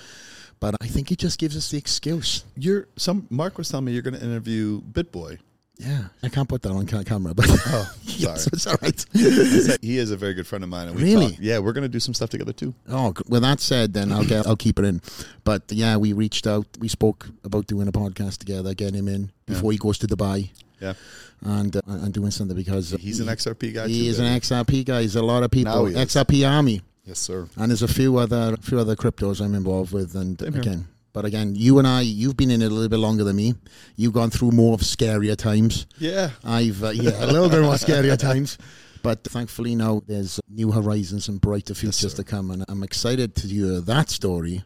But 0.60 0.76
I 0.80 0.86
think 0.86 1.10
it 1.10 1.18
just 1.18 1.38
gives 1.38 1.56
us 1.56 1.70
the 1.70 1.78
excuse. 1.78 2.44
You're 2.56 2.86
some. 2.96 3.26
Mark 3.30 3.58
was 3.58 3.68
telling 3.68 3.86
me 3.86 3.92
you're 3.92 4.02
going 4.02 4.14
to 4.14 4.24
interview 4.24 4.80
BitBoy. 4.82 5.38
Yeah, 5.76 6.04
I 6.22 6.28
can't 6.28 6.48
put 6.48 6.62
that 6.62 6.70
on 6.70 6.86
camera, 6.86 7.34
but 7.34 7.46
Oh, 7.50 7.92
yes, 8.04 8.44
sorry. 8.44 8.50
it's 8.52 8.66
all 8.68 8.76
right. 8.80 9.78
He 9.82 9.98
is 9.98 10.12
a 10.12 10.16
very 10.16 10.32
good 10.32 10.46
friend 10.46 10.62
of 10.62 10.70
mine. 10.70 10.86
And 10.86 10.96
we 10.96 11.02
Really? 11.02 11.30
talked- 11.30 11.40
yeah, 11.40 11.58
we're 11.58 11.72
going 11.72 11.82
to 11.82 11.88
do 11.88 11.98
some 11.98 12.14
stuff 12.14 12.30
together 12.30 12.52
too. 12.52 12.74
Oh, 12.88 13.12
with 13.28 13.42
that 13.42 13.58
said, 13.58 13.92
then 13.92 14.12
I'll 14.12 14.24
get 14.24 14.46
I'll 14.46 14.54
keep 14.56 14.78
it 14.78 14.84
in. 14.84 15.02
But 15.42 15.62
yeah, 15.70 15.96
we 15.96 16.12
reached 16.12 16.46
out. 16.46 16.66
We 16.78 16.86
spoke 16.86 17.28
about 17.42 17.66
doing 17.66 17.88
a 17.88 17.92
podcast 17.92 18.38
together, 18.38 18.72
getting 18.74 18.94
him 18.94 19.08
in 19.08 19.32
before 19.46 19.72
he 19.72 19.78
goes 19.78 19.98
to 19.98 20.06
Dubai 20.06 20.50
Yeah, 20.84 20.94
and 21.42 21.74
uh, 21.76 21.80
and 21.86 22.12
doing 22.14 22.30
something 22.30 22.56
because 22.56 22.90
he's 23.00 23.20
an 23.20 23.26
XRP 23.28 23.74
guy. 23.74 23.88
He 23.88 24.04
too, 24.04 24.10
is 24.10 24.18
an. 24.18 24.26
XRP 24.40 24.84
guy. 24.84 25.02
He's 25.02 25.16
a 25.16 25.22
lot 25.22 25.42
of 25.42 25.50
people. 25.50 25.86
He. 25.86 25.94
XRP 25.94 26.48
Army, 26.48 26.80
Yes, 27.04 27.18
sir. 27.18 27.48
and 27.56 27.70
there's 27.70 27.82
a 27.82 27.88
few 27.88 28.16
other 28.18 28.56
few 28.60 28.78
other 28.78 28.96
cryptos 28.96 29.40
I'm 29.44 29.54
involved 29.54 29.92
with. 29.92 30.14
And 30.14 30.38
Same 30.40 30.52
here. 30.62 30.80
but 31.12 31.24
again, 31.24 31.54
you 31.54 31.78
and 31.78 31.86
I, 31.86 32.00
you've 32.02 32.36
been 32.36 32.50
in 32.50 32.62
it 32.62 32.66
a 32.70 32.74
little 32.74 32.88
bit 32.88 32.98
longer 32.98 33.24
than 33.24 33.36
me. 33.36 33.54
You've 33.96 34.12
gone 34.14 34.30
through 34.30 34.52
more 34.52 34.74
of 34.74 34.80
scarier 34.80 35.36
times. 35.36 35.86
Yeah, 35.98 36.30
I've 36.44 36.82
uh, 36.84 36.90
yeah, 36.90 37.24
a 37.24 37.26
little 37.26 37.48
bit 37.48 37.62
more 37.62 37.74
scarier 37.74 38.18
times. 38.18 38.58
But 39.02 39.22
thankfully 39.24 39.74
now 39.74 40.00
there's 40.06 40.40
new 40.48 40.70
horizons 40.72 41.28
and 41.28 41.38
brighter 41.38 41.74
futures 41.74 42.12
sir. 42.12 42.16
to 42.22 42.24
come, 42.24 42.50
and 42.50 42.64
I'm 42.68 42.82
excited 42.82 43.34
to 43.36 43.46
hear 43.46 43.80
that 43.82 44.08
story 44.08 44.62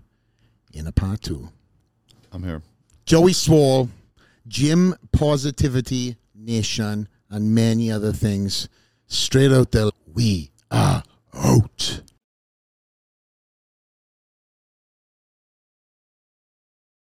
in 0.72 0.86
a 0.86 0.92
part 0.92 1.22
two. 1.22 1.48
I'm 2.30 2.44
here. 2.44 2.62
Joey 3.04 3.32
Swoll, 3.32 3.88
Gym 4.48 4.94
Positivity 5.12 6.16
Nation, 6.34 7.08
and 7.30 7.54
many 7.54 7.90
other 7.90 8.12
things. 8.12 8.68
Straight 9.06 9.52
out 9.52 9.72
there, 9.72 9.90
we 10.12 10.50
are 10.70 11.02
out. 11.34 12.00